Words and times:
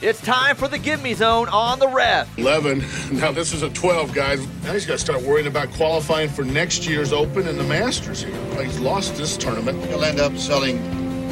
It's 0.00 0.20
time 0.20 0.54
for 0.54 0.68
the 0.68 0.78
Gimme 0.78 1.12
Zone 1.14 1.48
on 1.48 1.80
the 1.80 1.88
Rev. 1.88 2.28
11. 2.38 2.84
Now 3.18 3.32
this 3.32 3.52
is 3.52 3.64
a 3.64 3.70
12, 3.70 4.14
guys. 4.14 4.46
Now 4.62 4.72
he's 4.72 4.86
got 4.86 4.92
to 4.92 4.98
start 4.98 5.22
worrying 5.22 5.48
about 5.48 5.72
qualifying 5.72 6.28
for 6.28 6.44
next 6.44 6.86
year's 6.86 7.12
Open 7.12 7.48
and 7.48 7.58
the 7.58 7.64
Masters 7.64 8.22
here. 8.22 8.62
He's 8.62 8.78
lost 8.78 9.16
this 9.16 9.36
tournament. 9.36 9.84
He'll 9.86 10.04
end 10.04 10.20
up 10.20 10.36
selling 10.36 10.78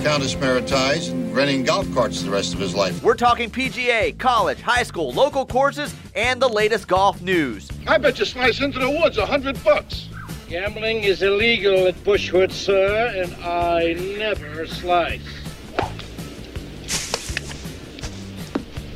Countess 0.02 0.34
Maritais 0.34 1.12
and 1.12 1.32
renting 1.32 1.62
golf 1.62 1.87
carts 1.95 2.23
the 2.23 2.30
rest 2.30 2.55
of 2.55 2.59
his 2.59 2.74
life. 2.74 3.05
We're 3.05 3.14
talking 3.14 3.50
PGA, 3.50 4.18
college, 4.18 4.60
high 4.60 4.83
school, 4.83 5.12
local 5.12 5.46
courses, 5.46 5.95
and 6.16 6.42
the 6.42 6.48
latest 6.48 6.88
golf 6.88 7.23
news. 7.23 7.70
I 7.87 7.98
bet 7.98 8.19
you 8.19 8.24
slice 8.24 8.60
into 8.60 8.80
the 8.80 8.91
woods 8.91 9.16
a 9.16 9.27
hundred 9.27 9.62
bucks. 9.62 10.09
Gambling 10.48 11.05
is 11.05 11.23
illegal 11.23 11.87
at 11.87 11.95
Bushwood, 12.02 12.51
sir, 12.51 13.12
and 13.14 13.33
I 13.45 13.92
never 14.19 14.66
slice. 14.66 15.45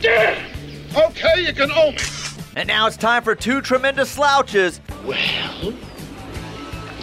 Damn! 0.00 0.50
Okay, 0.96 1.46
you 1.46 1.52
can 1.52 1.70
owe 1.70 1.92
me. 1.92 1.98
And 2.56 2.66
now 2.66 2.86
it's 2.86 2.96
time 2.96 3.22
for 3.22 3.34
two 3.34 3.60
tremendous 3.60 4.10
slouches. 4.10 4.80
Well, 5.04 5.74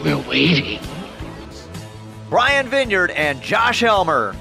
we're 0.03 0.29
waiting. 0.29 0.79
Brian 2.29 2.67
Vineyard 2.67 3.11
and 3.11 3.41
Josh 3.41 3.79
Helmer. 3.79 4.35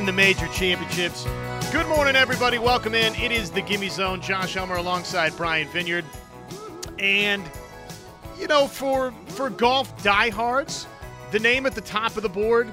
In 0.00 0.06
the 0.06 0.12
major 0.12 0.46
championships. 0.46 1.26
Good 1.72 1.86
morning, 1.86 2.16
everybody. 2.16 2.56
Welcome 2.56 2.94
in. 2.94 3.14
It 3.16 3.32
is 3.32 3.50
the 3.50 3.60
Gimme 3.60 3.90
Zone. 3.90 4.22
Josh 4.22 4.56
Elmer 4.56 4.76
alongside 4.76 5.36
Brian 5.36 5.68
Vineyard. 5.68 6.06
And, 6.98 7.44
you 8.38 8.46
know, 8.46 8.66
for 8.66 9.12
for 9.26 9.50
golf 9.50 10.02
diehards, 10.02 10.86
the 11.32 11.38
name 11.38 11.66
at 11.66 11.74
the 11.74 11.82
top 11.82 12.16
of 12.16 12.22
the 12.22 12.30
board 12.30 12.72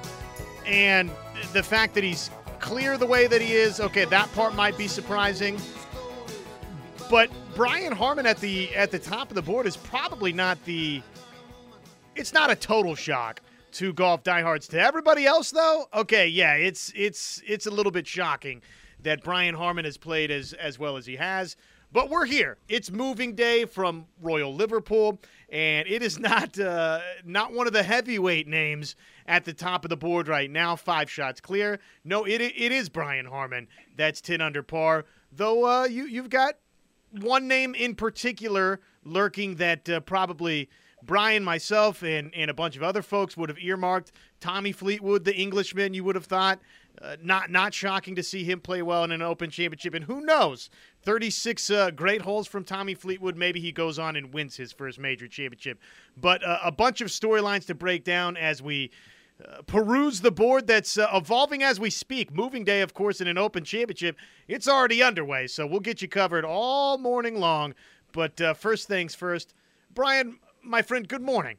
and 0.66 1.12
the 1.52 1.62
fact 1.62 1.96
that 1.96 2.04
he's 2.06 2.32
clear 2.62 2.98
the 2.98 3.06
way 3.06 3.28
that 3.28 3.42
he 3.42 3.52
is, 3.52 3.82
okay, 3.82 4.06
that 4.06 4.34
part 4.34 4.56
might 4.56 4.78
be 4.78 4.88
surprising. 4.88 5.60
But 7.10 7.30
Brian 7.56 7.92
Harman 7.92 8.26
at 8.26 8.38
the 8.38 8.74
at 8.74 8.90
the 8.90 9.00
top 9.00 9.28
of 9.28 9.36
the 9.36 9.42
board 9.42 9.66
is 9.66 9.76
probably 9.76 10.32
not 10.32 10.64
the 10.64 11.02
it's 12.16 12.32
not 12.32 12.50
a 12.50 12.56
total 12.56 12.96
shock 12.96 13.42
to 13.78 13.94
golf 13.94 14.24
diehards. 14.24 14.68
To 14.70 14.82
everybody 14.82 15.28
else, 15.28 15.52
though, 15.52 15.86
okay, 15.94 16.28
yeah, 16.28 16.56
it's 16.56 16.92
it's 16.96 17.42
it's 17.46 17.68
a 17.68 17.72
little 17.72 17.92
bit 17.92 18.08
shocking 18.08 18.64
that 19.04 19.24
Brian 19.24 19.54
Harman 19.54 19.86
has 19.86 19.98
played 19.98 20.32
as 20.32 20.54
as 20.54 20.80
well 20.80 20.98
as 20.98 21.06
he 21.06 21.16
has. 21.16 21.56
But 21.92 22.10
we're 22.10 22.26
here. 22.26 22.58
It's 22.68 22.92
moving 22.92 23.36
day 23.36 23.66
from 23.66 24.08
Royal 24.20 24.54
Liverpool, 24.54 25.20
and 25.50 25.88
it 25.88 26.02
is 26.02 26.18
not 26.20 26.60
uh, 26.60 27.02
not 27.24 27.54
one 27.54 27.68
of 27.68 27.74
the 27.74 27.84
heavyweight 27.84 28.48
names 28.48 28.96
at 29.28 29.46
the 29.46 29.54
top 29.54 29.86
of 29.86 29.90
the 29.90 29.98
board 29.98 30.28
right 30.28 30.50
now. 30.50 30.76
Five 30.76 31.10
shots 31.10 31.40
clear. 31.40 31.80
No, 32.04 32.26
it 32.26 32.42
it 32.42 32.72
is 32.72 32.90
Brian 32.90 33.28
Harman. 33.28 33.68
That's 33.96 34.22
ten 34.22 34.42
under 34.42 34.64
par. 34.64 35.06
Though 35.32 35.66
uh, 35.66 35.86
you 35.86 36.06
you've 36.06 36.32
got 36.32 36.56
one 37.12 37.48
name 37.48 37.76
in 37.76 37.94
particular 37.94 38.80
lurking 39.04 39.56
that 39.56 39.88
uh, 39.88 40.00
probably 40.00 40.68
Brian, 41.04 41.44
myself, 41.44 42.02
and, 42.02 42.34
and 42.36 42.50
a 42.50 42.54
bunch 42.54 42.76
of 42.76 42.84
other 42.84 43.02
folks 43.02 43.38
would 43.38 43.50
have 43.50 43.60
earmarked 43.60 44.12
Tommy 44.40 44.72
Fleetwood, 44.72 45.26
the 45.26 45.36
Englishman. 45.36 45.94
You 45.94 46.04
would 46.04 46.16
have 46.16 46.26
thought 46.26 46.60
uh, 47.02 47.16
not 47.22 47.52
not 47.52 47.74
shocking 47.74 48.16
to 48.16 48.24
see 48.24 48.44
him 48.44 48.60
play 48.60 48.82
well 48.82 49.04
in 49.04 49.12
an 49.12 49.22
Open 49.22 49.50
Championship. 49.50 49.94
And 49.94 50.06
who 50.06 50.22
knows, 50.22 50.70
36 51.04 51.70
uh, 51.70 51.92
great 51.92 52.22
holes 52.22 52.48
from 52.48 52.64
Tommy 52.64 52.96
Fleetwood. 52.96 53.36
Maybe 53.36 53.60
he 53.60 53.72
goes 53.72 54.00
on 54.00 54.16
and 54.16 54.34
wins 54.34 54.56
his 54.56 54.72
first 54.72 54.98
major 54.98 55.28
championship. 55.28 55.80
But 56.16 56.44
uh, 56.44 56.60
a 56.64 56.72
bunch 56.72 57.02
of 57.02 57.10
storylines 57.10 57.68
to 57.68 57.76
break 57.76 58.04
down 58.04 58.38
as 58.38 58.62
we. 58.62 58.92
Uh, 59.40 59.62
peruse 59.68 60.22
the 60.22 60.32
board 60.32 60.66
that's 60.66 60.98
uh, 60.98 61.08
evolving 61.14 61.62
as 61.62 61.80
we 61.80 61.92
speak. 61.92 62.34
Moving 62.34 62.64
day, 62.64 62.82
of 62.82 62.96
course, 62.96 63.22
in 63.22 63.28
an 63.28 63.38
open 63.38 63.64
championship, 63.64 64.16
it's 64.48 64.68
already 64.68 65.04
underway. 65.04 65.46
So 65.46 65.68
we'll 65.68 65.80
get 65.80 66.02
you 66.02 66.08
covered 66.08 66.44
all 66.44 66.98
morning 66.98 67.40
long. 67.40 67.76
But 68.14 68.42
uh, 68.42 68.56
first 68.56 68.88
things 68.88 69.14
first, 69.14 69.54
Brian, 69.94 70.40
my 70.68 70.82
friend, 70.82 71.08
good 71.08 71.22
morning. 71.22 71.58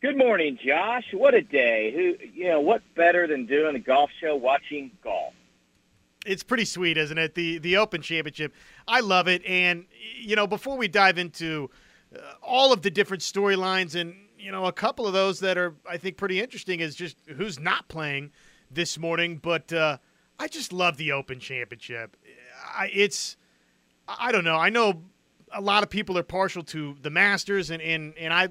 Good 0.00 0.16
morning, 0.18 0.58
Josh. 0.64 1.04
What 1.12 1.34
a 1.34 1.40
day. 1.40 1.90
Who 1.94 2.26
you 2.34 2.48
know, 2.48 2.60
what 2.60 2.82
better 2.94 3.26
than 3.26 3.46
doing 3.46 3.74
a 3.74 3.78
golf 3.78 4.10
show 4.20 4.36
watching 4.36 4.90
golf? 5.02 5.32
It's 6.26 6.42
pretty 6.42 6.66
sweet, 6.66 6.96
isn't 6.98 7.16
it? 7.16 7.34
The 7.34 7.58
the 7.58 7.78
Open 7.78 8.02
Championship. 8.02 8.52
I 8.86 9.00
love 9.00 9.28
it 9.28 9.44
and 9.46 9.86
you 10.20 10.36
know, 10.36 10.46
before 10.46 10.76
we 10.76 10.88
dive 10.88 11.18
into 11.18 11.70
uh, 12.14 12.18
all 12.42 12.72
of 12.72 12.82
the 12.82 12.90
different 12.90 13.22
storylines 13.22 13.98
and 13.98 14.14
you 14.38 14.52
know, 14.52 14.66
a 14.66 14.72
couple 14.72 15.06
of 15.06 15.14
those 15.14 15.40
that 15.40 15.56
are 15.56 15.74
I 15.88 15.96
think 15.96 16.18
pretty 16.18 16.38
interesting 16.38 16.80
is 16.80 16.94
just 16.94 17.16
who's 17.26 17.58
not 17.58 17.88
playing 17.88 18.30
this 18.70 18.98
morning, 18.98 19.38
but 19.38 19.72
uh, 19.72 19.98
I 20.38 20.48
just 20.48 20.72
love 20.72 20.98
the 20.98 21.12
Open 21.12 21.40
Championship. 21.40 22.16
I, 22.76 22.90
it's 22.92 23.38
I 24.06 24.32
don't 24.32 24.44
know. 24.44 24.56
I 24.56 24.68
know 24.68 25.02
a 25.54 25.60
lot 25.60 25.82
of 25.82 25.90
people 25.90 26.18
are 26.18 26.22
partial 26.22 26.62
to 26.64 26.96
the 27.02 27.10
Masters, 27.10 27.70
and, 27.70 27.82
and, 27.82 28.16
and 28.18 28.32
I 28.32 28.48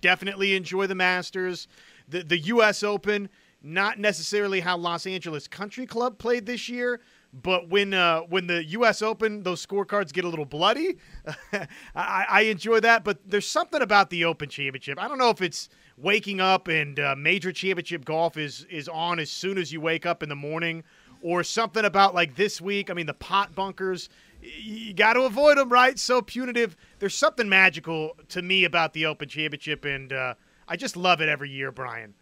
definitely 0.00 0.54
enjoy 0.54 0.86
the 0.86 0.94
Masters. 0.94 1.68
The, 2.08 2.22
the 2.22 2.38
U.S. 2.38 2.82
Open, 2.82 3.28
not 3.62 3.98
necessarily 3.98 4.60
how 4.60 4.76
Los 4.76 5.06
Angeles 5.06 5.48
Country 5.48 5.86
Club 5.86 6.18
played 6.18 6.46
this 6.46 6.68
year, 6.68 7.00
but 7.32 7.68
when 7.68 7.94
uh, 7.94 8.20
when 8.20 8.46
the 8.46 8.64
U.S. 8.66 9.02
Open, 9.02 9.42
those 9.42 9.64
scorecards 9.64 10.12
get 10.12 10.24
a 10.24 10.28
little 10.28 10.44
bloody. 10.44 10.98
I, 11.96 12.26
I, 12.28 12.40
enjoy 12.42 12.80
that, 12.80 13.02
but 13.02 13.18
there's 13.28 13.48
something 13.48 13.82
about 13.82 14.10
the 14.10 14.24
Open 14.24 14.48
Championship. 14.48 15.02
I 15.02 15.08
don't 15.08 15.18
know 15.18 15.30
if 15.30 15.42
it's 15.42 15.68
waking 15.96 16.40
up 16.40 16.68
and 16.68 17.00
uh, 17.00 17.16
major 17.16 17.50
championship 17.50 18.04
golf 18.04 18.36
is 18.36 18.66
is 18.70 18.88
on 18.88 19.18
as 19.18 19.30
soon 19.30 19.58
as 19.58 19.72
you 19.72 19.80
wake 19.80 20.06
up 20.06 20.22
in 20.22 20.28
the 20.28 20.36
morning, 20.36 20.84
or 21.24 21.42
something 21.42 21.84
about 21.84 22.14
like 22.14 22.36
this 22.36 22.60
week. 22.60 22.90
I 22.90 22.94
mean, 22.94 23.06
the 23.06 23.14
pot 23.14 23.54
bunkers 23.54 24.10
you 24.44 24.94
got 24.94 25.14
to 25.14 25.22
avoid 25.22 25.58
them, 25.58 25.70
right? 25.70 25.98
So 25.98 26.22
punitive. 26.22 26.76
There's 26.98 27.14
something 27.14 27.48
magical 27.48 28.16
to 28.28 28.42
me 28.42 28.64
about 28.64 28.92
the 28.92 29.06
Open 29.06 29.28
Championship, 29.28 29.84
and 29.84 30.12
uh, 30.12 30.34
I 30.68 30.76
just 30.76 30.96
love 30.96 31.20
it 31.20 31.28
every 31.28 31.50
year, 31.50 31.72
Brian. 31.72 32.14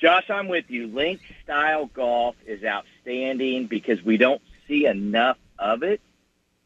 Josh, 0.00 0.30
I'm 0.30 0.48
with 0.48 0.70
you. 0.70 0.86
Link 0.86 1.20
style 1.44 1.86
golf 1.86 2.34
is 2.46 2.64
outstanding 2.64 3.66
because 3.66 4.02
we 4.02 4.16
don't 4.16 4.40
see 4.66 4.86
enough 4.86 5.36
of 5.58 5.82
it. 5.82 6.00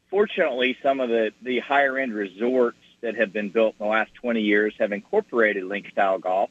Fortunately, 0.09 0.77
some 0.83 1.01
of 1.01 1.09
the, 1.09 1.33
the 1.43 1.59
higher 1.59 1.99
end 1.99 2.15
resorts 2.15 2.79
that 3.01 3.17
have 3.17 3.33
been 3.33 3.51
built 3.51 3.75
in 3.81 3.87
the 3.87 3.91
last 3.91 4.15
20 4.15 4.41
years 4.41 4.73
have 4.79 4.93
incorporated 4.93 5.65
link 5.65 5.89
style 5.91 6.19
golf, 6.19 6.51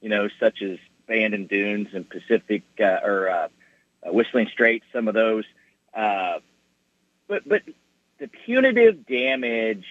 you 0.00 0.08
know, 0.08 0.28
such 0.38 0.62
as 0.62 0.78
Bandon 1.08 1.46
Dunes 1.46 1.88
and 1.92 2.08
Pacific 2.08 2.62
uh, 2.78 3.00
or 3.02 3.28
uh, 3.28 3.48
Whistling 4.06 4.48
Straits, 4.52 4.84
some 4.92 5.08
of 5.08 5.14
those. 5.14 5.44
Uh, 5.92 6.38
but 7.30 7.48
but 7.48 7.62
the 8.18 8.28
punitive 8.44 9.06
damage 9.06 9.86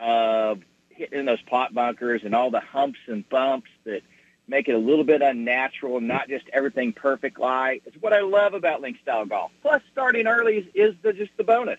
of 0.00 0.60
hitting 0.88 1.26
those 1.26 1.42
pot 1.42 1.72
bunkers 1.72 2.22
and 2.24 2.34
all 2.34 2.50
the 2.50 2.60
humps 2.60 2.98
and 3.06 3.28
bumps 3.28 3.68
that 3.84 4.00
make 4.48 4.66
it 4.66 4.74
a 4.74 4.78
little 4.78 5.04
bit 5.04 5.20
unnatural, 5.22 6.00
not 6.00 6.28
just 6.28 6.46
everything 6.52 6.92
perfect 6.92 7.38
lie. 7.38 7.80
is 7.84 7.92
what 8.00 8.12
I 8.12 8.22
love 8.22 8.54
about 8.54 8.80
link 8.80 8.96
style 9.02 9.26
golf. 9.26 9.52
Plus, 9.60 9.82
starting 9.92 10.26
early 10.26 10.56
is, 10.56 10.66
is 10.74 10.94
the, 11.02 11.12
just 11.12 11.30
the 11.36 11.44
bonus. 11.44 11.78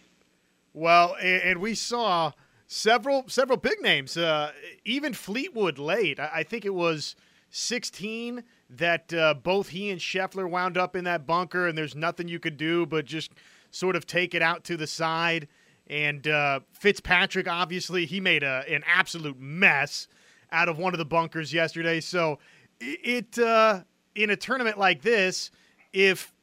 Well, 0.73 1.17
and 1.19 1.59
we 1.59 1.73
saw 1.73 2.31
several 2.67 3.27
several 3.27 3.57
big 3.57 3.81
names, 3.81 4.15
uh, 4.15 4.51
even 4.85 5.13
Fleetwood 5.13 5.79
late. 5.79 6.19
I 6.19 6.43
think 6.43 6.63
it 6.63 6.75
was 6.75 7.15
16 7.49 8.43
that 8.69 9.11
uh, 9.11 9.33
both 9.33 9.69
he 9.69 9.89
and 9.89 9.99
Scheffler 9.99 10.47
wound 10.47 10.77
up 10.77 10.95
in 10.95 11.05
that 11.05 11.25
bunker, 11.25 11.67
and 11.67 11.75
there's 11.75 11.95
nothing 11.95 12.27
you 12.27 12.39
could 12.39 12.55
do 12.55 12.85
but 12.85 13.05
just– 13.05 13.31
sort 13.71 13.95
of 13.95 14.05
take 14.05 14.33
it 14.33 14.41
out 14.41 14.63
to 14.65 14.77
the 14.77 14.87
side. 14.87 15.47
And 15.87 16.27
uh, 16.27 16.59
Fitzpatrick, 16.71 17.47
obviously, 17.47 18.05
he 18.05 18.19
made 18.19 18.43
a, 18.43 18.63
an 18.69 18.83
absolute 18.85 19.39
mess 19.39 20.07
out 20.51 20.69
of 20.69 20.77
one 20.77 20.93
of 20.93 20.97
the 20.97 21.05
bunkers 21.05 21.53
yesterday. 21.53 21.99
So 21.99 22.39
it 22.79 23.37
uh, 23.37 23.81
in 24.15 24.29
a 24.29 24.35
tournament 24.35 24.77
like 24.77 25.01
this, 25.01 25.51
if 25.93 26.33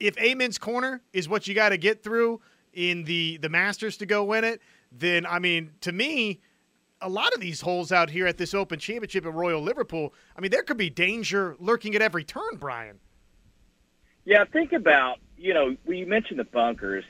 if 0.00 0.16
Amen's 0.20 0.58
corner 0.58 1.02
is 1.12 1.28
what 1.28 1.46
you 1.48 1.54
got 1.54 1.70
to 1.70 1.78
get 1.78 2.02
through 2.02 2.40
in 2.72 3.04
the 3.04 3.38
the 3.38 3.48
Masters 3.48 3.96
to 3.98 4.06
go 4.06 4.24
win 4.24 4.44
it, 4.44 4.60
then 4.92 5.26
I 5.26 5.38
mean, 5.38 5.72
to 5.80 5.92
me, 5.92 6.40
a 7.00 7.08
lot 7.08 7.32
of 7.34 7.40
these 7.40 7.60
holes 7.60 7.92
out 7.92 8.10
here 8.10 8.26
at 8.26 8.38
this 8.38 8.54
Open 8.54 8.78
Championship 8.78 9.24
at 9.24 9.32
Royal 9.32 9.60
Liverpool, 9.60 10.14
I 10.36 10.40
mean, 10.40 10.50
there 10.50 10.62
could 10.62 10.76
be 10.76 10.90
danger 10.90 11.56
lurking 11.58 11.94
at 11.94 12.02
every 12.02 12.24
turn, 12.24 12.56
Brian. 12.58 12.98
Yeah, 14.24 14.44
think 14.52 14.72
about, 14.72 15.18
you 15.38 15.54
know, 15.54 15.76
you 15.86 16.06
mentioned 16.06 16.38
the 16.38 16.44
bunkers, 16.44 17.04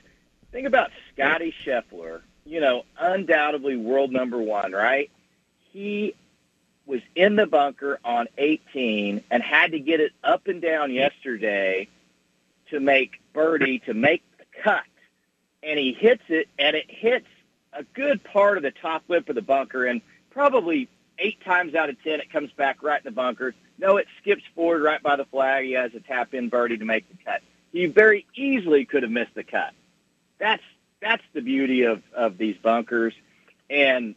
think 0.53 0.67
about 0.67 0.91
Scottie 1.13 1.55
Scheffler, 1.65 2.23
you 2.45 2.61
know, 2.61 2.85
undoubtedly 2.99 3.77
world 3.77 4.13
number 4.13 4.39
one, 4.39 4.73
right? 4.73 5.11
He 5.73 6.15
was 6.87 7.01
in 7.15 7.37
the 7.37 7.47
bunker 7.47 8.01
on 8.05 8.27
18 8.39 9.23
and 9.31 9.43
had 9.43 9.73
to 9.73 9.79
get 9.79 10.01
it 10.01 10.13
up 10.25 10.47
and 10.47 10.63
down 10.63 10.93
yesterday 10.93 11.89
to 12.71 12.81
make 12.81 13.21
birdie, 13.33 13.81
to 13.81 13.95
make 13.95 14.23
the 14.39 14.45
cut. 14.63 14.85
And 15.63 15.79
he 15.79 15.93
hits 15.93 16.23
it, 16.29 16.49
and 16.59 16.77
it 16.77 16.87
hits 16.89 17.27
a 17.73 17.83
good 17.83 18.23
part 18.25 18.57
of 18.57 18.63
the 18.63 18.71
top 18.71 19.05
lip 19.09 19.29
of 19.29 19.35
the 19.35 19.43
bunker, 19.43 19.85
and 19.85 20.01
probably 20.31 20.89
eight 21.19 21.43
times 21.45 21.75
out 21.75 21.91
of 21.91 22.03
ten, 22.03 22.21
it 22.21 22.33
comes 22.33 22.51
back 22.53 22.83
right 22.83 23.01
in 23.01 23.05
the 23.05 23.15
bunker. 23.15 23.55
No, 23.79 23.97
it 23.97 24.07
skips 24.21 24.43
forward 24.55 24.83
right 24.83 25.03
by 25.03 25.17
the 25.17 25.25
flag. 25.27 25.67
He 25.67 25.73
has 25.73 25.93
a 25.95 26.01
tap 26.01 26.33
in 26.33 26.49
birdie 26.49 26.79
to 26.79 26.85
make 26.85 27.09
the 27.09 27.17
cut. 27.25 27.43
He 27.73 27.87
very 27.87 28.27
easily 28.35 28.85
could 28.85 29.03
have 29.03 29.13
missed 29.13 29.35
the 29.35 29.45
cut. 29.45 29.73
That's 30.39 30.63
that's 31.01 31.23
the 31.33 31.43
beauty 31.43 31.83
of 31.83 32.03
of 32.15 32.39
these 32.39 32.57
bunkers, 32.57 33.15
and 33.69 34.15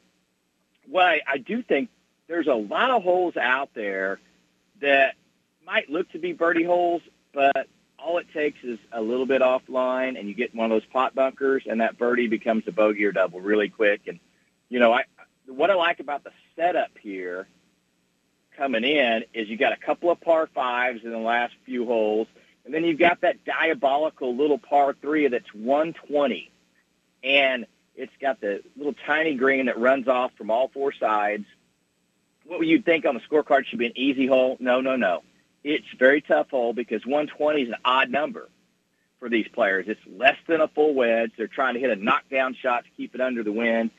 what 0.88 1.06
I, 1.06 1.22
I 1.28 1.38
do 1.38 1.62
think 1.62 1.90
there's 2.28 2.48
a 2.48 2.54
lot 2.54 2.92
of 2.92 3.04
holes 3.04 3.38
out 3.38 3.70
there 3.74 4.20
that 4.82 5.16
might 5.66 5.90
look 5.90 6.10
to 6.12 6.20
be 6.20 6.34
birdie 6.34 6.64
holes, 6.64 7.02
but 7.34 7.68
all 8.00 8.18
it 8.18 8.28
takes 8.34 8.64
is 8.64 8.80
a 8.92 9.02
little 9.02 9.26
bit 9.26 9.42
offline, 9.42 10.18
and 10.18 10.28
you 10.28 10.34
get 10.34 10.56
one 10.56 10.72
of 10.72 10.76
those 10.76 10.90
pot 10.92 11.14
bunkers, 11.14 11.64
and 11.68 11.82
that 11.82 11.98
birdie 11.98 12.28
becomes 12.28 12.64
a 12.68 12.72
bogey 12.72 13.06
or 13.06 13.12
double 13.12 13.40
really 13.40 13.70
quick. 13.70 14.02
And 14.08 14.20
you 14.70 14.80
know, 14.80 14.94
I 14.94 15.04
what 15.46 15.70
I 15.70 15.76
like 15.76 16.00
about 16.00 16.24
the 16.24 16.32
setup 16.56 16.92
here 17.00 17.48
coming 18.58 18.84
in 18.84 19.24
is 19.34 19.50
you 19.50 19.58
got 19.58 19.74
a 19.74 19.78
couple 19.78 20.10
of 20.10 20.20
par 20.22 20.48
fives 20.54 21.04
in 21.04 21.12
the 21.12 21.18
last 21.18 21.54
few 21.66 21.86
holes, 21.86 22.28
and 22.66 22.74
then 22.74 22.84
you've 22.84 23.00
got 23.00 23.22
that 23.22 23.44
diabolical 23.46 24.36
little 24.36 24.58
par 24.58 24.96
three 25.02 25.28
that's 25.28 25.54
120, 25.54 26.52
and 27.24 27.66
it's 27.96 28.14
got 28.22 28.42
the 28.42 28.62
little 28.78 28.96
tiny 29.06 29.36
green 29.36 29.66
that 29.66 29.80
runs 29.80 30.08
off 30.08 30.32
from 30.38 30.52
all 30.52 30.70
four 30.70 30.92
sides. 30.94 31.46
What 32.46 32.60
would 32.60 32.68
you 32.68 32.82
think 32.82 33.06
on 33.06 33.16
the 33.16 33.22
scorecard 33.22 33.66
should 33.66 33.80
be 33.80 33.86
an 33.86 33.98
easy 33.98 34.28
hole? 34.28 34.58
No, 34.60 34.82
no, 34.82 34.96
no. 34.96 35.24
It's 35.64 35.86
very 35.98 36.22
tough 36.22 36.50
hole 36.50 36.74
because 36.74 37.06
120 37.06 37.62
is 37.62 37.70
an 37.70 37.76
odd 37.86 38.10
number 38.10 38.50
for 39.20 39.30
these 39.30 39.48
players. 39.48 39.86
It's 39.88 40.02
less 40.18 40.38
than 40.48 40.62
a 40.62 40.68
full 40.68 40.96
wedge. 40.96 41.32
They're 41.38 41.48
trying 41.48 41.76
to 41.76 41.80
hit 41.80 41.92
a 41.92 41.96
knockdown 41.96 42.56
shot 42.56 42.84
to 42.86 42.90
keep 42.98 43.14
it 43.14 43.22
under 43.22 43.44
the 43.44 43.52
wind. 43.52 43.92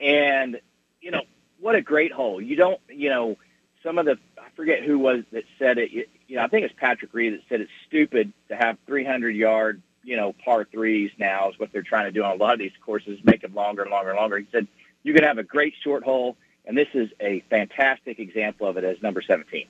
And, 0.00 0.60
you 1.00 1.12
know, 1.12 1.22
what 1.60 1.76
a 1.76 1.80
great 1.80 2.12
hole. 2.12 2.40
You 2.40 2.56
don't, 2.56 2.80
you 2.88 3.08
know, 3.08 3.38
some 3.84 3.98
of 3.98 4.06
the, 4.06 4.18
I 4.36 4.48
forget 4.56 4.82
who 4.82 4.98
was 4.98 5.22
that 5.32 5.44
said 5.58 5.78
it, 5.78 6.08
you 6.28 6.36
know, 6.36 6.42
I 6.42 6.48
think 6.48 6.64
it's 6.64 6.74
Patrick 6.76 7.12
Reed 7.12 7.34
that 7.34 7.40
said 7.48 7.60
it's 7.60 7.70
stupid 7.86 8.32
to 8.48 8.56
have 8.56 8.78
300 8.86 9.30
yard, 9.30 9.82
you 10.02 10.16
know, 10.16 10.34
par 10.44 10.66
threes 10.70 11.10
now 11.18 11.50
is 11.50 11.58
what 11.58 11.72
they're 11.72 11.82
trying 11.82 12.06
to 12.06 12.12
do 12.12 12.22
on 12.22 12.32
a 12.32 12.34
lot 12.34 12.52
of 12.52 12.58
these 12.58 12.72
courses, 12.84 13.18
make 13.24 13.42
them 13.42 13.54
longer 13.54 13.82
and 13.82 13.90
longer 13.90 14.10
and 14.10 14.18
longer. 14.18 14.38
He 14.38 14.46
said, 14.52 14.66
you 15.02 15.12
can 15.14 15.24
have 15.24 15.38
a 15.38 15.42
great 15.42 15.74
short 15.82 16.02
hole, 16.02 16.36
and 16.64 16.76
this 16.76 16.88
is 16.94 17.10
a 17.20 17.44
fantastic 17.50 18.18
example 18.18 18.66
of 18.66 18.76
it 18.76 18.84
as 18.84 19.00
number 19.02 19.22
17. 19.22 19.66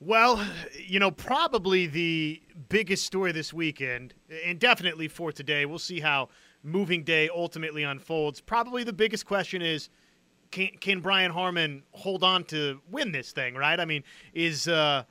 Well, 0.00 0.44
you 0.86 0.98
know, 0.98 1.10
probably 1.10 1.86
the 1.86 2.42
biggest 2.68 3.06
story 3.06 3.32
this 3.32 3.54
weekend, 3.54 4.12
and 4.44 4.58
definitely 4.58 5.08
for 5.08 5.32
today, 5.32 5.64
we'll 5.66 5.78
see 5.78 6.00
how 6.00 6.28
moving 6.62 7.04
day 7.04 7.30
ultimately 7.34 7.84
unfolds. 7.84 8.40
Probably 8.40 8.84
the 8.84 8.92
biggest 8.92 9.24
question 9.24 9.62
is 9.62 9.88
can, 10.50 10.68
can 10.80 11.00
Brian 11.00 11.30
Harman 11.30 11.84
hold 11.92 12.22
on 12.22 12.44
to 12.44 12.80
win 12.90 13.12
this 13.12 13.32
thing, 13.32 13.54
right? 13.54 13.78
I 13.78 13.84
mean, 13.84 14.02
is, 14.34 14.68
uh, 14.68 15.04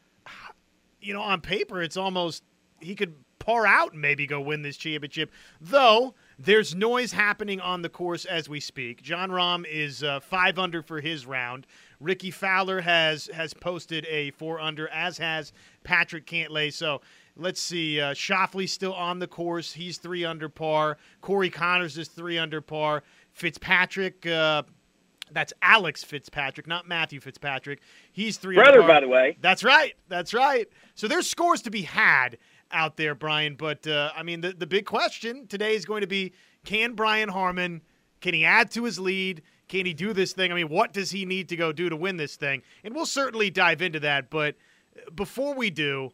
you 1.03 1.13
know, 1.13 1.21
on 1.21 1.41
paper, 1.41 1.81
it's 1.81 1.97
almost 1.97 2.43
he 2.79 2.95
could 2.95 3.15
par 3.39 3.67
out 3.67 3.91
and 3.91 4.01
maybe 4.01 4.25
go 4.25 4.39
win 4.39 4.61
this 4.61 4.77
championship, 4.77 5.31
though. 5.59 6.15
There's 6.39 6.73
noise 6.73 7.11
happening 7.11 7.59
on 7.59 7.81
the 7.81 7.89
course 7.89 8.25
as 8.25 8.49
we 8.49 8.59
speak. 8.59 9.01
Jon 9.01 9.29
Rahm 9.29 9.65
is 9.69 10.03
uh, 10.03 10.19
five 10.19 10.57
under 10.57 10.81
for 10.81 10.99
his 10.99 11.25
round. 11.25 11.67
Rickie 11.99 12.31
Fowler 12.31 12.81
has 12.81 13.29
has 13.33 13.53
posted 13.53 14.05
a 14.09 14.31
four 14.31 14.59
under, 14.59 14.87
as 14.89 15.17
has 15.17 15.53
Patrick 15.83 16.25
Cantlay. 16.25 16.73
So 16.73 17.01
let's 17.35 17.61
see. 17.61 17.99
Uh, 17.99 18.13
Schauffele's 18.13 18.71
still 18.71 18.93
on 18.93 19.19
the 19.19 19.27
course. 19.27 19.73
He's 19.73 19.97
three 19.97 20.25
under 20.25 20.49
par. 20.49 20.97
Corey 21.21 21.49
Conners 21.49 21.97
is 21.97 22.07
three 22.07 22.37
under 22.37 22.61
par. 22.61 23.03
Fitzpatrick. 23.31 24.25
Uh, 24.25 24.63
that's 25.33 25.53
Alex 25.61 26.03
Fitzpatrick, 26.03 26.67
not 26.67 26.87
Matthew 26.87 27.19
Fitzpatrick. 27.19 27.81
He's 28.11 28.37
three. 28.37 28.55
Brother, 28.55 28.81
by 28.83 28.99
the 28.99 29.07
way. 29.07 29.37
That's 29.41 29.63
right. 29.63 29.93
That's 30.07 30.33
right. 30.33 30.67
So 30.95 31.07
there's 31.07 31.29
scores 31.29 31.61
to 31.63 31.71
be 31.71 31.83
had 31.83 32.37
out 32.71 32.97
there, 32.97 33.15
Brian. 33.15 33.55
But 33.55 33.85
uh, 33.87 34.11
I 34.15 34.23
mean, 34.23 34.41
the 34.41 34.53
the 34.53 34.67
big 34.67 34.85
question 34.85 35.47
today 35.47 35.75
is 35.75 35.85
going 35.85 36.01
to 36.01 36.07
be: 36.07 36.33
Can 36.65 36.93
Brian 36.93 37.29
Harman? 37.29 37.81
Can 38.21 38.33
he 38.33 38.45
add 38.45 38.71
to 38.71 38.85
his 38.85 38.99
lead? 38.99 39.41
Can 39.67 39.85
he 39.85 39.93
do 39.93 40.13
this 40.13 40.33
thing? 40.33 40.51
I 40.51 40.55
mean, 40.55 40.69
what 40.69 40.93
does 40.93 41.11
he 41.11 41.25
need 41.25 41.49
to 41.49 41.55
go 41.55 41.71
do 41.71 41.89
to 41.89 41.95
win 41.95 42.17
this 42.17 42.35
thing? 42.35 42.61
And 42.83 42.93
we'll 42.93 43.05
certainly 43.05 43.49
dive 43.49 43.81
into 43.81 43.99
that. 44.01 44.29
But 44.29 44.55
before 45.15 45.55
we 45.55 45.69
do, 45.69 46.11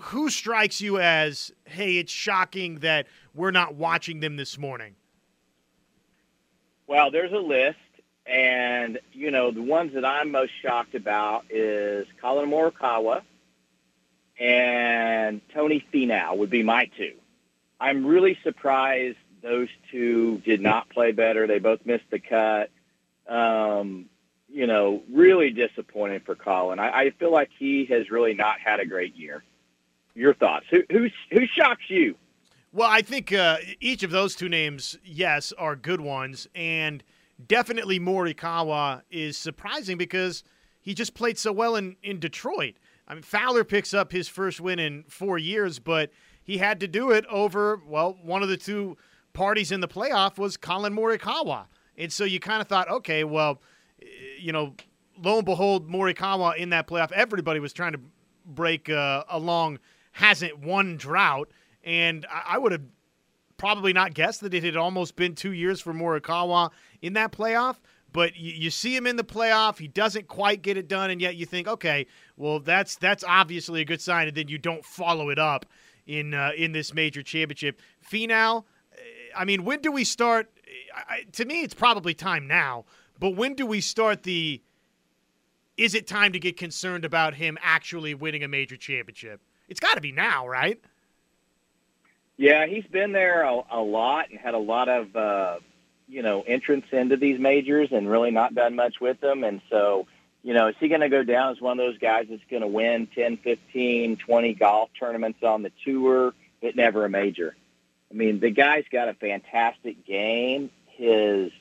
who 0.00 0.30
strikes 0.30 0.80
you 0.80 0.98
as, 0.98 1.52
hey, 1.64 1.98
it's 1.98 2.12
shocking 2.12 2.76
that 2.76 3.06
we're 3.34 3.50
not 3.50 3.74
watching 3.74 4.20
them 4.20 4.36
this 4.36 4.58
morning? 4.58 4.94
Well, 6.86 7.10
there's 7.10 7.32
a 7.32 7.36
list, 7.36 7.78
and 8.26 8.98
you 9.12 9.30
know 9.30 9.50
the 9.50 9.62
ones 9.62 9.94
that 9.94 10.04
I'm 10.04 10.30
most 10.30 10.52
shocked 10.62 10.94
about 10.94 11.44
is 11.50 12.06
Collin 12.20 12.50
Morikawa 12.50 13.22
and 14.38 15.40
Tony 15.52 15.84
Finau 15.92 16.36
would 16.36 16.50
be 16.50 16.62
my 16.62 16.90
two. 16.96 17.14
I'm 17.78 18.06
really 18.06 18.38
surprised 18.42 19.18
those 19.42 19.68
two 19.90 20.38
did 20.44 20.60
not 20.60 20.88
play 20.90 21.12
better. 21.12 21.46
They 21.46 21.58
both 21.58 21.80
missed 21.84 22.10
the 22.10 22.18
cut. 22.18 22.70
Um, 23.28 24.06
you 24.52 24.66
know, 24.66 25.02
really 25.10 25.50
disappointing 25.50 26.20
for 26.20 26.34
Collin. 26.34 26.78
I, 26.78 26.90
I 26.90 27.10
feel 27.10 27.30
like 27.30 27.50
he 27.56 27.86
has 27.86 28.10
really 28.10 28.34
not 28.34 28.58
had 28.58 28.80
a 28.80 28.86
great 28.86 29.14
year. 29.14 29.44
Your 30.14 30.34
thoughts? 30.34 30.66
Who 30.70 30.82
who 30.90 31.08
who 31.30 31.46
shocks 31.46 31.84
you? 31.88 32.16
Well, 32.72 32.88
I 32.88 33.02
think 33.02 33.32
uh, 33.32 33.58
each 33.80 34.02
of 34.02 34.10
those 34.10 34.34
two 34.34 34.48
names, 34.48 34.98
yes, 35.04 35.52
are 35.52 35.76
good 35.76 36.00
ones, 36.00 36.48
and 36.54 37.02
definitely 37.46 37.98
Morikawa 38.00 39.02
is 39.10 39.36
surprising 39.36 39.98
because 39.98 40.44
he 40.80 40.94
just 40.94 41.14
played 41.14 41.38
so 41.38 41.52
well 41.52 41.76
in 41.76 41.96
in 42.02 42.18
Detroit. 42.18 42.74
I 43.06 43.14
mean, 43.14 43.22
Fowler 43.22 43.64
picks 43.64 43.92
up 43.92 44.12
his 44.12 44.28
first 44.28 44.60
win 44.60 44.78
in 44.78 45.04
four 45.08 45.38
years, 45.38 45.78
but 45.78 46.10
he 46.42 46.58
had 46.58 46.80
to 46.80 46.88
do 46.88 47.10
it 47.10 47.26
over 47.26 47.80
well, 47.86 48.16
one 48.22 48.42
of 48.42 48.48
the 48.48 48.56
two 48.56 48.96
parties 49.32 49.72
in 49.72 49.80
the 49.80 49.88
playoff 49.88 50.38
was 50.38 50.56
Collin 50.56 50.94
Morikawa, 50.94 51.66
and 51.96 52.12
so 52.12 52.24
you 52.24 52.40
kind 52.40 52.60
of 52.60 52.68
thought, 52.68 52.88
okay, 52.88 53.24
well, 53.24 53.60
you 54.38 54.52
know, 54.52 54.74
lo 55.22 55.36
and 55.36 55.44
behold, 55.44 55.88
Morikawa 55.88 56.56
in 56.56 56.70
that 56.70 56.86
playoff, 56.86 57.12
everybody 57.12 57.60
was 57.60 57.72
trying 57.72 57.92
to 57.92 58.00
break 58.46 58.88
uh, 58.88 59.24
a 59.28 59.38
long 59.38 59.78
hasn't 60.12 60.58
won 60.58 60.96
drought, 60.96 61.50
and 61.84 62.26
I, 62.30 62.54
I 62.54 62.58
would 62.58 62.72
have 62.72 62.82
probably 63.56 63.92
not 63.92 64.14
guessed 64.14 64.40
that 64.40 64.54
it 64.54 64.64
had 64.64 64.76
almost 64.76 65.16
been 65.16 65.34
two 65.34 65.52
years 65.52 65.80
for 65.80 65.92
Morikawa 65.92 66.70
in 67.02 67.14
that 67.14 67.32
playoff. 67.32 67.76
But 68.12 68.36
you, 68.36 68.52
you 68.52 68.70
see 68.70 68.94
him 68.96 69.06
in 69.06 69.16
the 69.16 69.24
playoff, 69.24 69.78
he 69.78 69.88
doesn't 69.88 70.26
quite 70.26 70.62
get 70.62 70.76
it 70.76 70.88
done, 70.88 71.10
and 71.10 71.20
yet 71.20 71.36
you 71.36 71.46
think, 71.46 71.68
okay, 71.68 72.06
well, 72.36 72.58
that's 72.58 72.96
that's 72.96 73.24
obviously 73.24 73.80
a 73.80 73.84
good 73.84 74.00
sign, 74.00 74.28
and 74.28 74.36
then 74.36 74.48
you 74.48 74.58
don't 74.58 74.84
follow 74.84 75.30
it 75.30 75.38
up 75.38 75.66
in 76.06 76.34
uh, 76.34 76.50
in 76.56 76.72
this 76.72 76.92
major 76.92 77.22
championship. 77.22 77.80
Finau, 78.10 78.64
I 79.36 79.44
mean, 79.44 79.64
when 79.64 79.80
do 79.80 79.92
we 79.92 80.04
start? 80.04 80.50
I, 80.94 81.24
to 81.32 81.44
me, 81.44 81.62
it's 81.62 81.74
probably 81.74 82.14
time 82.14 82.46
now. 82.46 82.84
But 83.18 83.36
when 83.36 83.54
do 83.54 83.66
we 83.66 83.80
start 83.80 84.22
the? 84.24 84.62
Is 85.76 85.94
it 85.94 86.06
time 86.06 86.32
to 86.32 86.38
get 86.38 86.56
concerned 86.56 87.04
about 87.04 87.34
him 87.34 87.56
actually 87.62 88.14
winning 88.14 88.42
a 88.42 88.48
major 88.48 88.76
championship? 88.76 89.40
It's 89.68 89.80
got 89.80 89.94
to 89.94 90.00
be 90.00 90.12
now, 90.12 90.46
right? 90.46 90.80
Yeah, 92.36 92.66
he's 92.66 92.84
been 92.86 93.12
there 93.12 93.42
a, 93.42 93.60
a 93.70 93.80
lot 93.80 94.30
and 94.30 94.38
had 94.38 94.54
a 94.54 94.58
lot 94.58 94.88
of 94.88 95.14
uh, 95.14 95.58
you 96.10 96.22
know 96.22 96.42
entrance 96.42 96.86
into 96.92 97.16
these 97.16 97.38
majors 97.38 97.88
and 97.92 98.10
really 98.10 98.30
not 98.30 98.54
done 98.54 98.74
much 98.74 99.00
with 99.00 99.20
them. 99.20 99.44
And 99.44 99.60
so, 99.70 100.06
you 100.42 100.52
know, 100.54 100.68
is 100.68 100.76
he 100.80 100.88
going 100.88 101.00
to 101.00 101.08
go 101.08 101.22
down 101.22 101.52
as 101.52 101.60
one 101.60 101.78
of 101.78 101.86
those 101.86 101.98
guys 101.98 102.26
that's 102.28 102.42
going 102.50 102.62
to 102.62 102.68
win 102.68 103.08
10, 103.14 103.38
15, 103.38 104.16
20 104.16 104.54
golf 104.54 104.90
tournaments 104.98 105.42
on 105.42 105.62
the 105.62 105.72
tour, 105.84 106.34
but 106.60 106.76
never 106.76 107.04
a 107.04 107.08
major? 107.08 107.54
I 108.10 108.14
mean, 108.14 108.40
the 108.40 108.50
guy's 108.50 108.84
got 108.90 109.08
a 109.08 109.14
fantastic 109.14 110.04
game. 110.04 110.70
His, 110.86 111.52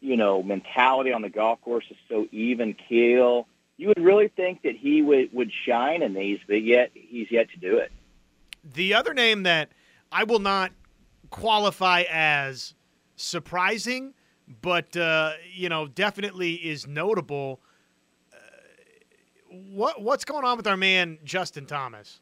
you 0.00 0.16
know, 0.16 0.42
mentality 0.42 1.12
on 1.12 1.22
the 1.22 1.30
golf 1.30 1.60
course 1.62 1.86
is 1.90 1.96
so 2.08 2.26
even 2.30 2.74
keel. 2.74 3.48
You 3.78 3.88
would 3.88 4.02
really 4.02 4.28
think 4.28 4.62
that 4.62 4.76
he 4.76 5.02
would, 5.02 5.32
would 5.32 5.50
shine 5.64 6.02
in 6.02 6.14
these, 6.14 6.38
but 6.46 6.62
yet 6.62 6.90
he's 6.94 7.30
yet 7.30 7.50
to 7.50 7.58
do 7.58 7.78
it. 7.78 7.90
The 8.74 8.94
other 8.94 9.14
name 9.14 9.44
that 9.44 9.70
I 10.12 10.24
will 10.24 10.38
not 10.38 10.72
qualify 11.30 12.04
as 12.10 12.74
surprising, 13.16 14.14
but 14.62 14.96
uh, 14.96 15.32
you 15.52 15.68
know, 15.68 15.88
definitely 15.88 16.54
is 16.54 16.86
notable. 16.86 17.60
Uh, 18.32 18.36
what 19.50 20.00
what's 20.00 20.24
going 20.24 20.44
on 20.44 20.56
with 20.56 20.66
our 20.66 20.76
man 20.76 21.18
Justin 21.24 21.66
Thomas? 21.66 22.20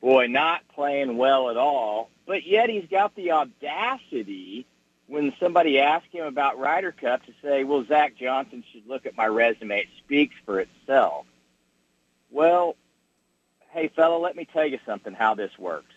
Boy, 0.00 0.26
not 0.26 0.66
playing 0.68 1.16
well 1.16 1.50
at 1.50 1.56
all, 1.56 2.10
but 2.26 2.46
yet 2.46 2.68
he's 2.68 2.86
got 2.90 3.14
the 3.14 3.32
audacity 3.32 4.66
when 5.06 5.32
somebody 5.38 5.80
asks 5.80 6.08
him 6.12 6.26
about 6.26 6.58
Ryder 6.58 6.92
Cup 6.92 7.24
to 7.26 7.32
say, 7.42 7.64
"Well, 7.64 7.84
Zach 7.86 8.16
Johnson 8.16 8.64
should 8.72 8.86
look 8.86 9.06
at 9.06 9.16
my 9.16 9.26
resume. 9.26 9.80
It 9.80 9.88
speaks 9.98 10.34
for 10.44 10.60
itself." 10.60 11.26
Well, 12.30 12.76
hey, 13.70 13.88
fella, 13.88 14.16
let 14.18 14.36
me 14.36 14.46
tell 14.50 14.66
you 14.66 14.78
something. 14.86 15.12
How 15.12 15.34
this 15.34 15.52
works? 15.58 15.92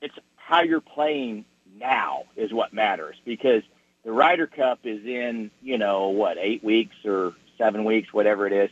It's 0.00 0.14
how 0.36 0.62
you're 0.62 0.80
playing 0.80 1.44
now 1.78 2.24
is 2.36 2.52
what 2.52 2.72
matters 2.72 3.16
because 3.24 3.62
the 4.04 4.12
Ryder 4.12 4.46
Cup 4.46 4.80
is 4.84 5.04
in, 5.04 5.50
you 5.62 5.78
know, 5.78 6.08
what, 6.08 6.36
eight 6.38 6.62
weeks 6.64 6.96
or 7.04 7.34
seven 7.56 7.84
weeks, 7.84 8.12
whatever 8.12 8.46
it 8.46 8.52
is. 8.52 8.70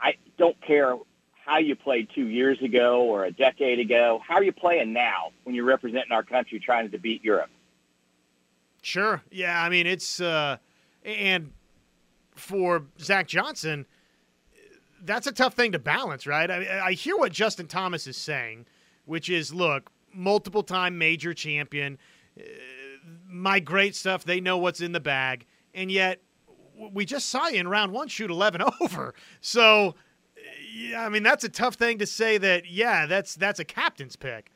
I 0.00 0.16
don't 0.38 0.60
care 0.60 0.96
how 1.44 1.58
you 1.58 1.76
played 1.76 2.08
two 2.14 2.26
years 2.26 2.60
ago 2.62 3.02
or 3.02 3.24
a 3.24 3.30
decade 3.30 3.78
ago. 3.78 4.20
How 4.26 4.36
are 4.36 4.42
you 4.42 4.52
playing 4.52 4.92
now 4.92 5.32
when 5.44 5.54
you're 5.54 5.64
representing 5.64 6.10
our 6.10 6.22
country 6.22 6.58
trying 6.58 6.90
to 6.90 6.98
beat 6.98 7.22
Europe? 7.22 7.50
Sure. 8.82 9.22
Yeah. 9.30 9.62
I 9.62 9.68
mean, 9.68 9.86
it's, 9.86 10.20
uh, 10.20 10.56
and 11.04 11.52
for 12.34 12.84
Zach 12.98 13.28
Johnson, 13.28 13.86
that's 15.02 15.26
a 15.26 15.32
tough 15.32 15.54
thing 15.54 15.72
to 15.72 15.78
balance, 15.78 16.26
right? 16.26 16.50
I, 16.50 16.86
I 16.86 16.92
hear 16.92 17.16
what 17.16 17.32
Justin 17.32 17.66
Thomas 17.66 18.06
is 18.06 18.16
saying, 18.16 18.66
which 19.04 19.28
is 19.28 19.52
look, 19.52 19.90
multiple 20.14 20.62
time 20.62 20.98
major 20.98 21.34
champion. 21.34 21.98
Uh, 22.38 22.42
my 23.28 23.60
great 23.60 23.94
stuff. 23.94 24.24
They 24.24 24.40
know 24.40 24.58
what's 24.58 24.80
in 24.80 24.92
the 24.92 25.00
bag. 25.00 25.46
And 25.74 25.90
yet, 25.90 26.20
we 26.92 27.04
just 27.04 27.28
saw 27.28 27.48
you 27.48 27.60
in 27.60 27.68
round 27.68 27.92
one 27.92 28.08
shoot 28.08 28.30
11 28.30 28.62
over. 28.80 29.14
So, 29.40 29.94
yeah, 30.72 31.04
I 31.04 31.08
mean, 31.08 31.22
that's 31.22 31.44
a 31.44 31.48
tough 31.48 31.74
thing 31.74 31.98
to 31.98 32.06
say 32.06 32.38
that, 32.38 32.70
yeah, 32.70 33.06
that's 33.06 33.34
that's 33.34 33.60
a 33.60 33.64
captain's 33.64 34.16
pick. 34.16 34.50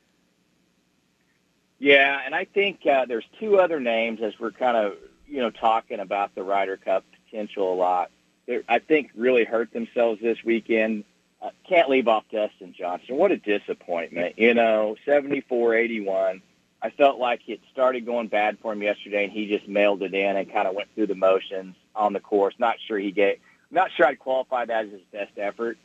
Yeah, 1.79 2.21
and 2.25 2.35
I 2.35 2.45
think 2.45 2.81
uh, 2.87 3.05
there's 3.07 3.25
two 3.39 3.59
other 3.59 3.79
names 3.79 4.21
as 4.21 4.33
we're 4.41 4.51
kind 4.51 4.77
of, 4.77 4.95
you 5.29 5.41
know, 5.41 5.51
talking 5.51 6.01
about 6.01 6.35
the 6.35 6.43
Ryder 6.43 6.77
Cup 6.77 7.05
potential 7.25 7.73
a 7.73 7.77
lot. 7.77 8.11
They're, 8.47 8.65
I 8.69 8.81
think 8.81 9.11
really 9.15 9.45
hurt 9.45 9.73
themselves 9.73 10.21
this 10.21 10.39
weekend. 10.45 11.05
Uh, 11.41 11.51
can't 11.69 11.89
leave 11.89 12.09
off 12.09 12.25
Dustin 12.33 12.75
Johnson. 12.77 13.17
What 13.17 13.31
a 13.31 13.37
disappointment. 13.37 14.39
You 14.39 14.55
know, 14.55 14.97
74-81. 15.07 16.43
I 16.81 16.91
felt 16.91 17.19
like 17.19 17.49
it 17.49 17.61
started 17.73 18.07
going 18.07 18.29
bad 18.29 18.59
for 18.61 18.73
him 18.73 18.83
yesterday, 18.83 19.25
and 19.25 19.33
he 19.33 19.49
just 19.49 19.69
mailed 19.69 20.03
it 20.03 20.15
in 20.15 20.37
and 20.37 20.53
kind 20.53 20.69
of 20.69 20.75
went 20.75 20.89
through 20.95 21.09
the 21.09 21.15
motions 21.15 21.77
on 21.95 22.13
the 22.13 22.21
course. 22.21 22.55
Not 22.59 22.77
sure 22.87 22.99
he 22.99 23.11
get, 23.11 23.41
not 23.71 23.91
sure 23.97 24.07
I'd 24.07 24.19
qualify 24.19 24.65
that 24.65 24.87
as 24.87 24.93
his 24.93 25.01
best 25.13 25.33
effort. 25.37 25.79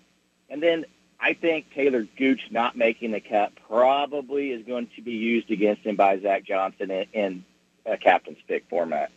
And 0.50 0.62
then 0.62 0.86
I 1.20 1.34
think 1.34 1.68
Talor 1.76 2.08
Gooch 2.18 2.42
not 2.52 2.76
making 2.76 3.12
the 3.12 3.22
cut 3.22 3.54
probably 3.68 4.52
is 4.52 4.66
going 4.66 4.90
to 4.96 5.02
be 5.02 5.14
used 5.14 5.50
against 5.52 5.84
him 5.84 5.96
by 5.96 6.20
Zach 6.20 6.44
Johnson 6.46 6.92
in, 6.92 7.06
in 7.14 7.46
a 7.86 7.98
captain's 7.98 8.40
pick 8.48 8.66
format. 8.70 9.12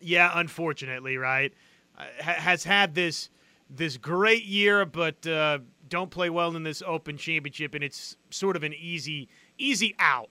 Yeah, 0.00 0.30
unfortunately, 0.34 1.16
right? 1.16 1.52
Uh, 1.96 2.04
has 2.18 2.64
had 2.64 2.94
this 2.94 3.30
this 3.76 3.96
great 3.96 4.44
year, 4.44 4.84
but 4.84 5.26
uh, 5.26 5.58
don't 5.88 6.10
play 6.10 6.30
well 6.30 6.54
in 6.56 6.62
this 6.62 6.82
Open 6.86 7.16
Championship, 7.16 7.74
and 7.74 7.82
it's 7.84 8.16
sort 8.30 8.56
of 8.56 8.62
an 8.62 8.74
easy 8.74 9.28
easy 9.58 9.94
out 9.98 10.30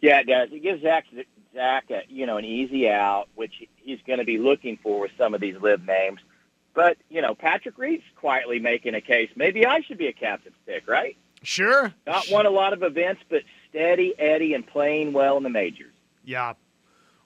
yeah, 0.00 0.20
it 0.20 0.26
does. 0.26 0.48
It 0.52 0.62
gives 0.62 0.82
Zach 0.82 1.06
Zach 1.54 1.90
a, 1.90 2.02
you 2.08 2.26
know 2.26 2.36
an 2.36 2.44
easy 2.44 2.88
out, 2.88 3.28
which 3.34 3.52
he's 3.76 3.98
going 4.06 4.18
to 4.18 4.24
be 4.24 4.38
looking 4.38 4.78
for 4.82 5.00
with 5.00 5.10
some 5.18 5.34
of 5.34 5.40
these 5.40 5.56
live 5.60 5.84
names. 5.84 6.20
But 6.74 6.98
you 7.08 7.20
know, 7.20 7.34
Patrick 7.34 7.78
Reed's 7.78 8.04
quietly 8.16 8.58
making 8.60 8.94
a 8.94 9.00
case. 9.00 9.30
Maybe 9.34 9.66
I 9.66 9.80
should 9.80 9.98
be 9.98 10.06
a 10.06 10.12
captain's 10.12 10.56
pick, 10.66 10.88
right? 10.88 11.16
Sure. 11.42 11.92
Not 12.06 12.26
won 12.30 12.46
a 12.46 12.50
lot 12.50 12.72
of 12.72 12.82
events, 12.82 13.22
but 13.28 13.42
steady 13.70 14.14
Eddie 14.18 14.54
and 14.54 14.66
playing 14.66 15.12
well 15.12 15.36
in 15.36 15.42
the 15.42 15.50
majors. 15.50 15.94
Yeah. 16.24 16.54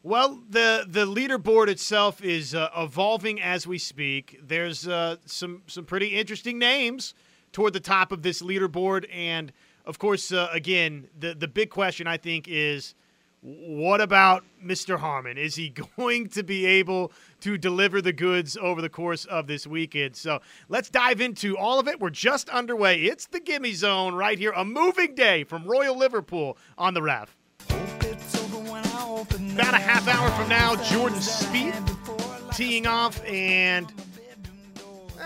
Well, 0.05 0.43
the 0.51 0.85
the 0.89 1.07
leaderboard 1.07 1.69
itself 1.69 2.25
is 2.25 2.57
uh, 2.57 2.71
evolving 2.77 3.41
as 3.41 3.69
we 3.69 3.79
speak. 3.79 4.41
There's 4.43 4.89
uh, 4.89 5.17
some 5.27 5.63
some 5.69 5.85
pretty 5.85 6.09
interesting 6.09 6.59
names 6.59 7.15
toward 7.53 7.73
the 7.73 7.81
top 7.81 8.11
of 8.11 8.23
this 8.23 8.43
leaderboard, 8.43 9.07
and 9.13 9.53
of 9.87 10.01
course, 10.01 10.33
uh, 10.33 10.49
again, 10.51 11.07
the 11.17 11.35
the 11.35 11.47
big 11.47 11.71
question 11.71 12.09
I 12.09 12.17
think 12.17 12.49
is, 12.49 12.97
what 13.43 14.01
about 14.01 14.45
Mr. 14.61 14.99
Harman? 14.99 15.39
Is 15.39 15.55
he 15.55 15.69
going 15.97 16.29
to 16.31 16.43
be 16.43 16.67
able 16.67 17.13
to 17.43 17.57
deliver 17.57 18.03
the 18.03 18.13
goods 18.13 18.57
over 18.57 18.83
the 18.83 18.89
course 18.89 19.25
of 19.27 19.47
this 19.47 19.69
weekend? 19.69 20.17
So 20.17 20.41
let's 20.69 20.91
dive 20.91 21.21
into 21.21 21.57
all 21.57 21.79
of 21.79 21.87
it. 21.87 22.01
We're 22.01 22.11
just 22.11 22.49
underway. 22.49 23.03
It's 23.03 23.27
the 23.27 23.39
Gimme 23.39 23.73
Zone 23.75 24.17
right 24.17 24.37
here, 24.37 24.53
a 24.57 24.65
moving 24.65 25.15
day 25.15 25.45
from 25.45 25.65
Royal 25.65 25.97
Liverpool 25.97 26.59
on 26.77 26.95
the 26.95 27.03
Rev. 27.03 27.37
About 29.23 29.75
a 29.75 29.79
half 29.79 30.09
hour 30.09 30.29
from 30.33 30.49
now, 30.49 30.75
Jordan 30.75 31.21
Spieth 31.21 32.57
teeing 32.57 32.89
off, 32.89 33.25
and 33.25 33.93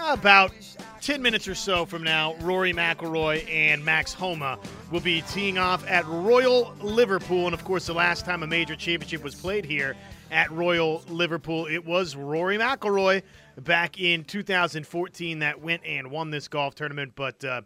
about 0.07 0.53
10 1.01 1.23
minutes 1.23 1.49
or 1.49 1.55
so 1.55 1.87
from 1.87 2.03
now, 2.03 2.35
Rory 2.43 2.75
McIlroy 2.75 3.49
and 3.49 3.83
Max 3.83 4.13
Homa 4.13 4.59
will 4.91 5.01
be 5.01 5.23
teeing 5.23 5.57
off 5.57 5.87
at 5.87 6.07
Royal 6.07 6.75
Liverpool. 6.83 7.47
And 7.47 7.55
of 7.55 7.65
course, 7.65 7.87
the 7.87 7.95
last 7.95 8.27
time 8.27 8.43
a 8.43 8.47
major 8.47 8.77
championship 8.77 9.25
was 9.25 9.35
played 9.35 9.65
here 9.65 9.97
at 10.31 10.51
Royal 10.53 11.03
Liverpool, 11.09 11.65
it 11.65 11.87
was 11.87 12.17
Rory 12.17 12.59
McIlroy 12.59 13.23
back 13.57 13.99
in 13.99 14.25
2014 14.25 15.39
that 15.39 15.63
went 15.63 15.83
and 15.87 16.11
won 16.11 16.29
this 16.29 16.49
golf 16.49 16.75
tournament. 16.75 17.13
But 17.15 17.43
uh, 17.43 17.63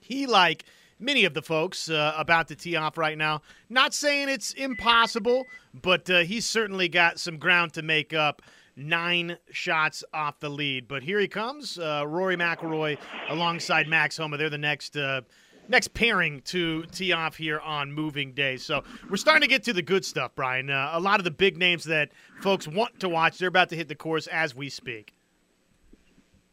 he, 0.00 0.26
like 0.26 0.64
many 0.98 1.24
of 1.24 1.34
the 1.34 1.42
folks 1.42 1.90
uh, 1.90 2.14
about 2.16 2.48
to 2.48 2.56
tee 2.56 2.76
off 2.76 2.98
right 2.98 3.18
now, 3.18 3.42
not 3.68 3.94
saying 3.94 4.28
it's 4.28 4.52
impossible, 4.52 5.44
but 5.74 6.08
uh, 6.10 6.20
he's 6.20 6.46
certainly 6.46 6.88
got 6.88 7.18
some 7.18 7.38
ground 7.38 7.72
to 7.74 7.82
make 7.82 8.12
up 8.12 8.42
nine 8.76 9.38
shots 9.50 10.04
off 10.12 10.38
the 10.40 10.48
lead. 10.48 10.86
But 10.88 11.02
here 11.02 11.18
he 11.18 11.28
comes, 11.28 11.78
uh, 11.78 12.04
Rory 12.06 12.36
McIlroy 12.36 12.98
alongside 13.28 13.88
Max 13.88 14.16
Homa. 14.16 14.36
They're 14.36 14.50
the 14.50 14.58
next. 14.58 14.96
Uh, 14.96 15.22
next 15.68 15.94
pairing 15.94 16.40
to 16.42 16.84
tee 16.92 17.12
off 17.12 17.36
here 17.36 17.58
on 17.58 17.92
moving 17.92 18.32
day. 18.32 18.56
So 18.56 18.84
we're 19.10 19.16
starting 19.16 19.42
to 19.42 19.48
get 19.48 19.64
to 19.64 19.72
the 19.72 19.82
good 19.82 20.04
stuff, 20.04 20.30
Brian. 20.36 20.70
Uh, 20.70 20.90
a 20.92 21.00
lot 21.00 21.18
of 21.18 21.24
the 21.24 21.30
big 21.32 21.56
names 21.56 21.82
that 21.84 22.12
folks 22.40 22.68
want 22.68 23.00
to 23.00 23.08
watch, 23.08 23.38
they're 23.38 23.48
about 23.48 23.70
to 23.70 23.76
hit 23.76 23.88
the 23.88 23.96
course 23.96 24.28
as 24.28 24.54
we 24.54 24.68
speak. 24.68 25.16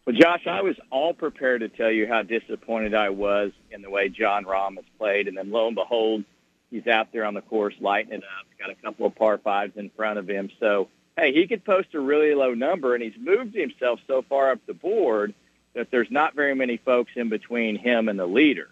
Well, 0.05 0.15
Josh, 0.15 0.47
I 0.47 0.61
was 0.61 0.75
all 0.89 1.13
prepared 1.13 1.61
to 1.61 1.69
tell 1.69 1.89
you 1.89 2.07
how 2.07 2.23
disappointed 2.23 2.93
I 2.93 3.09
was 3.09 3.51
in 3.71 3.81
the 3.81 3.89
way 3.89 4.09
Jon 4.09 4.43
Rahm 4.43 4.75
has 4.75 4.85
played, 4.97 5.29
and 5.29 5.37
then 5.37 5.49
lo 5.49 5.67
and 5.67 5.75
behold, 5.75 6.25
he's 6.69 6.87
out 6.87 7.13
there 7.13 7.23
on 7.23 7.33
the 7.33 7.41
course 7.41 7.73
lighting 7.79 8.11
it 8.11 8.23
up. 8.23 8.45
Got 8.59 8.69
a 8.69 8.75
couple 8.75 9.05
of 9.05 9.15
par 9.15 9.37
fives 9.37 9.77
in 9.77 9.89
front 9.91 10.19
of 10.19 10.27
him, 10.27 10.49
so 10.59 10.89
hey, 11.15 11.31
he 11.31 11.47
could 11.47 11.63
post 11.63 11.93
a 11.93 12.01
really 12.01 12.33
low 12.33 12.53
number, 12.53 12.95
and 12.95 13.03
he's 13.03 13.13
moved 13.17 13.55
himself 13.55 13.99
so 14.05 14.23
far 14.23 14.51
up 14.51 14.59
the 14.65 14.73
board 14.73 15.33
that 15.73 15.89
there's 15.89 16.11
not 16.11 16.35
very 16.35 16.53
many 16.53 16.75
folks 16.77 17.13
in 17.15 17.29
between 17.29 17.77
him 17.77 18.09
and 18.09 18.19
the 18.19 18.25
leader. 18.25 18.69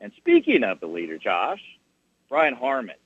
And 0.00 0.12
speaking 0.16 0.64
of 0.64 0.80
the 0.80 0.86
leader, 0.86 1.18
Josh, 1.18 1.62
Brian 2.30 2.54
Harman. 2.54 2.96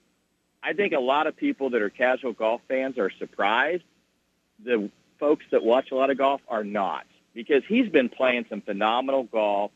I 0.63 0.75
think 0.75 0.93
a 0.93 1.01
lot 1.01 1.27
of 1.27 1.37
people 1.37 1.71
that 1.71 1.83
are 1.83 1.91
casual 1.91 2.33
golf 2.33 2.61
fans 2.69 2.99
are 2.99 3.11
surprised. 3.19 3.83
The 4.65 4.91
folks 5.19 5.45
that 5.51 5.65
watch 5.65 5.91
a 5.91 5.95
lot 5.95 6.11
of 6.11 6.19
golf 6.19 6.41
are 6.49 6.65
not 6.65 7.05
because 7.35 7.63
he's 7.69 7.89
been 7.89 8.09
playing 8.09 8.47
some 8.49 8.61
phenomenal 8.61 9.25
golf, 9.25 9.73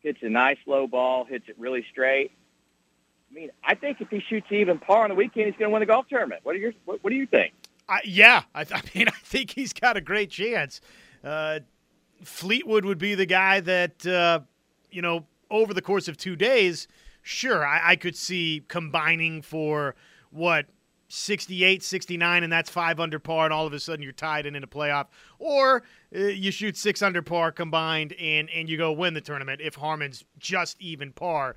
hits 0.00 0.18
a 0.22 0.28
nice 0.28 0.58
low 0.66 0.86
ball, 0.86 1.24
hits 1.24 1.48
it 1.48 1.56
really 1.58 1.84
straight. 1.90 2.32
I 3.30 3.34
mean, 3.34 3.50
I 3.64 3.74
think 3.74 4.00
if 4.00 4.08
he 4.08 4.20
shoots 4.20 4.46
even 4.50 4.78
par 4.78 5.04
on 5.04 5.08
the 5.08 5.14
weekend, 5.14 5.46
he's 5.46 5.56
going 5.56 5.70
to 5.70 5.72
win 5.72 5.80
the 5.80 5.86
golf 5.86 6.06
tournament. 6.08 6.40
What 6.44 6.52
do 6.52 6.58
you 6.58 6.72
what, 6.84 7.02
what 7.02 7.10
do 7.10 7.16
you 7.16 7.26
think? 7.26 7.54
Yeah, 8.04 8.42
I, 8.54 8.62
I, 8.62 8.82
mean, 8.94 9.08
I 9.08 9.18
think 9.22 9.50
he's 9.50 9.72
got 9.72 9.96
a 9.96 10.00
great 10.00 10.30
chance. 10.30 10.80
Uh, 11.22 11.60
Fleetwood 12.24 12.84
would 12.84 12.98
be 12.98 13.14
the 13.14 13.26
guy 13.26 13.60
that, 13.60 14.06
uh, 14.06 14.40
you 14.90 15.02
know, 15.02 15.26
over 15.50 15.74
the 15.74 15.82
course 15.82 16.08
of 16.08 16.16
two 16.16 16.36
days, 16.36 16.88
sure, 17.22 17.66
I, 17.66 17.90
I 17.90 17.96
could 17.96 18.16
see 18.16 18.62
combining 18.68 19.42
for 19.42 19.94
what 20.30 20.66
68, 21.12 21.82
69, 21.82 22.42
and 22.42 22.50
that's 22.50 22.70
five 22.70 22.98
under 22.98 23.18
par, 23.18 23.44
and 23.44 23.52
all 23.52 23.66
of 23.66 23.72
a 23.74 23.80
sudden 23.80 24.02
you're 24.02 24.12
tied 24.12 24.46
and 24.46 24.56
in 24.56 24.64
a 24.64 24.66
playoff. 24.66 25.08
Or 25.38 25.82
uh, 26.16 26.20
you 26.20 26.50
shoot 26.50 26.76
six 26.76 27.02
under 27.02 27.20
par 27.20 27.52
combined 27.52 28.14
and, 28.14 28.48
and 28.50 28.68
you 28.68 28.78
go 28.78 28.92
win 28.92 29.12
the 29.12 29.20
tournament 29.20 29.60
if 29.62 29.74
Harman's 29.74 30.24
just 30.38 30.80
even 30.80 31.12
par. 31.12 31.56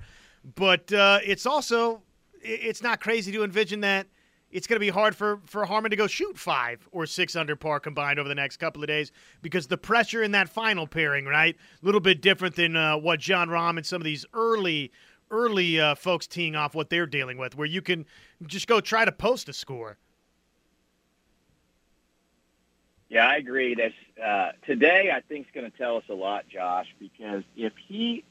But 0.54 0.92
uh, 0.92 1.20
it's 1.24 1.46
also, 1.46 2.02
it's 2.42 2.82
not 2.82 3.00
crazy 3.00 3.32
to 3.32 3.44
envision 3.44 3.80
that 3.80 4.06
it's 4.50 4.66
going 4.66 4.76
to 4.76 4.80
be 4.80 4.90
hard 4.90 5.16
for, 5.16 5.40
for 5.46 5.64
Harman 5.64 5.90
to 5.90 5.96
go 5.96 6.06
shoot 6.06 6.38
five 6.38 6.86
or 6.92 7.06
six 7.06 7.34
under 7.34 7.56
par 7.56 7.80
combined 7.80 8.18
over 8.18 8.28
the 8.28 8.34
next 8.34 8.58
couple 8.58 8.82
of 8.82 8.88
days 8.88 9.10
because 9.42 9.66
the 9.66 9.76
pressure 9.76 10.22
in 10.22 10.32
that 10.32 10.48
final 10.48 10.86
pairing, 10.86 11.24
right? 11.24 11.56
A 11.82 11.84
little 11.84 12.00
bit 12.00 12.22
different 12.22 12.56
than 12.56 12.76
uh, 12.76 12.96
what 12.96 13.20
Jon 13.20 13.48
Rahm 13.48 13.76
and 13.76 13.84
some 13.84 14.00
of 14.00 14.04
these 14.04 14.24
early, 14.34 14.92
early 15.30 15.80
uh, 15.80 15.94
folks 15.94 16.26
teeing 16.26 16.56
off 16.56 16.74
what 16.74 16.90
they're 16.90 17.06
dealing 17.06 17.38
with, 17.38 17.56
where 17.56 17.66
you 17.66 17.82
can 17.82 18.06
just 18.46 18.66
go 18.66 18.80
try 18.80 19.04
to 19.04 19.12
post 19.12 19.48
a 19.48 19.52
score. 19.52 19.96
Yeah, 23.08 23.28
I 23.28 23.36
agree. 23.36 23.74
That's, 23.74 23.94
uh, 24.22 24.52
today, 24.66 25.12
I 25.14 25.20
think, 25.20 25.46
is 25.46 25.52
going 25.54 25.70
to 25.70 25.76
tell 25.78 25.96
us 25.96 26.04
a 26.08 26.14
lot, 26.14 26.48
Josh, 26.48 26.88
because 26.98 27.44
if 27.56 27.72
he 27.86 28.24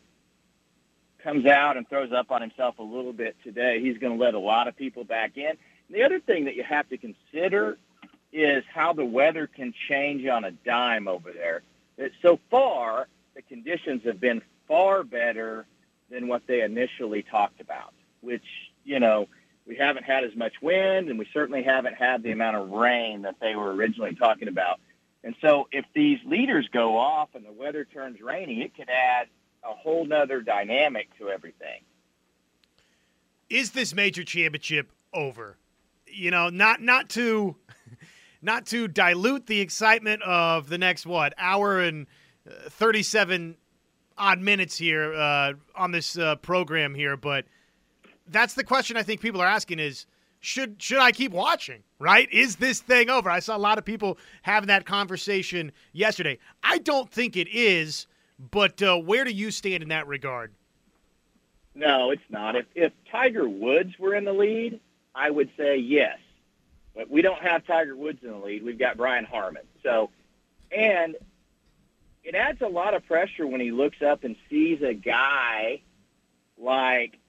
comes 1.19 1.45
out 1.45 1.77
and 1.77 1.87
throws 1.87 2.11
up 2.11 2.29
on 2.29 2.41
himself 2.41 2.77
a 2.79 2.83
little 2.83 3.13
bit 3.13 3.35
today, 3.43 3.79
he's 3.81 3.97
going 3.97 4.17
to 4.17 4.23
let 4.23 4.33
a 4.33 4.39
lot 4.39 4.67
of 4.67 4.75
people 4.75 5.03
back 5.03 5.37
in. 5.37 5.47
And 5.47 5.57
the 5.89 6.03
other 6.03 6.19
thing 6.19 6.45
that 6.45 6.55
you 6.55 6.63
have 6.63 6.89
to 6.89 6.97
consider 6.97 7.77
is 8.33 8.63
how 8.73 8.91
the 8.91 9.05
weather 9.05 9.47
can 9.47 9.73
change 9.87 10.27
on 10.27 10.43
a 10.43 10.51
dime 10.51 11.07
over 11.07 11.31
there. 11.31 11.61
So 12.21 12.37
far, 12.51 13.07
the 13.33 13.41
conditions 13.41 14.03
have 14.03 14.19
been 14.19 14.41
far 14.67 15.03
better 15.03 15.65
than 16.09 16.27
what 16.27 16.43
they 16.47 16.61
initially 16.61 17.23
talked 17.23 17.61
about, 17.61 17.93
which, 18.21 18.45
you 18.83 18.99
know, 18.99 19.27
we 19.67 19.75
haven't 19.75 20.03
had 20.03 20.23
as 20.23 20.35
much 20.35 20.53
wind 20.61 21.09
and 21.09 21.17
we 21.17 21.27
certainly 21.33 21.63
haven't 21.63 21.95
had 21.95 22.21
the 22.23 22.31
amount 22.31 22.57
of 22.57 22.69
rain 22.69 23.23
that 23.23 23.35
they 23.41 23.55
were 23.55 23.73
originally 23.73 24.15
talking 24.15 24.47
about. 24.47 24.79
And 25.23 25.35
so 25.41 25.67
if 25.71 25.85
these 25.95 26.19
leaders 26.25 26.69
go 26.71 26.97
off 26.97 27.29
and 27.33 27.43
the 27.43 27.51
weather 27.51 27.83
turns 27.83 28.21
rainy, 28.21 28.61
it 28.61 28.75
could 28.75 28.89
add 28.89 29.27
a 29.63 29.73
whole 29.73 30.05
nother 30.05 30.41
dynamic 30.41 31.09
to 31.17 31.29
everything. 31.29 31.81
Is 33.49 33.71
this 33.71 33.95
major 33.95 34.23
championship 34.23 34.91
over? 35.13 35.57
You 36.05 36.29
know, 36.29 36.49
not 36.49 36.81
not 36.81 37.09
to 37.09 37.55
not 38.41 38.67
to 38.67 38.87
dilute 38.87 39.47
the 39.47 39.61
excitement 39.61 40.21
of 40.21 40.69
the 40.69 40.77
next 40.77 41.05
what 41.07 41.33
hour 41.37 41.79
and 41.79 42.05
uh, 42.47 42.69
37 42.69 43.57
odd 44.17 44.39
minutes 44.39 44.77
here 44.77 45.13
uh, 45.13 45.53
on 45.75 45.91
this 45.91 46.17
uh, 46.17 46.35
program 46.37 46.95
here, 46.95 47.17
but 47.17 47.45
that's 48.27 48.53
the 48.53 48.63
question 48.63 48.97
I 48.97 49.03
think 49.03 49.21
people 49.21 49.41
are 49.41 49.47
asking 49.47 49.79
is 49.79 50.05
should 50.39 50.81
should 50.81 50.99
I 50.99 51.11
keep 51.11 51.31
watching? 51.31 51.83
Right? 51.99 52.31
Is 52.31 52.57
this 52.57 52.79
thing 52.81 53.09
over? 53.09 53.29
I 53.29 53.39
saw 53.39 53.55
a 53.55 53.59
lot 53.59 53.77
of 53.77 53.85
people 53.85 54.17
having 54.43 54.67
that 54.67 54.85
conversation 54.85 55.71
yesterday. 55.93 56.37
I 56.63 56.77
don't 56.79 57.09
think 57.09 57.35
it 57.37 57.47
is, 57.47 58.07
but 58.51 58.81
uh, 58.81 58.97
where 58.97 59.23
do 59.23 59.31
you 59.31 59.49
stand 59.49 59.81
in 59.81 59.89
that 59.89 60.07
regard? 60.07 60.53
No, 61.73 62.11
it's 62.11 62.21
not. 62.29 62.55
If 62.55 62.65
if 62.75 62.93
Tiger 63.11 63.47
Woods 63.49 63.97
were 63.99 64.13
in 64.15 64.23
the 64.23 64.33
lead, 64.33 64.79
I 65.13 65.29
would 65.29 65.49
say 65.57 65.77
yes. 65.77 66.17
But 66.95 67.09
we 67.09 67.21
don't 67.21 67.41
have 67.41 67.65
Tiger 67.65 67.95
Woods 67.95 68.19
in 68.23 68.29
the 68.29 68.37
lead. 68.37 68.63
We've 68.63 68.79
got 68.79 68.95
Brian 68.95 69.25
Harman. 69.25 69.63
So, 69.83 70.09
and 70.71 71.15
it 72.25 72.33
adds 72.33 72.61
a 72.61 72.67
lot 72.67 72.95
of 72.95 73.05
pressure 73.05 73.45
when 73.45 73.61
he 73.61 73.71
looks 73.71 74.01
up 74.01 74.23
and 74.23 74.35
sees 74.49 74.81
a 74.81 74.93
guy 74.93 75.81
like 76.57 77.19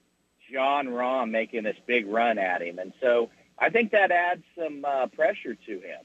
Jon 0.51 0.87
Rahm 0.87 1.31
making 1.31 1.65
this 1.65 1.77
big 1.87 2.07
run 2.07 2.39
at 2.39 2.63
him. 2.63 2.79
And 2.79 2.95
so 3.01 3.29
I 3.59 3.69
think 3.69 3.93
that 3.93 4.11
adds 4.11 4.43
some 4.59 4.85
uh, 4.85 5.07
pressure 5.09 5.55
to 5.55 5.73
him. 5.73 6.01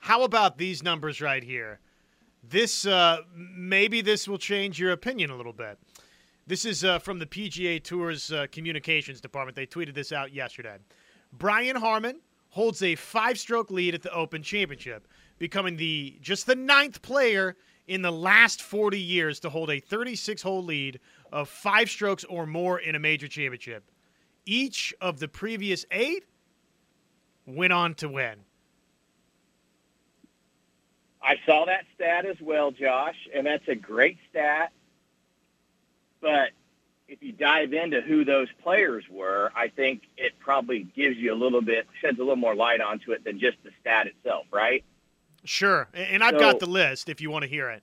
How 0.00 0.22
about 0.22 0.56
these 0.56 0.82
numbers 0.82 1.20
right 1.20 1.42
here? 1.42 1.80
This 2.42 2.86
uh, 2.86 3.18
maybe 3.34 4.00
this 4.00 4.26
will 4.26 4.38
change 4.38 4.80
your 4.80 4.92
opinion 4.92 5.30
a 5.30 5.36
little 5.36 5.52
bit. 5.52 5.78
This 6.46 6.64
is 6.64 6.82
uh, 6.82 6.98
from 6.98 7.18
the 7.18 7.26
PGA 7.26 7.82
Tour's 7.82 8.32
uh, 8.32 8.46
communications 8.50 9.20
department. 9.20 9.54
They 9.54 9.66
tweeted 9.66 9.94
this 9.94 10.12
out 10.12 10.32
yesterday. 10.32 10.78
Brian 11.32 11.76
Harman 11.76 12.20
holds 12.50 12.82
a 12.82 12.94
five-stroke 12.94 13.70
lead 13.70 13.94
at 13.94 14.02
the 14.02 14.12
Open 14.14 14.42
Championship, 14.42 15.06
becoming 15.38 15.76
the 15.76 16.18
just 16.20 16.46
the 16.46 16.54
ninth 16.54 17.02
player 17.02 17.56
in 17.86 18.02
the 18.02 18.12
last 18.12 18.60
40 18.60 19.00
years 19.00 19.40
to 19.40 19.50
hold 19.50 19.70
a 19.70 19.80
36-hole 19.80 20.62
lead 20.62 21.00
of 21.32 21.48
five 21.48 21.88
strokes 21.88 22.22
or 22.24 22.46
more 22.46 22.78
in 22.78 22.94
a 22.94 22.98
major 22.98 23.26
championship. 23.26 23.82
Each 24.44 24.94
of 25.00 25.18
the 25.18 25.28
previous 25.28 25.86
eight 25.90 26.24
went 27.46 27.72
on 27.72 27.94
to 27.94 28.08
win. 28.08 28.40
I 31.22 31.36
saw 31.46 31.64
that 31.66 31.84
stat 31.94 32.26
as 32.26 32.36
well, 32.40 32.70
Josh, 32.70 33.16
and 33.34 33.46
that's 33.46 33.66
a 33.68 33.74
great 33.74 34.18
stat. 34.30 34.72
But 36.20 36.50
if 37.08 37.22
you 37.22 37.32
dive 37.32 37.72
into 37.72 38.00
who 38.00 38.24
those 38.24 38.48
players 38.62 39.04
were, 39.10 39.50
I 39.56 39.68
think 39.68 40.02
it 40.16 40.38
probably 40.38 40.80
gives 40.80 41.16
you 41.16 41.32
a 41.32 41.36
little 41.36 41.62
bit, 41.62 41.86
sheds 42.00 42.18
a 42.18 42.22
little 42.22 42.36
more 42.36 42.54
light 42.54 42.80
onto 42.80 43.12
it 43.12 43.24
than 43.24 43.40
just 43.40 43.56
the 43.64 43.70
stat 43.80 44.06
itself, 44.06 44.46
right? 44.52 44.84
Sure. 45.44 45.88
And 45.94 46.22
I've 46.22 46.34
so, 46.34 46.40
got 46.40 46.60
the 46.60 46.66
list 46.66 47.08
if 47.08 47.20
you 47.20 47.30
want 47.30 47.42
to 47.42 47.48
hear 47.48 47.70
it. 47.70 47.82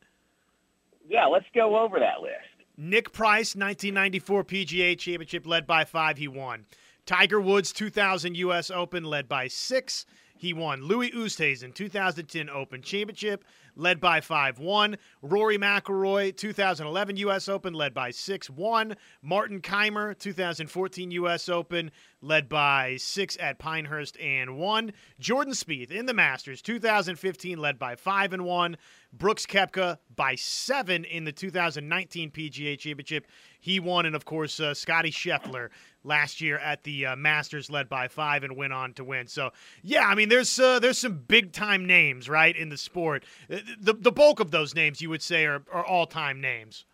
Yeah, 1.08 1.26
let's 1.26 1.46
go 1.54 1.80
over 1.80 2.00
that 2.00 2.22
list. 2.22 2.36
Nick 2.78 3.14
Price, 3.14 3.56
1994 3.56 4.44
PGA 4.44 4.98
Championship, 4.98 5.48
led 5.48 5.66
by 5.66 5.86
five, 5.86 6.18
he 6.18 6.28
won. 6.28 6.66
Tiger 7.06 7.40
Woods, 7.40 7.72
2000 7.72 8.36
U.S. 8.38 8.70
Open, 8.72 9.04
led 9.04 9.30
by 9.30 9.48
six. 9.48 10.06
He 10.38 10.54
won 10.54 10.84
Louis 10.84 11.12
Oosthuizen 11.12 11.74
2010 11.74 12.50
Open 12.50 12.82
Championship, 12.82 13.46
led 13.76 14.00
by 14.00 14.22
5 14.22 14.60
1. 14.60 14.98
Rory 15.22 15.58
McIlroy 15.58 16.36
2011 16.36 17.18
U.S. 17.18 17.50
Open, 17.50 17.74
led 17.74 17.94
by 17.94 18.12
6 18.12 18.50
1. 18.50 18.96
Martin 19.22 19.62
Kaymer, 19.62 20.18
2014 20.18 21.12
U.S. 21.12 21.50
Open, 21.50 21.92
led 22.22 22.50
by 22.50 22.96
6 22.98 23.38
at 23.40 23.60
Pinehurst 23.60 24.20
and 24.20 24.58
1. 24.58 24.94
Jordan 25.20 25.54
Spieth 25.54 25.92
in 25.92 26.06
the 26.06 26.14
Masters 26.14 26.62
2015, 26.62 27.58
led 27.58 27.78
by 27.78 27.96
5 27.96 28.34
and 28.34 28.46
1. 28.46 28.78
Brooks 29.14 29.46
Koepka 29.46 29.98
by 30.14 30.36
7 30.36 31.06
in 31.06 31.24
the 31.24 31.32
2019 31.32 32.32
PGA 32.32 32.78
Championship. 32.78 33.28
He 33.60 33.80
won, 33.80 34.06
and 34.06 34.16
of 34.16 34.26
course, 34.26 34.60
uh, 34.60 34.74
Scottie 34.74 35.12
Scheffler 35.12 35.70
last 36.06 36.42
year 36.42 36.58
at 36.58 36.84
the 36.84 37.08
uh, 37.08 37.16
Masters, 37.16 37.70
led 37.70 37.90
by 37.90 38.08
five, 38.08 38.44
and 38.44 38.56
went 38.56 38.74
on 38.74 38.94
to 38.94 39.04
win. 39.04 39.28
So, 39.28 39.52
yeah, 39.82 40.06
I 40.06 40.16
mean, 40.16 40.30
there's 40.30 40.60
uh, 40.60 40.80
there's 40.80 40.98
some 40.98 41.24
big 41.28 41.52
time 41.52 41.86
names 41.86 42.30
right 42.30 42.56
in 42.56 42.70
the 42.70 42.78
sport. 42.78 43.26
Uh, 43.52 43.58
the 43.80 43.94
the 43.94 44.12
bulk 44.12 44.40
of 44.40 44.52
those 44.52 44.76
names 44.76 45.02
you 45.02 45.10
would 45.10 45.22
say 45.22 45.46
are, 45.46 45.64
are 45.72 45.86
all 45.86 46.06
time 46.06 46.40
names. 46.42 46.86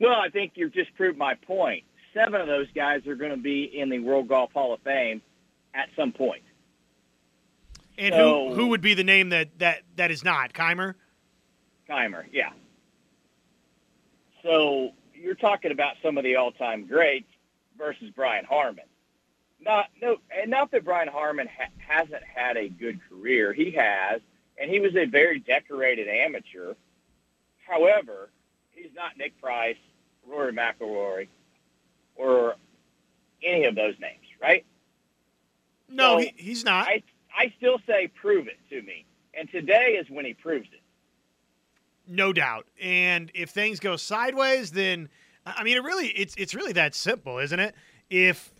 Well, 0.00 0.14
I 0.14 0.30
think 0.30 0.52
you've 0.54 0.72
just 0.72 0.94
proved 0.94 1.18
my 1.18 1.34
point. 1.34 1.84
Seven 2.14 2.40
of 2.40 2.46
those 2.46 2.68
guys 2.74 3.06
are 3.06 3.14
going 3.14 3.32
to 3.32 3.36
be 3.36 3.64
in 3.64 3.90
the 3.90 3.98
World 3.98 4.28
Golf 4.28 4.52
Hall 4.52 4.72
of 4.72 4.80
Fame 4.80 5.20
at 5.74 5.88
some 5.94 6.12
point. 6.12 6.42
And 7.98 8.14
so, 8.14 8.48
who 8.48 8.54
who 8.54 8.66
would 8.68 8.80
be 8.80 8.94
the 8.94 9.04
name 9.04 9.28
that 9.28 9.58
that 9.58 9.82
that 9.96 10.10
is 10.10 10.24
not 10.24 10.52
Kaymer? 10.52 10.94
Kaymer, 11.88 12.24
yeah. 12.32 12.50
So 14.42 14.90
you're 15.14 15.34
talking 15.34 15.70
about 15.70 15.96
some 16.02 16.16
of 16.16 16.24
the 16.24 16.36
all-time 16.36 16.86
greats 16.86 17.29
versus 17.80 18.10
Brian 18.14 18.44
Harman. 18.44 18.84
Not 19.60 19.86
no, 20.00 20.18
and 20.30 20.50
not 20.50 20.70
that 20.70 20.84
Brian 20.84 21.08
Harman 21.08 21.48
ha- 21.48 21.72
hasn't 21.78 22.22
had 22.22 22.56
a 22.56 22.68
good 22.68 23.00
career. 23.08 23.52
He 23.52 23.72
has, 23.72 24.20
and 24.60 24.70
he 24.70 24.80
was 24.80 24.94
a 24.94 25.06
very 25.06 25.40
decorated 25.40 26.06
amateur. 26.08 26.74
However, 27.66 28.30
he's 28.70 28.94
not 28.94 29.16
Nick 29.18 29.40
Price, 29.40 29.76
Rory 30.26 30.52
McIlroy, 30.52 31.28
or 32.16 32.54
any 33.42 33.64
of 33.64 33.74
those 33.74 33.94
names, 34.00 34.26
right? 34.40 34.64
No, 35.88 36.18
so 36.18 36.18
he, 36.18 36.32
he's 36.36 36.64
not. 36.64 36.86
I, 36.86 37.02
I 37.36 37.52
still 37.58 37.78
say 37.86 38.08
prove 38.08 38.46
it 38.46 38.58
to 38.70 38.80
me. 38.82 39.04
And 39.34 39.50
today 39.50 39.96
is 40.00 40.08
when 40.10 40.24
he 40.24 40.34
proves 40.34 40.68
it. 40.72 40.80
No 42.06 42.32
doubt. 42.32 42.66
And 42.80 43.30
if 43.34 43.50
things 43.50 43.78
go 43.78 43.96
sideways, 43.96 44.72
then 44.72 45.08
I 45.46 45.64
mean 45.64 45.76
it 45.76 45.82
really 45.82 46.08
it's 46.08 46.34
it's 46.36 46.54
really 46.54 46.72
that 46.72 46.94
simple, 46.94 47.38
isn't 47.38 47.60
it? 47.60 47.74
If 48.08 48.52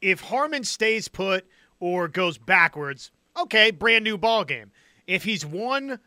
if 0.00 0.20
Harman 0.20 0.64
stays 0.64 1.08
put 1.08 1.46
or 1.80 2.08
goes 2.08 2.38
backwards, 2.38 3.10
okay, 3.40 3.70
brand 3.70 4.04
new 4.04 4.18
ball 4.18 4.44
game. 4.44 4.70
If 5.06 5.24
he's 5.24 5.44
won 5.44 5.98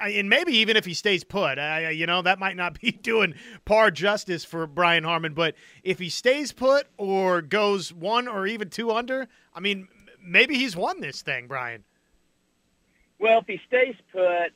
and 0.00 0.30
maybe 0.30 0.52
even 0.56 0.76
if 0.76 0.84
he 0.84 0.94
stays 0.94 1.24
put, 1.24 1.58
you 1.92 2.06
know, 2.06 2.22
that 2.22 2.38
might 2.38 2.56
not 2.56 2.80
be 2.80 2.92
doing 2.92 3.34
par 3.64 3.90
justice 3.90 4.44
for 4.44 4.66
Brian 4.66 5.04
Harman. 5.04 5.34
But 5.34 5.54
if 5.82 5.98
he 5.98 6.08
stays 6.08 6.52
put 6.52 6.86
or 6.96 7.42
goes 7.42 7.92
one 7.92 8.28
or 8.28 8.46
even 8.46 8.70
two 8.70 8.90
under, 8.90 9.28
I 9.54 9.60
mean, 9.60 9.88
maybe 10.22 10.56
he's 10.56 10.76
won 10.76 11.00
this 11.00 11.22
thing, 11.22 11.46
Brian. 11.46 11.84
Well, 13.20 13.40
if 13.40 13.46
he 13.46 13.60
stays 13.66 13.96
put, 14.12 14.52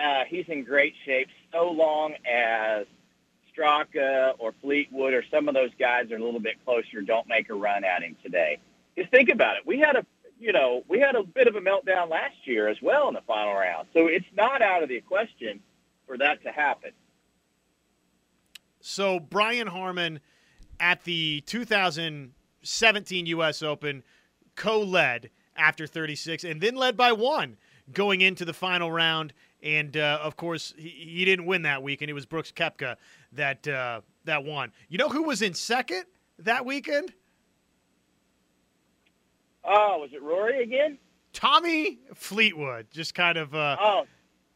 uh, 0.00 0.24
he's 0.28 0.44
in 0.48 0.64
great 0.64 0.94
shape 1.04 1.28
so 1.52 1.70
long 1.70 2.14
as 2.30 2.86
Straka 3.56 4.32
or 4.38 4.52
Fleetwood 4.60 5.14
or 5.14 5.24
some 5.30 5.48
of 5.48 5.54
those 5.54 5.70
guys 5.78 6.10
are 6.10 6.16
a 6.16 6.22
little 6.22 6.40
bit 6.40 6.62
closer. 6.64 7.00
Don't 7.02 7.28
make 7.28 7.50
a 7.50 7.54
run 7.54 7.84
at 7.84 8.02
him 8.02 8.16
today. 8.22 8.58
Just 8.96 9.10
think 9.10 9.28
about 9.28 9.56
it. 9.56 9.66
We 9.66 9.78
had 9.78 9.96
a 9.96 10.06
you 10.38 10.52
know 10.52 10.84
we 10.88 11.00
had 11.00 11.14
a 11.14 11.22
bit 11.22 11.46
of 11.46 11.56
a 11.56 11.60
meltdown 11.60 12.10
last 12.10 12.36
year 12.44 12.68
as 12.68 12.76
well 12.82 13.08
in 13.08 13.14
the 13.14 13.22
final 13.26 13.54
round, 13.54 13.88
so 13.92 14.06
it's 14.06 14.26
not 14.36 14.62
out 14.62 14.82
of 14.82 14.88
the 14.88 15.00
question 15.00 15.60
for 16.06 16.18
that 16.18 16.42
to 16.42 16.50
happen. 16.50 16.90
So 18.80 19.18
Brian 19.18 19.68
Harman 19.68 20.20
at 20.78 21.04
the 21.04 21.42
2017 21.46 23.26
U.S. 23.26 23.62
Open 23.62 24.02
co-led 24.56 25.30
after 25.56 25.86
36 25.86 26.44
and 26.44 26.60
then 26.60 26.74
led 26.74 26.96
by 26.96 27.12
one 27.12 27.56
going 27.92 28.20
into 28.20 28.44
the 28.44 28.52
final 28.52 28.90
round. 28.90 29.32
And 29.64 29.96
uh, 29.96 30.18
of 30.22 30.36
course, 30.36 30.74
he, 30.76 30.90
he, 30.90 31.24
didn't 31.24 31.46
win 31.46 31.62
that 31.62 31.82
weekend. 31.82 32.10
It 32.10 32.12
was 32.12 32.26
Brooks 32.26 32.52
Koepka 32.52 32.96
that 33.32 33.66
uh, 33.66 34.02
that 34.26 34.44
won. 34.44 34.70
You 34.90 34.98
know 34.98 35.08
who 35.08 35.22
was 35.22 35.40
in 35.40 35.54
second 35.54 36.04
that 36.38 36.66
weekend? 36.66 37.14
Oh, 39.64 40.00
was 40.02 40.12
it 40.12 40.22
Rory 40.22 40.62
again? 40.62 40.98
Tommy 41.32 41.98
Fleetwood, 42.14 42.88
just 42.90 43.14
kind 43.14 43.38
of 43.38 43.54
uh, 43.54 43.78
Oh, 43.80 44.04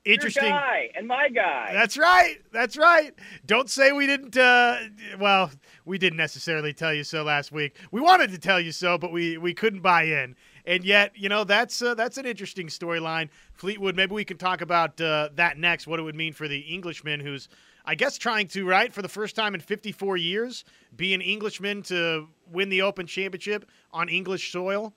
interesting. 0.04 0.50
guy 0.50 0.90
and 0.94 1.08
my 1.08 1.30
guy. 1.30 1.70
That's 1.72 1.96
right. 1.96 2.36
That's 2.52 2.76
right. 2.76 3.14
Don't 3.46 3.70
say 3.70 3.92
we 3.92 4.06
didn't. 4.06 4.36
Uh, 4.36 4.76
well, 5.18 5.50
we 5.86 5.96
didn't 5.96 6.18
necessarily 6.18 6.74
tell 6.74 6.92
you 6.92 7.02
so 7.02 7.22
last 7.22 7.50
week. 7.50 7.78
We 7.90 8.02
wanted 8.02 8.30
to 8.32 8.38
tell 8.38 8.60
you 8.60 8.72
so, 8.72 8.98
but 8.98 9.10
we 9.10 9.38
we 9.38 9.54
couldn't 9.54 9.80
buy 9.80 10.02
in. 10.02 10.36
And 10.68 10.85
yet, 10.85 11.12
you 11.14 11.31
know, 11.31 11.44
that's 11.44 11.81
uh, 11.81 11.94
that's 11.94 12.18
an 12.18 12.26
interesting 12.26 12.66
storyline. 12.66 13.31
Fleetwood. 13.54 13.96
Maybe 13.96 14.14
we 14.14 14.26
can 14.26 14.37
talk 14.37 14.61
about 14.61 15.00
uh, 15.00 15.31
that 15.35 15.57
next. 15.57 15.87
What 15.87 15.98
it 15.98 16.02
would 16.02 16.14
mean 16.14 16.35
for 16.35 16.46
the 16.46 16.59
Englishman, 16.59 17.20
who's 17.20 17.48
I 17.87 17.94
guess 17.94 18.18
trying 18.18 18.48
to 18.48 18.66
right 18.66 18.92
for 18.92 19.00
the 19.00 19.09
first 19.09 19.35
time 19.35 19.54
in 19.54 19.62
54 19.62 20.18
years 20.18 20.66
be 20.94 21.14
an 21.14 21.22
Englishman 21.22 21.83
to 21.85 22.28
win 22.52 22.68
the 22.68 22.83
Open 22.83 23.07
Championship 23.07 23.64
on 23.92 24.11
English 24.11 24.52
soil. 24.52 24.92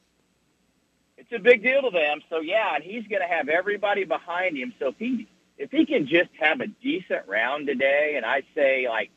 it's 1.15 1.31
a 1.31 1.39
big 1.39 1.63
deal 1.63 1.83
to 1.83 1.89
them. 1.89 2.19
So 2.29 2.41
yeah, 2.41 2.75
and 2.75 2.83
he's 2.83 3.07
going 3.07 3.21
to 3.21 3.33
have 3.33 3.47
everybody 3.47 4.03
behind 4.03 4.57
him. 4.57 4.73
So 4.77 4.89
if 4.89 4.95
he 4.97 5.25
if 5.57 5.71
he 5.71 5.85
can 5.85 6.05
just 6.05 6.31
have 6.41 6.59
a 6.59 6.67
decent 6.67 7.29
round 7.29 7.67
today, 7.67 8.15
and 8.17 8.25
I 8.25 8.41
say 8.53 8.87
like 8.89 9.09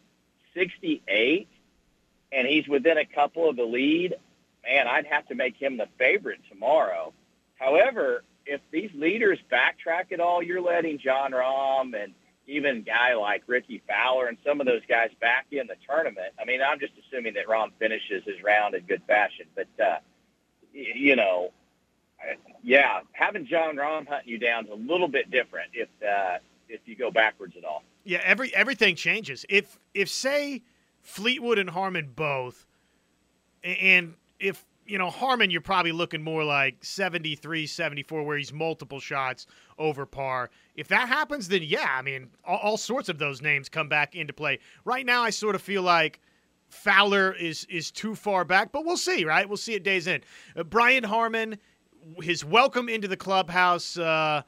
68, 0.54 1.48
and 2.30 2.46
he's 2.46 2.68
within 2.68 2.96
a 2.96 3.06
couple 3.06 3.50
of 3.50 3.56
the 3.56 3.64
lead, 3.64 4.14
man, 4.64 4.86
I'd 4.86 5.06
have 5.06 5.26
to 5.28 5.34
make 5.34 5.56
him 5.56 5.76
the 5.76 5.88
favorite 5.98 6.40
tomorrow. 6.50 7.12
However, 7.56 8.24
if 8.46 8.60
these 8.70 8.90
leaders 8.94 9.38
backtrack 9.50 10.12
at 10.12 10.20
all, 10.20 10.42
you're 10.42 10.60
letting 10.60 10.98
Jon 10.98 11.32
Rahm 11.32 11.94
and 12.00 12.14
even 12.46 12.82
guy 12.82 13.14
like 13.14 13.42
Rickie 13.46 13.82
Fowler 13.88 14.26
and 14.26 14.36
some 14.44 14.60
of 14.60 14.66
those 14.66 14.82
guys 14.88 15.10
back 15.20 15.46
in 15.50 15.66
the 15.66 15.76
tournament. 15.88 16.34
I 16.38 16.44
mean, 16.44 16.60
I'm 16.60 16.78
just 16.78 16.92
assuming 16.98 17.34
that 17.34 17.46
Rahm 17.46 17.70
finishes 17.78 18.22
his 18.24 18.42
round 18.42 18.74
in 18.74 18.84
good 18.84 19.02
fashion, 19.06 19.46
but 19.54 19.68
uh, 19.82 19.98
you 20.72 21.16
know, 21.16 21.52
yeah, 22.62 23.00
having 23.12 23.46
Jon 23.46 23.76
Rahm 23.76 24.06
hunting 24.06 24.28
you 24.28 24.38
down 24.38 24.66
is 24.66 24.70
a 24.70 24.74
little 24.74 25.08
bit 25.08 25.30
different 25.30 25.70
if 25.72 25.88
uh, 26.06 26.38
if 26.68 26.80
you 26.86 26.96
go 26.96 27.10
backwards 27.10 27.54
at 27.56 27.64
all. 27.64 27.82
Yeah, 28.04 28.20
every 28.24 28.54
everything 28.54 28.96
changes. 28.96 29.46
If 29.48 29.78
if 29.94 30.08
say 30.08 30.62
Fleetwood 31.00 31.58
and 31.58 31.70
Harman 31.70 32.12
both, 32.14 32.66
and 33.62 34.14
if 34.40 34.64
you 34.86 34.98
know 34.98 35.10
Harman, 35.10 35.50
you're 35.50 35.60
probably 35.60 35.92
looking 35.92 36.22
more 36.22 36.44
like 36.44 36.84
73, 36.84 37.66
74, 37.66 38.22
where 38.24 38.36
he's 38.36 38.52
multiple 38.52 39.00
shots 39.00 39.46
over 39.78 40.06
par. 40.06 40.50
If 40.76 40.88
that 40.88 41.08
happens, 41.08 41.48
then 41.48 41.62
yeah, 41.62 41.88
I 41.90 42.02
mean, 42.02 42.28
all, 42.44 42.58
all 42.58 42.76
sorts 42.76 43.08
of 43.08 43.18
those 43.18 43.40
names 43.40 43.68
come 43.68 43.88
back 43.88 44.14
into 44.14 44.32
play. 44.32 44.58
Right 44.84 45.06
now, 45.06 45.22
I 45.22 45.30
sort 45.30 45.54
of 45.54 45.62
feel 45.62 45.82
like. 45.82 46.20
Fowler 46.70 47.32
is 47.32 47.66
is 47.66 47.92
too 47.92 48.16
far 48.16 48.44
back, 48.44 48.72
but 48.72 48.84
we'll 48.84 48.96
see, 48.96 49.24
right? 49.24 49.48
We'll 49.48 49.58
see 49.58 49.74
it 49.74 49.84
days 49.84 50.08
in. 50.08 50.22
Uh, 50.56 50.64
Brian 50.64 51.04
Harman, 51.04 51.58
his 52.20 52.44
welcome 52.44 52.88
into 52.88 53.06
the 53.06 53.16
clubhouse. 53.16 53.96
Uh, 53.96 54.42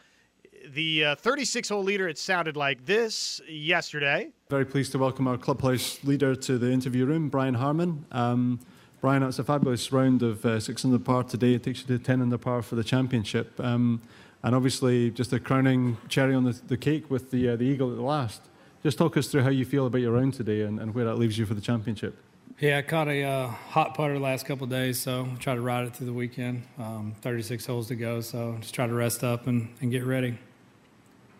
the 0.71 1.05
uh, 1.05 1.15
36 1.17 1.69
hole 1.69 1.83
leader, 1.83 2.09
it 2.09 2.19
sounded 2.19 2.57
like 2.57 2.85
this 2.85 3.41
yesterday. 3.49 4.31
Very 4.51 4.65
pleased 4.65 4.93
to 4.93 4.99
welcome 4.99 5.29
our 5.29 5.39
clubhouse 5.39 6.03
leader 6.03 6.35
to 6.35 6.59
the 6.59 6.71
interview 6.71 7.05
room, 7.07 7.29
Brian 7.29 7.55
Harman. 7.55 8.05
Um, 8.11 8.61
Brian, 9.07 9.23
it's 9.23 9.39
a 9.39 9.45
fabulous 9.45 9.93
round 9.93 10.25
of 10.25 10.45
uh, 10.45 10.59
six 10.59 10.85
under 10.85 10.99
par 10.99 11.23
today. 11.23 11.55
It 11.55 11.63
takes 11.63 11.81
you 11.81 11.97
to 11.97 12.03
10 12.03 12.23
under 12.23 12.39
par 12.39 12.61
for 12.61 12.75
the 12.75 12.83
championship. 12.83 13.53
Um, 13.61 14.03
and 14.43 14.53
obviously, 14.53 15.13
just 15.13 15.33
a 15.33 15.39
crowning 15.39 15.97
cherry 16.09 16.35
on 16.35 16.43
the, 16.43 16.61
the 16.67 16.77
cake 16.77 17.09
with 17.09 17.31
the, 17.31 17.51
uh, 17.51 17.55
the 17.55 17.63
Eagle 17.63 17.93
at 17.93 17.97
the 17.99 18.03
last. 18.03 18.43
Just 18.83 18.99
talk 18.99 19.17
us 19.17 19.29
through 19.29 19.45
how 19.45 19.51
you 19.51 19.65
feel 19.65 19.87
about 19.87 20.01
your 20.01 20.11
round 20.11 20.35
today 20.35 20.63
and, 20.63 20.81
and 20.81 20.93
where 20.93 21.05
that 21.05 21.19
leaves 21.19 21.39
you 21.39 21.47
for 21.47 21.55
the 21.55 21.61
championship. 21.61 22.19
Yeah, 22.59 22.79
I 22.79 22.83
caught 22.83 23.07
a 23.07 23.23
uh, 23.23 23.47
hot 23.47 23.95
putter 23.95 24.15
the 24.15 24.19
last 24.19 24.45
couple 24.45 24.65
of 24.65 24.71
days, 24.71 24.99
so 24.99 25.29
try 25.39 25.55
to 25.55 25.61
ride 25.61 25.87
it 25.87 25.95
through 25.95 26.09
the 26.09 26.13
weekend. 26.13 26.65
Um, 26.77 27.15
36 27.21 27.65
holes 27.65 27.87
to 27.87 27.95
go, 27.95 28.21
so 28.21 28.57
just 28.61 28.75
try 28.75 28.89
to 28.89 28.93
rest 28.93 29.23
up 29.23 29.47
and, 29.47 29.69
and 29.81 29.93
get 29.93 30.05
ready. 30.05 30.37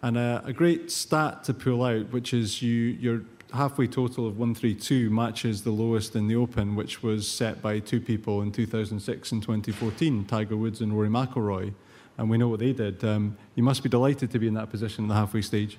And 0.03 0.17
uh, 0.17 0.43
a 0.45 0.53
great 0.53 0.93
stat 0.93 1.43
to 1.43 1.53
pull 1.53 1.83
out, 1.83 2.13
which 2.13 2.33
is 2.33 2.63
you, 2.63 2.71
your 2.71 3.23
halfway 3.53 3.87
total 3.87 4.27
of 4.27 4.39
132 4.39 5.11
matches 5.11 5.63
the 5.63 5.71
lowest 5.71 6.17
in 6.17 6.29
the 6.29 6.37
Open, 6.37 6.75
which 6.75 7.03
was 7.03 7.29
set 7.29 7.63
by 7.63 7.79
two 7.79 8.01
people 8.01 8.43
in 8.43 8.53
2006 8.53 9.33
and 9.33 9.43
2014, 9.43 10.25
Tiger 10.25 10.57
Woods 10.57 10.81
and 10.81 10.93
Rory 10.93 11.09
McIlroy. 11.09 11.73
And 12.19 12.31
we 12.31 12.39
know 12.39 12.49
what 12.49 12.61
they 12.61 12.73
did. 12.73 13.05
Um, 13.05 13.37
you 13.55 13.63
must 13.63 13.83
be 13.83 13.89
delighted 13.89 14.31
to 14.31 14.39
be 14.39 14.49
in 14.49 14.55
that 14.55 14.71
position 14.71 15.05
in 15.05 15.09
the 15.09 15.15
halfway 15.15 15.43
stage. 15.43 15.79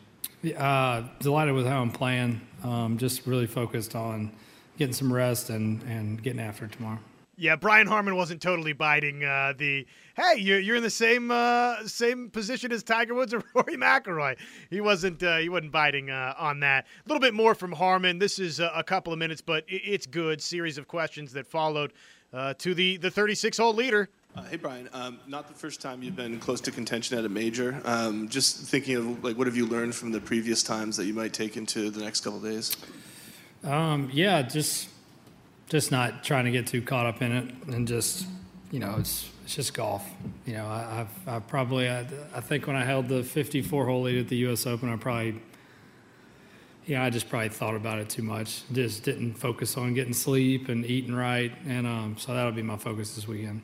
Uh, 0.55 1.03
delighted 1.19 1.55
with 1.55 1.65
how 1.65 1.81
I'm 1.81 1.91
playing. 1.91 2.41
Um, 2.63 2.97
just 2.97 3.25
really 3.25 3.47
focused 3.47 3.95
on 3.95 4.31
getting 4.77 4.93
some 4.93 5.11
rest 5.11 5.49
and, 5.49 5.81
and 5.83 6.21
getting 6.21 6.39
after 6.39 6.67
tomorrow. 6.67 6.99
Yeah, 7.39 7.55
Brian 7.55 7.85
Harman 7.85 8.15
wasn't 8.15 8.41
totally 8.41 8.73
biting 8.73 9.23
uh, 9.23 9.53
the 9.55 9.85
hey, 10.15 10.39
you're, 10.39 10.57
you're 10.59 10.75
in 10.75 10.81
the 10.81 10.89
same 10.89 11.29
uh, 11.29 11.87
same 11.87 12.31
position 12.31 12.71
as 12.71 12.81
Tiger 12.81 13.13
Woods 13.13 13.31
or 13.31 13.43
Rory 13.53 13.77
McIlroy. 13.77 14.37
He 14.71 14.81
wasn't 14.81 15.21
uh, 15.21 15.37
he 15.37 15.47
wasn't 15.47 15.71
biting 15.71 16.09
uh, 16.09 16.33
on 16.37 16.59
that. 16.61 16.87
A 17.05 17.07
little 17.07 17.21
bit 17.21 17.35
more 17.35 17.53
from 17.53 17.71
Harman. 17.71 18.17
This 18.17 18.39
is 18.39 18.59
a, 18.59 18.71
a 18.75 18.83
couple 18.83 19.13
of 19.13 19.19
minutes, 19.19 19.41
but 19.41 19.63
it, 19.67 19.83
it's 19.85 20.07
good. 20.07 20.41
Series 20.41 20.79
of 20.79 20.87
questions 20.87 21.31
that 21.33 21.45
followed 21.45 21.93
uh, 22.33 22.55
to 22.55 22.73
the 22.73 22.97
the 22.97 23.11
36 23.11 23.55
hole 23.59 23.73
leader. 23.73 24.09
Uh, 24.35 24.43
hey 24.43 24.57
Brian, 24.57 24.89
um, 24.93 25.19
not 25.27 25.47
the 25.47 25.53
first 25.53 25.79
time 25.79 26.01
you've 26.01 26.15
been 26.15 26.39
close 26.39 26.59
to 26.61 26.71
contention 26.71 27.19
at 27.19 27.25
a 27.25 27.29
major. 27.29 27.79
Um, 27.85 28.29
just 28.29 28.57
thinking 28.65 28.95
of 28.95 29.23
like, 29.23 29.37
what 29.37 29.45
have 29.45 29.55
you 29.55 29.67
learned 29.67 29.93
from 29.93 30.11
the 30.11 30.19
previous 30.19 30.63
times 30.63 30.97
that 30.97 31.05
you 31.05 31.13
might 31.13 31.33
take 31.33 31.55
into 31.55 31.91
the 31.91 32.03
next 32.03 32.21
couple 32.21 32.39
days? 32.39 32.75
Um, 33.63 34.09
yeah, 34.11 34.41
just 34.41 34.89
just 35.69 35.91
not 35.91 36.23
trying 36.23 36.45
to 36.45 36.51
get 36.51 36.67
too 36.67 36.81
caught 36.81 37.05
up 37.05 37.21
in 37.21 37.31
it, 37.31 37.53
and 37.67 37.87
just 37.87 38.27
you 38.71 38.79
know, 38.79 38.95
it's 38.99 39.29
it's 39.43 39.55
just 39.55 39.73
golf. 39.73 40.05
You 40.45 40.53
know, 40.53 40.65
I, 40.65 41.01
I've 41.01 41.27
I 41.27 41.39
probably 41.39 41.89
I, 41.89 42.05
I 42.33 42.41
think 42.41 42.67
when 42.67 42.75
I 42.75 42.83
held 42.83 43.07
the 43.07 43.23
54 43.23 43.85
hole 43.85 44.01
lead 44.03 44.19
at 44.19 44.27
the 44.27 44.37
U.S. 44.37 44.65
Open, 44.65 44.91
I 44.91 44.95
probably 44.97 45.41
yeah, 46.85 47.03
I 47.03 47.09
just 47.09 47.29
probably 47.29 47.49
thought 47.49 47.75
about 47.75 47.99
it 47.99 48.09
too 48.09 48.23
much. 48.23 48.63
Just 48.71 49.03
didn't 49.03 49.33
focus 49.33 49.75
on 49.75 49.93
getting 49.93 50.13
sleep 50.13 50.69
and 50.69 50.85
eating 50.85 51.13
right, 51.13 51.51
and 51.67 51.85
um, 51.85 52.15
so 52.17 52.33
that'll 52.33 52.53
be 52.53 52.61
my 52.61 52.77
focus 52.77 53.15
this 53.15 53.27
weekend. 53.27 53.61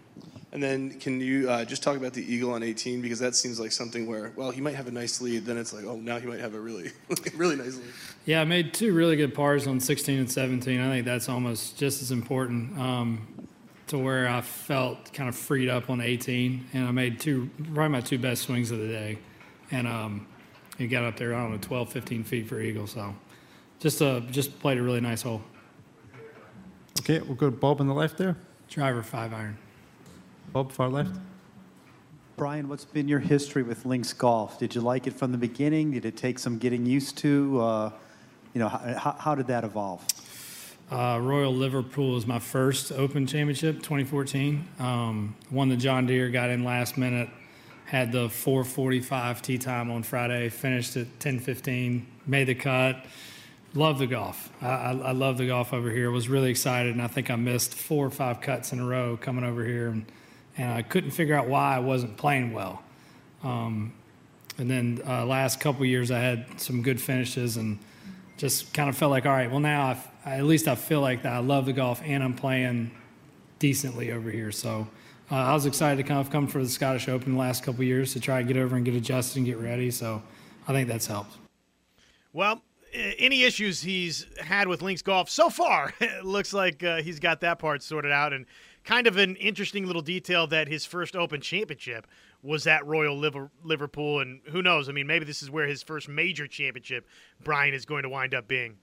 And 0.52 0.62
then 0.62 1.00
can 1.00 1.20
you 1.20 1.50
uh, 1.50 1.66
just 1.66 1.82
talk 1.82 1.98
about 1.98 2.13
the 2.13 2.22
eagle 2.32 2.52
on 2.52 2.62
18 2.62 3.02
because 3.02 3.18
that 3.20 3.34
seems 3.34 3.60
like 3.60 3.72
something 3.72 4.06
where 4.06 4.32
well 4.36 4.52
he 4.52 4.62
might 4.62 4.76
have 4.76 4.88
a 4.88 4.92
nice 4.92 5.20
lead, 5.20 5.46
then 5.46 5.58
it's 5.58 5.74
like 5.74 5.86
oh 5.86 5.96
now 5.96 6.20
he 6.20 6.28
might 6.28 6.42
have 6.42 6.54
a 6.54 6.60
really 6.60 6.92
really 7.36 7.56
nice 7.56 7.76
lead. 7.76 7.94
Yeah, 8.26 8.40
I 8.40 8.46
made 8.46 8.74
two 8.74 8.94
really 8.94 9.18
good 9.18 9.36
pars 9.36 9.68
on 9.68 9.82
16 9.82 10.18
and 10.18 10.32
17. 10.32 10.80
I 10.80 10.90
think 10.90 11.06
that's 11.06 11.28
almost 11.28 11.78
just 11.78 12.02
as 12.02 12.12
important 12.12 12.78
um, 12.80 13.28
to 13.88 13.98
where 13.98 14.30
I 14.30 14.40
felt 14.40 15.12
kind 15.14 15.28
of 15.28 15.36
freed 15.36 15.68
up 15.68 15.90
on 15.90 16.00
18, 16.00 16.68
and 16.74 16.88
I 16.88 16.92
made 16.92 17.20
two 17.20 17.50
probably 17.58 17.90
my 17.90 18.02
two 18.02 18.18
best 18.18 18.44
swings 18.44 18.72
of 18.72 18.80
the 18.80 18.88
day, 18.88 19.18
and 19.72 19.88
um, 19.88 20.26
it 20.80 20.88
got 20.88 21.04
up 21.04 21.18
there 21.18 21.36
I 21.36 21.42
don't 21.42 21.52
know 21.52 21.58
12, 21.58 21.92
15 21.92 22.24
feet 22.24 22.48
for 22.48 22.62
eagle. 22.62 22.88
So 22.88 23.14
just 23.80 24.02
uh, 24.02 24.22
just 24.22 24.58
played 24.60 24.78
a 24.78 24.82
really 24.82 25.02
nice 25.02 25.22
hole. 25.22 25.42
Okay, 27.02 27.20
we'll 27.20 27.36
go 27.36 27.50
to 27.50 27.56
Bob 27.56 27.82
on 27.82 27.88
the 27.88 27.94
left 27.94 28.18
there. 28.18 28.38
Driver 28.70 29.04
five 29.04 29.34
iron. 29.34 29.58
Bob, 30.54 30.72
far 30.72 30.88
left. 30.88 31.20
Brian, 32.38 32.70
what's 32.70 32.86
been 32.86 33.10
your 33.10 33.20
history 33.20 33.64
with 33.64 33.86
links 33.86 34.14
golf? 34.14 34.58
Did 34.58 34.74
you 34.74 34.82
like 34.82 35.08
it 35.08 35.14
from 35.14 35.34
the 35.34 35.38
beginning? 35.38 35.92
Did 35.92 36.06
it 36.06 36.16
take 36.16 36.40
some 36.40 36.58
getting 36.58 36.86
used 36.86 37.18
to? 37.20 37.62
Uh, 37.62 37.92
you 38.54 38.60
know, 38.60 38.70
how, 38.70 39.16
how 39.20 39.36
did 39.36 39.48
that 39.48 39.63
evolve? 39.63 40.06
Uh, 40.92 41.18
Royal 41.20 41.54
Liverpool 41.54 42.12
was 42.12 42.28
my 42.28 42.39
first 42.39 42.92
Open 42.92 43.26
Championship, 43.26 43.78
2014. 43.78 44.68
Um, 44.80 45.36
won 45.50 45.70
the 45.70 45.78
John 45.78 46.06
Deere, 46.06 46.30
got 46.30 46.50
in 46.50 46.63
last 46.63 46.98
minute, 46.98 47.30
had 47.86 48.12
the 48.12 48.28
4:45 48.28 49.42
tee 49.42 49.58
time 49.58 49.89
on 49.89 50.04
Friday, 50.04 50.50
finished 50.50 50.96
at 50.98 51.08
10:15, 51.20 52.06
made 52.28 52.46
the 52.46 52.56
cut. 52.56 53.06
Love 53.74 53.98
the 53.98 54.06
golf. 54.06 54.52
I, 54.62 54.68
I, 54.68 54.92
I 54.92 55.12
love 55.13 55.39
the 55.39 55.48
golf 55.48 55.74
over 55.74 55.89
here. 55.89 56.12
Was 56.12 56.30
really 56.30 56.52
excited, 56.52 56.92
and 56.92 57.02
I 57.02 57.08
think 57.08 57.32
I 57.32 57.38
missed 57.38 57.74
four 57.74 58.06
or 58.06 58.12
five 58.12 58.39
cuts 58.39 58.72
in 58.72 58.80
a 58.80 58.86
row 58.86 59.18
coming 59.18 59.44
over 59.44 59.66
here, 59.66 59.88
and 59.88 60.06
and 60.58 60.72
I 60.72 60.84
couldn't 60.84 61.12
figure 61.12 61.36
out 61.36 61.48
why 61.48 61.76
I 61.76 61.80
wasn't 61.80 62.18
playing 62.18 62.54
well. 62.54 62.84
Um, 63.44 63.94
and 64.60 64.70
then 64.70 65.02
uh, 65.08 65.26
last 65.26 65.60
couple 65.60 65.84
years, 65.86 66.12
I 66.12 66.20
had 66.20 66.62
some 66.62 66.84
good 66.84 67.02
finishes 67.02 67.58
and 67.58 67.80
just 68.38 68.74
kind 68.74 68.89
of 68.89 68.98
felt 68.98 69.12
like, 69.12 69.26
all 69.26 69.32
right, 69.32 69.50
well 69.50 69.60
now 69.60 69.88
I've, 69.88 70.08
I, 70.26 70.36
at 70.38 70.46
least 70.46 70.67
I 70.67 70.76
feel 70.76 71.02
like 71.02 71.24
that 71.24 71.34
I 71.34 71.39
love 71.39 71.65
the 71.65 71.74
golf 71.74 72.02
and 72.04 72.24
I'm 72.24 72.34
playing 72.34 72.91
decently 73.60 74.12
over 74.12 74.30
here. 74.30 74.52
So 74.52 74.88
uh, 75.32 75.36
I 75.36 75.54
was 75.54 75.65
excited 75.65 75.98
to 75.98 76.04
kind 76.04 76.19
of 76.19 76.30
come 76.30 76.48
for 76.48 76.62
the 76.62 76.69
Scottish 76.69 77.08
Open 77.08 77.34
the 77.34 77.39
last 77.39 77.63
couple 77.63 77.84
years 77.84 78.13
to 78.13 78.19
try 78.19 78.39
and 78.39 78.48
get 78.48 78.58
over 78.58 78.76
and 78.76 78.84
get 78.84 78.96
adjusted 78.96 79.38
and 79.38 79.46
get 79.46 79.58
ready. 79.58 79.91
So 79.91 80.22
I 80.67 80.74
think 80.74 80.88
that's 80.88 81.08
helped. 81.08 81.38
Well, 82.34 82.62
any 82.93 83.43
issues 83.43 83.82
he's 83.82 84.26
had 84.39 84.67
with 84.67 84.82
Links 84.82 85.02
Golf 85.02 85.30
so 85.30 85.50
far, 85.50 85.93
it 86.02 86.26
looks 86.26 86.54
like 86.54 86.84
uh, 86.84 87.02
he's 87.02 87.19
got 87.19 87.41
that 87.41 87.60
part 87.60 87.82
sorted 87.84 88.12
out. 88.12 88.34
And 88.34 88.46
kind 88.84 89.08
of 89.08 89.17
an 89.17 89.36
interesting 89.38 89.88
little 89.88 90.02
detail 90.02 90.48
that 90.48 90.67
his 90.67 90.86
first 90.86 91.15
Open 91.15 91.41
Championship 91.41 92.08
was 92.44 92.68
at 92.68 92.86
Royal 92.86 93.18
Liverpool. 93.64 94.20
And 94.20 94.42
who 94.46 94.62
knows? 94.62 94.90
I 94.90 94.92
mean, 94.92 95.08
maybe 95.08 95.26
this 95.26 95.42
is 95.42 95.50
where 95.50 95.66
his 95.66 95.82
first 95.82 96.08
major 96.10 96.46
championship, 96.46 97.08
Brian, 97.44 97.74
is 97.74 97.86
going 97.86 98.04
to 98.04 98.10
wind 98.10 98.36
up 98.36 98.48
being. 98.48 98.78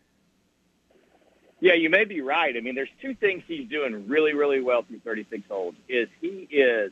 Yeah, 1.61 1.75
you 1.75 1.91
may 1.91 2.07
be 2.07 2.23
right. 2.23 2.57
I 2.57 2.61
mean, 2.61 2.75
there's 2.75 2.89
two 3.03 3.15
things 3.15 3.43
he's 3.47 3.69
doing 3.69 4.09
really, 4.09 4.33
really 4.33 4.61
well 4.61 4.83
through 4.83 5.01
36 5.01 5.43
holes. 5.47 5.75
Is 5.89 6.09
he 6.21 6.49
is 6.51 6.91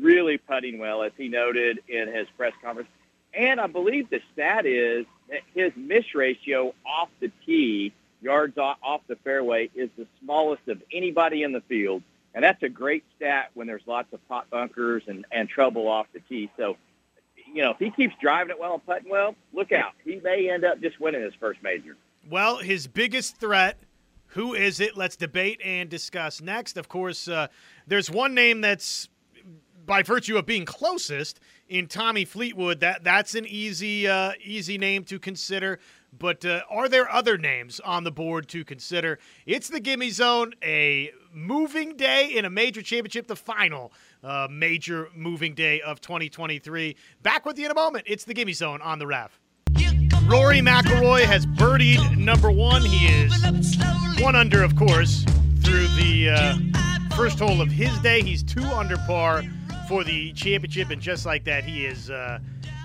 really 0.00 0.38
putting 0.38 0.78
well, 0.78 1.02
as 1.02 1.12
he 1.16 1.28
noted 1.28 1.80
in 1.88 2.12
his 2.12 2.28
press 2.36 2.52
conference. 2.62 2.88
And 3.34 3.60
I 3.60 3.66
believe 3.66 4.08
the 4.10 4.20
stat 4.32 4.66
is 4.66 5.04
that 5.28 5.40
his 5.52 5.72
miss 5.76 6.14
ratio 6.14 6.74
off 6.86 7.08
the 7.20 7.32
tee, 7.44 7.92
yards 8.22 8.56
off 8.56 9.00
the 9.08 9.16
fairway, 9.16 9.68
is 9.74 9.90
the 9.98 10.06
smallest 10.22 10.68
of 10.68 10.80
anybody 10.92 11.42
in 11.42 11.50
the 11.52 11.60
field. 11.62 12.02
And 12.34 12.42
that's 12.42 12.62
a 12.62 12.68
great 12.68 13.04
stat 13.16 13.50
when 13.54 13.66
there's 13.66 13.82
lots 13.86 14.12
of 14.12 14.26
pot 14.28 14.50
bunkers 14.50 15.04
and, 15.06 15.24
and 15.30 15.48
trouble 15.48 15.86
off 15.86 16.06
the 16.12 16.20
tee. 16.28 16.50
So, 16.56 16.76
you 17.52 17.62
know, 17.62 17.70
if 17.70 17.78
he 17.78 17.90
keeps 17.90 18.14
driving 18.20 18.50
it 18.50 18.58
well 18.58 18.74
and 18.74 18.84
putting 18.84 19.08
well, 19.08 19.36
look 19.52 19.70
out. 19.70 19.92
He 20.04 20.16
may 20.16 20.50
end 20.50 20.64
up 20.64 20.80
just 20.80 21.00
winning 21.00 21.22
his 21.22 21.34
first 21.38 21.62
major. 21.62 21.96
Well, 22.28 22.58
his 22.58 22.86
biggest 22.86 23.36
threat 23.36 23.78
who 24.34 24.54
is 24.54 24.80
it? 24.80 24.96
Let's 24.96 25.16
debate 25.16 25.60
and 25.64 25.88
discuss 25.88 26.40
next. 26.40 26.76
Of 26.76 26.88
course, 26.88 27.28
uh, 27.28 27.46
there's 27.86 28.10
one 28.10 28.34
name 28.34 28.60
that's 28.60 29.08
by 29.86 30.02
virtue 30.02 30.36
of 30.36 30.44
being 30.44 30.64
closest 30.64 31.38
in 31.68 31.86
Tommy 31.86 32.24
Fleetwood. 32.24 32.80
That 32.80 33.04
that's 33.04 33.36
an 33.36 33.46
easy 33.46 34.08
uh, 34.08 34.32
easy 34.42 34.76
name 34.76 35.04
to 35.04 35.20
consider. 35.20 35.78
But 36.18 36.44
uh, 36.44 36.62
are 36.70 36.88
there 36.88 37.10
other 37.10 37.36
names 37.38 37.80
on 37.80 38.04
the 38.04 38.12
board 38.12 38.48
to 38.48 38.64
consider? 38.64 39.18
It's 39.46 39.68
the 39.68 39.80
Gimme 39.80 40.10
Zone, 40.10 40.54
a 40.62 41.10
moving 41.32 41.96
day 41.96 42.28
in 42.36 42.44
a 42.44 42.50
major 42.50 42.82
championship, 42.82 43.26
the 43.26 43.36
final 43.36 43.92
uh, 44.22 44.48
major 44.50 45.08
moving 45.14 45.54
day 45.54 45.80
of 45.80 46.00
2023. 46.00 46.96
Back 47.22 47.44
with 47.44 47.58
you 47.58 47.64
in 47.64 47.70
a 47.70 47.74
moment. 47.74 48.04
It's 48.06 48.24
the 48.24 48.34
Gimme 48.34 48.52
Zone 48.52 48.80
on 48.82 48.98
the 48.98 49.06
Rev. 49.06 49.38
Rory 50.26 50.60
McIlroy 50.60 51.24
has 51.24 51.44
birdied 51.44 52.16
number 52.16 52.50
one. 52.50 52.82
He 52.82 53.06
is 53.06 53.76
one 54.20 54.36
under, 54.36 54.62
of 54.62 54.74
course, 54.76 55.24
through 55.62 55.88
the 55.88 56.30
uh, 56.30 56.56
first 57.14 57.38
hole 57.38 57.60
of 57.60 57.70
his 57.70 57.96
day. 57.98 58.22
He's 58.22 58.42
two 58.42 58.64
under 58.64 58.96
par 58.98 59.42
for 59.86 60.02
the 60.02 60.32
championship, 60.32 60.90
and 60.90 61.02
just 61.02 61.26
like 61.26 61.44
that, 61.44 61.64
he 61.64 61.84
is 61.84 62.08
uh, 62.10 62.38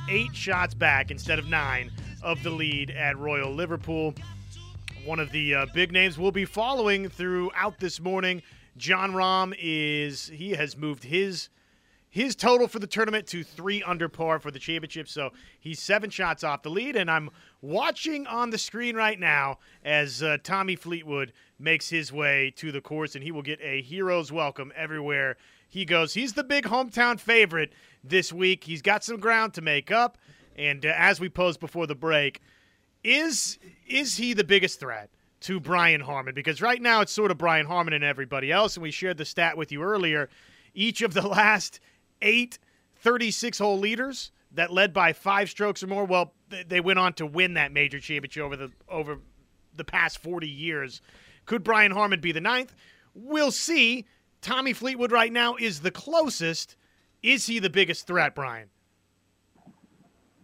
eight 0.10 0.36
shots 0.36 0.74
back 0.74 1.12
instead 1.12 1.40
of 1.40 1.48
nine 1.48 1.92
of 2.22 2.42
the 2.44 2.50
lead 2.50 2.92
at 2.92 3.18
Royal 3.18 3.52
Liverpool. 3.52 4.14
One 5.06 5.20
of 5.20 5.32
the 5.32 5.56
uh, 5.56 5.66
big 5.74 5.92
names 5.92 6.18
we'll 6.18 6.32
be 6.32 6.46
following 6.46 7.10
throughout 7.10 7.80
this 7.80 8.00
morning. 8.00 8.42
Jon 8.78 9.12
Rahm 9.12 9.56
is 9.60 10.28
he 10.28 10.52
has 10.52 10.78
moved 10.78 11.04
his 11.04 11.50
his 12.10 12.36
total 12.36 12.68
for 12.68 12.80
the 12.80 12.88
tournament 12.88 13.28
to 13.28 13.44
three 13.44 13.84
under 13.84 14.10
par 14.10 14.40
for 14.40 14.50
the 14.50 14.58
championship. 14.58 15.08
So 15.08 15.32
he's 15.60 15.80
seven 15.80 16.10
shots 16.10 16.44
off 16.44 16.64
the 16.64 16.70
lead. 16.70 16.96
And 16.96 17.10
I'm 17.10 17.30
watching 17.62 18.26
on 18.26 18.50
the 18.50 18.58
screen 18.58 18.96
right 18.96 19.20
now 19.20 19.60
as 19.84 20.24
uh, 20.24 20.38
Tommy 20.44 20.76
Fleetwood 20.76 21.34
makes 21.60 21.90
his 21.90 22.12
way 22.12 22.52
to 22.56 22.72
the 22.72 22.82
course, 22.82 23.14
and 23.14 23.24
he 23.24 23.32
will 23.32 23.44
get 23.44 23.60
a 23.62 23.82
hero's 23.82 24.32
welcome 24.32 24.74
everywhere 24.76 25.38
he 25.70 25.86
goes. 25.86 26.16
He's 26.16 26.34
the 26.34 26.44
big 26.44 26.66
hometown 26.66 27.20
favorite 27.20 27.74
this 28.04 28.34
week. 28.34 28.64
He's 28.64 28.82
got 28.82 29.04
some 29.04 29.20
ground 29.20 29.54
to 29.54 29.62
make 29.62 29.92
up. 29.92 30.18
And 30.56 30.86
uh, 30.86 30.94
as 30.96 31.20
we 31.20 31.30
posed 31.30 31.60
before 31.60 31.88
the 31.88 31.96
break, 31.96 32.42
is 33.04 33.58
is 33.88 34.18
he 34.18 34.34
the 34.34 34.44
biggest 34.44 34.80
threat 34.80 35.10
to 35.42 35.60
Brian 35.60 36.02
Harman? 36.02 36.36
Because 36.36 36.62
right 36.62 36.82
now 36.82 37.02
it's 37.02 37.12
sort 37.12 37.32
of 37.32 37.38
Brian 37.38 37.66
Harman 37.66 37.94
and 37.94 38.04
everybody 38.04 38.52
else. 38.52 38.76
And 38.76 38.84
we 38.84 38.92
shared 38.92 39.18
the 39.18 39.26
stat 39.26 39.58
with 39.58 39.72
you 39.72 39.82
earlier. 39.82 40.30
Each 40.74 41.02
of 41.02 41.14
the 41.14 41.28
last 41.28 41.80
eight 42.22 42.60
36 42.98 43.58
hole 43.60 43.80
leaders 43.80 44.32
that 44.52 44.74
led 44.74 44.94
by 44.94 45.14
five 45.14 45.50
strokes 45.50 45.84
or 45.84 45.88
more, 45.88 46.06
well, 46.06 46.34
they 46.68 46.82
went 46.82 47.00
on 47.00 47.14
to 47.14 47.26
win 47.26 47.54
that 47.54 47.72
major 47.72 48.00
championship 48.00 48.44
over 48.44 48.58
the 48.58 48.72
over 48.90 49.20
the 49.76 49.84
past 49.84 50.20
40 50.20 50.48
years. 50.48 51.02
Could 51.46 51.64
Brian 51.64 51.92
Harman 51.92 52.20
be 52.20 52.32
the 52.32 52.42
ninth? 52.42 52.76
We'll 53.14 53.52
see. 53.52 54.06
Tommy 54.42 54.74
Fleetwood 54.74 55.12
right 55.12 55.32
now 55.32 55.56
is 55.56 55.82
the 55.82 55.92
closest. 55.92 56.76
Is 57.22 57.48
he 57.48 57.60
the 57.60 57.70
biggest 57.70 58.08
threat, 58.08 58.36
Brian? 58.36 58.70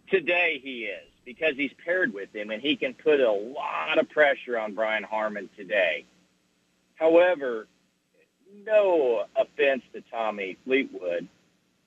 Today 0.08 0.60
he 0.62 0.84
is 0.84 1.08
because 1.24 1.54
he's 1.56 1.72
paired 1.84 2.14
with 2.14 2.34
him 2.34 2.50
and 2.50 2.62
he 2.62 2.76
can 2.76 2.94
put 2.94 3.20
a 3.20 3.32
lot 3.32 3.98
of 3.98 4.08
pressure 4.08 4.58
on 4.58 4.74
Brian 4.74 5.02
Harman 5.02 5.50
today. 5.56 6.04
However, 6.94 7.66
no 8.64 9.24
offense 9.36 9.82
to 9.92 10.02
Tommy 10.10 10.56
Fleetwood, 10.64 11.28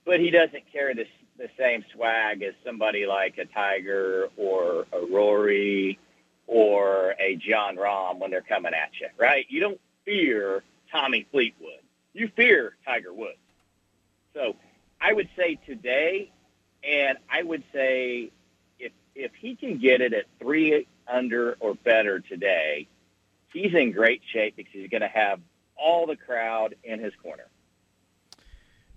but 0.04 0.20
he 0.20 0.30
doesn't 0.30 0.64
carry 0.72 0.94
the, 0.94 1.06
the 1.38 1.48
same 1.58 1.84
swag 1.94 2.42
as 2.42 2.54
somebody 2.64 3.06
like 3.06 3.38
a 3.38 3.46
Tiger 3.46 4.28
or 4.36 4.86
a 4.92 5.06
Rory 5.10 5.98
or 6.46 7.14
a 7.18 7.36
Jon 7.36 7.76
Rahm 7.76 8.18
when 8.18 8.30
they're 8.30 8.42
coming 8.42 8.74
at 8.74 8.90
you, 9.00 9.08
right? 9.18 9.46
You 9.48 9.60
don't 9.60 9.80
fear 10.04 10.62
Tommy 10.90 11.26
Fleetwood. 11.30 11.80
You 12.12 12.28
fear 12.36 12.76
Tiger 12.84 13.12
Woods. 13.12 13.38
So 14.34 14.56
I 15.00 15.12
would 15.12 15.28
say 15.36 15.58
today, 15.66 16.30
and 16.84 17.18
I 17.30 17.42
would 17.42 17.62
say 17.72 18.30
if 18.78 18.92
if 19.14 19.32
he 19.34 19.56
can 19.56 19.78
get 19.78 20.00
it 20.00 20.12
at 20.12 20.24
three 20.40 20.86
under 21.08 21.56
or 21.60 21.74
better 21.74 22.20
today, 22.20 22.88
he's 23.52 23.74
in 23.74 23.92
great 23.92 24.22
shape 24.32 24.56
because 24.56 24.72
he's 24.72 24.90
going 24.90 25.02
to 25.02 25.08
have 25.08 25.40
all 25.76 26.06
the 26.06 26.16
crowd 26.16 26.74
in 26.84 27.00
his 27.00 27.12
corner. 27.22 27.46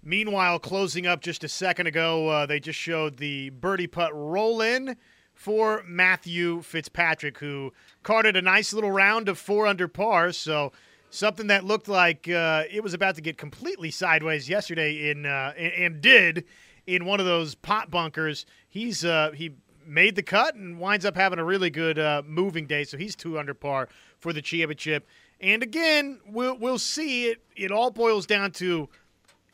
Meanwhile, 0.03 0.59
closing 0.59 1.07
up 1.07 1.21
just 1.21 1.43
a 1.45 1.47
second 1.47 1.87
ago, 1.87 2.27
uh, 2.27 2.45
they 2.45 2.59
just 2.59 2.77
showed 2.77 3.17
the 3.17 3.51
birdie 3.51 3.87
putt 3.87 4.13
roll 4.13 4.61
in 4.61 4.97
for 5.33 5.81
Matthew 5.87 6.61
Fitzpatrick, 6.61 7.37
who 7.37 7.71
carted 8.03 8.35
a 8.35 8.41
nice 8.41 8.73
little 8.73 8.91
round 8.91 9.29
of 9.29 9.37
four 9.39 9.65
under 9.65 9.87
par. 9.87 10.33
So 10.33 10.73
something 11.09 11.47
that 11.47 11.63
looked 11.63 11.87
like 11.87 12.27
uh, 12.27 12.63
it 12.69 12.83
was 12.83 12.93
about 12.93 13.15
to 13.15 13.21
get 13.21 13.37
completely 13.37 13.91
sideways 13.91 14.49
yesterday 14.49 15.09
in 15.09 15.25
uh, 15.25 15.53
and, 15.57 15.73
and, 15.73 16.01
did 16.01 16.45
in 16.87 17.05
one 17.05 17.19
of 17.19 17.25
those 17.25 17.55
pot 17.55 17.89
bunkers. 17.89 18.45
He's 18.67 19.05
uh, 19.05 19.31
he 19.33 19.51
made 19.85 20.15
the 20.15 20.23
cut 20.23 20.55
and 20.55 20.79
winds 20.79 21.05
up 21.05 21.15
having 21.15 21.39
a 21.39 21.43
really 21.43 21.69
good 21.69 21.99
uh, 21.99 22.21
moving 22.25 22.65
day. 22.67 22.83
So 22.83 22.97
he's 22.97 23.15
two 23.15 23.37
under 23.37 23.53
par 23.53 23.89
for 24.19 24.33
the 24.33 24.41
championship. 24.41 25.07
And 25.39 25.61
again, 25.61 26.19
we'll 26.25 26.57
we'll 26.57 26.79
see. 26.79 27.27
It 27.27 27.43
it 27.55 27.71
all 27.71 27.91
boils 27.91 28.25
down 28.25 28.51
to 28.53 28.89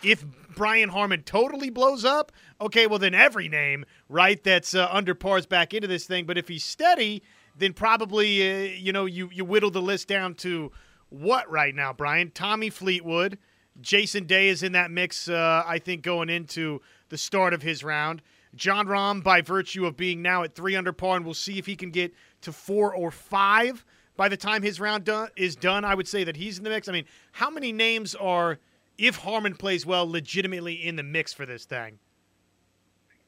if 0.04 0.24
Brian 0.56 0.90
Harman 0.90 1.24
totally 1.24 1.70
blows 1.70 2.06
up, 2.06 2.32
okay, 2.62 2.88
well 2.88 3.00
then 3.00 3.14
every 3.14 3.50
name, 3.50 3.86
right, 4.08 4.42
that's 4.44 4.74
uh, 4.74 4.88
under 4.92 5.16
par's 5.16 5.46
back 5.46 5.74
into 5.74 5.88
this 5.88 6.06
thing. 6.06 6.26
But 6.26 6.38
if 6.38 6.48
he's 6.48 6.64
steady, 6.64 7.24
then 7.58 7.74
probably 7.74 8.42
uh, 8.42 8.76
you 8.76 8.94
know 8.94 9.06
you 9.06 9.30
you 9.34 9.46
whittle 9.46 9.72
the 9.72 9.82
list 9.82 10.08
down 10.08 10.36
to 10.36 10.72
what 11.10 11.50
right 11.50 11.74
now, 11.74 11.92
Brian? 11.92 12.32
Tommy 12.32 12.70
Fleetwood, 12.70 13.38
Jason 13.82 14.26
Day 14.26 14.50
is 14.50 14.64
in 14.64 14.74
that 14.74 14.92
mix. 14.92 15.28
Uh, 15.28 15.64
I 15.66 15.80
think 15.80 16.04
going 16.04 16.30
into 16.30 16.82
the 17.10 17.18
start 17.18 17.54
of 17.54 17.62
his 17.62 17.84
round. 17.84 18.22
Jon 18.56 18.88
Rahm, 18.88 19.24
by 19.24 19.42
virtue 19.42 19.86
of 19.86 19.96
being 19.96 20.22
now 20.22 20.44
at 20.44 20.56
three 20.56 20.76
under 20.76 20.94
par, 20.94 21.18
and 21.18 21.26
we'll 21.26 21.34
see 21.34 21.60
if 21.60 21.66
he 21.66 21.76
can 21.76 21.92
get 21.92 22.14
to 22.42 22.52
four 22.52 22.94
or 22.96 23.12
five 23.12 23.86
by 24.16 24.28
the 24.28 24.38
time 24.38 24.64
his 24.64 24.80
round 24.80 25.10
is 25.36 25.56
done. 25.56 25.86
I 25.86 25.96
would 25.96 26.08
say 26.08 26.24
that 26.24 26.36
he's 26.36 26.58
in 26.58 26.64
the 26.64 26.70
mix. 26.70 26.88
I 26.88 26.92
mean, 26.92 27.06
how 27.32 27.50
many 27.50 27.72
names 27.72 28.16
are 28.16 28.60
if 28.98 29.18
Harman 29.18 29.56
plays 29.56 29.86
well, 29.86 30.10
legitimately 30.10 30.74
in 30.74 30.96
the 30.96 31.04
mix 31.04 31.32
for 31.32 31.46
this 31.46 31.66
thing? 31.66 32.00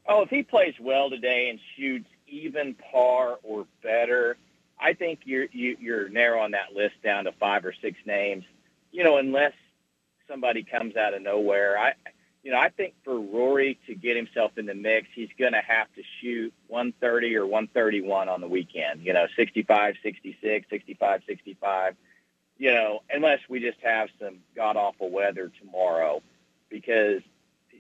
Oh, 0.08 0.24
if 0.24 0.30
he 0.30 0.44
plays 0.44 0.74
well 0.82 1.10
today 1.10 1.50
and 1.50 1.60
shoots 1.78 2.10
even 2.28 2.76
par 2.92 3.38
or 3.44 3.68
better, 3.84 4.38
I 4.80 4.94
think 4.94 5.20
you're 5.26 5.46
you, 5.52 5.76
are 5.76 5.82
you 5.82 5.96
are 5.96 6.10
narrowing 6.10 6.52
that 6.52 6.74
list 6.76 6.96
down 7.04 7.26
to 7.26 7.32
five 7.34 7.64
or 7.64 7.74
six 7.82 7.98
names. 8.06 8.44
You 8.92 9.04
know, 9.04 9.18
unless 9.18 9.54
somebody 10.28 10.64
comes 10.64 10.96
out 10.96 11.14
of 11.14 11.22
nowhere. 11.22 11.78
I, 11.78 11.94
you 12.44 12.52
know, 12.52 12.58
I 12.58 12.70
think 12.70 12.96
for 13.04 13.20
Rory 13.20 13.78
to 13.88 13.94
get 13.94 14.16
himself 14.16 14.58
in 14.58 14.66
the 14.66 14.74
mix, 14.74 15.08
he's 15.14 15.30
going 15.38 15.54
to 15.54 15.62
have 15.62 15.88
to 15.96 16.02
shoot 16.20 16.54
130 16.68 17.36
or 17.36 17.46
131 17.46 18.30
on 18.30 18.42
the 18.42 18.48
weekend. 18.48 19.06
You 19.06 19.14
know, 19.14 19.28
65, 19.36 19.96
66, 20.02 20.68
65, 20.70 21.22
65 21.28 21.96
you 22.62 22.72
know, 22.72 23.02
unless 23.10 23.40
we 23.50 23.60
just 23.60 23.80
have 23.82 24.10
some 24.20 24.38
god 24.56 24.78
awful 24.78 25.10
weather 25.10 25.52
tomorrow, 25.60 26.22
because 26.70 27.24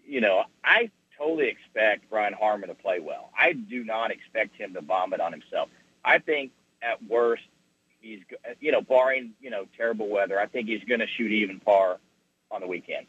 you 0.07 0.21
know 0.21 0.43
I 0.63 0.89
totally 1.19 1.49
expect 1.49 2.09
Brian 2.09 2.33
Harman 2.33 2.69
to 2.69 2.73
play 2.73 2.99
well. 2.99 3.29
I 3.37 3.53
do 3.53 3.83
not 3.83 4.09
expect 4.09 4.55
him 4.55 4.73
to 4.73 4.81
vomit 4.81 5.21
on 5.21 5.33
himself. 5.33 5.69
I 6.03 6.17
think 6.17 6.51
at 6.81 6.97
worst 7.07 7.43
he's 7.99 8.21
you 8.59 8.71
know 8.71 8.81
barring 8.81 9.33
you 9.39 9.51
know 9.51 9.65
terrible 9.77 10.09
weather, 10.09 10.39
I 10.39 10.47
think 10.47 10.67
he's 10.67 10.83
going 10.83 10.99
to 10.99 11.07
shoot 11.15 11.31
even 11.31 11.59
par 11.59 11.99
on 12.49 12.61
the 12.61 12.67
weekend. 12.67 13.05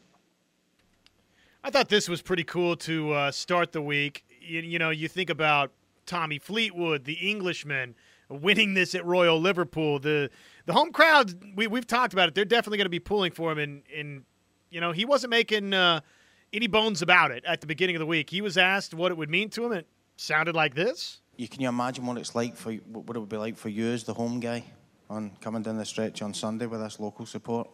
I 1.65 1.69
thought 1.69 1.87
this 1.87 2.09
was 2.09 2.21
pretty 2.21 2.43
cool 2.43 2.75
to 2.77 3.13
uh, 3.13 3.31
start 3.31 3.71
the 3.71 3.81
week. 3.81 4.25
You, 4.41 4.59
you 4.59 4.79
know, 4.79 4.89
you 4.89 5.07
think 5.07 5.29
about 5.29 5.71
Tommy 6.05 6.37
Fleetwood, 6.37 7.05
the 7.05 7.13
Englishman, 7.13 7.95
winning 8.29 8.73
this 8.73 8.93
at 8.95 9.05
Royal 9.05 9.39
Liverpool. 9.39 9.97
The 9.99 10.29
the 10.65 10.73
home 10.73 10.91
crowd, 10.91 11.33
we, 11.55 11.67
we've 11.67 11.87
talked 11.87 12.11
about 12.11 12.27
it. 12.27 12.35
They're 12.35 12.43
definitely 12.43 12.79
going 12.79 12.85
to 12.85 12.89
be 12.89 12.99
pulling 12.99 13.31
for 13.31 13.49
him. 13.49 13.59
And, 13.59 13.83
and 13.95 14.23
you 14.71 14.81
know, 14.81 14.91
he 14.91 15.05
wasn't 15.05 15.31
making 15.31 15.73
uh, 15.73 16.01
any 16.51 16.67
bones 16.67 17.01
about 17.01 17.31
it 17.31 17.45
at 17.45 17.61
the 17.61 17.67
beginning 17.67 17.95
of 17.95 18.01
the 18.01 18.05
week. 18.05 18.29
He 18.29 18.41
was 18.41 18.57
asked 18.57 18.93
what 18.93 19.11
it 19.11 19.17
would 19.17 19.29
mean 19.29 19.49
to 19.51 19.65
him. 19.65 19.71
It 19.71 19.87
sounded 20.17 20.55
like 20.55 20.75
this. 20.75 21.21
You 21.37 21.47
can 21.47 21.61
you 21.61 21.69
imagine 21.69 22.05
what 22.05 22.17
it's 22.17 22.35
like 22.35 22.57
for 22.57 22.73
what 22.73 23.15
it 23.15 23.19
would 23.19 23.29
be 23.29 23.37
like 23.37 23.55
for 23.55 23.69
you 23.69 23.87
as 23.87 24.03
the 24.03 24.13
home 24.13 24.41
guy 24.41 24.65
on 25.09 25.31
coming 25.39 25.61
down 25.61 25.77
the 25.77 25.85
stretch 25.85 26.21
on 26.21 26.33
Sunday 26.33 26.65
with 26.65 26.81
this 26.81 26.99
local 26.99 27.25
support? 27.25 27.69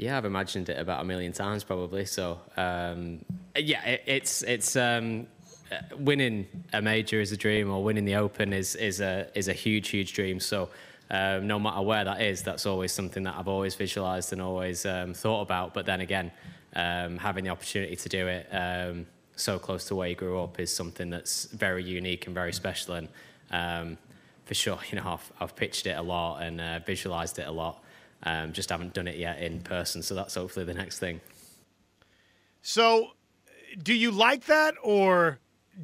Yeah, 0.00 0.16
I've 0.16 0.24
imagined 0.24 0.70
it 0.70 0.78
about 0.78 1.02
a 1.02 1.04
million 1.04 1.32
times 1.32 1.62
probably. 1.62 2.06
So 2.06 2.38
um, 2.56 3.22
yeah, 3.54 3.84
it, 3.84 4.02
it's 4.06 4.42
it's 4.42 4.74
um, 4.74 5.26
uh, 5.70 5.96
winning 5.98 6.46
a 6.72 6.80
major 6.80 7.20
is 7.20 7.32
a 7.32 7.36
dream, 7.36 7.70
or 7.70 7.84
winning 7.84 8.06
the 8.06 8.16
Open 8.16 8.54
is 8.54 8.74
is 8.76 9.00
a 9.00 9.28
is 9.34 9.48
a 9.48 9.52
huge 9.52 9.88
huge 9.88 10.12
dream. 10.12 10.40
So. 10.40 10.70
Um, 11.12 11.48
no 11.48 11.58
matter 11.58 11.82
where 11.82 12.04
that 12.04 12.22
is, 12.22 12.44
that's 12.44 12.66
always 12.66 12.92
something 12.92 13.24
that 13.24 13.34
I've 13.36 13.48
always 13.48 13.74
visualized 13.74 14.32
and 14.32 14.40
always 14.40 14.86
um, 14.86 15.12
thought 15.12 15.40
about. 15.40 15.74
But 15.74 15.84
then 15.84 16.02
again, 16.02 16.30
um, 16.76 17.18
having 17.18 17.42
the 17.42 17.50
opportunity 17.50 17.96
to 17.96 18.08
do 18.08 18.28
it 18.28 18.46
um, 18.52 19.06
so 19.34 19.58
close 19.58 19.86
to 19.86 19.96
where 19.96 20.06
you 20.06 20.14
grew 20.14 20.40
up 20.40 20.60
is 20.60 20.72
something 20.72 21.10
that's 21.10 21.46
very 21.46 21.82
unique 21.82 22.26
and 22.26 22.34
very 22.36 22.52
special. 22.52 22.94
And 22.94 23.98
for 24.44 24.54
sure, 24.54 24.78
you 24.92 25.00
know, 25.00 25.18
I've, 25.18 25.32
I've 25.40 25.56
pitched 25.56 25.88
it 25.88 25.98
a 25.98 26.02
lot 26.02 26.42
and 26.42 26.60
uh, 26.60 26.78
visualized 26.78 27.40
it 27.40 27.48
a 27.48 27.50
lot. 27.50 27.82
Um, 28.22 28.52
just 28.52 28.70
haven't 28.70 28.92
done 28.92 29.08
it 29.08 29.16
yet 29.16 29.40
in 29.40 29.60
person. 29.60 30.02
So 30.02 30.14
that's 30.14 30.34
hopefully 30.34 30.64
the 30.64 30.74
next 30.74 30.98
thing. 30.98 31.20
So, 32.62 33.12
do 33.82 33.94
you 33.94 34.10
like 34.10 34.46
that 34.46 34.74
or 34.82 35.38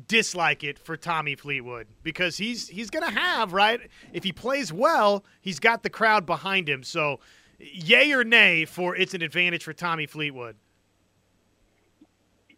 dislike 0.08 0.62
it 0.62 0.78
for 0.78 0.96
Tommy 0.96 1.36
Fleetwood? 1.36 1.86
Because 2.02 2.36
he's 2.36 2.68
he's 2.68 2.90
going 2.90 3.04
to 3.04 3.18
have 3.18 3.52
right 3.52 3.80
if 4.12 4.24
he 4.24 4.32
plays 4.32 4.72
well, 4.72 5.24
he's 5.40 5.58
got 5.58 5.82
the 5.82 5.90
crowd 5.90 6.26
behind 6.26 6.68
him. 6.68 6.82
So, 6.82 7.20
yay 7.58 8.12
or 8.12 8.24
nay 8.24 8.64
for 8.64 8.94
it's 8.94 9.14
an 9.14 9.22
advantage 9.22 9.64
for 9.64 9.72
Tommy 9.72 10.06
Fleetwood. 10.06 10.56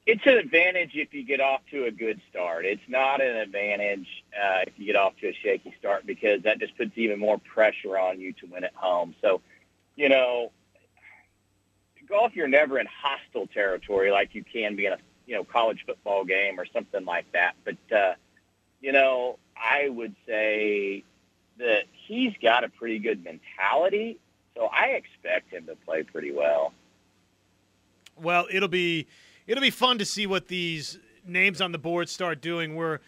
It's 0.06 0.24
an 0.24 0.38
advantage 0.38 0.92
if 0.94 1.12
you 1.12 1.22
get 1.22 1.38
off 1.38 1.60
to 1.70 1.84
a 1.84 1.90
good 1.90 2.18
start. 2.30 2.64
It's 2.64 2.80
not 2.88 3.20
an 3.20 3.36
advantage 3.36 4.06
uh, 4.34 4.60
if 4.66 4.72
you 4.78 4.86
get 4.86 4.96
off 4.96 5.12
to 5.20 5.28
a 5.28 5.34
shaky 5.34 5.74
start 5.78 6.06
because 6.06 6.42
that 6.44 6.58
just 6.58 6.76
puts 6.78 6.92
even 6.96 7.18
more 7.18 7.38
pressure 7.38 7.98
on 7.98 8.18
you 8.18 8.32
to 8.32 8.46
win 8.46 8.64
at 8.64 8.74
home. 8.74 9.14
So, 9.20 9.42
you 9.98 10.08
know, 10.08 10.52
golf, 12.08 12.34
you're 12.36 12.48
never 12.48 12.78
in 12.78 12.86
hostile 12.86 13.48
territory 13.48 14.10
like 14.10 14.32
you 14.32 14.44
can 14.44 14.76
be 14.76 14.86
in 14.86 14.92
a 14.92 14.98
you 15.26 15.34
know 15.34 15.44
college 15.44 15.82
football 15.84 16.24
game 16.24 16.58
or 16.58 16.64
something 16.72 17.04
like 17.04 17.30
that. 17.32 17.54
But 17.64 17.94
uh, 17.94 18.14
you 18.80 18.92
know, 18.92 19.38
I 19.56 19.88
would 19.88 20.14
say 20.24 21.02
that 21.58 21.82
he's 22.06 22.32
got 22.40 22.62
a 22.62 22.68
pretty 22.68 23.00
good 23.00 23.24
mentality, 23.24 24.18
so 24.54 24.66
I 24.72 24.90
expect 24.90 25.52
him 25.52 25.66
to 25.66 25.74
play 25.74 26.04
pretty 26.04 26.30
well. 26.30 26.72
Well, 28.16 28.46
it'll 28.50 28.68
be 28.68 29.08
it'll 29.48 29.62
be 29.62 29.70
fun 29.70 29.98
to 29.98 30.04
see 30.04 30.28
what 30.28 30.46
these 30.46 30.96
names 31.26 31.60
on 31.60 31.72
the 31.72 31.78
board 31.78 32.08
start 32.08 32.40
doing. 32.40 32.76
We're 32.76 33.00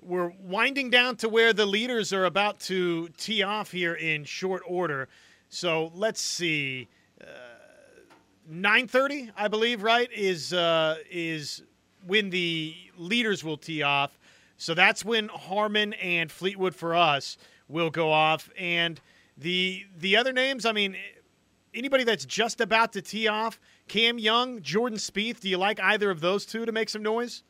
we're 0.00 0.32
winding 0.40 0.88
down 0.88 1.16
to 1.16 1.28
where 1.28 1.52
the 1.52 1.66
leaders 1.66 2.14
are 2.14 2.24
about 2.24 2.60
to 2.60 3.10
tee 3.18 3.42
off 3.42 3.72
here 3.72 3.92
in 3.92 4.24
short 4.24 4.62
order. 4.66 5.06
So 5.50 5.90
let's 5.94 6.20
see. 6.20 6.88
Uh, 7.20 7.24
9:30, 8.50 9.30
I 9.36 9.48
believe, 9.48 9.82
right? 9.82 10.10
Is 10.12 10.52
uh, 10.52 10.96
is 11.10 11.62
when 12.06 12.30
the 12.30 12.74
leaders 12.96 13.44
will 13.44 13.58
tee 13.58 13.82
off. 13.82 14.18
So 14.56 14.74
that's 14.74 15.04
when 15.04 15.28
Harman 15.28 15.92
and 15.94 16.30
Fleetwood 16.30 16.74
for 16.74 16.94
us 16.94 17.36
will 17.68 17.90
go 17.90 18.12
off, 18.12 18.48
and 18.56 19.00
the 19.36 19.84
the 19.98 20.16
other 20.16 20.32
names. 20.32 20.64
I 20.64 20.72
mean, 20.72 20.96
anybody 21.74 22.04
that's 22.04 22.24
just 22.24 22.60
about 22.60 22.92
to 22.92 23.02
tee 23.02 23.26
off, 23.26 23.60
Cam 23.88 24.18
Young, 24.18 24.62
Jordan 24.62 24.98
Spieth. 24.98 25.40
Do 25.40 25.48
you 25.48 25.58
like 25.58 25.80
either 25.80 26.10
of 26.10 26.20
those 26.20 26.46
two 26.46 26.64
to 26.64 26.72
make 26.72 26.88
some 26.88 27.02
noise? 27.02 27.42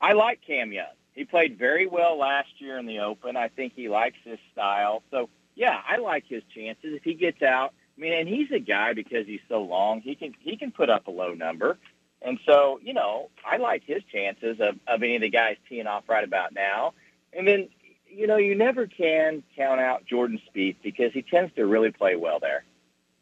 I 0.00 0.12
like 0.12 0.40
Cam 0.40 0.72
Young. 0.72 0.86
He 1.20 1.26
played 1.26 1.58
very 1.58 1.86
well 1.86 2.16
last 2.16 2.48
year 2.60 2.78
in 2.78 2.86
the 2.86 3.00
Open. 3.00 3.36
I 3.36 3.48
think 3.48 3.74
he 3.76 3.90
likes 3.90 4.16
his 4.24 4.38
style. 4.54 5.02
So 5.10 5.28
yeah, 5.54 5.78
I 5.86 5.98
like 5.98 6.24
his 6.26 6.42
chances 6.54 6.94
if 6.94 7.02
he 7.02 7.12
gets 7.12 7.42
out. 7.42 7.74
I 7.94 8.00
mean, 8.00 8.14
and 8.14 8.26
he's 8.26 8.50
a 8.50 8.58
guy 8.58 8.94
because 8.94 9.26
he's 9.26 9.42
so 9.46 9.60
long. 9.60 10.00
He 10.00 10.14
can 10.14 10.34
he 10.40 10.56
can 10.56 10.72
put 10.72 10.88
up 10.88 11.08
a 11.08 11.10
low 11.10 11.34
number, 11.34 11.76
and 12.22 12.38
so 12.46 12.80
you 12.82 12.94
know 12.94 13.28
I 13.44 13.58
like 13.58 13.82
his 13.84 14.02
chances 14.10 14.60
of 14.60 14.78
of 14.86 15.02
any 15.02 15.16
of 15.16 15.20
the 15.20 15.28
guys 15.28 15.58
teeing 15.68 15.86
off 15.86 16.04
right 16.08 16.24
about 16.24 16.54
now. 16.54 16.94
And 17.34 17.46
then 17.46 17.68
you 18.08 18.26
know 18.26 18.38
you 18.38 18.54
never 18.54 18.86
can 18.86 19.42
count 19.54 19.78
out 19.78 20.06
Jordan 20.06 20.40
Spieth 20.48 20.76
because 20.82 21.12
he 21.12 21.20
tends 21.20 21.54
to 21.56 21.66
really 21.66 21.90
play 21.90 22.16
well 22.16 22.40
there. 22.40 22.64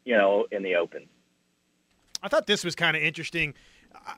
You 0.05 0.15
know, 0.15 0.47
in 0.53 0.63
the 0.63 0.75
Open. 0.75 1.03
I 2.23 2.29
thought 2.29 2.47
this 2.47 2.63
was 2.63 2.75
kind 2.75 2.95
of 2.95 3.03
interesting. 3.03 3.55
I, 3.93 4.13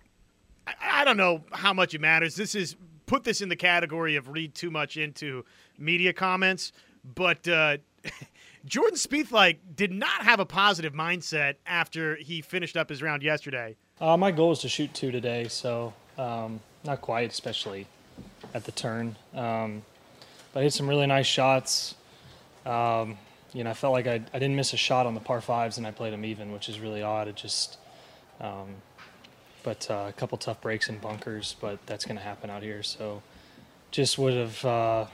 I 0.79 1.03
don't 1.03 1.17
know 1.17 1.43
how 1.51 1.73
much 1.73 1.95
it 1.95 2.01
matters. 2.01 2.35
This 2.35 2.53
is 2.53 2.75
put 3.11 3.25
this 3.25 3.41
in 3.41 3.49
the 3.49 3.57
category 3.57 4.15
of 4.15 4.29
read 4.29 4.55
too 4.55 4.71
much 4.71 4.95
into 4.95 5.43
media 5.77 6.13
comments, 6.13 6.71
but. 7.03 7.45
Uh, 7.47 7.77
Jordan 8.63 8.95
Spieth 8.95 9.31
like 9.31 9.59
did 9.75 9.91
not 9.91 10.21
have 10.21 10.39
a 10.39 10.45
positive 10.45 10.93
mindset 10.93 11.55
after 11.65 12.15
he 12.15 12.41
finished 12.41 12.77
up 12.77 12.89
his 12.89 13.01
round 13.01 13.23
yesterday. 13.23 13.75
Uh, 13.99 14.15
my 14.17 14.29
goal 14.29 14.51
is 14.51 14.59
to 14.59 14.69
shoot 14.69 14.93
two 14.93 15.09
today, 15.11 15.47
so 15.47 15.93
um, 16.19 16.59
not 16.83 17.01
quite, 17.01 17.31
especially 17.31 17.87
at 18.53 18.65
the 18.65 18.71
turn. 18.71 19.15
Um, 19.33 19.81
but 20.53 20.59
I 20.59 20.63
hit 20.63 20.73
some 20.73 20.87
really 20.87 21.07
nice 21.07 21.25
shots. 21.25 21.95
Um, 22.67 23.17
you 23.51 23.63
know, 23.63 23.71
I 23.71 23.73
felt 23.73 23.93
like 23.93 24.05
I, 24.05 24.21
I 24.31 24.39
didn't 24.39 24.55
miss 24.55 24.73
a 24.73 24.77
shot 24.77 25.07
on 25.07 25.15
the 25.15 25.21
par 25.21 25.41
fives, 25.41 25.79
and 25.79 25.87
I 25.87 25.91
played 25.91 26.13
them 26.13 26.23
even, 26.23 26.51
which 26.51 26.69
is 26.69 26.79
really 26.79 27.01
odd. 27.01 27.27
It 27.27 27.35
just, 27.35 27.79
um, 28.39 28.75
but 29.63 29.89
uh, 29.89 30.05
a 30.09 30.13
couple 30.13 30.37
tough 30.37 30.61
breaks 30.61 30.89
in 30.89 30.97
bunkers, 30.97 31.55
but 31.61 31.79
that's 31.85 32.05
going 32.05 32.17
to 32.17 32.23
happen 32.23 32.49
out 32.49 32.63
here. 32.63 32.83
So, 32.83 33.21
just 33.91 34.17
would 34.17 34.33
have. 34.33 34.65
Uh, 34.65 35.05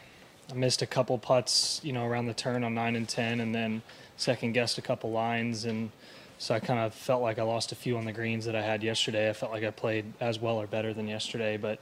missed 0.55 0.81
a 0.81 0.86
couple 0.86 1.17
putts, 1.17 1.81
you 1.83 1.93
know, 1.93 2.05
around 2.05 2.27
the 2.27 2.33
turn 2.33 2.63
on 2.63 2.73
nine 2.73 2.95
and 2.95 3.07
ten, 3.07 3.39
and 3.39 3.53
then 3.53 3.81
second 4.15 4.53
guessed 4.53 4.77
a 4.77 4.81
couple 4.81 5.12
lines, 5.12 5.65
and 5.65 5.91
so 6.38 6.53
I 6.53 6.60
kind 6.60 6.79
of 6.79 6.93
felt 6.93 7.21
like 7.21 7.39
I 7.39 7.43
lost 7.43 7.71
a 7.71 7.75
few 7.75 7.97
on 7.97 8.05
the 8.05 8.13
greens 8.13 8.45
that 8.45 8.55
I 8.55 8.62
had 8.62 8.83
yesterday. 8.83 9.29
I 9.29 9.33
felt 9.33 9.51
like 9.51 9.63
I 9.63 9.71
played 9.71 10.13
as 10.19 10.39
well 10.39 10.57
or 10.57 10.67
better 10.67 10.93
than 10.93 11.07
yesterday, 11.07 11.57
but 11.57 11.81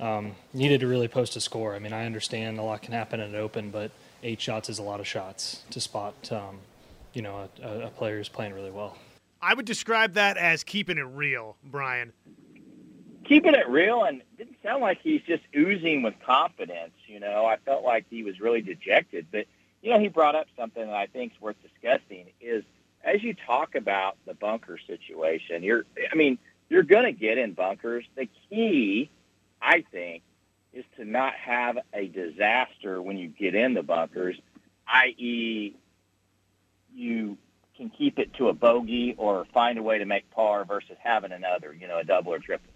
um, 0.00 0.32
needed 0.52 0.80
to 0.80 0.86
really 0.86 1.08
post 1.08 1.36
a 1.36 1.40
score. 1.40 1.74
I 1.74 1.78
mean, 1.78 1.92
I 1.92 2.06
understand 2.06 2.58
a 2.58 2.62
lot 2.62 2.82
can 2.82 2.92
happen 2.92 3.20
at 3.20 3.28
an 3.28 3.34
open, 3.34 3.70
but 3.70 3.90
eight 4.22 4.40
shots 4.40 4.68
is 4.68 4.78
a 4.78 4.82
lot 4.82 5.00
of 5.00 5.06
shots 5.06 5.62
to 5.70 5.80
spot, 5.80 6.14
um, 6.30 6.58
you 7.14 7.22
know, 7.22 7.48
a, 7.62 7.80
a 7.80 7.90
player 7.90 8.18
who's 8.18 8.28
playing 8.28 8.52
really 8.54 8.70
well. 8.70 8.96
I 9.40 9.54
would 9.54 9.66
describe 9.66 10.14
that 10.14 10.36
as 10.36 10.64
keeping 10.64 10.98
it 10.98 11.02
real, 11.02 11.56
Brian 11.64 12.12
keeping 13.28 13.54
it 13.54 13.68
real 13.68 14.04
and 14.04 14.22
didn't 14.38 14.56
sound 14.62 14.80
like 14.80 15.00
he's 15.02 15.20
just 15.22 15.42
oozing 15.54 16.02
with 16.02 16.14
confidence. 16.24 16.94
You 17.06 17.20
know, 17.20 17.44
I 17.44 17.58
felt 17.58 17.84
like 17.84 18.06
he 18.08 18.24
was 18.24 18.40
really 18.40 18.62
dejected. 18.62 19.26
But, 19.30 19.46
you 19.82 19.92
know, 19.92 20.00
he 20.00 20.08
brought 20.08 20.34
up 20.34 20.46
something 20.56 20.84
that 20.84 20.94
I 20.94 21.06
think 21.06 21.34
is 21.34 21.40
worth 21.40 21.56
discussing 21.62 22.26
is 22.40 22.64
as 23.04 23.22
you 23.22 23.34
talk 23.34 23.74
about 23.74 24.16
the 24.26 24.34
bunker 24.34 24.78
situation, 24.86 25.62
you're, 25.62 25.84
I 26.10 26.16
mean, 26.16 26.38
you're 26.70 26.82
going 26.82 27.04
to 27.04 27.12
get 27.12 27.38
in 27.38 27.52
bunkers. 27.52 28.04
The 28.16 28.28
key, 28.48 29.10
I 29.60 29.84
think, 29.92 30.22
is 30.72 30.84
to 30.96 31.04
not 31.04 31.34
have 31.34 31.78
a 31.92 32.08
disaster 32.08 33.00
when 33.00 33.18
you 33.18 33.28
get 33.28 33.54
in 33.54 33.74
the 33.74 33.82
bunkers, 33.82 34.36
i.e., 34.86 35.74
you 36.94 37.38
can 37.78 37.88
keep 37.88 38.18
it 38.18 38.34
to 38.34 38.48
a 38.48 38.52
bogey 38.52 39.14
or 39.16 39.46
find 39.54 39.78
a 39.78 39.82
way 39.82 39.96
to 39.96 40.04
make 40.04 40.30
par 40.30 40.66
versus 40.66 40.96
having 41.02 41.32
another, 41.32 41.72
you 41.72 41.88
know, 41.88 41.98
a 41.98 42.04
double 42.04 42.34
or 42.34 42.38
triple 42.38 42.72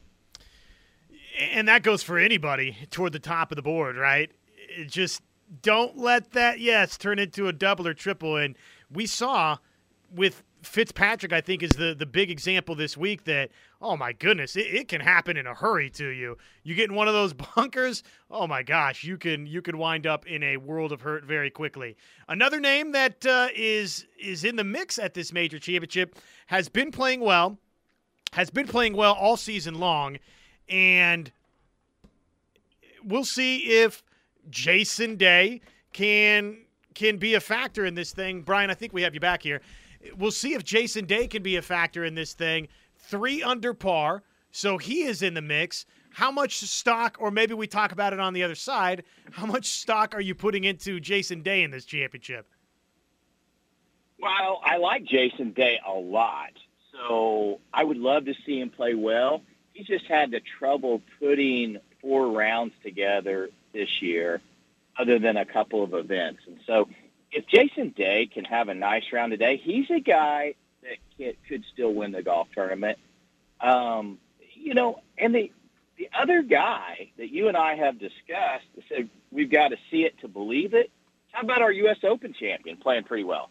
and 1.38 1.68
that 1.68 1.82
goes 1.82 2.02
for 2.02 2.18
anybody 2.18 2.76
toward 2.90 3.12
the 3.12 3.18
top 3.18 3.52
of 3.52 3.56
the 3.56 3.62
board, 3.62 3.96
right? 3.96 4.30
It 4.68 4.88
just 4.88 5.22
don't 5.62 5.98
let 5.98 6.32
that 6.32 6.60
yes 6.60 6.96
turn 6.96 7.18
into 7.18 7.48
a 7.48 7.52
double 7.52 7.86
or 7.86 7.94
triple. 7.94 8.36
And 8.36 8.56
we 8.90 9.06
saw 9.06 9.58
with 10.10 10.42
Fitzpatrick, 10.62 11.32
I 11.32 11.40
think, 11.40 11.62
is 11.62 11.70
the, 11.70 11.94
the 11.94 12.06
big 12.06 12.30
example 12.30 12.74
this 12.74 12.96
week 12.96 13.24
that, 13.24 13.50
oh 13.80 13.96
my 13.96 14.12
goodness, 14.12 14.54
it, 14.54 14.66
it, 14.68 14.88
can 14.88 15.00
happen 15.00 15.36
in 15.36 15.46
a 15.46 15.54
hurry 15.54 15.90
to 15.90 16.08
you. 16.08 16.38
You 16.62 16.74
get 16.74 16.88
in 16.88 16.94
one 16.94 17.08
of 17.08 17.14
those 17.14 17.32
bunkers, 17.56 18.04
oh 18.30 18.46
my 18.46 18.62
gosh, 18.62 19.02
you 19.02 19.18
can 19.18 19.46
you 19.46 19.60
can 19.60 19.76
wind 19.76 20.06
up 20.06 20.26
in 20.26 20.42
a 20.42 20.56
world 20.56 20.92
of 20.92 21.00
hurt 21.00 21.24
very 21.24 21.50
quickly. 21.50 21.96
Another 22.28 22.60
name 22.60 22.92
that 22.92 23.26
uh, 23.26 23.48
is 23.54 24.06
is 24.20 24.44
in 24.44 24.56
the 24.56 24.64
mix 24.64 24.98
at 24.98 25.14
this 25.14 25.32
major 25.32 25.58
championship 25.58 26.16
has 26.46 26.68
been 26.68 26.92
playing 26.92 27.20
well, 27.20 27.58
has 28.32 28.50
been 28.50 28.68
playing 28.68 28.94
well 28.94 29.14
all 29.14 29.36
season 29.36 29.80
long, 29.80 30.18
and 30.68 31.32
we'll 33.04 33.24
see 33.24 33.58
if 33.82 34.04
Jason 34.48 35.16
Day 35.16 35.60
can 35.92 36.58
can 36.94 37.16
be 37.16 37.34
a 37.34 37.40
factor 37.40 37.84
in 37.84 37.94
this 37.94 38.12
thing. 38.12 38.42
Brian, 38.42 38.70
I 38.70 38.74
think 38.74 38.92
we 38.92 39.02
have 39.02 39.14
you 39.14 39.20
back 39.20 39.42
here. 39.42 39.60
We'll 40.16 40.30
see 40.30 40.54
if 40.54 40.64
Jason 40.64 41.04
Day 41.04 41.26
can 41.26 41.42
be 41.42 41.56
a 41.56 41.62
factor 41.62 42.04
in 42.04 42.14
this 42.14 42.32
thing. 42.32 42.68
Three 42.96 43.42
under 43.42 43.74
par, 43.74 44.22
so 44.50 44.78
he 44.78 45.02
is 45.02 45.22
in 45.22 45.34
the 45.34 45.42
mix. 45.42 45.86
How 46.10 46.30
much 46.30 46.58
stock, 46.58 47.16
or 47.18 47.30
maybe 47.30 47.54
we 47.54 47.66
talk 47.66 47.92
about 47.92 48.12
it 48.12 48.20
on 48.20 48.34
the 48.34 48.42
other 48.42 48.54
side, 48.54 49.04
how 49.30 49.46
much 49.46 49.66
stock 49.66 50.14
are 50.14 50.20
you 50.20 50.34
putting 50.34 50.64
into 50.64 51.00
Jason 51.00 51.42
Day 51.42 51.62
in 51.62 51.70
this 51.70 51.84
championship? 51.84 52.46
Well, 54.20 54.60
I 54.64 54.76
like 54.76 55.04
Jason 55.04 55.52
Day 55.52 55.80
a 55.86 55.92
lot. 55.92 56.52
So 56.92 57.60
I 57.72 57.82
would 57.84 57.96
love 57.96 58.26
to 58.26 58.34
see 58.44 58.60
him 58.60 58.68
play 58.68 58.94
well 58.94 59.42
He's 59.72 59.86
just 59.86 60.06
had 60.06 60.30
the 60.30 60.40
trouble 60.58 61.02
putting 61.18 61.78
four 62.00 62.30
rounds 62.30 62.74
together 62.82 63.48
this 63.72 64.02
year, 64.02 64.40
other 64.98 65.18
than 65.18 65.36
a 65.36 65.44
couple 65.44 65.82
of 65.82 65.94
events. 65.94 66.40
And 66.46 66.58
so 66.66 66.88
if 67.32 67.46
Jason 67.46 67.90
Day 67.90 68.28
can 68.32 68.44
have 68.44 68.68
a 68.68 68.74
nice 68.74 69.04
round 69.12 69.30
today, 69.32 69.60
he's 69.62 69.90
a 69.90 70.00
guy 70.00 70.54
that 71.18 71.34
could 71.48 71.64
still 71.72 71.92
win 71.92 72.12
the 72.12 72.22
golf 72.22 72.48
tournament. 72.54 72.98
Um, 73.60 74.18
you 74.54 74.74
know, 74.74 75.00
and 75.18 75.34
the 75.34 75.50
the 75.96 76.08
other 76.18 76.42
guy 76.42 77.10
that 77.18 77.30
you 77.30 77.48
and 77.48 77.56
I 77.56 77.76
have 77.76 77.98
discussed 77.98 78.66
said 78.88 79.08
we've 79.30 79.50
got 79.50 79.68
to 79.68 79.76
see 79.90 80.04
it 80.04 80.18
to 80.20 80.28
believe 80.28 80.74
it. 80.74 80.90
How 81.32 81.42
about 81.42 81.62
our 81.62 81.72
U.S. 81.72 81.98
Open 82.02 82.34
champion 82.38 82.76
playing 82.76 83.04
pretty 83.04 83.24
well? 83.24 83.50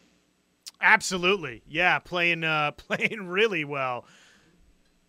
Absolutely, 0.80 1.62
yeah, 1.66 1.98
playing 1.98 2.44
uh, 2.44 2.72
playing 2.76 3.26
really 3.26 3.64
well, 3.64 4.06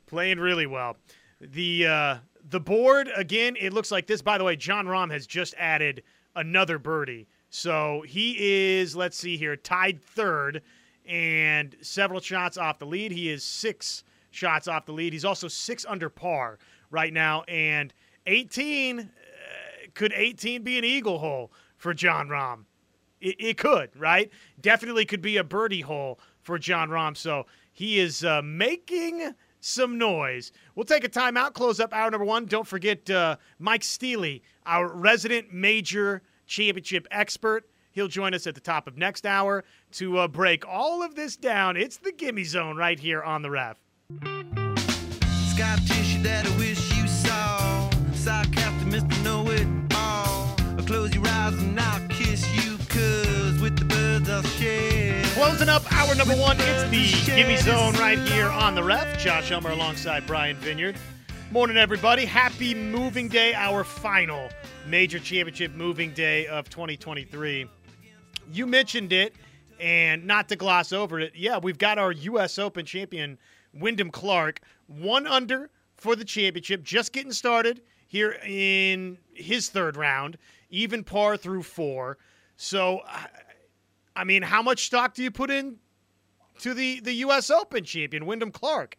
playing 0.08 0.40
really 0.40 0.68
well. 0.68 0.98
The 1.42 1.88
uh, 1.88 2.18
the 2.50 2.60
board 2.60 3.10
again, 3.16 3.56
it 3.60 3.74
looks 3.74 3.92
like 3.92 4.08
this. 4.08 4.22
By 4.22 4.38
the 4.38 4.44
way, 4.44 4.56
Jon 4.56 4.88
Rahm 4.88 5.12
has 5.12 5.28
just 5.28 5.54
added 5.58 6.04
another 6.36 6.80
birdie, 6.80 7.28
so 7.54 8.04
he 8.08 8.72
is 8.72 8.96
let's 8.96 9.16
see 9.16 9.38
here, 9.38 9.56
tied 9.56 10.02
third, 10.02 10.64
and 11.06 11.76
several 11.82 12.20
shots 12.20 12.58
off 12.58 12.80
the 12.80 12.88
lead. 12.88 13.12
He 13.12 13.30
is 13.30 13.44
six 13.44 14.04
shots 14.32 14.68
off 14.68 14.88
the 14.88 14.92
lead. 14.92 15.14
He's 15.14 15.24
also 15.24 15.48
six 15.48 15.86
under 15.88 16.10
par 16.10 16.58
right 16.90 17.14
now, 17.14 17.44
and 17.44 17.94
18 18.26 19.02
uh, 19.02 19.04
could 19.94 20.14
18 20.14 20.64
be 20.64 20.80
an 20.80 20.84
eagle 20.84 21.20
hole 21.20 21.52
for 21.78 21.94
Jon 21.94 22.28
Rahm? 22.28 22.64
It, 23.22 23.36
it, 23.38 23.58
could, 23.60 23.92
right? 23.96 24.32
Definitely 24.60 25.06
could 25.06 25.22
be 25.22 25.38
a 25.38 25.44
birdie 25.44 25.82
hole 25.82 26.20
for 26.42 26.58
Jon 26.58 26.90
Rahm. 26.90 27.16
So 27.16 27.46
he 27.72 28.00
is 28.00 28.26
uh, 28.26 28.42
making 28.44 29.32
some 29.60 30.00
noise. 30.00 30.52
We'll 30.74 30.86
take 30.86 31.04
a 31.04 31.10
timeout, 31.10 31.54
close 31.54 31.80
up 31.80 31.94
hour 31.94 32.10
number 32.10 32.26
one. 32.26 32.48
Don't 32.48 32.68
forget 32.68 33.08
uh, 33.12 33.36
Mike 33.60 33.84
Steely, 33.84 34.42
our 34.66 34.92
resident 34.92 35.54
major 35.54 36.24
championship 36.54 37.08
expert. 37.10 37.66
He'll 37.92 38.08
join 38.08 38.34
us 38.34 38.48
at 38.48 38.56
the 38.56 38.62
top 38.62 38.88
of 38.88 38.98
next 38.98 39.26
hour 39.26 39.64
to 39.94 40.20
uh, 40.20 40.28
break 40.28 40.68
all 40.68 41.04
of 41.04 41.16
this 41.16 41.36
down. 41.36 41.78
It's 41.78 41.98
the 41.98 42.12
Gimme 42.12 42.44
Zone 42.44 42.78
right 42.78 43.00
here 43.00 43.22
on 43.24 43.42
the 43.42 43.50
Rev. 43.50 43.78
Scar 44.22 45.78
tissue 45.78 46.22
that 46.24 46.46
I 46.46 46.58
wish 46.58 46.96
you 46.96 47.08
saw. 47.08 47.90
Sarcastic 48.14 48.88
Mr. 48.88 49.24
Know 49.24 49.48
It 49.50 49.68
All. 49.96 50.56
Close 50.86 51.14
your 51.16 51.26
eyes 51.28 51.54
and 51.54 51.80
I'll 51.80 52.08
kiss 52.10 52.46
you, 52.56 52.78
cause 52.88 53.60
with 53.60 53.78
the 53.78 53.86
birds 53.86 54.30
I'll 54.30 54.44
share. 54.44 55.24
Closing 55.34 55.70
up 55.70 55.84
hour 55.92 56.14
number 56.16 56.36
one, 56.36 56.58
it's 56.60 56.84
the 56.84 57.32
Gimme 57.32 57.58
Zone 57.58 57.94
right 57.94 58.20
here 58.20 58.50
on 58.50 58.76
the 58.76 58.84
Rev. 58.84 59.18
Josh 59.18 59.52
Elmer 59.52 59.72
alongside 59.72 60.28
Brian 60.28 60.58
Vineyard. 60.58 60.98
Morning, 61.54 61.78
everybody. 61.78 62.26
Happy 62.26 62.74
moving 62.74 63.28
day, 63.28 63.54
our 63.54 63.84
final 63.84 64.50
major 64.88 65.20
championship 65.20 65.72
moving 65.76 66.12
day 66.12 66.48
of 66.48 66.68
2023. 66.68 67.70
You 68.52 68.66
mentioned 68.66 69.14
it, 69.14 69.36
and 69.80 70.26
not 70.26 70.50
to 70.50 70.56
gloss 70.56 70.92
over 70.92 71.20
it, 71.20 71.34
yeah, 71.36 71.60
we've 71.60 71.78
got 71.78 72.00
our 72.00 72.12
U.S. 72.12 72.58
Open 72.58 72.88
champion 72.88 73.38
Wyndham 73.72 74.10
Clark, 74.10 74.62
one 74.88 75.28
under 75.28 75.70
for 75.96 76.16
the 76.16 76.26
championship, 76.26 76.82
just 76.82 77.14
getting 77.14 77.32
started 77.32 77.84
here 78.08 78.40
in 78.44 79.20
his 79.36 79.70
third 79.70 79.96
round, 79.96 80.40
even 80.72 81.04
par 81.04 81.38
through 81.38 81.62
four. 81.62 82.18
So, 82.58 83.02
I 84.16 84.24
mean, 84.24 84.42
how 84.42 84.64
much 84.64 84.88
stock 84.88 85.14
do 85.14 85.22
you 85.22 85.30
put 85.30 85.52
in 85.52 85.76
to 86.62 86.74
the, 86.74 87.00
the 87.02 87.14
U.S. 87.14 87.52
Open 87.52 87.84
champion, 87.84 88.26
Wyndham 88.26 88.52
Clark? 88.52 88.98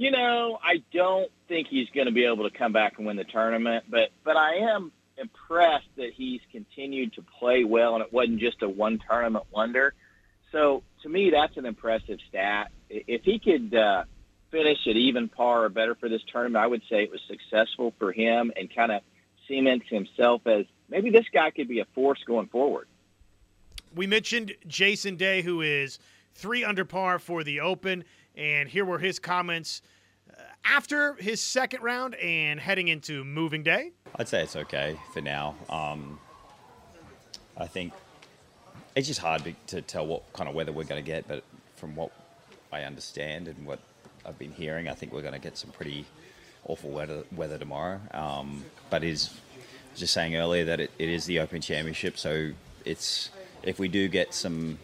You 0.00 0.10
know, 0.10 0.58
I 0.64 0.82
don't 0.94 1.30
think 1.46 1.68
he's 1.68 1.86
going 1.90 2.06
to 2.06 2.10
be 2.10 2.24
able 2.24 2.48
to 2.48 2.58
come 2.58 2.72
back 2.72 2.94
and 2.96 3.06
win 3.06 3.18
the 3.18 3.24
tournament, 3.24 3.84
but 3.86 4.08
but 4.24 4.34
I 4.34 4.54
am 4.74 4.92
impressed 5.18 5.94
that 5.96 6.14
he's 6.14 6.40
continued 6.50 7.12
to 7.16 7.22
play 7.38 7.64
well, 7.64 7.96
and 7.96 8.02
it 8.02 8.10
wasn't 8.10 8.40
just 8.40 8.62
a 8.62 8.68
one 8.70 8.98
tournament 9.06 9.44
wonder. 9.50 9.92
So 10.52 10.82
to 11.02 11.08
me, 11.10 11.28
that's 11.28 11.58
an 11.58 11.66
impressive 11.66 12.18
stat. 12.30 12.72
If 12.88 13.24
he 13.24 13.38
could 13.38 13.74
uh, 13.74 14.04
finish 14.50 14.78
at 14.86 14.96
even 14.96 15.28
par 15.28 15.66
or 15.66 15.68
better 15.68 15.94
for 15.94 16.08
this 16.08 16.22
tournament, 16.32 16.64
I 16.64 16.66
would 16.66 16.82
say 16.88 17.02
it 17.02 17.10
was 17.10 17.20
successful 17.28 17.92
for 17.98 18.10
him 18.10 18.50
and 18.56 18.74
kind 18.74 18.92
of 18.92 19.02
cements 19.46 19.84
himself 19.90 20.46
as 20.46 20.64
maybe 20.88 21.10
this 21.10 21.26
guy 21.30 21.50
could 21.50 21.68
be 21.68 21.80
a 21.80 21.86
force 21.94 22.24
going 22.26 22.46
forward. 22.46 22.88
We 23.94 24.06
mentioned 24.06 24.54
Jason 24.66 25.16
Day, 25.16 25.42
who 25.42 25.60
is 25.60 25.98
three 26.34 26.64
under 26.64 26.86
par 26.86 27.18
for 27.18 27.44
the 27.44 27.60
Open, 27.60 28.04
and 28.36 28.68
here 28.68 28.84
were 28.84 28.98
his 28.98 29.18
comments 29.18 29.82
uh, 30.30 30.40
after 30.64 31.14
his 31.14 31.40
second 31.40 31.82
round 31.82 32.14
and 32.16 32.60
heading 32.60 32.88
into 32.88 33.24
moving 33.24 33.62
day. 33.62 33.92
I'd 34.16 34.28
say 34.28 34.42
it's 34.42 34.56
okay 34.56 34.98
for 35.12 35.20
now. 35.20 35.54
Um, 35.68 36.18
I 37.56 37.66
think 37.66 37.92
it's 38.96 39.06
just 39.06 39.20
hard 39.20 39.54
to 39.68 39.82
tell 39.82 40.06
what 40.06 40.32
kind 40.32 40.48
of 40.48 40.54
weather 40.54 40.72
we're 40.72 40.84
going 40.84 41.02
to 41.02 41.06
get, 41.06 41.28
but 41.28 41.44
from 41.76 41.94
what 41.94 42.10
I 42.72 42.82
understand 42.82 43.48
and 43.48 43.66
what 43.66 43.78
I've 44.24 44.38
been 44.38 44.52
hearing, 44.52 44.88
I 44.88 44.94
think 44.94 45.12
we're 45.12 45.22
going 45.22 45.34
to 45.34 45.40
get 45.40 45.56
some 45.56 45.70
pretty 45.70 46.06
awful 46.66 46.90
weather, 46.90 47.24
weather 47.34 47.58
tomorrow. 47.58 48.00
Um, 48.12 48.64
but 48.90 49.04
is 49.04 49.30
just 49.96 50.12
saying 50.12 50.36
earlier 50.36 50.64
that 50.66 50.80
it, 50.80 50.90
it 50.98 51.08
is 51.08 51.26
the 51.26 51.40
Open 51.40 51.60
Championship, 51.60 52.18
so 52.18 52.52
it's 52.84 53.30
if 53.62 53.78
we 53.78 53.88
do 53.88 54.08
get 54.08 54.32
some 54.32 54.78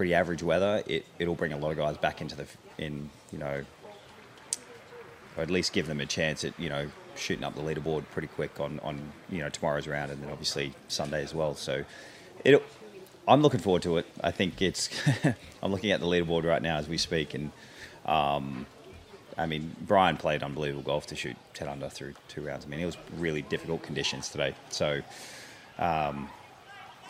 pretty 0.00 0.14
average 0.14 0.42
weather, 0.42 0.82
it 0.86 1.04
it'll 1.18 1.34
bring 1.34 1.52
a 1.52 1.58
lot 1.58 1.70
of 1.70 1.76
guys 1.76 1.98
back 1.98 2.22
into 2.22 2.34
the 2.34 2.46
in 2.78 3.10
you 3.30 3.38
know, 3.38 3.62
or 5.36 5.42
at 5.42 5.50
least 5.50 5.74
give 5.74 5.86
them 5.86 6.00
a 6.00 6.06
chance 6.06 6.42
at 6.42 6.58
you 6.58 6.70
know 6.70 6.90
shooting 7.16 7.44
up 7.44 7.54
the 7.54 7.60
leaderboard 7.60 8.02
pretty 8.10 8.28
quick 8.28 8.58
on 8.58 8.80
on 8.80 8.98
you 9.28 9.40
know 9.40 9.50
tomorrow's 9.50 9.86
round 9.86 10.10
and 10.10 10.22
then 10.22 10.30
obviously 10.30 10.72
Sunday 10.88 11.22
as 11.22 11.34
well. 11.34 11.54
So 11.54 11.84
it 12.46 12.64
I'm 13.28 13.42
looking 13.42 13.60
forward 13.60 13.82
to 13.82 13.98
it. 13.98 14.06
I 14.24 14.30
think 14.30 14.62
it's. 14.62 14.88
I'm 15.62 15.70
looking 15.70 15.90
at 15.90 16.00
the 16.00 16.06
leaderboard 16.06 16.44
right 16.44 16.62
now 16.62 16.78
as 16.78 16.88
we 16.88 16.96
speak, 16.96 17.34
and 17.34 17.52
um, 18.06 18.64
I 19.36 19.44
mean, 19.44 19.76
Brian 19.82 20.16
played 20.16 20.42
unbelievable 20.42 20.82
golf 20.82 21.08
to 21.08 21.14
shoot 21.14 21.36
10 21.52 21.68
under 21.68 21.90
through 21.90 22.14
two 22.28 22.40
rounds. 22.40 22.64
I 22.64 22.68
mean, 22.70 22.80
it 22.80 22.86
was 22.86 22.96
really 23.18 23.42
difficult 23.42 23.82
conditions 23.82 24.30
today, 24.30 24.54
so 24.70 25.02
um, 25.78 26.30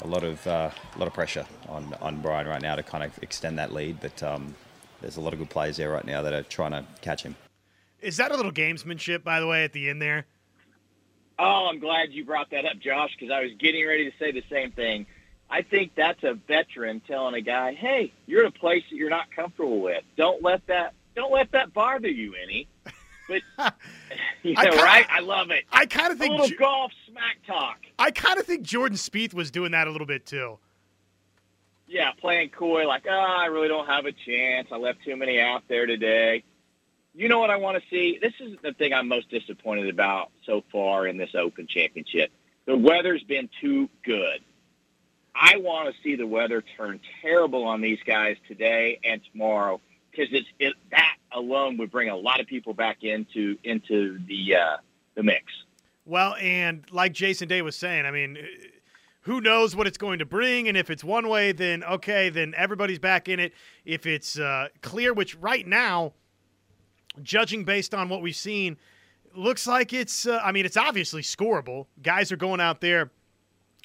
a 0.03 0.07
lot 0.07 0.25
of 0.25 0.47
uh, 0.47 0.71
a 0.95 0.99
lot 0.99 1.09
of 1.09 1.15
pressure 1.15 1.47
on 1.69 1.95
on 2.01 2.21
Brian 2.21 2.47
right 2.47 2.63
now 2.63 2.77
to 2.77 2.83
kind 2.83 3.05
of 3.05 3.19
extend 3.23 3.59
that 3.59 3.73
lead. 3.73 4.01
But 4.01 4.23
um, 4.23 4.55
there's 5.01 5.17
a 5.17 5.21
lot 5.21 5.33
of 5.33 5.39
good 5.39 5.51
players 5.51 5.77
there 5.77 5.91
right 5.91 6.05
now 6.05 6.23
that 6.23 6.33
are 6.33 6.43
trying 6.43 6.73
to 6.73 6.85
catch 7.01 7.23
him. 7.23 7.37
Is 8.01 8.17
that 8.17 8.33
a 8.33 8.37
little 8.37 8.53
gamesmanship, 8.53 9.23
by 9.25 9.41
the 9.41 9.47
way, 9.47 9.65
at 9.65 9.73
the 9.73 9.91
end 9.91 10.01
there? 10.01 10.27
Oh, 11.39 11.69
I'm 11.71 11.79
glad 11.79 12.13
you 12.13 12.25
brought 12.25 12.51
that 12.51 12.65
up, 12.65 12.79
Josh, 12.81 13.11
because 13.19 13.33
I 13.33 13.41
was 13.43 13.53
getting 13.59 13.87
ready 13.87 14.11
to 14.11 14.17
say 14.19 14.31
the 14.31 14.45
same 14.51 14.73
thing. 14.73 15.07
I 15.51 15.63
think 15.63 15.93
that's 15.97 16.23
a 16.23 16.35
veteran 16.35 17.01
telling 17.01 17.35
a 17.35 17.41
guy, 17.41 17.75
"Hey, 17.75 18.13
you're 18.27 18.43
in 18.43 18.47
a 18.47 18.51
place 18.53 18.85
that 18.91 18.97
you're 18.97 19.11
not 19.11 19.31
comfortable 19.35 19.81
with. 19.81 20.05
Don't 20.17 20.43
let 20.43 20.67
that 20.67 20.95
don't 21.17 21.33
let 21.33 21.51
that 21.53 21.73
bother 21.73 22.09
you 22.09 22.35
any." 22.35 22.69
But 23.31 23.43
you 24.43 24.55
know, 24.55 24.63
kinda, 24.63 24.77
right? 24.77 25.07
I 25.09 25.21
love 25.21 25.51
it. 25.51 25.65
I 25.73 25.87
kind 25.87 26.13
of 26.13 26.19
think 26.19 26.35
a 26.35 26.37
little 26.37 26.59
golf 26.59 26.93
smack 27.09 27.37
talk. 27.47 27.79
I 27.99 28.11
kind 28.11 28.39
of 28.39 28.47
think 28.47 28.63
Jordan 28.63 28.99
Spieth 28.99 29.33
was 29.33 29.51
doing 29.51 29.73
that 29.73 29.87
a 29.87 29.91
little 29.91 30.07
bit 30.07 30.27
too. 30.27 30.59
Yeah, 31.87 32.13
playing 32.21 32.51
coy, 32.51 32.87
like, 32.87 33.05
"Ah, 33.09 33.13
oh, 33.13 33.43
I 33.43 33.47
really 33.47 33.69
don't 33.69 33.87
have 33.87 34.07
a 34.07 34.13
chance. 34.13 34.69
I 34.71 34.77
left 34.77 34.99
too 35.05 35.17
many 35.17 35.41
out 35.41 35.63
there 35.69 35.87
today." 35.87 36.45
You 37.13 37.29
know 37.29 37.41
what 37.41 37.51
I 37.51 37.57
want 37.57 37.83
to 37.83 37.89
see? 37.91 38.19
This 38.21 38.35
is 38.39 38.57
the 38.63 38.73
thing 38.73 38.93
I'm 38.93 39.09
most 39.09 39.31
disappointed 39.31 39.89
about 39.89 40.31
so 40.47 40.63
far 40.71 41.09
in 41.09 41.17
this 41.17 41.31
Open 41.35 41.67
Championship. 41.67 42.31
The 42.67 42.77
weather's 42.77 43.25
been 43.25 43.49
too 43.61 43.89
good 44.05 44.41
I 45.35 45.57
want 45.57 45.95
to 45.95 46.03
see 46.03 46.17
the 46.17 46.27
weather 46.27 46.63
turn 46.77 47.01
terrible 47.23 47.65
on 47.65 47.81
these 47.81 47.99
guys 48.07 48.37
today 48.49 48.99
and 49.05 49.21
tomorrow 49.33 49.81
because 50.11 50.29
it's 50.33 50.49
it, 50.59 50.75
that 50.91 51.17
alone 51.33 51.77
would 51.79 51.91
bring 51.91 52.09
a 52.09 52.17
lot 52.17 52.41
of 52.41 52.47
people 52.47 52.75
back 52.75 53.03
into 53.03 53.57
into 53.65 54.19
the 54.27 54.57
uh, 54.57 54.77
the 55.15 55.23
mix. 55.23 55.45
Well, 56.05 56.35
and 56.37 56.85
like 56.91 57.13
Jason 57.13 57.49
Day 57.49 57.63
was 57.63 57.77
saying, 57.77 58.07
I 58.07 58.11
mean, 58.11 58.39
who 59.23 59.41
knows 59.41 59.77
what 59.77 59.87
it's 59.87 59.99
going 59.99 60.19
to 60.21 60.25
bring? 60.25 60.69
And 60.69 60.77
if 60.77 60.91
it's 60.91 61.05
one 61.05 61.29
way, 61.29 61.53
then 61.53 61.85
okay, 61.85 62.31
then 62.31 62.55
everybody's 62.57 62.99
back 62.99 63.29
in 63.29 63.39
it. 63.39 63.53
If 63.85 64.07
it's 64.07 64.39
uh, 64.39 64.69
clear, 64.83 65.13
which 65.13 65.37
right 65.37 65.67
now, 65.67 66.15
judging 67.23 67.65
based 67.65 67.95
on 67.95 68.09
what 68.09 68.23
we've 68.23 68.37
seen, 68.37 68.77
looks 69.35 69.67
like 69.67 69.93
it's. 69.93 70.27
Uh, 70.27 70.41
I 70.43 70.53
mean, 70.53 70.65
it's 70.65 70.77
obviously 70.77 71.23
scoreable. 71.23 71.87
Guys 72.03 72.33
are 72.33 72.37
going 72.37 72.61
out 72.61 72.81
there 72.81 73.11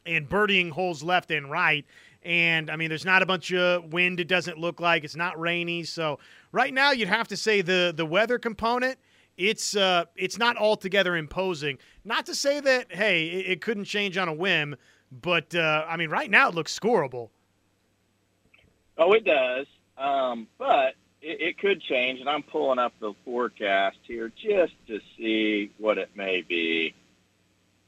and 0.05 0.29
birdieing 0.29 0.71
holes 0.71 1.03
left 1.03 1.31
and 1.31 1.49
right. 1.49 1.85
And 2.23 2.71
I 2.71 2.75
mean, 2.75 2.89
there's 2.89 3.05
not 3.05 3.21
a 3.21 3.25
bunch 3.25 3.53
of 3.53 3.93
wind. 3.93 4.19
It 4.19 4.27
doesn't 4.27 4.57
look 4.57 4.79
like 4.79 5.03
it's 5.03 5.15
not 5.15 5.39
rainy. 5.39 5.83
So 5.83 6.19
right 6.55 6.73
now, 6.73 6.91
you'd 6.91 7.09
have 7.09 7.27
to 7.27 7.37
say 7.37 7.61
the 7.61 7.93
the 7.95 8.05
weather 8.05 8.39
component. 8.39 8.97
It's 9.37 9.75
uh, 9.75 10.05
it's 10.15 10.39
not 10.39 10.57
altogether 10.57 11.15
imposing. 11.15 11.77
Not 12.03 12.25
to 12.27 12.33
say 12.33 12.59
that 12.61 12.95
hey, 12.95 13.27
it, 13.27 13.51
it 13.51 13.61
couldn't 13.61 13.85
change 13.85 14.17
on 14.17 14.27
a 14.27 14.33
whim, 14.33 14.75
but 15.11 15.53
uh, 15.53 15.85
I 15.87 15.97
mean, 15.97 16.09
right 16.09 16.31
now 16.31 16.49
it 16.49 16.55
looks 16.55 16.77
scoreable. 16.77 17.29
Oh, 18.97 19.11
it 19.11 19.25
does. 19.25 19.67
Um, 19.97 20.47
but 20.57 20.95
it, 21.21 21.41
it 21.41 21.57
could 21.59 21.81
change, 21.81 22.21
and 22.21 22.29
I'm 22.29 22.43
pulling 22.43 22.79
up 22.79 22.93
the 22.99 23.13
forecast 23.25 23.97
here 24.03 24.31
just 24.41 24.73
to 24.87 25.01
see 25.17 25.71
what 25.77 25.97
it 25.97 26.11
may 26.15 26.41
be. 26.41 26.95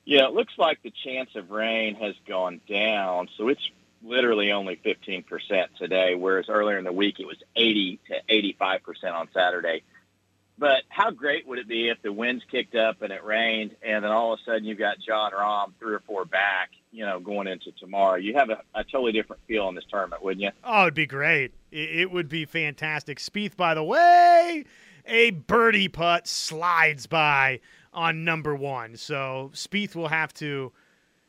Yeah, 0.03 0.27
it 0.27 0.33
looks 0.33 0.53
like 0.57 0.81
the 0.83 0.93
chance 1.03 1.29
of 1.35 1.49
rain 1.49 1.95
has 1.95 2.15
gone 2.27 2.61
down, 2.67 3.29
so 3.37 3.47
it's 3.49 3.71
literally 4.03 4.51
only 4.51 4.79
15% 4.85 5.25
today, 5.77 6.15
whereas 6.15 6.49
earlier 6.49 6.77
in 6.77 6.83
the 6.83 6.91
week 6.91 7.19
it 7.19 7.25
was 7.25 7.37
80 7.55 7.99
to 8.07 8.59
85% 8.61 9.13
on 9.13 9.27
Saturday. 9.33 9.83
But 10.59 10.83
how 10.89 11.11
great 11.11 11.47
would 11.47 11.59
it 11.59 11.67
be 11.67 11.89
if 11.89 12.01
the 12.01 12.11
winds 12.11 12.43
kicked 12.49 12.73
up 12.73 13.03
and 13.03 13.13
it 13.13 13.23
rained, 13.23 13.75
and 13.83 14.03
then 14.03 14.11
all 14.11 14.33
of 14.33 14.39
a 14.39 14.43
sudden 14.43 14.65
you've 14.65 14.79
got 14.79 14.97
Jon 14.99 15.31
Rahm 15.31 15.73
three 15.79 15.93
or 15.93 15.99
four 15.99 16.25
back, 16.25 16.71
you 16.91 17.05
know, 17.05 17.19
going 17.19 17.47
into 17.47 17.71
tomorrow? 17.73 18.15
You 18.15 18.33
have 18.33 18.49
a, 18.49 18.61
a 18.73 18.83
totally 18.83 19.11
different 19.11 19.43
feel 19.47 19.69
in 19.69 19.75
this 19.75 19.83
tournament, 19.89 20.23
wouldn't 20.23 20.41
you? 20.41 20.49
Oh, 20.63 20.83
it'd 20.83 20.95
be 20.95 21.05
great. 21.05 21.53
It, 21.71 21.99
it 21.99 22.11
would 22.11 22.27
be 22.27 22.45
fantastic. 22.45 23.19
Spieth, 23.19 23.55
by 23.55 23.75
the 23.75 23.83
way, 23.83 24.65
a 25.05 25.29
birdie 25.31 25.89
putt 25.89 26.27
slides 26.27 27.05
by 27.05 27.59
on 27.93 28.23
number 28.23 28.55
one. 28.55 28.97
So 28.97 29.51
Spieth 29.53 29.95
will 29.95 30.07
have 30.07 30.33
to 30.35 30.71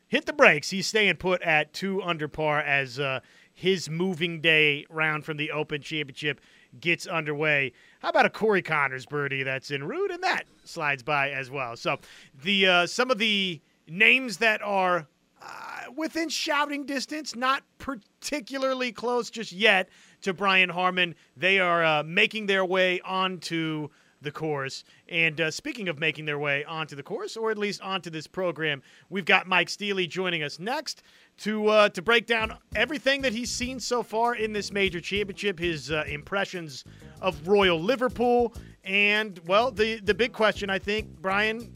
hit 0.09 0.25
the 0.25 0.33
brakes. 0.33 0.71
He's 0.71 0.87
staying 0.87 1.15
put 1.15 1.41
at 1.43 1.71
two 1.71 2.01
under 2.03 2.27
par 2.27 2.59
as 2.59 2.99
uh, 2.99 3.21
his 3.53 3.89
moving 3.89 4.41
day 4.41 4.85
round 4.89 5.23
from 5.23 5.37
the 5.37 5.51
Open 5.51 5.81
Championship 5.81 6.41
gets 6.79 7.07
underway. 7.07 7.71
How 7.99 8.09
about 8.09 8.25
a 8.25 8.29
Corey 8.29 8.61
Conners 8.61 9.05
birdie 9.05 9.43
that's 9.43 9.71
in 9.71 9.83
route, 9.83 10.11
and 10.11 10.23
that 10.23 10.43
slides 10.65 11.03
by 11.03 11.29
as 11.31 11.49
well. 11.49 11.77
So 11.77 11.97
the 12.43 12.67
uh, 12.67 12.87
some 12.87 13.09
of 13.09 13.17
the 13.17 13.61
names 13.87 14.37
that 14.37 14.61
are 14.61 15.07
uh, 15.41 15.91
within 15.95 16.29
shouting 16.29 16.85
distance, 16.85 17.35
not 17.35 17.63
particularly 17.77 18.91
close 18.91 19.29
just 19.29 19.51
yet 19.51 19.89
to 20.21 20.33
Brian 20.33 20.69
Harman, 20.69 21.15
They 21.37 21.59
are 21.59 21.83
uh, 21.83 22.03
making 22.03 22.47
their 22.47 22.65
way 22.65 22.99
onto 23.01 23.89
the 24.21 24.31
course. 24.31 24.83
And 25.07 25.39
uh, 25.39 25.51
speaking 25.51 25.87
of 25.87 25.99
making 25.99 26.25
their 26.25 26.39
way 26.39 26.63
onto 26.65 26.95
the 26.95 27.03
course, 27.03 27.37
or 27.37 27.51
at 27.51 27.57
least 27.57 27.81
onto 27.81 28.09
this 28.09 28.27
program, 28.27 28.81
we've 29.09 29.25
got 29.25 29.47
Mike 29.47 29.69
Steely 29.69 30.07
joining 30.07 30.43
us 30.43 30.59
next 30.59 31.03
to 31.39 31.67
uh, 31.67 31.89
to 31.89 32.01
break 32.01 32.25
down 32.25 32.57
everything 32.75 33.21
that 33.21 33.33
he's 33.33 33.51
seen 33.51 33.79
so 33.79 34.03
far 34.03 34.35
in 34.35 34.53
this 34.53 34.71
major 34.71 34.99
championship, 34.99 35.59
his 35.59 35.91
uh, 35.91 36.03
impressions 36.07 36.83
of 37.21 37.47
Royal 37.47 37.79
Liverpool, 37.79 38.53
and 38.83 39.39
well, 39.45 39.71
the 39.71 39.99
the 40.01 40.13
big 40.13 40.33
question 40.33 40.69
I 40.69 40.79
think, 40.79 41.07
Brian, 41.21 41.73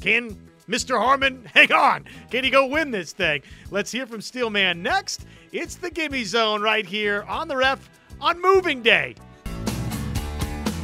can 0.00 0.36
Mr. 0.68 0.98
Harman, 0.98 1.44
hang 1.54 1.72
on? 1.72 2.04
Can 2.30 2.44
he 2.44 2.50
go 2.50 2.66
win 2.66 2.90
this 2.90 3.12
thing? 3.12 3.42
Let's 3.70 3.90
hear 3.90 4.06
from 4.06 4.20
Steelman 4.20 4.82
next. 4.82 5.26
It's 5.52 5.76
the 5.76 5.90
Gimme 5.90 6.24
Zone 6.24 6.60
right 6.60 6.84
here 6.84 7.22
on 7.28 7.48
the 7.48 7.56
Rev 7.56 7.88
on 8.20 8.40
Moving 8.40 8.82
Day. 8.82 9.14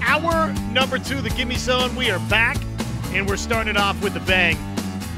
Hour 0.04 0.52
number 0.72 0.98
two, 0.98 1.20
the 1.20 1.30
Gimme 1.30 1.54
Zone. 1.54 1.94
We 1.94 2.10
are 2.10 2.18
back, 2.28 2.56
and 3.12 3.28
we're 3.28 3.36
starting 3.36 3.76
off 3.76 4.02
with 4.02 4.16
a 4.16 4.20
bang. 4.20 4.58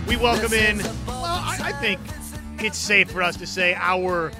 We 0.06 0.16
welcome 0.16 0.52
in, 0.52 0.78
well, 1.06 1.24
I, 1.24 1.58
I 1.62 1.72
think 1.72 1.98
it's 2.58 2.76
safe 2.76 3.10
for 3.10 3.22
us 3.22 3.36
to 3.38 3.46
say, 3.46 3.74
our 3.74 4.30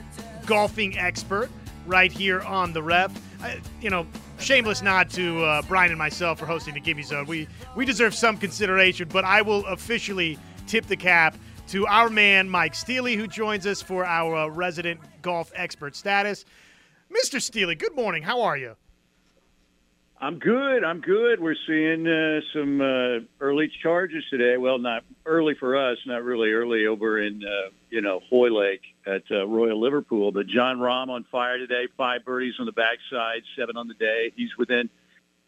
golfing 0.44 0.98
expert 0.98 1.50
right 1.86 2.12
here 2.12 2.42
on 2.42 2.74
the 2.74 2.82
Rev. 2.82 3.10
I, 3.42 3.60
you 3.80 3.88
know, 3.88 4.06
shameless 4.38 4.82
nod 4.82 5.08
to 5.10 5.42
uh, 5.42 5.62
Brian 5.62 5.90
and 5.90 5.98
myself 5.98 6.38
for 6.38 6.46
hosting 6.46 6.74
the 6.74 6.80
Gimme 6.80 7.02
Zone. 7.02 7.26
We 7.26 7.48
we 7.74 7.86
deserve 7.86 8.14
some 8.14 8.36
consideration, 8.36 9.08
but 9.08 9.24
I 9.24 9.40
will 9.40 9.64
officially 9.66 10.38
tip 10.66 10.86
the 10.86 10.96
cap 10.96 11.36
to 11.68 11.86
our 11.86 12.10
man 12.10 12.50
Mike 12.50 12.74
Steely, 12.74 13.16
who 13.16 13.26
joins 13.26 13.66
us 13.66 13.80
for 13.80 14.04
our 14.04 14.36
uh, 14.36 14.46
resident 14.48 15.00
golf 15.22 15.50
expert 15.56 15.96
status. 15.96 16.44
Mr. 17.10 17.40
Steely, 17.40 17.74
good 17.74 17.94
morning. 17.96 18.22
How 18.22 18.42
are 18.42 18.56
you? 18.56 18.76
I'm 20.20 20.38
good. 20.38 20.84
I'm 20.84 21.00
good. 21.00 21.40
We're 21.40 21.56
seeing 21.66 22.06
uh, 22.06 22.40
some 22.54 22.80
uh, 22.80 23.26
early 23.40 23.70
charges 23.82 24.24
today. 24.30 24.56
Well, 24.56 24.78
not 24.78 25.02
early 25.26 25.54
for 25.54 25.76
us, 25.76 25.98
not 26.06 26.22
really 26.22 26.52
early 26.52 26.86
over 26.86 27.20
in 27.20 27.42
uh, 27.44 27.70
you 27.90 28.00
know 28.00 28.20
Hoylake 28.30 28.82
at 29.06 29.24
uh, 29.30 29.46
Royal 29.46 29.78
Liverpool. 29.78 30.30
But 30.30 30.46
Jon 30.46 30.78
Rahm 30.78 31.08
on 31.08 31.24
fire 31.32 31.58
today. 31.58 31.88
Five 31.96 32.24
birdies 32.24 32.54
on 32.60 32.66
the 32.66 32.72
backside, 32.72 33.42
seven 33.58 33.76
on 33.76 33.88
the 33.88 33.94
day. 33.94 34.32
He's 34.36 34.56
within 34.56 34.88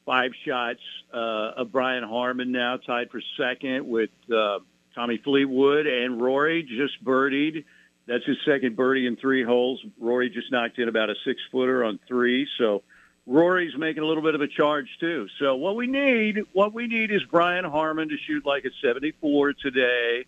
five 0.04 0.32
shots 0.44 0.80
uh, 1.14 1.52
of 1.56 1.70
Brian 1.70 2.04
Harman 2.04 2.50
now, 2.50 2.76
tied 2.76 3.10
for 3.10 3.22
second 3.38 3.86
with 3.88 4.10
uh, 4.34 4.58
Tommy 4.94 5.18
Fleetwood 5.18 5.86
and 5.86 6.20
Rory 6.20 6.64
just 6.64 7.02
birdied. 7.04 7.64
That's 8.06 8.24
his 8.24 8.36
second 8.44 8.76
birdie 8.76 9.06
in 9.06 9.16
three 9.16 9.44
holes. 9.44 9.80
Rory 9.98 10.28
just 10.28 10.50
knocked 10.50 10.78
in 10.78 10.88
about 10.88 11.08
a 11.08 11.14
six 11.24 11.40
footer 11.52 11.84
on 11.84 12.00
three, 12.08 12.48
so. 12.58 12.82
Rory's 13.26 13.76
making 13.76 14.02
a 14.02 14.06
little 14.06 14.22
bit 14.22 14.34
of 14.34 14.40
a 14.40 14.46
charge 14.46 14.88
too. 15.00 15.26
So 15.40 15.56
what 15.56 15.74
we 15.74 15.88
need, 15.88 16.44
what 16.52 16.72
we 16.72 16.86
need 16.86 17.10
is 17.10 17.22
Brian 17.30 17.64
Harman 17.64 18.08
to 18.08 18.16
shoot 18.26 18.46
like 18.46 18.64
a 18.64 18.70
74 18.80 19.54
today. 19.54 20.24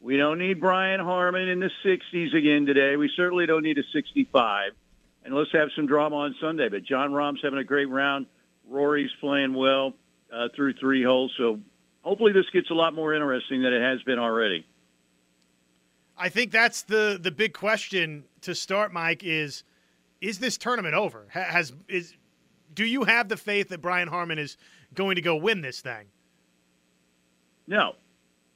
We 0.00 0.16
don't 0.16 0.38
need 0.38 0.60
Brian 0.60 1.00
Harman 1.00 1.48
in 1.48 1.60
the 1.60 1.70
60s 1.84 2.34
again 2.34 2.64
today. 2.64 2.96
We 2.96 3.10
certainly 3.16 3.46
don't 3.46 3.62
need 3.62 3.78
a 3.78 3.82
65. 3.92 4.72
And 5.24 5.34
let's 5.34 5.52
have 5.52 5.68
some 5.76 5.86
drama 5.86 6.16
on 6.16 6.36
Sunday. 6.40 6.68
But 6.70 6.84
Jon 6.84 7.12
Rahm's 7.12 7.40
having 7.42 7.58
a 7.58 7.64
great 7.64 7.88
round. 7.88 8.26
Rory's 8.66 9.10
playing 9.20 9.52
well 9.52 9.92
uh, 10.32 10.48
through 10.54 10.74
three 10.74 11.02
holes. 11.02 11.32
So 11.36 11.60
hopefully 12.02 12.32
this 12.32 12.48
gets 12.52 12.70
a 12.70 12.74
lot 12.74 12.94
more 12.94 13.12
interesting 13.12 13.62
than 13.62 13.74
it 13.74 13.82
has 13.82 14.02
been 14.02 14.18
already. 14.18 14.66
I 16.16 16.28
think 16.28 16.50
that's 16.50 16.82
the 16.82 17.18
the 17.20 17.30
big 17.30 17.52
question 17.52 18.24
to 18.40 18.54
start, 18.54 18.92
Mike. 18.92 19.22
Is 19.22 19.62
is 20.20 20.38
this 20.38 20.56
tournament 20.58 20.94
over? 20.94 21.26
Has 21.30 21.72
is 21.86 22.14
do 22.78 22.86
you 22.86 23.02
have 23.02 23.28
the 23.28 23.36
faith 23.36 23.70
that 23.70 23.82
Brian 23.82 24.06
Harman 24.06 24.38
is 24.38 24.56
going 24.94 25.16
to 25.16 25.20
go 25.20 25.34
win 25.34 25.62
this 25.62 25.80
thing? 25.80 26.06
No. 27.66 27.96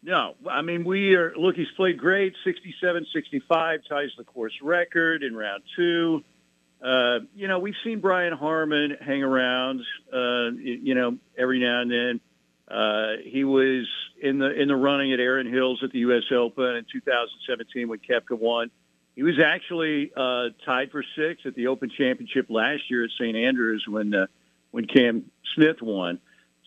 No. 0.00 0.36
I 0.48 0.62
mean, 0.62 0.84
we 0.84 1.16
are, 1.16 1.34
look, 1.36 1.56
he's 1.56 1.66
played 1.76 1.98
great 1.98 2.32
67 2.44 3.04
65, 3.12 3.80
ties 3.88 4.10
the 4.16 4.22
course 4.22 4.52
record 4.62 5.24
in 5.24 5.34
round 5.34 5.64
two. 5.74 6.22
Uh, 6.80 7.18
you 7.34 7.48
know, 7.48 7.58
we've 7.58 7.74
seen 7.82 7.98
Brian 7.98 8.32
Harman 8.32 8.96
hang 9.04 9.24
around, 9.24 9.80
uh, 10.12 10.52
you 10.56 10.94
know, 10.94 11.18
every 11.36 11.58
now 11.58 11.80
and 11.80 11.90
then. 11.90 12.20
Uh, 12.68 13.16
he 13.24 13.42
was 13.42 13.88
in 14.22 14.38
the 14.38 14.52
in 14.52 14.68
the 14.68 14.76
running 14.76 15.12
at 15.12 15.18
Erin 15.18 15.52
Hills 15.52 15.80
at 15.82 15.90
the 15.90 15.98
U.S. 15.98 16.22
Open 16.32 16.76
in 16.76 16.86
2017 16.92 17.88
when 17.88 17.98
Koepka 17.98 18.38
won. 18.38 18.70
He 19.14 19.22
was 19.22 19.38
actually 19.44 20.10
uh, 20.16 20.48
tied 20.64 20.90
for 20.90 21.04
sixth 21.16 21.46
at 21.46 21.54
the 21.54 21.66
Open 21.66 21.90
Championship 21.90 22.46
last 22.48 22.82
year 22.88 23.04
at 23.04 23.10
St. 23.18 23.36
Andrews 23.36 23.84
when 23.86 24.14
uh, 24.14 24.26
when 24.70 24.86
Cam 24.86 25.30
Smith 25.54 25.82
won. 25.82 26.18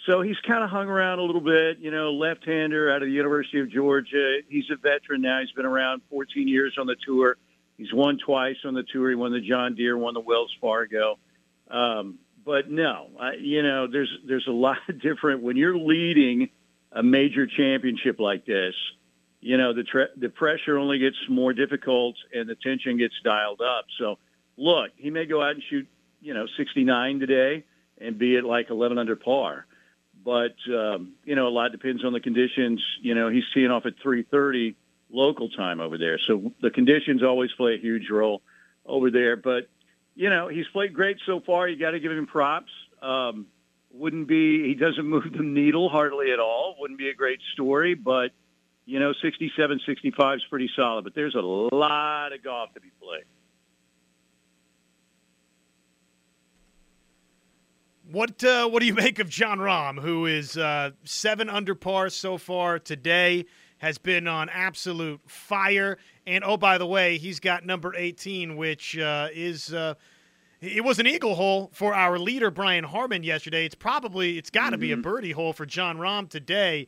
So 0.05 0.21
he's 0.21 0.37
kind 0.47 0.63
of 0.63 0.69
hung 0.69 0.87
around 0.87 1.17
a 1.17 1.23
little 1.23 1.41
bit, 1.41 1.79
you 1.79 1.89
know, 1.89 2.11
left-hander 2.11 2.91
out 2.91 3.01
of 3.01 3.07
the 3.07 3.13
University 3.13 3.59
of 3.59 3.71
Georgia. 3.71 4.37
He's 4.47 4.65
a 4.71 4.75
veteran 4.75 5.21
now. 5.21 5.39
He's 5.39 5.51
been 5.51 5.65
around 5.65 6.03
14 6.11 6.47
years 6.47 6.75
on 6.79 6.85
the 6.85 6.95
tour. 7.03 7.37
He's 7.77 7.91
won 7.91 8.19
twice 8.23 8.57
on 8.65 8.75
the 8.75 8.83
tour. 8.83 9.09
He 9.09 9.15
won 9.15 9.31
the 9.31 9.41
John 9.41 9.73
Deere, 9.73 9.97
won 9.97 10.13
the 10.13 10.19
Wells 10.19 10.53
Fargo. 10.61 11.17
Um, 11.71 12.19
but 12.45 12.69
no, 12.69 13.09
I, 13.19 13.33
you 13.39 13.63
know, 13.63 13.87
there's 13.91 14.13
there's 14.27 14.45
a 14.47 14.51
lot 14.51 14.77
of 14.87 15.01
different 15.01 15.41
when 15.41 15.57
you're 15.57 15.77
leading 15.77 16.49
a 16.91 17.01
major 17.01 17.47
championship 17.47 18.19
like 18.19 18.45
this 18.45 18.75
you 19.45 19.57
know 19.57 19.73
the 19.73 19.83
tre- 19.83 20.07
the 20.17 20.29
pressure 20.29 20.75
only 20.75 20.97
gets 20.97 21.17
more 21.29 21.53
difficult 21.53 22.15
and 22.33 22.49
the 22.49 22.55
tension 22.55 22.97
gets 22.97 23.13
dialed 23.23 23.61
up. 23.61 23.85
So 23.99 24.17
look, 24.57 24.89
he 24.95 25.11
may 25.11 25.25
go 25.25 25.39
out 25.39 25.51
and 25.51 25.61
shoot 25.69 25.87
you 26.19 26.33
know 26.33 26.47
69 26.57 27.19
today 27.19 27.63
and 28.01 28.17
be 28.17 28.37
at 28.37 28.43
like 28.43 28.71
11 28.71 28.97
under 28.97 29.15
par, 29.15 29.67
but 30.23 30.55
um, 30.67 31.13
you 31.25 31.35
know 31.35 31.47
a 31.47 31.53
lot 31.53 31.71
depends 31.71 32.03
on 32.03 32.11
the 32.11 32.19
conditions. 32.19 32.83
You 33.01 33.13
know 33.13 33.29
he's 33.29 33.43
teeing 33.53 33.69
off 33.69 33.85
at 33.85 33.99
3:30 34.03 34.73
local 35.11 35.49
time 35.49 35.79
over 35.79 35.99
there, 35.99 36.17
so 36.17 36.51
the 36.59 36.71
conditions 36.71 37.21
always 37.21 37.51
play 37.51 37.75
a 37.75 37.77
huge 37.77 38.09
role 38.09 38.41
over 38.83 39.11
there. 39.11 39.35
But 39.35 39.69
you 40.15 40.31
know 40.31 40.47
he's 40.47 40.67
played 40.73 40.91
great 40.95 41.17
so 41.23 41.39
far. 41.39 41.67
You 41.67 41.77
got 41.77 41.91
to 41.91 41.99
give 41.99 42.11
him 42.11 42.25
props. 42.25 42.71
Um, 42.99 43.45
wouldn't 43.91 44.27
be 44.27 44.67
he 44.69 44.73
doesn't 44.73 45.05
move 45.15 45.31
the 45.31 45.43
needle 45.43 45.87
hardly 45.87 46.31
at 46.31 46.39
all. 46.39 46.77
Wouldn't 46.79 46.97
be 46.97 47.09
a 47.09 47.15
great 47.15 47.41
story, 47.53 47.93
but 47.93 48.31
you 48.85 48.99
know, 48.99 49.13
67, 49.21 49.81
65 49.85 50.37
is 50.37 50.43
pretty 50.49 50.69
solid, 50.75 51.03
but 51.03 51.15
there's 51.15 51.35
a 51.35 51.39
lot 51.39 52.31
of 52.33 52.43
golf 52.43 52.73
to 52.75 52.81
be 52.81 52.91
played. 53.01 53.23
What 58.11 58.43
uh, 58.43 58.69
what 58.69 58.81
do 58.81 58.85
you 58.85 58.93
make 59.05 59.17
of 59.17 59.29
Jon 59.29 59.57
Rahm, 59.57 59.99
who 59.99 60.27
is 60.27 60.57
uh, 60.57 60.91
seven 61.03 61.49
under 61.49 61.73
par 61.73 62.09
so 62.09 62.37
far 62.37 62.77
today, 62.77 63.45
has 63.79 63.97
been 63.97 64.27
on 64.27 64.47
absolute 64.49 65.19
fire, 65.25 65.97
and 66.27 66.43
oh 66.43 66.55
by 66.55 66.77
the 66.77 66.85
way, 66.85 67.17
he's 67.17 67.39
got 67.39 67.65
number 67.65 67.95
eighteen, 67.95 68.57
which 68.57 68.95
uh, 68.99 69.29
is 69.33 69.73
uh, 69.73 69.95
it 70.61 70.83
was 70.83 70.99
an 70.99 71.07
eagle 71.07 71.33
hole 71.33 71.71
for 71.73 71.95
our 71.95 72.19
leader 72.19 72.51
Brian 72.51 72.83
Harman 72.83 73.23
yesterday. 73.23 73.65
It's 73.65 73.73
probably 73.73 74.37
it's 74.37 74.51
got 74.51 74.69
to 74.69 74.75
mm-hmm. 74.75 74.81
be 74.81 74.91
a 74.91 74.95
mm-hmm. 74.95 75.01
birdie 75.01 75.31
hole 75.31 75.53
for 75.53 75.65
John 75.65 75.97
Rahm 75.97 76.29
today 76.29 76.87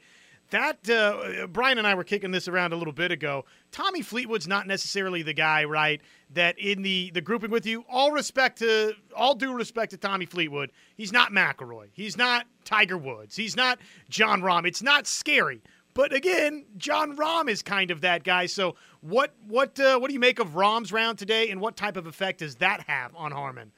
that 0.49 0.89
uh, 0.89 1.47
Brian 1.47 1.77
and 1.77 1.85
I 1.85 1.95
were 1.95 2.03
kicking 2.03 2.31
this 2.31 2.47
around 2.47 2.73
a 2.73 2.75
little 2.75 2.93
bit 2.93 3.11
ago. 3.11 3.45
Tommy 3.71 4.01
Fleetwood's 4.01 4.47
not 4.47 4.67
necessarily 4.67 5.21
the 5.21 5.33
guy, 5.33 5.65
right? 5.65 6.01
That 6.33 6.57
in 6.57 6.81
the 6.81 7.11
the 7.11 7.21
grouping 7.21 7.51
with 7.51 7.65
you, 7.65 7.83
all 7.89 8.11
respect 8.11 8.59
to 8.59 8.93
all 9.15 9.35
due 9.35 9.53
respect 9.53 9.91
to 9.91 9.97
Tommy 9.97 10.25
Fleetwood, 10.25 10.71
he's 10.95 11.11
not 11.11 11.31
McIlroy. 11.31 11.87
He's 11.93 12.17
not 12.17 12.45
Tiger 12.63 12.97
Woods. 12.97 13.35
He's 13.35 13.55
not 13.55 13.79
Jon 14.09 14.41
Rahm. 14.41 14.65
It's 14.65 14.81
not 14.81 15.07
scary. 15.07 15.61
But 15.93 16.13
again, 16.13 16.65
Jon 16.77 17.17
Rahm 17.17 17.49
is 17.49 17.63
kind 17.63 17.89
of 17.89 18.01
that 18.01 18.23
guy. 18.23 18.45
So 18.45 18.75
what 19.01 19.33
what 19.47 19.79
uh, 19.79 19.97
what 19.99 20.09
do 20.09 20.13
you 20.13 20.19
make 20.19 20.39
of 20.39 20.49
Rahm's 20.49 20.91
round 20.91 21.17
today, 21.17 21.49
and 21.49 21.59
what 21.59 21.75
type 21.75 21.97
of 21.97 22.07
effect 22.07 22.39
does 22.39 22.55
that 22.57 22.81
have 22.87 23.15
on 23.15 23.31
Harman? 23.31 23.71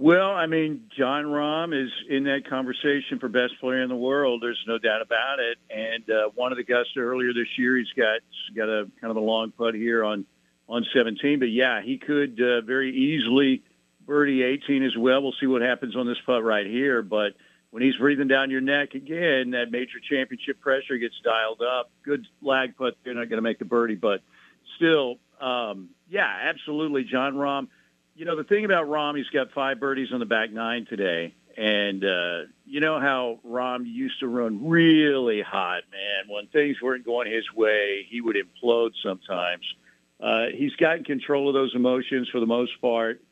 Well, 0.00 0.30
I 0.30 0.46
mean, 0.46 0.82
Jon 0.96 1.24
Rahm 1.24 1.74
is 1.74 1.90
in 2.08 2.22
that 2.24 2.48
conversation 2.48 3.18
for 3.18 3.28
best 3.28 3.58
player 3.58 3.82
in 3.82 3.88
the 3.88 3.96
world. 3.96 4.40
There's 4.40 4.62
no 4.64 4.78
doubt 4.78 5.02
about 5.02 5.40
it. 5.40 5.58
And 5.70 6.08
uh, 6.08 6.30
one 6.36 6.52
of 6.52 6.56
the 6.56 6.62
Augusta 6.62 7.00
earlier 7.00 7.32
this 7.32 7.48
year, 7.58 7.76
he's 7.76 7.90
got 7.96 8.20
got 8.54 8.68
a 8.68 8.88
kind 9.00 9.10
of 9.10 9.16
a 9.16 9.20
long 9.20 9.50
putt 9.50 9.74
here 9.74 10.04
on 10.04 10.24
on 10.68 10.86
17. 10.94 11.40
But 11.40 11.50
yeah, 11.50 11.82
he 11.82 11.98
could 11.98 12.40
uh, 12.40 12.60
very 12.60 12.94
easily 12.96 13.64
birdie 14.06 14.44
18 14.44 14.84
as 14.84 14.96
well. 14.96 15.20
We'll 15.20 15.34
see 15.40 15.46
what 15.46 15.62
happens 15.62 15.96
on 15.96 16.06
this 16.06 16.18
putt 16.24 16.44
right 16.44 16.66
here. 16.66 17.02
But 17.02 17.32
when 17.70 17.82
he's 17.82 17.96
breathing 17.96 18.28
down 18.28 18.52
your 18.52 18.60
neck 18.60 18.94
again, 18.94 19.50
that 19.50 19.72
major 19.72 19.98
championship 20.08 20.60
pressure 20.60 20.96
gets 20.96 21.16
dialed 21.24 21.60
up. 21.60 21.90
Good 22.04 22.24
lag 22.40 22.76
putt. 22.76 22.94
They're 23.04 23.14
not 23.14 23.28
going 23.28 23.38
to 23.38 23.42
make 23.42 23.58
the 23.58 23.64
birdie, 23.64 23.96
but 23.96 24.20
still, 24.76 25.16
um, 25.40 25.88
yeah, 26.08 26.48
absolutely, 26.48 27.02
Jon 27.02 27.34
Rahm 27.34 27.66
you 28.18 28.24
know, 28.24 28.34
the 28.34 28.42
thing 28.42 28.64
about 28.64 28.88
Rahm, 28.88 29.16
he's 29.16 29.28
got 29.28 29.52
five 29.52 29.78
birdies 29.78 30.08
on 30.12 30.18
the 30.18 30.26
back 30.26 30.50
nine 30.50 30.86
today. 30.86 31.36
And 31.56 32.04
uh, 32.04 32.50
you 32.66 32.80
know 32.80 32.98
how 32.98 33.38
Rahm 33.46 33.82
used 33.86 34.18
to 34.20 34.26
run 34.26 34.68
really 34.68 35.40
hot, 35.40 35.82
man. 35.92 36.34
When 36.34 36.48
things 36.48 36.76
weren't 36.82 37.04
going 37.04 37.30
his 37.30 37.44
way, 37.54 38.06
he 38.08 38.20
would 38.20 38.36
implode 38.36 38.90
sometimes. 39.04 39.62
Uh, 40.20 40.46
he's 40.52 40.74
gotten 40.74 41.04
control 41.04 41.48
of 41.48 41.54
those 41.54 41.72
emotions 41.76 42.28
for 42.30 42.40
the 42.40 42.46
most 42.46 42.80
part. 42.80 43.22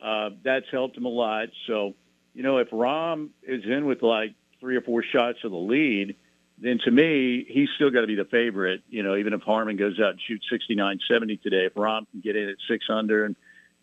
Uh, 0.00 0.30
that's 0.44 0.66
helped 0.70 0.96
him 0.96 1.06
a 1.06 1.10
lot. 1.10 1.48
So, 1.66 1.94
you 2.32 2.44
know, 2.44 2.58
if 2.58 2.70
Rahm 2.70 3.30
is 3.42 3.64
in 3.64 3.84
with 3.84 4.02
like 4.02 4.34
three 4.60 4.76
or 4.76 4.80
four 4.80 5.02
shots 5.02 5.38
of 5.42 5.50
the 5.50 5.56
lead, 5.56 6.14
then 6.58 6.78
to 6.84 6.90
me, 6.92 7.44
he's 7.48 7.68
still 7.74 7.90
got 7.90 8.02
to 8.02 8.06
be 8.06 8.14
the 8.14 8.24
favorite. 8.24 8.82
You 8.88 9.02
know, 9.02 9.16
even 9.16 9.32
if 9.32 9.42
Harman 9.42 9.76
goes 9.76 9.98
out 9.98 10.10
and 10.10 10.20
shoots 10.20 10.46
69, 10.50 11.00
70 11.10 11.36
today, 11.38 11.66
if 11.66 11.74
Rahm 11.74 12.06
can 12.12 12.20
get 12.20 12.36
in 12.36 12.48
at 12.48 12.56
six 12.68 12.86
under 12.88 13.24
and 13.24 13.34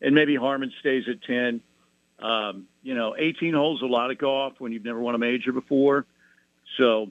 and 0.04 0.14
maybe 0.14 0.36
Harman 0.36 0.72
stays 0.82 1.06
at 1.10 1.24
10. 1.24 1.62
Um, 2.20 2.68
you 2.84 2.94
know, 2.94 3.16
18 3.18 3.54
holes 3.54 3.82
a 3.82 3.86
lot 3.86 4.12
of 4.12 4.18
golf 4.18 4.54
when 4.60 4.72
you've 4.72 4.86
never 4.86 5.00
won 5.00 5.16
a 5.16 5.18
major 5.18 5.52
before. 5.52 6.06
So 6.78 7.08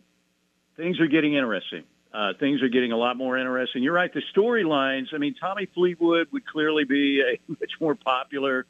things 0.76 1.01
are 1.01 1.07
getting 1.07 1.34
interesting. 1.34 1.84
Uh, 2.14 2.34
things 2.38 2.62
are 2.62 2.68
getting 2.68 2.93
a 2.93 2.97
lot 2.97 3.16
more 3.16 3.38
interesting. 3.38 3.82
You're 3.82 3.95
right. 3.95 4.12
The 4.12 4.22
storylines. 4.36 5.14
I 5.14 5.18
mean, 5.18 5.34
Tommy 5.40 5.66
Fleetwood 5.74 6.28
would 6.30 6.47
clearly 6.47 6.84
be 6.84 7.22
a 7.22 7.40
much 7.49 7.72
more 7.80 7.95
popular 7.95 8.66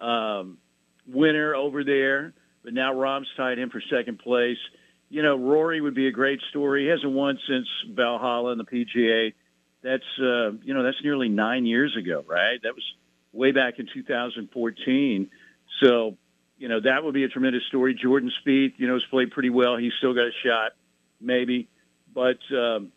um, 0.00 0.58
winner 1.06 1.54
over 1.54 1.82
there, 1.82 2.32
but 2.62 2.72
now 2.72 2.94
Rahm's 2.94 3.28
tied 3.36 3.58
him 3.58 3.70
for 3.70 3.82
second 3.90 4.20
place. 4.20 4.58
You 5.10 5.22
know, 5.22 5.36
Rory 5.36 5.80
would 5.80 5.94
be 5.94 6.06
a 6.06 6.12
great 6.12 6.40
story. 6.50 6.84
He 6.84 6.88
hasn't 6.88 7.12
won 7.12 7.38
since 7.48 7.66
Valhalla 7.90 8.52
and 8.52 8.60
the 8.60 8.64
PGA. 8.64 9.34
That's 9.82 10.02
uh, 10.18 10.52
you 10.62 10.72
know 10.72 10.82
that's 10.82 11.02
nearly 11.02 11.28
nine 11.28 11.66
years 11.66 11.94
ago, 11.96 12.24
right? 12.26 12.58
That 12.62 12.74
was 12.74 12.84
way 13.34 13.52
back 13.52 13.78
in 13.78 13.88
2014. 13.92 15.30
So, 15.82 16.16
you 16.56 16.68
know, 16.68 16.80
that 16.80 17.04
would 17.04 17.14
be 17.14 17.24
a 17.24 17.28
tremendous 17.28 17.64
story. 17.68 17.94
Jordan 17.94 18.30
Spieth, 18.44 18.74
you 18.76 18.86
know, 18.86 18.94
has 18.94 19.04
played 19.10 19.30
pretty 19.30 19.50
well. 19.50 19.76
He's 19.76 19.92
still 19.98 20.14
got 20.14 20.26
a 20.26 20.32
shot, 20.44 20.72
maybe. 21.20 21.68
But, 22.14 22.38
um, 22.56 22.92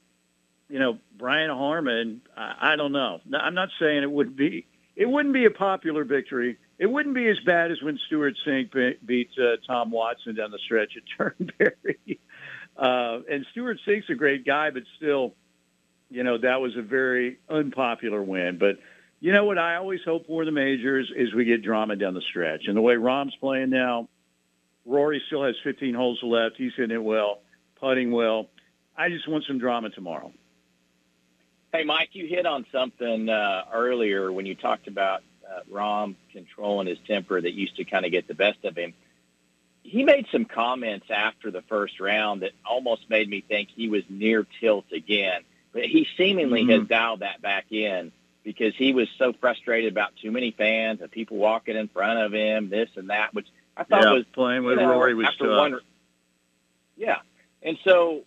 you 0.69 0.79
know, 0.79 0.99
Brian 1.17 1.49
Harman, 1.49 2.21
I, 2.35 2.73
I 2.73 2.75
don't 2.75 2.91
know. 2.91 3.19
I'm 3.33 3.55
not 3.55 3.69
saying 3.79 4.03
it 4.03 4.11
would 4.11 4.35
be, 4.35 4.67
it 4.95 5.09
wouldn't 5.09 5.33
be 5.33 5.45
a 5.45 5.51
popular 5.51 6.03
victory. 6.03 6.57
It 6.77 6.85
wouldn't 6.85 7.15
be 7.15 7.27
as 7.27 7.39
bad 7.45 7.71
as 7.71 7.81
when 7.81 7.97
Stewart 8.05 8.35
Cink 8.45 8.71
beat 9.03 9.29
uh, 9.39 9.57
Tom 9.65 9.89
Watson 9.89 10.35
down 10.35 10.51
the 10.51 10.59
stretch 10.59 10.93
at 10.95 11.03
Turnberry. 11.17 12.19
Uh, 12.77 13.19
and 13.29 13.45
Stewart 13.51 13.79
Cink's 13.87 14.09
a 14.09 14.15
great 14.15 14.45
guy, 14.45 14.69
but 14.69 14.83
still, 14.97 15.33
you 16.09 16.23
know, 16.23 16.37
that 16.37 16.61
was 16.61 16.75
a 16.77 16.81
very 16.81 17.39
unpopular 17.49 18.21
win. 18.21 18.57
But 18.59 18.77
you 19.19 19.31
know 19.31 19.45
what 19.45 19.57
I 19.57 19.75
always 19.75 20.01
hope 20.05 20.27
for 20.27 20.45
the 20.45 20.51
majors 20.51 21.11
is 21.15 21.33
we 21.33 21.45
get 21.45 21.63
drama 21.63 21.95
down 21.95 22.13
the 22.13 22.21
stretch. 22.21 22.67
And 22.67 22.77
the 22.77 22.81
way 22.81 22.95
Rahm's 22.95 23.35
playing 23.39 23.71
now, 23.71 24.07
Rory 24.85 25.21
still 25.27 25.43
has 25.43 25.55
15 25.63 25.95
holes 25.95 26.19
left. 26.21 26.55
He's 26.57 26.73
hitting 26.75 26.95
it 26.95 27.03
well, 27.03 27.39
putting 27.79 28.11
well. 28.11 28.47
I 28.95 29.09
just 29.09 29.27
want 29.27 29.45
some 29.45 29.57
drama 29.57 29.89
tomorrow. 29.89 30.31
Hey, 31.73 31.83
Mike, 31.83 32.09
you 32.13 32.27
hit 32.27 32.45
on 32.45 32.65
something 32.71 33.27
uh, 33.27 33.65
earlier 33.73 34.31
when 34.31 34.45
you 34.45 34.55
talked 34.55 34.87
about 34.87 35.23
uh, 35.47 35.61
Rahm 35.71 36.15
controlling 36.31 36.87
his 36.87 36.97
temper 37.07 37.41
that 37.41 37.53
used 37.53 37.75
to 37.77 37.83
kind 37.83 38.05
of 38.05 38.11
get 38.11 38.27
the 38.27 38.33
best 38.33 38.63
of 38.63 38.77
him. 38.77 38.93
He 39.83 40.03
made 40.03 40.27
some 40.31 40.45
comments 40.45 41.07
after 41.09 41.49
the 41.49 41.61
first 41.63 41.99
round 41.99 42.41
that 42.41 42.51
almost 42.65 43.09
made 43.09 43.29
me 43.29 43.41
think 43.41 43.69
he 43.73 43.89
was 43.89 44.03
near 44.09 44.45
tilt 44.59 44.85
again, 44.91 45.41
but 45.73 45.83
he 45.83 46.07
seemingly 46.17 46.63
mm-hmm. 46.63 46.79
has 46.81 46.87
dialed 46.87 47.21
that 47.21 47.41
back 47.41 47.71
in 47.71 48.11
because 48.47 48.73
he 48.77 48.93
was 48.93 49.09
so 49.17 49.33
frustrated 49.33 49.91
about 49.91 50.15
too 50.15 50.31
many 50.31 50.51
fans 50.51 51.01
and 51.01 51.11
people 51.11 51.35
walking 51.35 51.75
in 51.75 51.89
front 51.89 52.17
of 52.17 52.31
him, 52.31 52.69
this 52.69 52.87
and 52.95 53.09
that, 53.09 53.33
which 53.33 53.47
I 53.75 53.83
thought 53.83 54.03
yeah, 54.03 54.13
was 54.13 54.23
playing 54.31 54.63
with 54.63 54.79
you 54.79 54.85
know, 54.85 54.91
Rory 54.93 55.13
was 55.13 55.27
tough. 55.37 55.49
One, 55.49 55.79
yeah, 56.95 57.17
and 57.61 57.77
so 57.83 58.21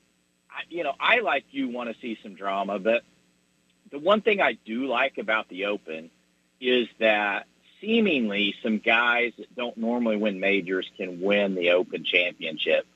I, 0.51 0.64
you 0.68 0.85
know 0.85 0.93
I 1.01 1.21
like 1.21 1.47
you 1.53 1.71
want 1.71 1.89
to 1.89 1.99
see 2.03 2.18
some 2.23 2.35
drama, 2.35 2.79
but 2.79 3.03
the 3.91 3.99
one 3.99 4.21
thing 4.21 4.43
I 4.43 4.59
do 4.66 4.87
like 4.89 5.16
about 5.16 5.49
the 5.49 5.64
Open 5.64 6.11
is 6.61 6.87
that 6.99 7.47
seemingly 7.81 8.55
some 8.62 8.77
guys 8.77 9.33
that 9.39 9.57
don't 9.57 9.79
normally 9.79 10.18
win 10.18 10.39
majors 10.39 10.87
can 10.99 11.23
win 11.23 11.55
the 11.55 11.71
Open 11.71 12.05
Championship. 12.05 12.87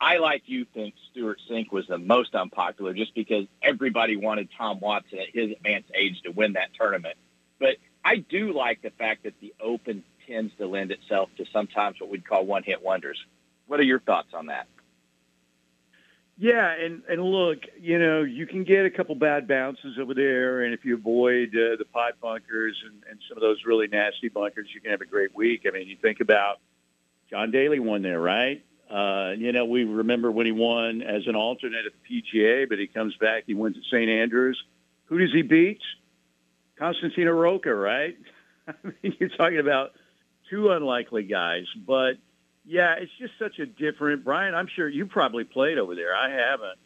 I, 0.00 0.18
like 0.18 0.42
you, 0.46 0.66
think 0.74 0.94
Stewart 1.10 1.40
Cink 1.50 1.72
was 1.72 1.86
the 1.88 1.98
most 1.98 2.34
unpopular 2.34 2.92
just 2.92 3.14
because 3.14 3.46
everybody 3.62 4.16
wanted 4.16 4.48
Tom 4.56 4.78
Watson 4.80 5.18
at 5.20 5.28
his 5.32 5.52
advanced 5.52 5.90
age 5.94 6.20
to 6.24 6.30
win 6.30 6.52
that 6.54 6.68
tournament. 6.78 7.16
But 7.58 7.76
I 8.04 8.16
do 8.16 8.52
like 8.52 8.82
the 8.82 8.90
fact 8.90 9.24
that 9.24 9.34
the 9.40 9.54
Open 9.60 10.04
tends 10.26 10.52
to 10.58 10.66
lend 10.66 10.90
itself 10.90 11.30
to 11.38 11.44
sometimes 11.52 12.00
what 12.00 12.10
we'd 12.10 12.28
call 12.28 12.44
one-hit 12.44 12.82
wonders. 12.82 13.18
What 13.66 13.80
are 13.80 13.84
your 13.84 14.00
thoughts 14.00 14.28
on 14.34 14.46
that? 14.46 14.66
Yeah, 16.38 16.70
and 16.70 17.02
and 17.08 17.22
look, 17.22 17.60
you 17.80 17.98
know, 17.98 18.22
you 18.22 18.46
can 18.46 18.64
get 18.64 18.84
a 18.84 18.90
couple 18.90 19.14
bad 19.14 19.48
bounces 19.48 19.96
over 19.98 20.12
there, 20.12 20.64
and 20.64 20.74
if 20.74 20.84
you 20.84 20.94
avoid 20.94 21.48
uh, 21.48 21.76
the 21.78 21.86
pipe 21.90 22.20
bunkers 22.20 22.76
and, 22.84 23.02
and 23.08 23.18
some 23.26 23.38
of 23.38 23.40
those 23.40 23.64
really 23.64 23.86
nasty 23.86 24.28
bunkers, 24.28 24.68
you 24.74 24.82
can 24.82 24.90
have 24.90 25.00
a 25.00 25.06
great 25.06 25.34
week. 25.34 25.62
I 25.66 25.70
mean, 25.70 25.88
you 25.88 25.96
think 25.96 26.20
about 26.20 26.60
John 27.30 27.50
Daly 27.50 27.78
won 27.80 28.02
there, 28.02 28.20
right? 28.20 28.62
Uh, 28.90 29.32
you 29.36 29.52
know, 29.52 29.64
we 29.64 29.84
remember 29.84 30.30
when 30.30 30.46
he 30.46 30.52
won 30.52 31.02
as 31.02 31.26
an 31.26 31.34
alternate 31.34 31.86
at 31.86 31.92
the 31.92 32.22
PGA, 32.22 32.68
but 32.68 32.78
he 32.78 32.86
comes 32.86 33.14
back, 33.16 33.44
he 33.46 33.54
wins 33.54 33.76
at 33.76 33.82
St. 33.84 34.08
Andrews. 34.08 34.62
Who 35.06 35.18
does 35.18 35.32
he 35.32 35.42
beat? 35.42 35.80
Constantino 36.78 37.32
Rocca, 37.32 37.74
right? 37.74 38.16
I 38.68 38.72
mean, 39.02 39.16
you're 39.18 39.28
talking 39.30 39.58
about 39.58 39.92
two 40.50 40.70
unlikely 40.70 41.24
guys, 41.24 41.64
but 41.86 42.14
yeah, 42.64 42.94
it's 42.98 43.12
just 43.18 43.32
such 43.38 43.58
a 43.58 43.66
different. 43.66 44.24
Brian, 44.24 44.54
I'm 44.54 44.68
sure 44.74 44.88
you 44.88 45.06
probably 45.06 45.44
played 45.44 45.78
over 45.78 45.94
there. 45.94 46.14
I 46.14 46.30
haven't, 46.30 46.78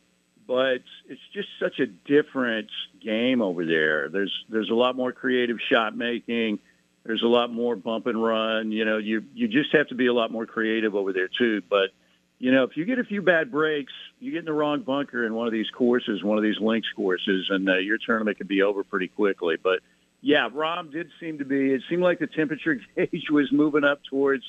but 0.47 0.83
it's 1.09 1.21
just 1.33 1.49
such 1.59 1.79
a 1.81 1.87
different 1.87 2.69
game 3.03 3.41
over 3.41 3.65
there. 3.65 4.09
There's 4.09 4.45
there's 4.49 4.71
a 4.71 4.75
lot 4.75 4.95
more 4.95 5.13
creative 5.13 5.57
shot 5.73 5.97
making. 5.97 6.59
There's 7.05 7.23
a 7.23 7.29
lot 7.29 7.53
more 7.53 7.77
bump 7.77 8.07
and 8.07 8.23
run. 8.23 8.73
You 8.73 8.85
know, 8.85 8.99
you 8.99 9.25
you 9.35 9.49
just 9.49 9.75
have 9.75 9.89
to 9.89 9.95
be 9.95 10.07
a 10.07 10.13
lot 10.13 10.31
more 10.31 10.47
creative 10.47 10.95
over 10.95 11.13
there 11.13 11.29
too. 11.29 11.63
But 11.69 11.91
you 12.39 12.53
know, 12.53 12.65
if 12.65 12.77
you 12.77 12.85
get 12.85 12.99
a 12.99 13.05
few 13.05 13.23
bad 13.23 13.51
breaks, 13.51 13.93
you 14.19 14.33
get 14.33 14.41
in 14.41 14.45
the 14.45 14.53
wrong 14.53 14.83
bunker 14.83 15.27
in 15.27 15.35
one 15.35 15.47
of 15.47 15.53
these 15.53 15.69
courses, 15.77 16.23
one 16.23 16.39
of 16.39 16.43
these 16.43 16.59
links 16.61 16.89
courses, 16.97 17.47
and 17.51 17.69
uh, 17.69 17.77
your 17.77 17.99
tournament 17.99 18.39
could 18.39 18.49
be 18.49 18.63
over 18.63 18.85
pretty 18.85 19.09
quickly. 19.09 19.57
But 19.63 19.81
yeah, 20.21 20.49
Rahm 20.51 20.93
did 20.93 21.09
seem 21.21 21.39
to 21.39 21.45
be. 21.45 21.73
It 21.73 21.83
seemed 21.89 22.03
like 22.03 22.19
the 22.19 22.27
temperature 22.27 22.75
gauge 22.97 23.31
was 23.31 23.51
moving 23.53 23.85
up 23.85 24.01
towards 24.09 24.45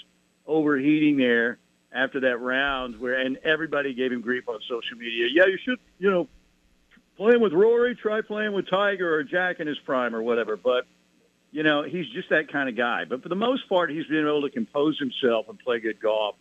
overheating 0.46 1.18
there 1.18 1.58
after 1.94 2.22
that 2.22 2.38
round, 2.38 3.00
where 3.00 3.20
and 3.20 3.38
everybody 3.44 3.94
gave 3.94 4.12
him 4.12 4.22
grief 4.22 4.48
on 4.48 4.60
social 4.68 4.98
media. 4.98 5.28
Yeah, 5.32 5.46
you 5.48 5.58
should, 5.64 5.80
you 6.00 6.10
know, 6.10 6.28
playing 7.18 7.42
with 7.42 7.54
Rory, 7.54 7.96
try 7.96 8.22
playing 8.22 8.54
with 8.54 8.70
Tiger 8.70 9.14
or 9.14 9.24
Jack 9.24 9.60
in 9.60 9.68
his 9.68 9.78
prime 9.80 10.16
or 10.16 10.24
whatever. 10.24 10.58
But 10.58 10.86
you 11.52 11.64
know, 11.64 11.84
he's 11.84 12.08
just 12.08 12.30
that 12.30 12.52
kind 12.52 12.70
of 12.70 12.76
guy. 12.76 13.06
But 13.06 13.24
for 13.24 13.30
the 13.30 13.36
most 13.36 13.68
part, 13.68 13.92
he's 13.92 14.06
been 14.06 14.26
able 14.26 14.44
to 14.44 14.50
compose 14.50 14.98
himself 14.98 15.50
and 15.50 15.60
play 15.60 15.80
good 15.80 16.00
golf 16.02 16.36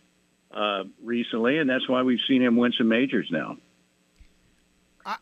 uh, 0.51 0.85
recently, 1.03 1.57
and 1.57 1.69
that's 1.69 1.87
why 1.87 2.01
we've 2.03 2.21
seen 2.27 2.41
him 2.41 2.55
win 2.57 2.71
some 2.71 2.87
majors 2.87 3.29
now. 3.31 3.57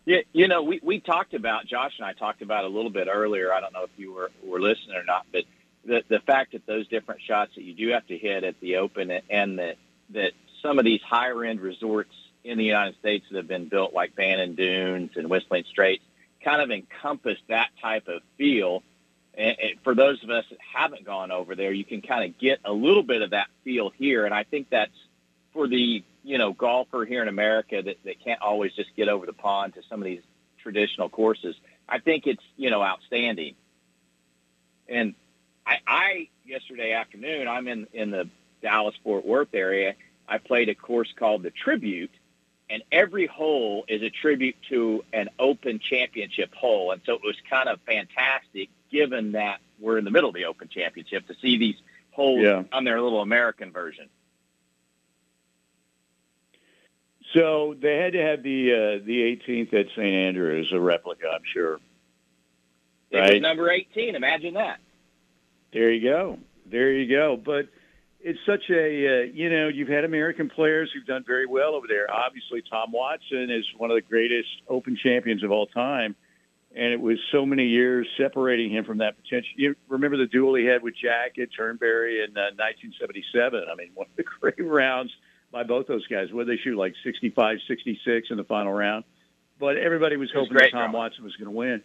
Yeah, 0.06 0.20
you 0.34 0.48
know, 0.48 0.64
we, 0.64 0.80
we 0.84 1.00
talked 1.00 1.34
about 1.34 1.66
Josh 1.66 1.94
and 1.98 2.06
I 2.06 2.14
talked 2.14 2.42
about 2.42 2.66
a 2.66 2.68
little 2.68 2.90
bit 2.90 3.08
earlier. 3.10 3.54
I 3.54 3.62
don't 3.62 3.74
know 3.74 3.84
if 3.84 3.92
you 3.98 4.12
were 4.14 4.30
were 4.44 4.60
listening 4.60 4.98
or 4.98 5.06
not, 5.06 5.26
but 5.32 5.46
the 5.86 6.04
the 6.08 6.20
fact 6.20 6.52
that 6.52 6.66
those 6.66 6.88
different 6.88 7.22
shots 7.22 7.56
that 7.56 7.64
you 7.64 7.74
do 7.74 7.90
have 7.90 8.06
to 8.08 8.18
hit 8.18 8.44
at 8.44 8.60
the 8.60 8.78
Open, 8.78 9.10
and 9.30 9.60
that 9.60 9.78
that 10.10 10.34
some 10.62 10.80
of 10.80 10.86
these 10.86 11.02
higher 11.02 11.46
end 11.46 11.62
resorts 11.62 12.14
in 12.44 12.58
the 12.58 12.66
United 12.66 12.98
States 13.00 13.26
that 13.32 13.38
have 13.38 13.48
been 13.48 13.70
built, 13.70 13.94
like 13.94 14.16
Bandon 14.16 14.56
Dunes 14.56 15.12
and 15.16 15.30
Whistling 15.30 15.64
Straits, 15.70 16.04
kind 16.44 16.62
of 16.62 16.72
encompass 16.72 17.38
that 17.48 17.70
type 17.82 18.08
of 18.08 18.22
feel 18.38 18.84
and, 19.40 19.58
and 19.60 19.80
for 19.84 19.96
those 19.96 20.22
of 20.24 20.30
us 20.30 20.46
that 20.50 20.60
haven't 20.76 21.06
gone 21.06 21.32
over 21.32 21.56
there, 21.56 21.72
you 21.72 21.86
can 21.86 22.02
kind 22.02 22.30
of 22.30 22.38
get 22.38 22.60
a 22.66 22.74
little 22.74 23.04
bit 23.04 23.22
of 23.22 23.32
that 23.32 23.48
feel 23.64 23.90
here. 23.90 24.26
And 24.26 24.34
I 24.34 24.44
think 24.44 24.70
that's 24.70 24.92
for 25.54 25.68
the 25.68 26.04
you 26.24 26.38
know 26.38 26.54
golfer 26.54 27.06
here 27.06 27.22
in 27.22 27.28
America 27.28 27.82
that, 27.82 27.98
that 28.04 28.24
can't 28.24 28.42
always 28.42 28.74
just 28.74 28.96
get 28.96 29.08
over 29.08 29.26
the 29.26 29.34
pond 29.34 29.74
to 29.76 29.82
some 29.90 30.02
of 30.02 30.06
these 30.06 30.22
traditional 30.62 31.10
courses. 31.10 31.56
I 31.88 32.00
think 32.00 32.28
it's 32.28 32.44
you 32.58 32.70
know 32.70 32.84
outstanding. 32.84 33.56
And 34.88 35.16
I, 35.66 35.78
I 35.88 36.30
yesterday 36.46 36.92
afternoon 36.92 37.48
I'm 37.48 37.68
in 37.68 37.88
in 37.94 38.12
the 38.12 38.30
Dallas 38.62 38.96
Fort 39.04 39.26
Worth 39.26 39.54
area. 39.54 39.96
I 40.28 40.38
played 40.38 40.70
a 40.70 40.76
course 40.76 41.12
called 41.18 41.42
the 41.44 41.50
Tribute, 41.50 42.12
and 42.70 42.84
every 42.92 43.26
hole 43.26 43.86
is 43.88 44.04
a 44.04 44.10
tribute 44.10 44.58
to 44.70 45.04
an 45.14 45.30
Open 45.40 45.80
Championship 45.80 46.54
hole, 46.54 46.92
and 46.92 47.02
so 47.06 47.14
it 47.14 47.22
was 47.24 47.36
kind 47.50 47.70
of 47.70 47.80
fantastic, 47.82 48.70
given 48.92 49.34
that 49.34 49.60
we're 49.80 49.98
in 49.98 50.06
the 50.06 50.12
middle 50.12 50.30
of 50.30 50.36
the 50.36 50.46
Open 50.46 50.68
Championship, 50.68 51.28
to 51.28 51.36
see 51.42 51.58
these 51.58 51.76
holes 52.12 52.42
Yeah. 52.44 52.64
on 52.72 52.84
their 52.84 53.02
little 53.02 53.22
American 53.22 53.72
version. 53.72 54.10
So 57.34 57.76
they 57.80 57.98
had 57.98 58.14
to 58.14 58.22
have 58.22 58.42
the 58.44 58.72
uh, 58.74 59.06
the 59.06 59.22
18th 59.48 59.74
at 59.74 59.88
St. 59.90 60.00
Andrews, 60.00 60.72
a 60.74 60.80
replica, 60.80 61.28
I'm 61.34 61.44
sure. 61.54 61.80
It 63.12 63.34
was 63.34 63.42
number 63.42 63.70
18. 63.70 64.16
Imagine 64.16 64.54
that. 64.56 64.80
There 65.74 65.92
you 65.92 66.08
go. 66.10 66.40
There 66.66 66.92
you 66.92 67.08
go. 67.08 67.38
But 67.38 67.68
it's 68.22 68.40
such 68.46 68.70
a, 68.70 68.74
uh, 68.76 69.24
you 69.34 69.50
know, 69.50 69.68
you've 69.68 69.88
had 69.88 70.04
American 70.04 70.50
players 70.50 70.92
who've 70.94 71.06
done 71.06 71.24
very 71.26 71.46
well 71.48 71.74
over 71.74 71.88
there. 71.88 72.12
Obviously, 72.12 72.62
Tom 72.70 72.92
Watson 72.92 73.50
is 73.50 73.66
one 73.78 73.90
of 73.90 73.96
the 73.96 74.02
greatest 74.02 74.50
Open 74.68 74.96
champions 75.02 75.44
of 75.44 75.52
all 75.52 75.68
time. 75.68 76.16
And 76.76 76.94
it 76.94 77.02
was 77.02 77.18
so 77.32 77.46
many 77.46 77.66
years 77.66 78.08
separating 78.16 78.72
him 78.72 78.86
from 78.86 79.00
that 79.00 79.16
potential. 79.16 79.50
You 79.56 79.76
remember 79.88 80.18
the 80.18 80.28
duel 80.28 80.56
he 80.56 80.66
had 80.66 80.84
with 80.84 80.94
Jack 81.02 81.40
at 81.40 81.50
Turnberry 81.56 82.24
in 82.24 82.38
uh, 82.38 82.54
1977? 82.56 83.64
I 83.72 83.76
mean, 83.76 83.90
one 83.96 84.08
of 84.10 84.16
the 84.16 84.24
great 84.24 84.64
rounds 84.64 85.12
by 85.52 85.64
both 85.64 85.88
those 85.88 86.06
guys. 86.08 86.28
What 86.32 86.48
they 86.48 86.58
shoot, 86.58 86.78
like 86.78 86.94
65, 87.04 87.58
66 87.68 88.28
in 88.30 88.38
the 88.38 88.44
final 88.44 88.72
round? 88.72 89.04
But 89.60 89.78
everybody 89.78 90.16
was 90.16 90.30
It 90.34 90.38
was 90.38 90.48
hoping 90.48 90.58
that 90.58 90.72
Tom. 90.72 90.92
Watson 90.94 91.24
was 91.24 91.36
going 91.36 91.46
to 91.46 91.58
win. 91.58 91.82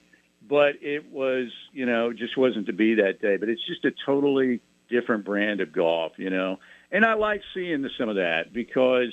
But 0.46 0.74
it 0.82 1.10
was, 1.10 1.48
you 1.72 1.86
know, 1.86 2.12
just 2.12 2.36
wasn't 2.36 2.66
to 2.66 2.74
be 2.74 2.96
that 2.96 3.22
day. 3.22 3.38
But 3.38 3.48
it's 3.48 3.66
just 3.66 3.84
a 3.86 3.92
totally 4.04 4.60
different 4.90 5.24
brand 5.24 5.60
of 5.60 5.72
golf, 5.72 6.12
you 6.18 6.30
know. 6.30 6.58
And 6.92 7.04
I 7.04 7.14
like 7.14 7.40
seeing 7.54 7.82
the, 7.82 7.90
some 7.98 8.08
of 8.08 8.16
that 8.16 8.52
because, 8.52 9.12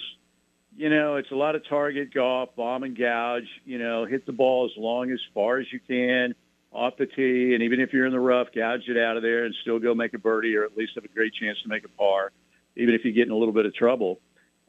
you 0.76 0.90
know, 0.90 1.18
it's 1.18 1.32
a 1.32 1.36
lot 1.36 1.56
of 1.56 1.68
target 1.68 2.14
golf, 2.14 2.56
bomb 2.56 2.84
and 2.84 2.98
gouge, 2.98 3.48
you 3.66 3.78
know, 3.78 4.06
hit 4.06 4.26
the 4.26 4.32
ball 4.32 4.66
as 4.66 4.78
long 4.78 5.12
as 5.12 5.20
far 5.34 5.60
as 5.60 5.68
you 5.72 5.80
can 5.80 6.34
off 6.72 6.96
the 6.98 7.06
tee. 7.06 7.54
And 7.54 7.64
even 7.64 7.80
if 7.80 7.92
you're 7.92 8.06
in 8.06 8.14
the 8.14 8.20
rough, 8.20 8.48
gouge 8.56 8.88
it 8.88 8.98
out 8.98 9.18
of 9.18 9.24
there 9.24 9.46
and 9.46 9.54
still 9.62 9.80
go 9.80 9.94
make 9.94 10.14
a 10.14 10.18
birdie 10.18 10.56
or 10.56 10.64
at 10.64 10.78
least 10.78 10.94
have 10.96 11.04
a 11.04 11.10
great 11.10 11.34
chance 11.34 11.58
to 11.64 11.70
make 11.70 11.84
a 11.84 11.90
par, 11.90 12.32
even 12.76 12.96
if 12.96 13.04
you 13.04 13.12
get 13.12 13.26
in 13.26 13.32
a 13.32 13.38
little 13.38 13.54
bit 13.54 13.66
of 13.66 13.76
trouble. 13.76 14.20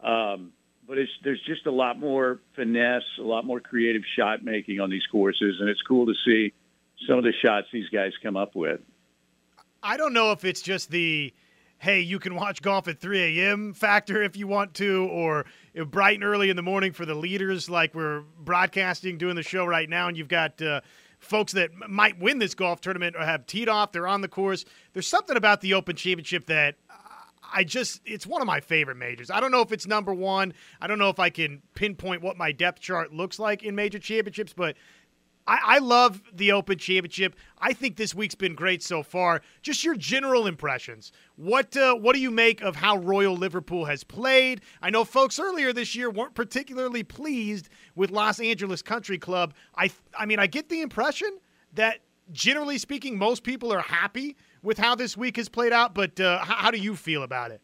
Um, 0.02 0.52
but 0.86 0.98
it's, 0.98 1.12
there's 1.22 1.40
just 1.46 1.66
a 1.66 1.70
lot 1.70 1.98
more 1.98 2.40
finesse, 2.56 3.02
a 3.20 3.22
lot 3.22 3.44
more 3.44 3.60
creative 3.60 4.02
shot 4.16 4.44
making 4.44 4.80
on 4.80 4.90
these 4.90 5.06
courses, 5.10 5.56
and 5.60 5.68
it's 5.68 5.82
cool 5.82 6.06
to 6.06 6.14
see 6.24 6.52
some 7.06 7.18
of 7.18 7.24
the 7.24 7.32
shots 7.44 7.68
these 7.72 7.88
guys 7.88 8.12
come 8.22 8.36
up 8.36 8.56
with. 8.56 8.80
I 9.82 9.96
don't 9.96 10.12
know 10.12 10.32
if 10.32 10.44
it's 10.44 10.62
just 10.62 10.90
the 10.90 11.32
hey, 11.82 11.98
you 11.98 12.20
can 12.20 12.36
watch 12.36 12.62
golf 12.62 12.86
at 12.86 13.00
3 13.00 13.40
a.m. 13.40 13.74
factor 13.74 14.22
if 14.22 14.36
you 14.36 14.46
want 14.46 14.72
to, 14.72 15.08
or 15.10 15.44
bright 15.86 16.14
and 16.14 16.22
early 16.22 16.48
in 16.48 16.54
the 16.54 16.62
morning 16.62 16.92
for 16.92 17.04
the 17.04 17.14
leaders, 17.14 17.68
like 17.68 17.92
we're 17.92 18.20
broadcasting, 18.38 19.18
doing 19.18 19.34
the 19.34 19.42
show 19.42 19.66
right 19.66 19.90
now, 19.90 20.06
and 20.06 20.16
you've 20.16 20.28
got 20.28 20.62
uh, 20.62 20.80
folks 21.18 21.50
that 21.52 21.70
might 21.90 22.16
win 22.20 22.38
this 22.38 22.54
golf 22.54 22.80
tournament 22.80 23.16
or 23.18 23.24
have 23.24 23.48
teed 23.48 23.68
off, 23.68 23.90
they're 23.90 24.06
on 24.06 24.20
the 24.20 24.28
course. 24.28 24.64
There's 24.92 25.08
something 25.08 25.36
about 25.36 25.60
the 25.60 25.74
Open 25.74 25.96
Championship 25.96 26.46
that 26.46 26.76
I 27.52 27.64
just, 27.64 28.00
it's 28.06 28.28
one 28.28 28.40
of 28.40 28.46
my 28.46 28.60
favorite 28.60 28.96
majors. 28.96 29.28
I 29.28 29.40
don't 29.40 29.50
know 29.50 29.60
if 29.60 29.72
it's 29.72 29.88
number 29.88 30.14
one. 30.14 30.54
I 30.80 30.86
don't 30.86 31.00
know 31.00 31.10
if 31.10 31.18
I 31.18 31.30
can 31.30 31.62
pinpoint 31.74 32.22
what 32.22 32.36
my 32.36 32.52
depth 32.52 32.80
chart 32.80 33.12
looks 33.12 33.40
like 33.40 33.64
in 33.64 33.74
major 33.74 33.98
championships, 33.98 34.52
but 34.52 34.76
I, 35.46 35.58
I 35.64 35.78
love 35.78 36.22
the 36.32 36.52
Open 36.52 36.78
Championship. 36.78 37.36
I 37.58 37.72
think 37.72 37.96
this 37.96 38.14
week's 38.14 38.34
been 38.34 38.54
great 38.54 38.82
so 38.82 39.02
far. 39.02 39.42
Just 39.62 39.84
your 39.84 39.94
general 39.94 40.46
impressions. 40.46 41.12
What 41.36 41.76
uh, 41.76 41.94
what 41.94 42.14
do 42.14 42.20
you 42.20 42.30
make 42.30 42.60
of 42.60 42.76
how 42.76 42.96
Royal 42.96 43.36
Liverpool 43.36 43.86
has 43.86 44.04
played? 44.04 44.60
I 44.80 44.90
know 44.90 45.04
folks 45.04 45.38
earlier 45.38 45.72
this 45.72 45.94
year 45.94 46.10
weren't 46.10 46.34
particularly 46.34 47.02
pleased 47.02 47.68
with 47.94 48.10
Los 48.10 48.40
Angeles 48.40 48.82
Country 48.82 49.18
Club. 49.18 49.54
I 49.76 49.90
I 50.18 50.26
mean 50.26 50.38
I 50.38 50.46
get 50.46 50.68
the 50.68 50.80
impression 50.80 51.38
that 51.74 52.00
generally 52.30 52.78
speaking 52.78 53.18
most 53.18 53.42
people 53.42 53.72
are 53.72 53.80
happy 53.80 54.36
with 54.62 54.78
how 54.78 54.94
this 54.94 55.16
week 55.16 55.36
has 55.36 55.48
played 55.48 55.72
out. 55.72 55.94
But 55.94 56.18
uh, 56.20 56.44
how, 56.44 56.54
how 56.54 56.70
do 56.70 56.78
you 56.78 56.96
feel 56.96 57.22
about 57.22 57.50
it? 57.50 57.60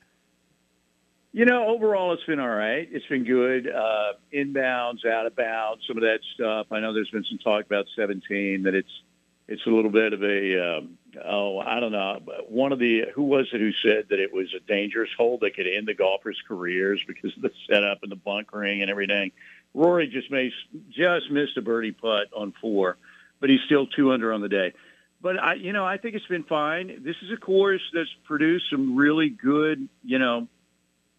You 1.33 1.45
know, 1.45 1.69
overall, 1.69 2.15
it's 2.15 2.25
been 2.25 2.41
all 2.41 2.49
right. 2.49 2.89
It's 2.91 3.07
been 3.07 3.25
good. 3.25 3.69
Uh, 3.69 4.15
inbounds, 4.33 5.05
out 5.05 5.27
of 5.27 5.37
bounds, 5.37 5.85
some 5.87 5.99
of 5.99 6.03
that 6.03 6.21
stuff. 6.35 6.69
I 6.71 6.81
know 6.81 6.95
there's 6.95 7.11
been 7.11 7.25
some 7.25 7.39
talk 7.39 7.67
about 7.67 7.87
17 7.97 8.63
that 8.63 8.75
it's 8.75 9.03
it's 9.47 9.65
a 9.67 9.71
little 9.71 9.91
bit 9.91 10.13
of 10.13 10.23
a 10.23 10.79
um, 10.79 10.99
oh 11.25 11.59
I 11.59 11.81
don't 11.81 11.93
know. 11.93 12.21
One 12.49 12.73
of 12.73 12.79
the 12.79 13.07
who 13.15 13.25
was 13.25 13.47
it 13.53 13.61
who 13.61 13.73
said 13.73 14.07
that 14.11 14.21
it 14.21 14.33
was 14.33 14.53
a 14.55 14.61
dangerous 14.61 15.11
hole 15.17 15.39
that 15.41 15.55
could 15.55 15.67
end 15.67 15.89
the 15.89 15.95
golfers' 15.95 16.41
careers 16.47 17.03
because 17.07 17.35
of 17.37 17.43
the 17.43 17.51
setup 17.69 18.03
and 18.03 18.13
the 18.13 18.17
bunkering 18.17 18.83
and 18.83 18.91
everything. 18.91 19.33
Rory 19.75 20.07
just 20.09 20.31
made 20.31 20.53
just 20.91 21.31
missed 21.31 21.57
a 21.57 21.63
birdie 21.63 21.93
putt 21.93 22.29
on 22.37 22.53
four, 22.61 22.99
but 23.41 23.49
he's 23.49 23.61
still 23.67 23.87
two 23.87 24.13
under 24.13 24.33
on 24.33 24.43
the 24.43 24.49
day. 24.49 24.75
But 25.21 25.39
I, 25.39 25.55
you 25.55 25.73
know, 25.73 25.85
I 25.85 25.97
think 25.97 26.15
it's 26.15 26.27
been 26.27 26.45
fine. 26.45 27.03
This 27.03 27.17
is 27.23 27.33
a 27.33 27.37
course 27.37 27.83
that's 27.93 28.15
produced 28.25 28.67
some 28.71 28.97
really 28.97 29.31
good, 29.31 29.89
you 30.05 30.19
know, 30.19 30.47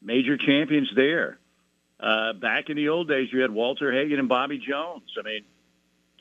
major 0.01 0.37
champions 0.37 0.89
there. 0.95 1.39
Uh, 1.99 2.33
back 2.33 2.69
in 2.69 2.77
the 2.77 2.89
old 2.89 3.09
days, 3.09 3.27
you 3.31 3.41
had 3.41 3.51
Walter 3.51 3.91
Hagen 3.91 4.19
and 4.19 4.29
Bobby 4.29 4.57
Jones. 4.57 5.11
I 5.19 5.23
mean, 5.23 5.43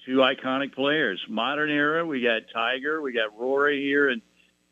two 0.04 0.16
iconic 0.16 0.74
players. 0.74 1.20
Modern 1.28 1.70
era, 1.70 2.04
we 2.04 2.22
got 2.22 2.42
Tiger, 2.52 3.00
we 3.00 3.12
got 3.12 3.38
Rory 3.38 3.80
here 3.82 4.08
in 4.08 4.22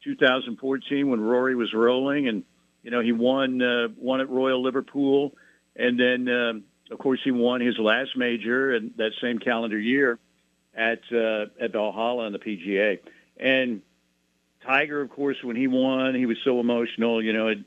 2014 0.03 1.09
when 1.09 1.21
Rory 1.21 1.55
was 1.55 1.73
rolling, 1.75 2.29
and 2.29 2.45
you 2.83 2.91
know 2.91 3.01
he 3.01 3.13
won 3.13 3.61
uh, 3.63 3.89
won 3.97 4.21
at 4.21 4.29
Royal 4.29 4.63
Liverpool, 4.63 5.33
and 5.77 5.99
then 5.99 6.29
um, 6.29 6.65
of 6.91 6.99
course 6.99 7.21
he 7.23 7.31
won 7.31 7.61
his 7.61 7.79
last 7.79 8.17
major 8.17 8.75
and 8.75 8.93
that 8.97 9.13
same 9.21 9.39
calendar 9.39 9.79
year 9.79 10.19
at 10.75 11.01
uh, 11.13 11.47
at 11.61 11.73
Valhalla 11.73 12.27
on 12.27 12.33
the 12.33 12.39
PGA. 12.39 12.99
And 13.39 13.83
Tiger, 14.65 15.01
of 15.01 15.11
course, 15.11 15.37
when 15.43 15.57
he 15.57 15.67
won, 15.67 16.15
he 16.15 16.27
was 16.27 16.39
so 16.45 16.61
emotional. 16.61 17.23
You 17.23 17.33
know, 17.33 17.49
it, 17.49 17.59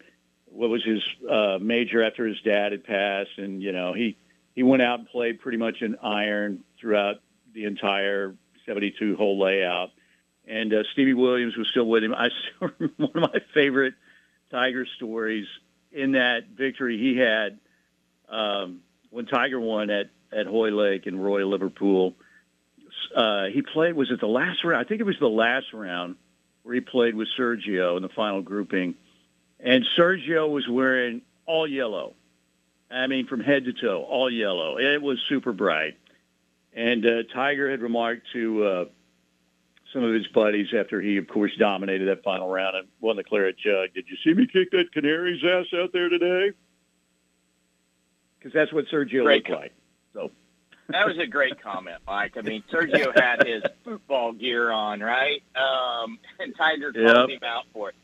what 0.51 0.69
was 0.69 0.83
his 0.83 1.01
uh, 1.29 1.57
major 1.61 2.03
after 2.03 2.25
his 2.25 2.39
dad 2.41 2.71
had 2.71 2.83
passed, 2.83 3.37
and 3.37 3.61
you 3.61 3.71
know 3.71 3.93
he 3.93 4.17
he 4.55 4.63
went 4.63 4.81
out 4.81 4.99
and 4.99 5.07
played 5.07 5.39
pretty 5.39 5.57
much 5.57 5.81
an 5.81 5.97
iron 6.01 6.63
throughout 6.79 7.17
the 7.53 7.65
entire 7.65 8.35
72 8.65 9.15
hole 9.15 9.39
layout. 9.39 9.91
And 10.47 10.73
uh, 10.73 10.83
Stevie 10.93 11.13
Williams 11.13 11.55
was 11.55 11.67
still 11.67 11.85
with 11.85 12.03
him. 12.03 12.13
I 12.13 12.29
still 12.29 12.69
one 12.97 13.11
of 13.15 13.21
my 13.21 13.39
favorite 13.53 13.93
Tiger 14.51 14.85
stories 14.95 15.47
in 15.91 16.13
that 16.13 16.47
victory 16.47 16.97
he 16.97 17.17
had 17.17 17.59
um, 18.29 18.81
when 19.09 19.25
Tiger 19.25 19.59
won 19.59 19.89
at 19.89 20.09
at 20.31 20.45
Hoylake 20.45 21.07
in 21.07 21.19
Royal 21.19 21.49
Liverpool. 21.49 22.15
Uh, 23.15 23.45
he 23.45 23.61
played. 23.61 23.95
Was 23.95 24.11
it 24.11 24.19
the 24.19 24.27
last 24.27 24.63
round? 24.63 24.83
I 24.83 24.87
think 24.87 25.01
it 25.01 25.05
was 25.05 25.19
the 25.19 25.27
last 25.27 25.73
round 25.73 26.15
where 26.63 26.75
he 26.75 26.81
played 26.81 27.15
with 27.15 27.27
Sergio 27.37 27.97
in 27.97 28.03
the 28.03 28.09
final 28.09 28.41
grouping, 28.41 28.95
and 29.59 29.85
Sergio 29.97 30.49
was 30.49 30.67
wearing 30.67 31.21
all 31.45 31.67
yellow. 31.67 32.13
I 32.91 33.07
mean, 33.07 33.27
from 33.27 33.41
head 33.41 33.65
to 33.65 33.73
toe, 33.73 34.03
all 34.03 34.29
yellow. 34.31 34.77
It 34.77 35.01
was 35.01 35.19
super 35.29 35.53
bright. 35.53 35.97
And 36.73 37.05
uh, 37.05 37.23
Tiger 37.33 37.69
had 37.69 37.81
remarked 37.81 38.27
to 38.33 38.63
uh, 38.63 38.85
some 39.93 40.03
of 40.03 40.13
his 40.13 40.27
buddies 40.27 40.67
after 40.73 41.01
he, 41.01 41.17
of 41.17 41.27
course, 41.27 41.51
dominated 41.57 42.05
that 42.05 42.23
final 42.23 42.47
round 42.49 42.75
and 42.77 42.87
won 42.99 43.15
the 43.15 43.23
claret 43.23 43.57
jug. 43.57 43.93
Did 43.93 44.05
you 44.07 44.17
see 44.23 44.33
me 44.33 44.47
kick 44.47 44.71
that 44.71 44.91
Canary's 44.93 45.43
ass 45.43 45.65
out 45.77 45.91
there 45.93 46.09
today? 46.09 46.51
Because 48.37 48.53
that's 48.53 48.71
what 48.71 48.85
Sergio 48.87 49.23
Great 49.23 49.47
looked 49.49 49.61
like. 49.61 49.73
So 50.13 50.31
That 50.89 51.05
was 51.05 51.17
a 51.19 51.27
great 51.27 51.61
comment, 51.61 51.97
Mike. 52.07 52.37
I 52.37 52.41
mean, 52.41 52.63
Sergio 52.71 53.13
had 53.19 53.45
his 53.45 53.63
football 53.83 54.31
gear 54.33 54.71
on, 54.71 54.99
right? 55.01 55.43
Um, 55.55 56.17
and 56.39 56.55
Tiger 56.55 56.91
called 56.93 57.29
Yep. 57.29 57.41
him 57.41 57.47
out 57.47 57.65
for 57.73 57.89
it. 57.89 57.95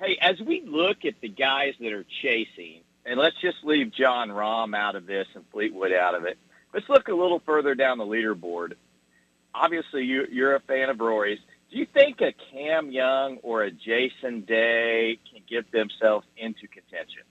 Hey, 0.00 0.16
as 0.20 0.40
we 0.40 0.62
look 0.64 1.04
at 1.04 1.20
the 1.20 1.28
guys 1.28 1.74
that 1.80 1.92
are 1.92 2.04
chasing, 2.22 2.82
and 3.04 3.18
let's 3.18 3.36
just 3.40 3.56
leave 3.64 3.92
Jon 3.92 4.28
Rahm 4.28 4.76
out 4.76 4.94
of 4.94 5.06
this 5.06 5.26
and 5.34 5.44
Fleetwood 5.50 5.92
out 5.92 6.14
of 6.14 6.24
it. 6.24 6.38
Let's 6.72 6.88
look 6.88 7.08
a 7.08 7.14
little 7.14 7.40
further 7.44 7.74
down 7.74 7.98
the 7.98 8.04
leaderboard. 8.04 8.74
Obviously, 9.54 10.04
you, 10.04 10.26
you're 10.30 10.54
a 10.54 10.60
fan 10.60 10.90
of 10.90 11.00
Rory's. 11.00 11.40
Do 11.70 11.78
you 11.78 11.86
think 11.86 12.20
a 12.20 12.32
Cam 12.52 12.92
Young 12.92 13.38
or 13.42 13.64
a 13.64 13.70
Jason 13.70 14.42
Day 14.42 15.18
can 15.30 15.42
get 15.48 15.70
themselves 15.72 16.26
into 16.36 16.68
contention? 16.68 17.22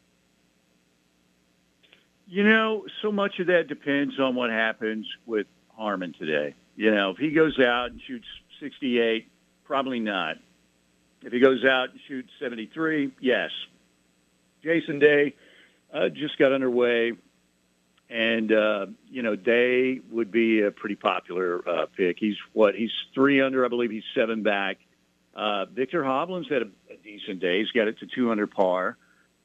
You 2.27 2.43
know, 2.43 2.85
so 3.01 3.11
much 3.11 3.39
of 3.39 3.47
that 3.47 3.67
depends 3.67 4.19
on 4.19 4.35
what 4.35 4.49
happens 4.49 5.07
with 5.25 5.47
Harman 5.77 6.13
today. 6.19 6.55
You 6.75 6.91
know, 6.91 7.11
if 7.11 7.17
he 7.17 7.31
goes 7.31 7.57
out 7.59 7.91
and 7.91 8.01
shoots 8.05 8.27
68, 8.59 9.29
probably 9.63 9.99
not. 9.99 10.37
If 11.23 11.33
he 11.33 11.39
goes 11.39 11.63
out 11.65 11.89
and 11.91 11.99
shoots 12.07 12.29
73, 12.39 13.11
yes. 13.19 13.49
Jason 14.63 14.99
Day, 14.99 15.35
uh, 15.93 16.09
just 16.09 16.37
got 16.37 16.51
underway, 16.51 17.13
and 18.09 18.51
uh, 18.51 18.87
you 19.09 19.21
know 19.21 19.35
Day 19.35 19.99
would 20.11 20.31
be 20.31 20.61
a 20.61 20.71
pretty 20.71 20.95
popular 20.95 21.67
uh, 21.67 21.85
pick. 21.95 22.17
He's 22.19 22.35
what? 22.53 22.75
He's 22.75 22.91
three 23.13 23.41
under, 23.41 23.65
I 23.65 23.69
believe. 23.69 23.91
He's 23.91 24.03
seven 24.15 24.43
back. 24.43 24.77
Uh, 25.35 25.65
Viktor 25.65 26.03
Hovland's 26.03 26.49
had 26.49 26.63
a, 26.63 26.69
a 26.93 26.97
decent 27.03 27.39
day. 27.39 27.59
He's 27.59 27.71
got 27.71 27.87
it 27.87 27.99
to 27.99 28.07
two 28.07 28.31
under 28.31 28.47
par. 28.47 28.97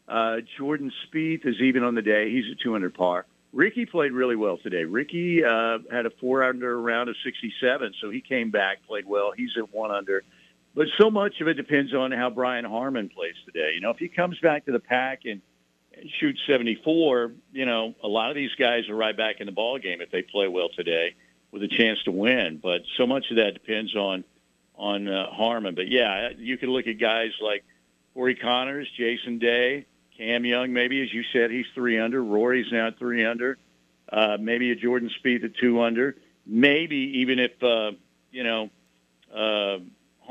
Uh, 0.09 0.39
Jordan 0.59 0.91
Spieth 1.07 1.47
is 1.47 1.57
even 1.61 1.85
on 1.85 1.95
the 1.95 2.03
day. 2.03 2.31
He's 2.31 2.45
at 2.51 2.59
two 2.61 2.75
under 2.75 2.91
par. 2.91 3.27
Rickie 3.53 3.87
played 3.87 4.13
really 4.13 4.37
well 4.37 4.57
today. 4.57 4.85
Rickie 4.85 5.45
uh, 5.45 5.79
had 5.91 6.07
a 6.07 6.11
four 6.21 6.43
under 6.43 6.81
round 6.81 7.11
of 7.11 7.17
67, 7.23 7.95
so 8.01 8.11
he 8.11 8.21
came 8.21 8.51
back, 8.51 8.79
played 8.87 9.07
well. 9.07 9.33
He's 9.37 9.51
at 9.59 9.73
one 9.73 9.91
under. 9.91 10.25
But 10.75 10.89
so 10.99 11.11
much 11.11 11.41
of 11.41 11.49
it 11.49 11.55
depends 11.55 11.95
on 11.95 12.13
how 12.13 12.31
Brian 12.31 12.65
Harman 12.65 13.11
plays 13.11 13.35
today. 13.45 13.73
You 13.75 13.81
know, 13.81 13.91
if 13.91 13.99
he 13.99 14.09
comes 14.09 14.39
back 14.41 14.65
to 14.67 14.73
the 14.73 14.81
pack 14.81 15.21
and, 15.25 15.43
and 15.95 16.11
shoots 16.19 16.41
74, 16.47 17.33
you 17.53 17.67
know, 17.67 17.95
a 18.03 18.09
lot 18.09 18.31
of 18.31 18.37
these 18.37 18.55
guys 18.59 18.89
are 18.89 18.95
right 18.97 19.17
back 19.17 19.41
in 19.41 19.47
the 19.47 19.53
ball 19.53 19.79
game 19.79 20.01
if 20.01 20.11
they 20.11 20.23
play 20.23 20.49
well 20.49 20.71
today 20.75 21.15
with 21.51 21.63
a 21.63 21.69
chance 21.69 22.03
to 22.05 22.11
win. 22.11 22.59
But 22.63 22.83
so 22.97 23.07
much 23.07 23.27
of 23.31 23.37
that 23.37 23.53
depends 23.53 23.95
on 23.95 24.25
on 24.75 25.07
uh, 25.07 25.31
Harman. 25.31 25.75
But 25.75 25.89
yeah, 25.89 26.31
you 26.37 26.57
can 26.57 26.71
look 26.71 26.87
at 26.87 26.99
guys 26.99 27.33
like 27.43 27.65
Corey 28.15 28.35
Conners, 28.35 28.89
Jason 28.97 29.39
Day, 29.39 29.85
Cam 30.17 30.47
Young. 30.47 30.73
Maybe 30.73 31.03
as 31.03 31.13
you 31.13 31.23
said, 31.35 31.51
he's 31.51 31.67
three 31.75 31.99
under. 31.99 32.25
Rory's 32.25 32.73
now 32.73 32.91
three 32.99 33.27
under. 33.27 33.59
Uh, 34.11 34.39
maybe 34.41 34.71
a 34.71 34.75
Jordan 34.75 35.11
Spieth 35.23 35.45
at 35.45 35.55
two 35.57 35.83
under. 35.83 36.17
Maybe 36.47 37.21
even 37.21 37.39
if 37.39 37.63
uh, 37.63 37.93
you 38.31 38.45
know. 38.45 38.71
Uh, 39.33 39.79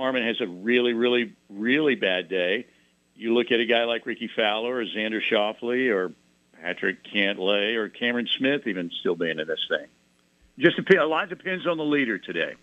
Harman 0.01 0.25
has 0.25 0.41
a 0.41 0.47
really, 0.47 0.93
really, 0.93 1.35
really 1.47 1.93
bad 1.93 2.27
day. 2.27 2.65
You 3.13 3.35
look 3.35 3.51
at 3.51 3.59
a 3.59 3.67
guy 3.67 3.83
like 3.83 4.07
Rickie 4.07 4.31
Fowler 4.35 4.77
or 4.77 4.83
Xander 4.83 5.21
Schauffele 5.21 5.93
or 5.93 6.11
Patrick 6.59 7.03
Cantlay 7.03 7.75
or 7.75 7.87
Cameron 7.87 8.27
Smith 8.35 8.65
even 8.65 8.89
still 8.99 9.15
being 9.15 9.37
in 9.37 9.45
this 9.47 9.63
thing. 9.69 9.85
Just 10.57 10.79
a 10.79 11.05
lot 11.05 11.29
depends 11.29 11.67
on 11.67 11.77
the 11.77 11.83
leader 11.83 12.17
today. 12.17 12.55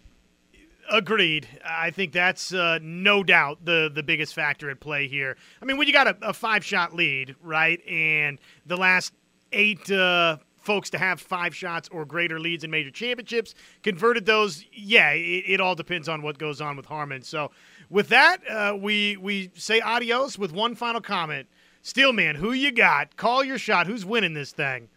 Agreed. 0.90 1.46
I 1.64 1.92
think 1.92 2.12
that's 2.12 2.52
uh, 2.52 2.80
no 2.82 3.22
doubt 3.22 3.64
the 3.64 3.88
the 3.94 4.02
biggest 4.02 4.34
factor 4.34 4.68
at 4.70 4.80
play 4.80 5.06
here. 5.06 5.36
I 5.62 5.64
mean, 5.64 5.76
when 5.76 5.86
you 5.86 5.92
got 5.92 6.08
a, 6.08 6.16
a 6.22 6.32
five 6.32 6.64
shot 6.64 6.92
lead, 6.92 7.36
right, 7.40 7.80
and 7.86 8.40
the 8.66 8.76
last 8.76 9.12
eight 9.52 9.88
uh, 9.92 10.38
folks 10.68 10.90
to 10.90 10.98
have 10.98 11.18
five 11.18 11.56
shots 11.56 11.88
or 11.90 12.04
greater 12.04 12.38
leads 12.38 12.62
in 12.62 12.70
major 12.70 12.90
championships. 12.90 13.54
Converted 13.82 14.26
those, 14.26 14.66
yeah, 14.70 15.12
it, 15.12 15.44
it 15.46 15.60
all 15.62 15.74
depends 15.74 16.10
on 16.10 16.20
what 16.20 16.36
goes 16.36 16.60
on 16.60 16.76
with 16.76 16.84
Harman. 16.84 17.22
So, 17.22 17.50
with 17.88 18.08
that, 18.08 18.46
uh, 18.46 18.76
we 18.78 19.16
we 19.16 19.50
say 19.54 19.80
adios 19.80 20.38
with 20.38 20.52
one 20.52 20.74
final 20.74 21.00
comment. 21.00 21.48
Steelman, 21.80 22.36
who 22.36 22.52
you 22.52 22.70
got? 22.70 23.16
Call 23.16 23.42
your 23.42 23.56
shot. 23.56 23.86
Who's 23.86 24.04
winning 24.04 24.34
this 24.34 24.52
thing? 24.52 24.90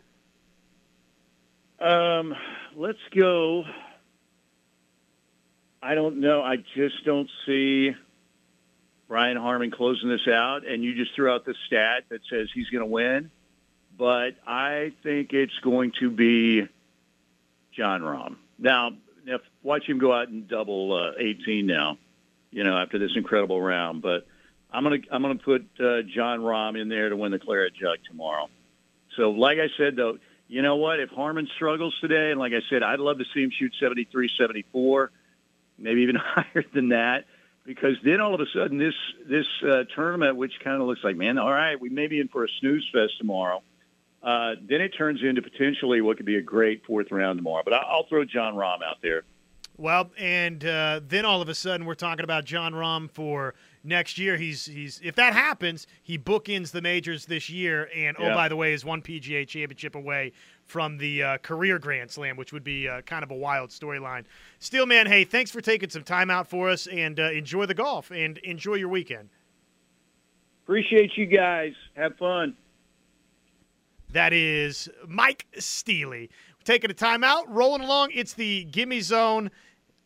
Um, 1.79 2.35
let's 2.75 2.99
go. 3.15 3.63
I 5.81 5.95
don't 5.95 6.19
know. 6.19 6.41
I 6.41 6.57
just 6.75 7.05
don't 7.05 7.29
see 7.45 7.91
Brian 9.07 9.37
Harman 9.37 9.71
closing 9.71 10.09
this 10.09 10.27
out, 10.27 10.67
and 10.67 10.83
you 10.83 10.95
just 10.95 11.15
threw 11.15 11.31
out 11.31 11.45
the 11.45 11.55
stat 11.67 12.03
that 12.09 12.19
says 12.29 12.49
he's 12.53 12.69
going 12.69 12.83
to 12.83 12.91
win 12.91 13.31
but 13.97 14.35
I 14.47 14.93
think 15.03 15.33
it's 15.33 15.57
going 15.63 15.93
to 15.99 16.09
be 16.09 16.67
Jon 17.71 18.01
Rahm. 18.01 18.35
Now, 18.57 18.91
if, 19.25 19.41
watch 19.63 19.87
him 19.87 19.99
go 19.99 20.13
out 20.13 20.29
and 20.29 20.47
double 20.47 20.93
uh, 20.93 21.19
18 21.19 21.65
now, 21.65 21.97
you 22.51 22.63
know, 22.63 22.77
after 22.77 22.99
this 22.99 23.11
incredible 23.15 23.61
round. 23.61 24.01
But 24.01 24.25
I'm 24.71 24.83
gonna 24.83 24.97
I'm 25.11 25.21
gonna 25.21 25.35
put 25.35 25.67
uh, 25.79 26.01
Jon 26.03 26.39
Rahm 26.39 26.79
in 26.79 26.89
there 26.89 27.09
to 27.09 27.15
win 27.15 27.31
the 27.31 27.39
Claret 27.39 27.73
Jug 27.73 27.97
tomorrow. 28.09 28.49
So, 29.17 29.31
like 29.31 29.57
I 29.59 29.67
said, 29.77 29.95
though, 29.95 30.17
you 30.47 30.61
know 30.61 30.77
what? 30.77 30.99
If 30.99 31.09
Harman 31.09 31.47
struggles 31.55 31.97
today, 31.99 32.31
and 32.31 32.39
like 32.39 32.53
I 32.53 32.61
said, 32.69 32.83
I'd 32.83 32.99
love 32.99 33.19
to 33.19 33.25
see 33.33 33.43
him 33.43 33.51
shoot 33.51 33.73
73, 33.79 34.29
74, 34.37 35.11
maybe 35.77 36.01
even 36.01 36.15
higher 36.19 36.63
than 36.73 36.89
that 36.89 37.25
because 37.65 37.95
then 38.03 38.21
all 38.21 38.33
of 38.33 38.41
a 38.41 38.45
sudden 38.53 38.77
this 38.77 38.95
this 39.27 39.45
uh, 39.63 39.83
tournament, 39.95 40.35
which 40.35 40.53
kind 40.63 40.81
of 40.81 40.87
looks 40.87 41.03
like, 41.03 41.15
man, 41.15 41.37
all 41.37 41.51
right, 41.51 41.79
we 41.79 41.89
may 41.89 42.07
be 42.07 42.19
in 42.19 42.27
for 42.27 42.43
a 42.43 42.49
snooze 42.59 42.87
fest 42.91 43.17
tomorrow 43.17 43.61
uh, 44.23 44.55
then 44.67 44.81
it 44.81 44.89
turns 44.89 45.21
into 45.23 45.41
potentially 45.41 46.01
what 46.01 46.17
could 46.17 46.25
be 46.25 46.37
a 46.37 46.41
great 46.41 46.85
fourth 46.85 47.11
round 47.11 47.37
tomorrow. 47.37 47.63
But 47.63 47.73
I'll 47.73 48.05
throw 48.07 48.23
Jon 48.25 48.55
Rahm 48.55 48.83
out 48.83 48.97
there. 49.01 49.23
Well, 49.77 50.11
and 50.17 50.63
uh, 50.63 51.01
then 51.07 51.25
all 51.25 51.41
of 51.41 51.49
a 51.49 51.55
sudden 51.55 51.87
we're 51.87 51.95
talking 51.95 52.23
about 52.23 52.45
Jon 52.45 52.73
Rahm 52.73 53.09
for 53.09 53.55
next 53.83 54.19
year. 54.19 54.37
He's 54.37 54.65
he's 54.65 55.01
if 55.03 55.15
that 55.15 55.33
happens, 55.33 55.87
he 56.03 56.19
bookends 56.19 56.71
the 56.71 56.81
majors 56.81 57.25
this 57.25 57.49
year, 57.49 57.89
and 57.95 58.15
oh, 58.19 58.23
yeah. 58.23 58.31
oh 58.31 58.35
by 58.35 58.47
the 58.47 58.55
way, 58.55 58.73
is 58.73 58.85
one 58.85 59.01
PGA 59.01 59.47
Championship 59.47 59.95
away 59.95 60.33
from 60.65 60.97
the 60.97 61.23
uh, 61.23 61.37
career 61.39 61.79
Grand 61.79 62.11
Slam, 62.11 62.37
which 62.37 62.53
would 62.53 62.63
be 62.63 62.87
uh, 62.87 63.01
kind 63.01 63.23
of 63.23 63.31
a 63.31 63.35
wild 63.35 63.71
storyline. 63.71 64.25
Steelman, 64.59 65.07
hey, 65.07 65.23
thanks 65.23 65.49
for 65.49 65.61
taking 65.61 65.89
some 65.89 66.03
time 66.03 66.29
out 66.29 66.47
for 66.47 66.69
us, 66.69 66.85
and 66.85 67.19
uh, 67.19 67.31
enjoy 67.31 67.65
the 67.65 67.73
golf 67.73 68.11
and 68.11 68.37
enjoy 68.39 68.75
your 68.75 68.89
weekend. 68.89 69.29
Appreciate 70.63 71.17
you 71.17 71.25
guys. 71.25 71.73
Have 71.95 72.17
fun. 72.17 72.55
That 74.11 74.33
is 74.33 74.89
Mike 75.07 75.45
Steely. 75.57 76.29
We're 76.59 76.63
taking 76.65 76.91
a 76.91 76.93
timeout, 76.93 77.43
rolling 77.47 77.81
along. 77.81 78.11
It's 78.13 78.33
the 78.33 78.65
Gimme 78.65 78.99
Zone 78.99 79.51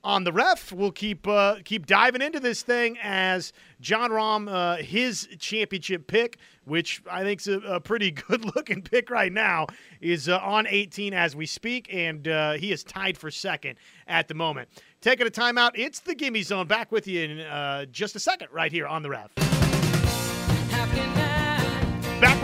on 0.03 0.23
the 0.23 0.31
Rev. 0.31 0.71
We'll 0.73 0.91
keep 0.91 1.27
uh, 1.27 1.55
keep 1.65 1.87
diving 1.87 2.21
into 2.21 2.39
this 2.39 2.61
thing 2.61 2.99
as 3.01 3.51
Jon 3.81 4.11
Rahm, 4.11 4.47
uh, 4.47 4.77
his 4.83 5.27
championship 5.39 6.05
pick, 6.05 6.37
which 6.65 7.01
I 7.09 7.23
think 7.23 7.41
is 7.41 7.47
a, 7.47 7.59
a 7.61 7.79
pretty 7.79 8.11
good 8.27 8.45
looking 8.55 8.83
pick 8.83 9.09
right 9.09 9.33
now, 9.33 9.65
is 9.99 10.29
uh, 10.29 10.37
on 10.37 10.67
18 10.67 11.13
as 11.13 11.35
we 11.35 11.47
speak, 11.47 11.91
and 11.91 12.27
uh, 12.27 12.53
he 12.53 12.71
is 12.71 12.83
tied 12.83 13.17
for 13.17 13.31
second 13.31 13.77
at 14.07 14.27
the 14.27 14.35
moment. 14.35 14.69
Taking 15.01 15.25
a 15.25 15.31
timeout. 15.31 15.71
It's 15.73 15.99
the 15.99 16.13
Gimme 16.13 16.43
Zone. 16.43 16.67
Back 16.67 16.91
with 16.91 17.07
you 17.07 17.21
in 17.21 17.39
uh, 17.39 17.85
just 17.85 18.15
a 18.15 18.19
second, 18.19 18.49
right 18.51 18.71
here 18.71 18.85
on 18.85 19.01
the 19.01 19.09
Rev. 19.09 19.31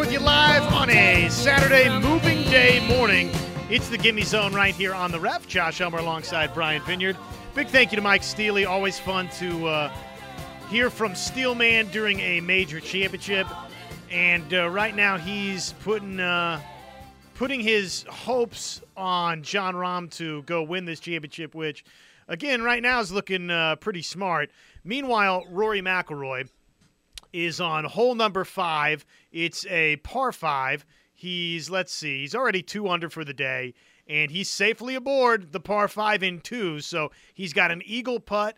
With 0.01 0.11
you 0.11 0.19
live 0.19 0.63
on 0.73 0.89
a 0.89 1.29
Saturday 1.29 1.87
moving 1.99 2.41
day 2.49 2.83
morning. 2.87 3.29
It's 3.69 3.87
the 3.87 3.99
Gimme 3.99 4.23
Zone 4.23 4.51
right 4.51 4.73
here 4.73 4.95
on 4.95 5.11
the 5.11 5.19
Rev. 5.19 5.47
Josh 5.47 5.79
Elmer 5.79 5.99
alongside 5.99 6.55
Brian 6.55 6.81
Vineyard. 6.81 7.15
Big 7.53 7.67
thank 7.67 7.91
you 7.91 7.97
to 7.97 8.01
Mike 8.01 8.23
Steely. 8.23 8.65
Always 8.65 8.97
fun 8.97 9.29
to 9.37 9.67
uh, 9.67 9.91
hear 10.71 10.89
from 10.89 11.13
Steelman 11.13 11.89
during 11.89 12.19
a 12.19 12.41
major 12.41 12.79
championship. 12.79 13.45
And 14.09 14.51
uh, 14.51 14.71
right 14.71 14.95
now 14.95 15.19
he's 15.19 15.73
putting 15.83 16.19
uh, 16.19 16.59
putting 17.35 17.59
his 17.59 18.03
hopes 18.09 18.81
on 18.97 19.43
Jon 19.43 19.75
Rahm 19.75 20.09
to 20.15 20.41
go 20.43 20.63
win 20.63 20.85
this 20.85 20.99
championship, 20.99 21.53
which 21.53 21.85
again 22.27 22.63
right 22.63 22.81
now 22.81 23.01
is 23.01 23.11
looking 23.11 23.51
uh, 23.51 23.75
pretty 23.75 24.01
smart. 24.01 24.49
Meanwhile, 24.83 25.45
Rory 25.51 25.83
McIlroy 25.83 26.49
is 27.33 27.61
on 27.61 27.85
hole 27.85 28.15
number 28.15 28.43
five. 28.43 29.05
It's 29.31 29.65
a 29.67 29.97
par 29.97 30.31
five. 30.31 30.85
He's, 31.13 31.69
let's 31.69 31.93
see, 31.93 32.21
he's 32.21 32.33
already 32.33 32.63
two 32.63 32.89
under 32.89 33.09
for 33.09 33.23
the 33.23 33.33
day, 33.33 33.75
and 34.07 34.31
he's 34.31 34.49
safely 34.49 34.95
aboard 34.95 35.51
the 35.51 35.59
par 35.59 35.87
five 35.87 36.23
in 36.23 36.39
two. 36.39 36.79
So 36.79 37.11
he's 37.33 37.53
got 37.53 37.69
an 37.69 37.83
eagle 37.85 38.19
putt 38.19 38.57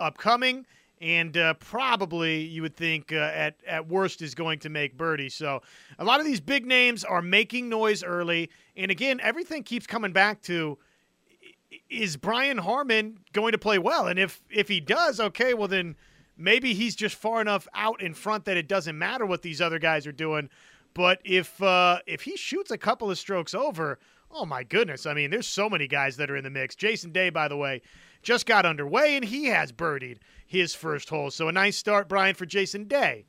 upcoming, 0.00 0.66
and 1.00 1.36
uh, 1.36 1.54
probably 1.54 2.40
you 2.40 2.62
would 2.62 2.76
think 2.76 3.12
uh, 3.12 3.18
at, 3.18 3.56
at 3.66 3.88
worst 3.88 4.20
is 4.20 4.34
going 4.34 4.58
to 4.60 4.68
make 4.68 4.96
birdie. 4.96 5.28
So 5.28 5.62
a 5.98 6.04
lot 6.04 6.18
of 6.18 6.26
these 6.26 6.40
big 6.40 6.66
names 6.66 7.04
are 7.04 7.22
making 7.22 7.68
noise 7.68 8.02
early. 8.02 8.50
And 8.76 8.90
again, 8.90 9.20
everything 9.22 9.62
keeps 9.62 9.86
coming 9.86 10.12
back 10.12 10.42
to 10.42 10.78
is 11.88 12.16
Brian 12.16 12.58
Harman 12.58 13.18
going 13.32 13.52
to 13.52 13.58
play 13.58 13.78
well? 13.78 14.08
And 14.08 14.18
if 14.18 14.42
if 14.50 14.66
he 14.68 14.80
does, 14.80 15.20
okay, 15.20 15.54
well 15.54 15.68
then– 15.68 15.94
maybe 16.36 16.74
he's 16.74 16.96
just 16.96 17.14
far 17.14 17.40
enough 17.40 17.68
out 17.74 18.00
in 18.02 18.14
front 18.14 18.44
that 18.46 18.56
it 18.56 18.68
doesn't 18.68 18.98
matter 18.98 19.26
what 19.26 19.42
these 19.42 19.60
other 19.60 19.78
guys 19.78 20.06
are 20.06 20.12
doing. 20.12 20.48
But 20.94 21.20
if 21.24 21.62
uh, 21.62 22.00
if 22.06 22.22
he 22.22 22.36
shoots 22.36 22.70
a 22.70 22.78
couple 22.78 23.10
of 23.10 23.18
strokes 23.18 23.54
over, 23.54 23.98
oh 24.30 24.44
my 24.44 24.62
goodness! 24.62 25.06
I 25.06 25.14
mean, 25.14 25.30
there's 25.30 25.48
so 25.48 25.70
many 25.70 25.86
guys 25.86 26.16
that 26.18 26.30
are 26.30 26.36
in 26.36 26.44
the 26.44 26.50
mix. 26.50 26.74
Jason 26.74 27.12
Day, 27.12 27.30
by 27.30 27.48
the 27.48 27.56
way, 27.56 27.80
just 28.22 28.46
got 28.46 28.66
underway 28.66 29.16
and 29.16 29.24
he 29.24 29.46
has 29.46 29.72
birdied 29.72 30.18
his 30.46 30.74
first 30.74 31.08
hole. 31.08 31.30
So 31.30 31.48
a 31.48 31.52
nice 31.52 31.76
start, 31.76 32.08
Brian, 32.08 32.34
for 32.34 32.46
Jason 32.46 32.84
Day. 32.84 33.24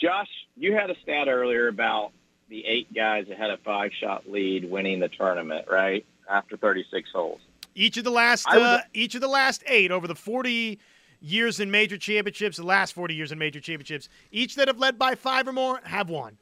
Josh, 0.00 0.28
you 0.56 0.74
had 0.74 0.90
a 0.90 0.94
stat 1.02 1.28
earlier 1.28 1.68
about 1.68 2.12
the 2.48 2.64
eight 2.66 2.92
guys 2.94 3.26
that 3.28 3.38
had 3.38 3.50
a 3.50 3.56
five 3.58 3.90
shot 3.98 4.30
lead 4.30 4.70
winning 4.70 5.00
the 5.00 5.08
tournament, 5.08 5.66
right? 5.70 6.04
After 6.30 6.56
36 6.56 7.10
holes. 7.12 7.40
Each 7.74 7.96
of 7.96 8.04
the 8.04 8.10
last 8.10 8.46
uh, 8.48 8.80
each 8.92 9.16
of 9.16 9.20
the 9.20 9.28
last 9.28 9.64
eight 9.66 9.90
over 9.90 10.06
the 10.06 10.14
40 10.14 10.78
years 11.24 11.58
in 11.58 11.70
major 11.70 11.96
championships, 11.96 12.58
the 12.58 12.64
last 12.64 12.92
40 12.92 13.14
years 13.14 13.32
in 13.32 13.38
major 13.38 13.60
championships, 13.60 14.08
each 14.30 14.56
that 14.56 14.68
have 14.68 14.78
led 14.78 14.98
by 14.98 15.14
five 15.14 15.48
or 15.48 15.52
more 15.52 15.80
have 15.84 16.10
won. 16.10 16.36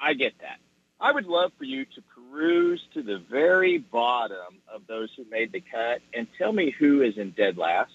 I 0.00 0.14
get 0.14 0.32
that. 0.40 0.58
I 1.00 1.12
would 1.12 1.26
love 1.26 1.52
for 1.58 1.64
you 1.64 1.84
to 1.84 2.02
peruse 2.14 2.80
to 2.94 3.02
the 3.02 3.22
very 3.30 3.78
bottom 3.78 4.60
of 4.72 4.86
those 4.86 5.10
who 5.16 5.24
made 5.30 5.52
the 5.52 5.60
cut 5.60 6.00
and 6.14 6.26
tell 6.36 6.52
me 6.52 6.74
who 6.78 7.02
is 7.02 7.16
in 7.16 7.30
dead 7.32 7.56
last. 7.56 7.92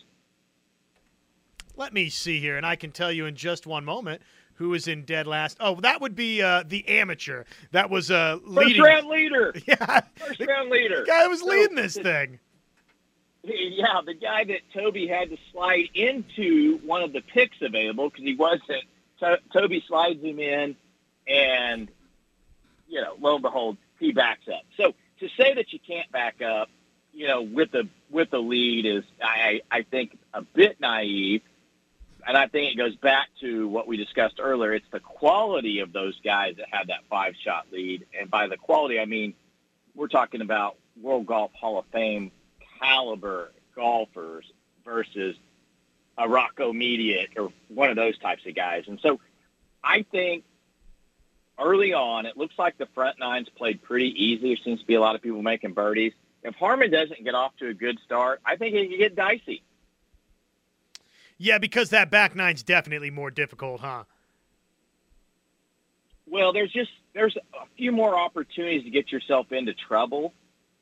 Let 1.76 1.94
me 1.94 2.10
see 2.10 2.40
here, 2.40 2.56
and 2.56 2.66
I 2.66 2.76
can 2.76 2.92
tell 2.92 3.12
you 3.12 3.26
in 3.26 3.36
just 3.36 3.66
one 3.66 3.84
moment 3.84 4.22
who 4.56 4.74
is 4.74 4.88
in 4.88 5.04
dead 5.06 5.26
last. 5.26 5.58
Oh, 5.60 5.76
that 5.82 6.02
would 6.02 6.16
be 6.16 6.42
uh, 6.42 6.64
the 6.68 6.88
amateur. 6.88 7.46
That 7.72 7.90
was 7.90 8.12
uh, 8.12 8.38
First 8.54 8.80
round 8.80 9.08
leader. 9.08 9.54
Yeah, 9.68 10.02
First 10.16 10.42
round 10.42 10.70
leader. 10.70 11.00
The 11.02 11.08
guy 11.08 11.28
was 11.28 11.42
leading 11.42 11.76
this 11.76 11.98
thing. 11.98 12.40
Yeah, 13.76 14.00
the 14.06 14.14
guy 14.14 14.46
that 14.46 14.62
Toby 14.74 15.08
had 15.08 15.30
to 15.30 15.38
slide 15.52 15.90
into 15.94 16.78
one 16.86 17.02
of 17.04 17.12
the 17.12 17.22
picks 17.22 17.58
available 17.62 18.10
because 18.10 18.24
he 18.24 18.36
wasn't. 18.36 18.84
To, 19.20 19.38
Toby 19.52 19.84
slides 19.88 20.24
him 20.24 20.40
in, 20.40 20.76
and 21.28 21.90
you 22.88 23.02
know, 23.02 23.16
lo 23.20 23.36
and 23.36 23.42
behold, 23.42 23.78
he 24.00 24.12
backs 24.14 24.48
up. 24.48 24.64
So 24.78 24.94
to 25.20 25.30
say 25.38 25.54
that 25.56 25.74
you 25.74 25.80
can't 25.86 26.10
back 26.12 26.42
up, 26.42 26.70
you 27.12 27.28
know, 27.28 27.42
with 27.42 27.72
the 27.72 27.90
with 28.10 28.30
the 28.30 28.40
lead 28.40 28.86
is, 28.86 29.04
I 29.22 29.62
I 29.70 29.84
think, 29.84 30.18
a 30.34 30.42
bit 30.42 30.80
naive. 30.80 31.42
And 32.26 32.38
I 32.38 32.48
think 32.48 32.72
it 32.74 32.78
goes 32.78 32.96
back 32.96 33.28
to 33.42 33.68
what 33.68 33.86
we 33.86 33.98
discussed 33.98 34.40
earlier. 34.40 34.74
It's 34.74 34.90
the 34.94 35.02
quality 35.02 35.80
of 35.80 35.92
those 35.92 36.18
guys 36.22 36.56
that 36.56 36.68
have 36.72 36.88
that 36.88 37.02
five 37.10 37.34
shot 37.44 37.66
lead. 37.70 38.06
And 38.18 38.32
by 38.32 38.48
the 38.48 38.56
quality, 38.56 38.98
I 38.98 39.04
mean, 39.04 39.34
we're 39.94 40.08
talking 40.08 40.40
about 40.40 40.78
World 41.02 41.26
Golf 41.26 41.52
Hall 41.54 41.78
of 41.80 41.86
Fame 41.92 42.32
caliber 42.84 43.52
golfers 43.76 44.46
versus 44.84 45.36
a 46.18 46.28
Rocco 46.28 46.74
Mediate 46.74 47.30
or 47.38 47.52
one 47.70 47.90
of 47.90 47.96
those 47.96 48.18
types 48.20 48.46
of 48.46 48.56
guys. 48.56 48.84
And 48.88 49.00
so 49.02 49.20
I 49.84 50.06
think 50.12 50.44
early 51.60 51.94
on, 51.94 52.26
it 52.26 52.38
looks 52.38 52.56
like 52.58 52.78
the 52.78 52.88
front 52.94 53.20
nine's 53.20 53.50
played 53.50 53.82
pretty 53.82 54.10
easy. 54.24 54.50
There 54.50 54.64
seems 54.64 54.82
to 54.82 54.86
be 54.86 54.96
a 54.96 55.02
lot 55.02 55.16
of 55.16 55.22
people 55.22 55.42
making 55.42 55.74
birdies. 55.74 56.14
If 56.44 56.56
Harman 56.56 56.92
doesn't 56.92 57.24
get 57.24 57.36
off 57.36 57.56
to 57.58 57.70
a 57.70 57.74
good 57.74 57.98
start, 58.06 58.42
I 58.46 58.58
think 58.58 58.76
it 58.76 58.90
can 58.90 59.00
get 59.00 59.16
dicey. 59.16 59.64
Yeah, 61.38 61.58
because 61.58 61.90
that 61.90 62.12
back 62.12 62.36
nine's 62.36 62.64
definitely 62.64 63.10
more 63.10 63.32
difficult, 63.32 63.82
huh? 63.82 64.04
Well, 66.28 66.54
there's 66.54 66.72
just 66.72 66.92
there's 67.14 67.36
a 67.36 67.66
few 67.78 67.92
more 67.92 68.18
opportunities 68.18 68.84
to 68.84 68.90
get 68.90 69.12
yourself 69.12 69.52
into 69.52 69.74
trouble, 69.74 70.34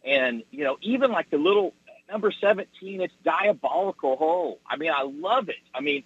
and 0.03 0.43
you 0.51 0.63
know 0.63 0.77
even 0.81 1.11
like 1.11 1.29
the 1.29 1.37
little 1.37 1.73
number 2.11 2.31
17, 2.31 3.01
it's 3.01 3.13
diabolical 3.23 4.17
hole. 4.17 4.59
I 4.67 4.77
mean, 4.77 4.91
I 4.91 5.03
love 5.03 5.49
it. 5.49 5.55
I 5.73 5.81
mean, 5.81 6.03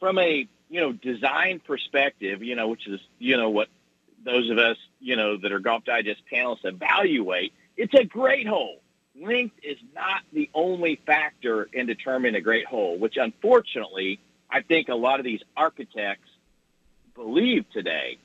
from 0.00 0.18
a 0.18 0.48
you 0.68 0.80
know 0.80 0.92
design 0.92 1.60
perspective, 1.64 2.42
you 2.42 2.56
know, 2.56 2.68
which 2.68 2.86
is 2.88 3.00
you 3.18 3.36
know 3.36 3.50
what 3.50 3.68
those 4.24 4.50
of 4.50 4.58
us 4.58 4.76
you 5.00 5.16
know 5.16 5.36
that 5.36 5.52
are 5.52 5.58
Golf 5.58 5.84
Digest 5.84 6.22
panelists 6.32 6.64
evaluate. 6.64 7.52
It's 7.76 7.94
a 7.94 8.04
great 8.04 8.46
hole. 8.46 8.80
Length 9.20 9.56
is 9.62 9.76
not 9.94 10.22
the 10.32 10.48
only 10.54 11.00
factor 11.06 11.68
in 11.72 11.86
determining 11.86 12.34
a 12.34 12.40
great 12.40 12.66
hole, 12.66 12.98
which 12.98 13.16
unfortunately 13.16 14.18
I 14.50 14.62
think 14.62 14.88
a 14.88 14.94
lot 14.94 15.20
of 15.20 15.24
these 15.24 15.42
architects 15.56 16.28
believe 17.14 17.66
today 17.70 18.18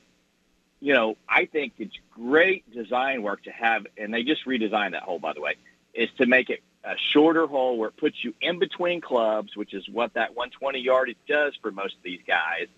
you 0.80 0.94
know, 0.94 1.16
I 1.28 1.46
think 1.46 1.74
it's 1.78 1.94
great 2.10 2.70
design 2.72 3.22
work 3.22 3.44
to 3.44 3.50
have, 3.50 3.86
and 3.96 4.14
they 4.14 4.22
just 4.22 4.46
redesigned 4.46 4.92
that 4.92 5.02
hole, 5.02 5.18
by 5.18 5.32
the 5.32 5.40
way, 5.40 5.54
is 5.92 6.08
to 6.18 6.26
make 6.26 6.50
it 6.50 6.62
a 6.84 6.94
shorter 7.12 7.46
hole 7.46 7.76
where 7.76 7.88
it 7.88 7.96
puts 7.96 8.22
you 8.22 8.34
in 8.40 8.58
between 8.58 9.00
clubs, 9.00 9.56
which 9.56 9.74
is 9.74 9.88
what 9.88 10.14
that 10.14 10.30
120 10.34 10.78
yardage 10.80 11.18
does 11.26 11.54
for 11.60 11.70
most 11.70 11.96
of 11.96 12.02
these 12.02 12.20
guys, 12.26 12.68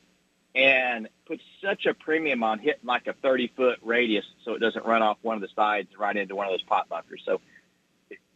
and 0.55 1.09
puts 1.26 1.42
such 1.62 1.86
a 1.86 1.94
premium 1.94 2.42
on 2.42 2.59
hitting 2.59 2.84
like 2.84 3.07
a 3.07 3.12
30 3.12 3.53
foot 3.57 3.78
radius 3.82 4.24
so 4.44 4.55
it 4.55 4.59
doesn't 4.59 4.84
run 4.84 5.03
off 5.03 5.18
one 5.22 5.36
of 5.36 5.42
the 5.42 5.48
sides 5.55 5.88
right 5.98 6.16
into 6.16 6.34
one 6.34 6.46
of 6.46 6.53
those 6.53 6.62
pot 6.62 6.88
bunkers. 6.88 7.22
So, 7.24 7.40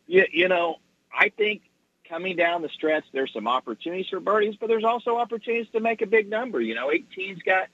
you, 0.07 0.25
you 0.31 0.49
know, 0.49 0.77
I 1.13 1.31
think 1.31 1.63
coming 2.09 2.37
down 2.37 2.63
the 2.63 2.69
stretch, 2.69 3.05
there's 3.13 3.33
some 3.33 3.49
opportunities 3.49 4.07
for 4.09 4.21
birdies, 4.21 4.57
but 4.61 4.69
there's 4.69 4.85
also 4.85 5.17
opportunities 5.17 5.71
to 5.73 5.81
make 5.81 6.03
a 6.03 6.07
big 6.07 6.29
number. 6.29 6.61
You 6.61 6.75
know, 6.75 6.89
18's 6.89 7.43
got 7.43 7.69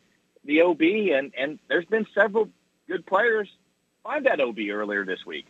the 0.45 0.63
OB, 0.63 0.81
and 0.81 1.33
and 1.37 1.59
there's 1.69 1.85
been 1.87 2.07
several 2.15 2.49
good 2.89 3.05
players 3.05 3.49
find 4.03 4.27
that 4.27 4.41
OB 4.41 4.59
earlier 4.71 5.05
this 5.05 5.25
week. 5.27 5.47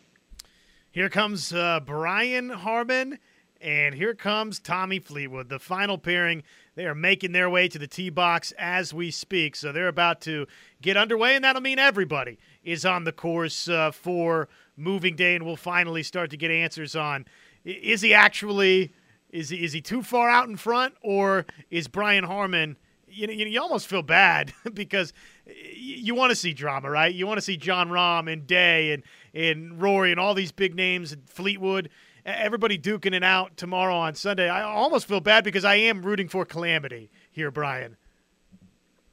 Here 0.93 1.07
comes 1.07 1.53
uh, 1.53 1.79
Brian 1.85 2.49
Harman, 2.49 3.17
and 3.61 3.95
here 3.95 4.13
comes 4.13 4.59
Tommy 4.59 4.99
Fleetwood. 4.99 5.47
The 5.47 5.57
final 5.57 5.97
pairing. 5.97 6.43
They 6.75 6.85
are 6.85 6.93
making 6.93 7.31
their 7.31 7.49
way 7.49 7.69
to 7.69 7.79
the 7.79 7.87
tee 7.87 8.09
box 8.09 8.51
as 8.59 8.93
we 8.93 9.09
speak, 9.09 9.55
so 9.55 9.71
they're 9.71 9.87
about 9.87 10.19
to 10.21 10.47
get 10.81 10.97
underway, 10.97 11.35
and 11.35 11.45
that'll 11.45 11.61
mean 11.61 11.79
everybody 11.79 12.39
is 12.65 12.85
on 12.85 13.05
the 13.05 13.13
course 13.13 13.69
uh, 13.69 13.91
for 13.91 14.49
moving 14.75 15.15
day, 15.15 15.33
and 15.33 15.45
we'll 15.45 15.55
finally 15.55 16.03
start 16.03 16.29
to 16.31 16.37
get 16.37 16.51
answers 16.51 16.93
on 16.93 17.25
is 17.63 18.01
he 18.01 18.13
actually 18.13 18.91
is 19.29 19.47
he, 19.47 19.63
is 19.63 19.71
he 19.71 19.79
too 19.79 20.03
far 20.03 20.29
out 20.29 20.49
in 20.49 20.57
front, 20.57 20.95
or 21.01 21.45
is 21.69 21.87
Brian 21.87 22.25
Harman? 22.25 22.75
you 23.11 23.27
know, 23.27 23.33
you 23.33 23.61
almost 23.61 23.87
feel 23.87 24.01
bad 24.01 24.53
because 24.73 25.13
you 25.45 26.15
want 26.15 26.31
to 26.31 26.35
see 26.35 26.53
drama, 26.53 26.89
right? 26.89 27.13
You 27.13 27.27
want 27.27 27.37
to 27.37 27.41
see 27.41 27.57
Jon 27.57 27.89
Rahm 27.89 28.31
and 28.31 28.47
Day 28.47 28.93
and 28.93 29.03
and 29.33 29.81
Rory 29.81 30.11
and 30.11 30.19
all 30.19 30.33
these 30.33 30.51
big 30.51 30.75
names 30.75 31.11
and 31.11 31.27
Fleetwood, 31.29 31.89
everybody 32.25 32.77
duking 32.77 33.13
it 33.13 33.23
out 33.23 33.57
tomorrow 33.57 33.95
on 33.95 34.15
Sunday. 34.15 34.49
I 34.49 34.63
almost 34.63 35.07
feel 35.07 35.19
bad 35.19 35.43
because 35.43 35.65
I 35.65 35.75
am 35.75 36.01
rooting 36.01 36.27
for 36.27 36.45
calamity 36.45 37.09
here, 37.31 37.51
Brian. 37.51 37.97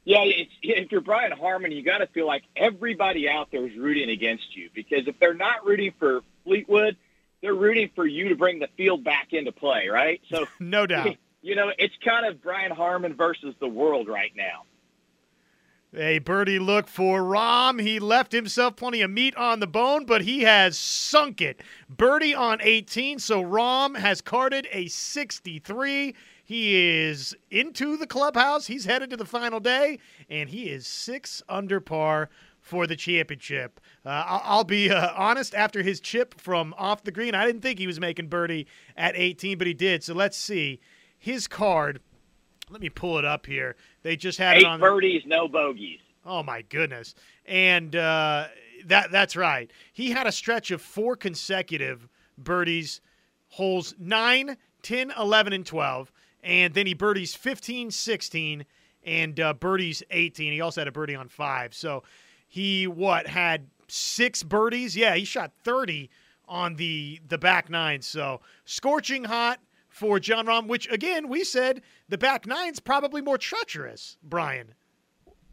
Yeah, 0.05 0.23
it's, 0.23 0.51
if 0.63 0.91
you're 0.91 1.01
Brian 1.01 1.31
Harman, 1.31 1.71
you 1.71 1.83
got 1.83 1.99
to 1.99 2.07
feel 2.07 2.25
like 2.25 2.43
everybody 2.55 3.29
out 3.29 3.49
there 3.51 3.67
is 3.67 3.77
rooting 3.77 4.09
against 4.09 4.55
you 4.55 4.69
because 4.73 5.07
if 5.07 5.19
they're 5.19 5.33
not 5.33 5.65
rooting 5.65 5.93
for 5.99 6.21
Fleetwood, 6.45 6.97
they're 7.41 7.53
rooting 7.53 7.89
for 7.95 8.05
you 8.05 8.29
to 8.29 8.35
bring 8.35 8.59
the 8.59 8.69
field 8.75 9.03
back 9.03 9.33
into 9.33 9.51
play, 9.51 9.87
right? 9.87 10.21
So 10.29 10.47
no 10.59 10.87
doubt 10.87 11.17
you 11.41 11.55
know, 11.55 11.71
it's 11.77 11.95
kind 12.03 12.25
of 12.25 12.41
Brian 12.41 12.71
Harman 12.71 13.15
versus 13.15 13.55
the 13.59 13.67
world 13.67 14.07
right 14.07 14.31
now. 14.35 14.63
A 15.95 16.19
birdie 16.19 16.59
look 16.59 16.87
for 16.87 17.21
Rahm. 17.21 17.81
He 17.81 17.99
left 17.99 18.31
himself 18.31 18.75
plenty 18.75 19.01
of 19.01 19.09
meat 19.09 19.35
on 19.35 19.59
the 19.59 19.65
bone, 19.65 20.05
but 20.05 20.21
he 20.21 20.43
has 20.43 20.77
sunk 20.77 21.41
it. 21.41 21.61
Birdie 21.89 22.35
on 22.35 22.59
18, 22.61 23.17
so 23.17 23.43
Rahm 23.43 23.97
has 23.97 24.21
carded 24.21 24.67
a 24.71 24.87
63. 24.87 26.13
He 26.43 26.75
is 26.75 27.35
into 27.49 27.97
the 27.97 28.05
clubhouse. 28.05 28.67
He's 28.67 28.85
headed 28.85 29.09
to 29.09 29.17
the 29.17 29.25
final 29.25 29.59
day, 29.59 29.97
and 30.29 30.49
he 30.49 30.69
is 30.69 30.85
six 30.85 31.41
under 31.49 31.79
par 31.79 32.29
for 32.61 32.85
the 32.85 32.95
championship. 32.95 33.79
Uh, 34.05 34.23
I'll, 34.43 34.63
be 34.63 34.91
uh, 34.91 35.11
honest, 35.15 35.55
after 35.55 35.81
his 35.81 35.99
chip 35.99 36.39
from 36.39 36.75
off 36.77 37.03
the 37.03 37.11
green, 37.11 37.33
I 37.33 37.47
didn't 37.47 37.61
think 37.61 37.79
he 37.79 37.87
was 37.87 37.99
making 37.99 38.27
birdie 38.27 38.67
at 38.95 39.15
18, 39.15 39.57
but 39.57 39.65
he 39.65 39.73
did. 39.73 40.03
So 40.03 40.13
let's 40.13 40.37
see 40.37 40.81
his 41.17 41.47
card. 41.47 41.99
Let 42.69 42.81
me 42.81 42.89
pull 42.89 43.17
it 43.17 43.25
up 43.25 43.45
here. 43.45 43.75
They 44.03 44.15
just 44.15 44.37
had 44.37 44.57
eight 44.57 44.61
it 44.61 44.65
on 44.65 44.79
birdies, 44.79 45.23
no 45.25 45.47
bogeys. 45.47 45.99
Oh 46.25 46.43
my 46.43 46.61
goodness! 46.63 47.15
And 47.45 47.95
uh, 47.95 48.47
that 48.85 49.11
that's 49.11 49.35
right. 49.35 49.71
He 49.93 50.11
had 50.11 50.27
a 50.27 50.31
stretch 50.31 50.71
of 50.71 50.81
four 50.81 51.15
consecutive 51.15 52.07
birdies, 52.37 53.01
holes 53.49 53.95
9, 53.99 54.57
10, 54.81 55.13
11, 55.17 55.53
and 55.53 55.65
12. 55.65 56.11
And 56.41 56.73
then 56.73 56.87
he 56.87 56.93
birdies 56.93 57.35
15, 57.35 57.91
16, 57.91 58.65
and 59.03 59.39
uh, 59.39 59.53
birdies 59.53 60.03
18. 60.11 60.53
He 60.53 60.61
also 60.61 60.81
had 60.81 60.87
a 60.87 60.91
birdie 60.91 61.15
on 61.15 61.27
five. 61.27 61.73
So 61.73 62.03
he, 62.47 62.87
what, 62.87 63.27
had 63.27 63.67
six 63.87 64.43
birdies? 64.43 64.95
Yeah, 64.95 65.15
he 65.15 65.25
shot 65.25 65.51
30 65.63 66.09
on 66.47 66.75
the 66.75 67.21
the 67.27 67.37
back 67.37 67.69
nine. 67.69 68.01
So 68.01 68.41
scorching 68.65 69.25
hot 69.25 69.59
for 69.99 70.19
Jon 70.19 70.45
Rahm, 70.45 70.67
which 70.67 70.89
again 70.89 71.27
we 71.27 71.43
said 71.43 71.81
the 72.07 72.17
back 72.17 72.47
nine's 72.47 72.79
probably 72.79 73.21
more 73.21 73.37
treacherous. 73.37 74.17
Brian, 74.23 74.73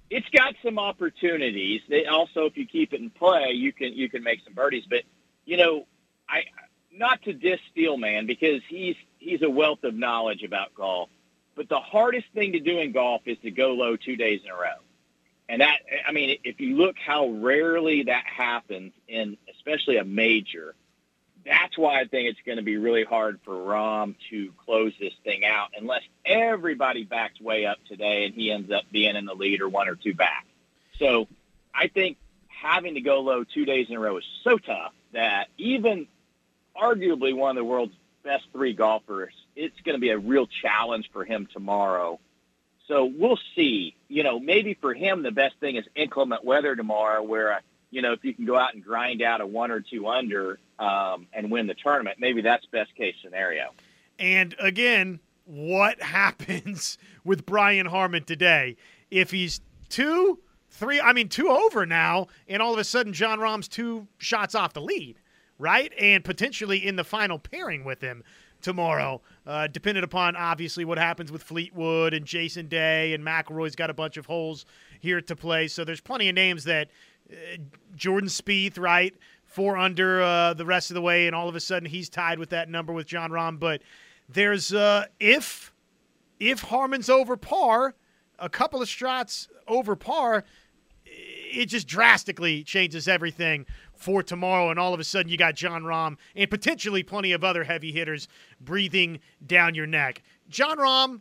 it's 0.08 0.28
got 0.28 0.54
some 0.64 0.78
opportunities. 0.78 1.80
They 1.88 2.06
also, 2.06 2.44
if 2.44 2.56
you 2.56 2.64
keep 2.64 2.92
it 2.92 3.00
in 3.00 3.10
play, 3.10 3.50
you 3.52 3.72
can 3.72 3.92
you 3.92 4.08
can 4.08 4.22
make 4.22 4.40
some 4.44 4.54
birdies. 4.54 4.84
But 4.88 5.02
you 5.44 5.56
know, 5.56 5.86
I 6.28 6.42
not 6.92 7.22
to 7.22 7.32
diss 7.32 7.58
Steelman 7.72 8.26
because 8.26 8.62
he's 8.68 8.96
he's 9.18 9.42
a 9.42 9.50
wealth 9.50 9.82
of 9.82 9.94
knowledge 9.94 10.44
about 10.44 10.74
golf. 10.74 11.10
But 11.56 11.68
the 11.68 11.80
hardest 11.80 12.26
thing 12.34 12.52
to 12.52 12.60
do 12.60 12.78
in 12.78 12.92
golf 12.92 13.22
is 13.26 13.38
to 13.42 13.50
go 13.50 13.72
low 13.72 13.96
two 13.96 14.14
days 14.14 14.40
in 14.44 14.50
a 14.50 14.54
row. 14.54 14.78
And 15.48 15.60
that, 15.60 15.78
I 16.06 16.12
mean, 16.12 16.38
if 16.44 16.60
you 16.60 16.76
look 16.76 16.96
how 16.98 17.28
rarely 17.28 18.02
that 18.04 18.24
happens 18.26 18.92
in, 19.08 19.36
especially 19.54 19.96
a 19.96 20.04
major, 20.04 20.74
that's 21.46 21.78
why 21.78 22.00
I 22.00 22.04
think 22.06 22.28
it's 22.28 22.40
going 22.44 22.56
to 22.56 22.64
be 22.64 22.76
really 22.76 23.04
hard 23.04 23.38
for 23.44 23.54
Rahm 23.54 24.16
to 24.30 24.52
close 24.64 24.92
this 24.98 25.12
thing 25.24 25.44
out 25.44 25.68
unless 25.78 26.02
everybody 26.24 27.04
backs 27.04 27.40
way 27.40 27.66
up 27.66 27.78
today 27.88 28.24
and 28.24 28.34
he 28.34 28.50
ends 28.50 28.70
up 28.70 28.82
being 28.90 29.14
in 29.16 29.24
the 29.24 29.34
lead 29.34 29.60
or 29.60 29.68
one 29.68 29.88
or 29.88 29.94
two 29.94 30.14
back. 30.14 30.44
So 30.98 31.28
I 31.74 31.88
think 31.88 32.18
having 32.48 32.94
to 32.94 33.00
go 33.00 33.20
low 33.20 33.44
two 33.44 33.64
days 33.64 33.86
in 33.88 33.96
a 33.96 34.00
row 34.00 34.16
is 34.16 34.24
so 34.42 34.58
tough 34.58 34.92
that 35.12 35.48
even 35.56 36.08
arguably 36.76 37.34
one 37.34 37.50
of 37.50 37.56
the 37.56 37.64
world's 37.64 37.94
best 38.24 38.44
three 38.52 38.72
golfers, 38.72 39.32
it's 39.54 39.80
going 39.82 39.94
to 39.94 40.00
be 40.00 40.10
a 40.10 40.18
real 40.18 40.48
challenge 40.62 41.10
for 41.12 41.24
him 41.24 41.48
tomorrow. 41.52 42.18
So 42.88 43.04
we'll 43.04 43.38
see. 43.54 43.94
You 44.08 44.24
know, 44.24 44.40
maybe 44.40 44.74
for 44.74 44.94
him 44.94 45.22
the 45.22 45.30
best 45.30 45.54
thing 45.60 45.76
is 45.76 45.84
inclement 45.94 46.44
weather 46.44 46.74
tomorrow 46.74 47.22
where– 47.22 47.60
you 47.96 48.02
know, 48.02 48.12
if 48.12 48.22
you 48.22 48.34
can 48.34 48.44
go 48.44 48.58
out 48.58 48.74
and 48.74 48.84
grind 48.84 49.22
out 49.22 49.40
a 49.40 49.46
one 49.46 49.70
or 49.70 49.80
two 49.80 50.06
under 50.06 50.58
um, 50.78 51.26
and 51.32 51.50
win 51.50 51.66
the 51.66 51.74
tournament, 51.82 52.18
maybe 52.20 52.42
that's 52.42 52.66
best 52.66 52.94
case 52.94 53.14
scenario. 53.24 53.70
And 54.18 54.54
again, 54.60 55.18
what 55.46 56.02
happens 56.02 56.98
with 57.24 57.46
Brian 57.46 57.86
Harman 57.86 58.24
today? 58.24 58.76
If 59.10 59.30
he's 59.30 59.62
two, 59.88 60.40
three, 60.68 61.00
I 61.00 61.14
mean, 61.14 61.30
two 61.30 61.48
over 61.48 61.86
now, 61.86 62.26
and 62.46 62.60
all 62.60 62.74
of 62.74 62.78
a 62.78 62.84
sudden, 62.84 63.14
Jon 63.14 63.40
Rahm's 63.40 63.66
two 63.66 64.08
shots 64.18 64.54
off 64.54 64.74
the 64.74 64.82
lead, 64.82 65.18
right? 65.58 65.90
And 65.98 66.22
potentially 66.22 66.86
in 66.86 66.96
the 66.96 67.04
final 67.04 67.38
pairing 67.38 67.82
with 67.82 68.02
him 68.02 68.22
tomorrow, 68.60 69.22
uh, 69.46 69.68
dependent 69.68 70.04
upon 70.04 70.36
obviously 70.36 70.84
what 70.84 70.98
happens 70.98 71.32
with 71.32 71.42
Fleetwood 71.42 72.12
and 72.12 72.26
Jason 72.26 72.68
Day 72.68 73.14
and 73.14 73.24
McIlroy's 73.24 73.76
got 73.76 73.88
a 73.88 73.94
bunch 73.94 74.18
of 74.18 74.26
holes 74.26 74.66
here 75.00 75.22
to 75.22 75.34
play. 75.36 75.66
So 75.68 75.82
there's 75.82 76.00
plenty 76.02 76.28
of 76.28 76.34
names 76.34 76.64
that 76.64 76.88
Jordan 77.94 78.28
Spieth, 78.28 78.78
right? 78.78 79.14
Four 79.44 79.76
under 79.76 80.22
uh, 80.22 80.54
the 80.54 80.66
rest 80.66 80.90
of 80.90 80.94
the 80.94 81.00
way, 81.00 81.26
and 81.26 81.34
all 81.34 81.48
of 81.48 81.56
a 81.56 81.60
sudden 81.60 81.88
he's 81.88 82.08
tied 82.08 82.38
with 82.38 82.50
that 82.50 82.68
number 82.68 82.92
with 82.92 83.06
Jon 83.06 83.30
Rahm. 83.30 83.58
But 83.58 83.82
there's 84.28 84.74
uh, 84.74 85.06
if 85.18 85.72
if 86.38 86.62
Harman's 86.62 87.08
over 87.08 87.36
par, 87.36 87.94
a 88.38 88.48
couple 88.48 88.82
of 88.82 88.88
shots 88.88 89.48
over 89.66 89.96
par, 89.96 90.44
it 91.04 91.66
just 91.66 91.86
drastically 91.86 92.62
changes 92.62 93.08
everything 93.08 93.66
for 93.94 94.22
tomorrow. 94.22 94.70
And 94.70 94.78
all 94.78 94.92
of 94.92 95.00
a 95.00 95.04
sudden, 95.04 95.30
you 95.30 95.38
got 95.38 95.54
Jon 95.54 95.84
Rahm 95.84 96.16
and 96.34 96.50
potentially 96.50 97.02
plenty 97.02 97.32
of 97.32 97.42
other 97.42 97.64
heavy 97.64 97.92
hitters 97.92 98.28
breathing 98.60 99.20
down 99.46 99.74
your 99.74 99.86
neck. 99.86 100.22
Jon 100.48 100.78
Rahm, 100.78 101.20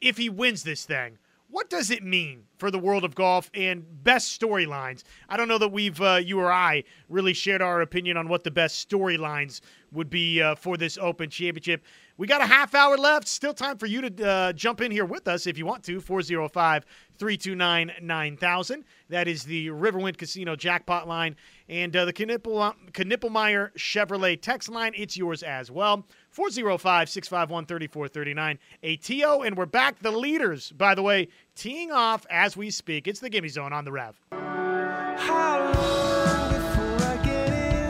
if 0.00 0.16
he 0.16 0.28
wins 0.28 0.62
this 0.62 0.84
thing, 0.84 1.18
what 1.50 1.70
does 1.70 1.90
it 1.90 2.02
mean 2.02 2.44
for 2.58 2.70
the 2.70 2.78
world 2.78 3.04
of 3.04 3.14
golf 3.14 3.50
and 3.54 3.84
best 4.02 4.40
storylines? 4.40 5.04
I 5.28 5.36
don't 5.36 5.48
know 5.48 5.58
that 5.58 5.68
we've, 5.68 6.00
uh, 6.00 6.20
you 6.22 6.40
or 6.40 6.52
I, 6.52 6.84
really 7.08 7.32
shared 7.32 7.62
our 7.62 7.80
opinion 7.80 8.16
on 8.16 8.28
what 8.28 8.44
the 8.44 8.50
best 8.50 8.88
storylines 8.88 9.60
would 9.92 10.10
be 10.10 10.42
uh, 10.42 10.54
for 10.56 10.76
this 10.76 10.98
Open 10.98 11.30
Championship. 11.30 11.84
We 12.16 12.26
got 12.26 12.40
a 12.40 12.46
half 12.46 12.74
hour 12.74 12.96
left. 12.96 13.28
Still 13.28 13.54
time 13.54 13.78
for 13.78 13.86
you 13.86 14.08
to 14.08 14.28
uh, 14.28 14.52
jump 14.52 14.80
in 14.80 14.90
here 14.90 15.04
with 15.04 15.28
us 15.28 15.46
if 15.46 15.58
you 15.58 15.66
want 15.66 15.84
to. 15.84 16.00
405 16.00 16.84
329 17.18 17.92
9000. 18.00 18.84
That 19.08 19.28
is 19.28 19.44
the 19.44 19.68
Riverwind 19.68 20.16
Casino 20.16 20.56
jackpot 20.56 21.06
line. 21.06 21.36
And 21.68 21.94
uh, 21.94 22.04
the 22.04 22.12
Knippelmeyer 22.12 23.72
Chevrolet 23.76 24.40
text 24.40 24.68
line, 24.68 24.92
it's 24.96 25.16
yours 25.16 25.42
as 25.42 25.70
well. 25.70 26.06
405 26.34 27.08
651 27.08 27.66
3439. 27.66 28.58
ATO, 28.82 29.42
and 29.42 29.56
we're 29.56 29.66
back. 29.66 30.00
The 30.00 30.10
leaders, 30.10 30.72
by 30.72 30.96
the 30.96 31.02
way, 31.02 31.28
teeing 31.54 31.92
off 31.92 32.26
as 32.28 32.56
we 32.56 32.70
speak. 32.70 33.06
It's 33.06 33.20
the 33.20 33.30
Gimme 33.30 33.48
Zone 33.48 33.72
on 33.72 33.84
the 33.84 33.92
Rev. 33.92 34.20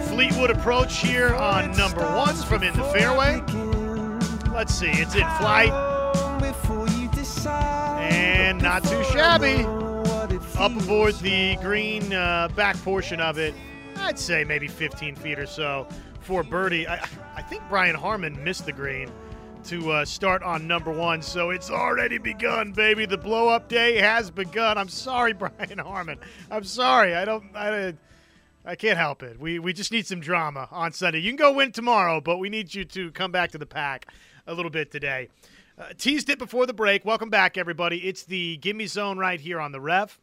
Fleetwood 0.09 0.51
approach 0.51 0.99
here 0.99 1.35
on 1.35 1.75
number 1.75 2.03
one 2.03 2.35
from 2.35 2.63
in 2.63 2.77
the 2.77 2.85
fairway. 2.85 3.43
Let's 4.53 4.75
see, 4.75 4.91
it's 4.91 5.15
in 5.15 5.27
flight. 5.39 5.73
And 7.99 8.63
not 8.63 8.85
too 8.85 9.03
shabby. 9.05 9.65
Up 10.59 10.83
aboard 10.83 11.15
the 11.17 11.57
green 11.63 12.13
uh, 12.13 12.49
back 12.55 12.77
portion 12.83 13.21
of 13.21 13.39
it, 13.39 13.55
I'd 13.97 14.19
say 14.19 14.45
maybe 14.45 14.69
15 14.69 15.17
feet 15.17 15.39
or 15.39 15.47
so 15.47 15.89
for 16.25 16.43
birdie. 16.43 16.89
I, 16.89 17.07
I 17.37 17.43
think 17.43 17.63
Brian 17.69 17.95
Harman 17.95 18.43
missed 18.43 18.65
the 18.65 18.73
green 18.73 19.11
to 19.65 19.93
uh, 19.93 20.05
start 20.05 20.43
on 20.43 20.67
number 20.67 20.91
one, 20.91 21.23
so 21.23 21.51
it's 21.51 21.71
already 21.71 22.19
begun, 22.19 22.73
baby. 22.73 23.07
The 23.07 23.19
blow 23.19 23.49
up 23.49 23.69
day 23.69 23.99
has 23.99 24.31
begun. 24.31 24.79
I'm 24.79 24.89
sorry, 24.89 25.33
Brian 25.35 25.79
Harman. 25.79 26.19
I'm 26.51 26.65
sorry. 26.65 27.15
I 27.15 27.25
don't. 27.25 27.45
I, 27.55 27.95
I 28.65 28.75
can't 28.75 28.97
help 28.97 29.23
it. 29.23 29.39
We 29.39 29.59
we 29.59 29.73
just 29.75 29.93
need 29.93 30.07
some 30.07 30.21
drama 30.21 30.69
on 30.71 30.93
Sunday. 30.93 31.21
You 31.21 31.31
can 31.31 31.37
go 31.37 31.53
win 31.53 31.73
tomorrow, 31.73 32.21
but 32.21 32.39
we 32.39 32.49
need 32.49 32.75
you 32.75 32.85
to 32.87 33.11
come 33.11 33.31
back 33.31 33.51
to 33.53 33.59
the 33.59 33.67
pack 33.67 34.09
a 34.47 34.55
little 34.55 34.71
bit 34.71 34.91
today. 34.91 35.29
Uh, 35.77 35.89
teased 35.99 36.31
it 36.31 36.39
before 36.39 36.67
the 36.67 36.73
break. 36.73 37.05
Welcome 37.05 37.31
back, 37.31 37.59
everybody. 37.59 37.99
It's 38.07 38.25
the 38.25 38.57
Gimme 38.59 38.87
Zone 38.87 39.19
right 39.19 39.41
here 39.41 39.61
on 39.61 39.73
the 39.73 39.81
Rev. 39.81 40.19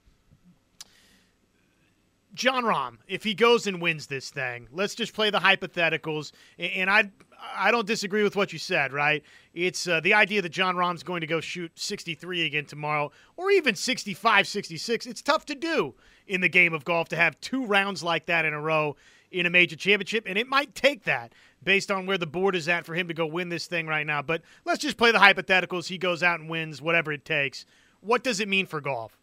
Jon 2.33 2.63
Rahm, 2.63 2.97
if 3.07 3.23
he 3.23 3.33
goes 3.33 3.67
and 3.67 3.81
wins 3.81 4.07
this 4.07 4.29
thing, 4.29 4.67
let's 4.71 4.95
just 4.95 5.13
play 5.13 5.29
the 5.29 5.39
hypotheticals. 5.39 6.31
And 6.57 6.89
I, 6.89 7.11
I 7.55 7.71
don't 7.71 7.87
disagree 7.87 8.23
with 8.23 8.35
what 8.35 8.53
you 8.53 8.59
said. 8.59 8.93
Right? 8.93 9.23
It's 9.53 9.87
uh, 9.87 9.99
the 9.99 10.13
idea 10.13 10.41
that 10.41 10.49
Jon 10.49 10.75
Rahm's 10.75 11.03
going 11.03 11.21
to 11.21 11.27
go 11.27 11.41
shoot 11.41 11.71
63 11.75 12.45
again 12.45 12.65
tomorrow, 12.65 13.11
or 13.37 13.51
even 13.51 13.75
65, 13.75 14.47
66. 14.47 15.05
It's 15.05 15.21
tough 15.21 15.45
to 15.47 15.55
do 15.55 15.93
in 16.27 16.41
the 16.41 16.49
game 16.49 16.73
of 16.73 16.85
golf 16.85 17.09
to 17.09 17.15
have 17.15 17.39
two 17.41 17.65
rounds 17.65 18.03
like 18.03 18.25
that 18.27 18.45
in 18.45 18.53
a 18.53 18.61
row 18.61 18.95
in 19.31 19.45
a 19.45 19.49
major 19.49 19.75
championship, 19.75 20.25
and 20.27 20.37
it 20.37 20.47
might 20.47 20.75
take 20.75 21.03
that 21.05 21.33
based 21.63 21.89
on 21.89 22.05
where 22.05 22.17
the 22.17 22.27
board 22.27 22.55
is 22.55 22.67
at 22.67 22.85
for 22.85 22.95
him 22.95 23.07
to 23.07 23.13
go 23.13 23.25
win 23.25 23.49
this 23.49 23.65
thing 23.65 23.87
right 23.87 24.05
now. 24.05 24.21
But 24.21 24.41
let's 24.65 24.81
just 24.81 24.97
play 24.97 25.11
the 25.11 25.19
hypotheticals. 25.19 25.87
He 25.87 25.97
goes 25.97 26.21
out 26.21 26.39
and 26.39 26.49
wins 26.49 26.81
whatever 26.81 27.11
it 27.11 27.23
takes. 27.23 27.65
What 28.01 28.23
does 28.23 28.39
it 28.39 28.47
mean 28.47 28.65
for 28.65 28.81
golf? 28.81 29.17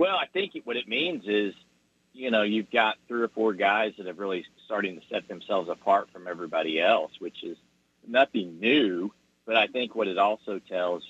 Well, 0.00 0.16
I 0.16 0.24
think 0.32 0.52
what 0.64 0.78
it 0.78 0.88
means 0.88 1.24
is, 1.26 1.52
you 2.14 2.30
know, 2.30 2.40
you've 2.40 2.70
got 2.70 2.96
three 3.06 3.20
or 3.20 3.28
four 3.28 3.52
guys 3.52 3.92
that 3.98 4.06
have 4.06 4.18
really 4.18 4.46
starting 4.64 4.98
to 4.98 5.06
set 5.12 5.28
themselves 5.28 5.68
apart 5.68 6.08
from 6.10 6.26
everybody 6.26 6.80
else, 6.80 7.12
which 7.18 7.44
is 7.44 7.58
nothing 8.08 8.58
new. 8.60 9.12
But 9.44 9.56
I 9.56 9.66
think 9.66 9.94
what 9.94 10.08
it 10.08 10.16
also 10.16 10.58
tells 10.58 11.02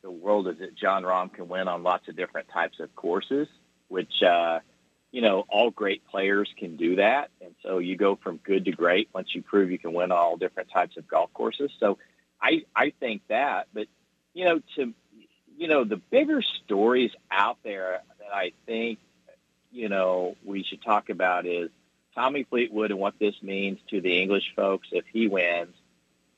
the 0.00 0.10
world 0.10 0.48
is 0.48 0.56
that 0.60 0.74
Jon 0.74 1.02
Rahm 1.02 1.30
can 1.30 1.46
win 1.46 1.68
on 1.68 1.82
lots 1.82 2.08
of 2.08 2.16
different 2.16 2.48
types 2.48 2.80
of 2.80 2.96
courses, 2.96 3.48
which, 3.88 4.22
uh, 4.22 4.60
you 5.10 5.20
know, 5.20 5.44
all 5.50 5.70
great 5.70 6.02
players 6.06 6.48
can 6.56 6.76
do 6.76 6.96
that. 6.96 7.28
And 7.42 7.54
so 7.62 7.80
you 7.80 7.98
go 7.98 8.16
from 8.16 8.38
good 8.38 8.64
to 8.64 8.72
great 8.72 9.10
once 9.12 9.34
you 9.34 9.42
prove 9.42 9.70
you 9.70 9.78
can 9.78 9.92
win 9.92 10.10
all 10.10 10.38
different 10.38 10.70
types 10.70 10.96
of 10.96 11.06
golf 11.06 11.30
courses. 11.34 11.70
So 11.78 11.98
I, 12.40 12.62
I 12.74 12.94
think 12.98 13.20
that, 13.28 13.68
but, 13.74 13.88
you 14.32 14.46
know, 14.46 14.62
to, 14.76 14.94
you 15.58 15.68
know, 15.68 15.84
the 15.84 15.98
bigger 15.98 16.40
stories 16.40 17.10
out 17.30 17.58
there 17.62 18.00
that 18.22 18.34
I 18.34 18.52
think, 18.66 18.98
you 19.70 19.88
know, 19.88 20.36
we 20.44 20.62
should 20.62 20.82
talk 20.82 21.08
about 21.08 21.46
is 21.46 21.70
Tommy 22.14 22.44
Fleetwood 22.44 22.90
and 22.90 23.00
what 23.00 23.18
this 23.18 23.34
means 23.42 23.78
to 23.90 24.00
the 24.00 24.20
English 24.20 24.52
folks 24.54 24.88
if 24.92 25.04
he 25.12 25.28
wins. 25.28 25.74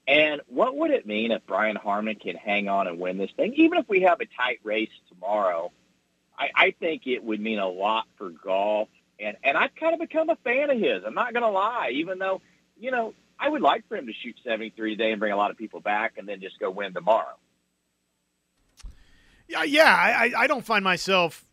And 0.06 0.42
what 0.48 0.76
would 0.76 0.90
it 0.90 1.06
mean 1.06 1.32
if 1.32 1.46
Brian 1.46 1.76
Harman 1.76 2.16
can 2.16 2.36
hang 2.36 2.68
on 2.68 2.86
and 2.86 2.98
win 2.98 3.16
this 3.16 3.30
thing? 3.36 3.54
Even 3.56 3.78
if 3.78 3.88
we 3.88 4.02
have 4.02 4.20
a 4.20 4.26
tight 4.26 4.60
race 4.62 4.90
tomorrow, 5.08 5.72
I, 6.38 6.50
I 6.54 6.70
think 6.78 7.06
it 7.06 7.24
would 7.24 7.40
mean 7.40 7.58
a 7.58 7.68
lot 7.68 8.04
for 8.18 8.30
golf. 8.30 8.88
And, 9.18 9.36
and 9.42 9.56
I've 9.56 9.74
kind 9.74 9.94
of 9.94 10.00
become 10.00 10.28
a 10.28 10.36
fan 10.36 10.70
of 10.70 10.78
his. 10.78 11.02
I'm 11.06 11.14
not 11.14 11.32
going 11.32 11.42
to 11.42 11.50
lie, 11.50 11.90
even 11.94 12.18
though, 12.18 12.42
you 12.78 12.90
know, 12.90 13.14
I 13.38 13.48
would 13.48 13.62
like 13.62 13.88
for 13.88 13.96
him 13.96 14.06
to 14.06 14.12
shoot 14.12 14.36
73 14.44 14.96
today 14.96 15.10
and 15.12 15.20
bring 15.20 15.32
a 15.32 15.36
lot 15.36 15.50
of 15.50 15.56
people 15.56 15.80
back 15.80 16.14
and 16.18 16.28
then 16.28 16.40
just 16.40 16.58
go 16.58 16.70
win 16.70 16.92
tomorrow. 16.92 17.36
Yeah, 19.48 19.62
yeah. 19.62 19.94
I, 19.94 20.32
I 20.36 20.46
don't 20.46 20.64
find 20.64 20.84
myself 20.84 21.44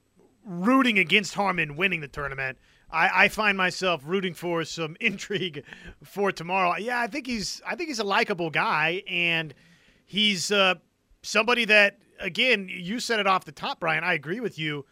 rooting 0.46 1.00
against 1.00 1.36
Harman 1.36 1.76
winning 1.76 2.02
the 2.02 2.08
tournament. 2.08 2.58
I, 2.92 3.26
I, 3.26 3.28
find 3.30 3.58
myself 3.58 4.02
rooting 4.06 4.34
for 4.34 4.66
some 4.66 4.98
intrigue 5.00 5.64
for 6.04 6.32
tomorrow. 6.32 6.76
Yeah, 6.78 7.00
I 7.00 7.08
think 7.08 7.28
he's 7.28 7.62
I 7.66 7.76
think 7.76 7.90
he's 7.90 8.00
a 8.00 8.04
likable 8.04 8.50
guy, 8.50 9.04
and 9.08 9.54
he's 10.06 10.52
uh, 10.52 10.76
somebody 11.22 11.66
that 11.66 11.98
again 12.20 12.68
you 12.70 13.00
said 13.00 13.20
it 13.20 13.28
off 13.28 13.46
the 13.46 13.52
top, 13.52 13.80
Brian. 13.80 14.04
I 14.04 14.14
agree 14.14 14.40
with 14.40 14.60
you. 14.60 14.86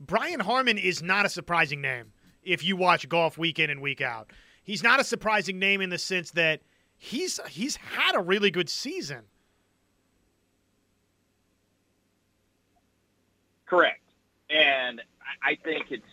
Brian 0.00 0.40
Harman 0.40 0.78
is 0.78 1.02
not 1.02 1.26
a 1.26 1.28
surprising 1.28 1.80
name 1.80 2.12
if 2.42 2.64
you 2.64 2.76
watch 2.76 3.08
golf 3.08 3.38
week 3.38 3.58
in 3.58 3.70
and 3.70 3.80
week 3.80 4.00
out. 4.00 4.30
He's 4.64 4.82
not 4.82 5.00
a 5.00 5.04
surprising 5.04 5.58
name 5.58 5.80
in 5.80 5.90
the 5.90 5.98
sense 5.98 6.30
that 6.32 6.62
he's 6.96 7.38
he's 7.48 7.76
had 7.76 8.14
a 8.14 8.20
really 8.20 8.50
good 8.50 8.68
season. 8.68 9.24
Correct. 13.66 14.01
And 14.52 15.00
I 15.42 15.56
think 15.56 15.86
it's, 15.90 16.04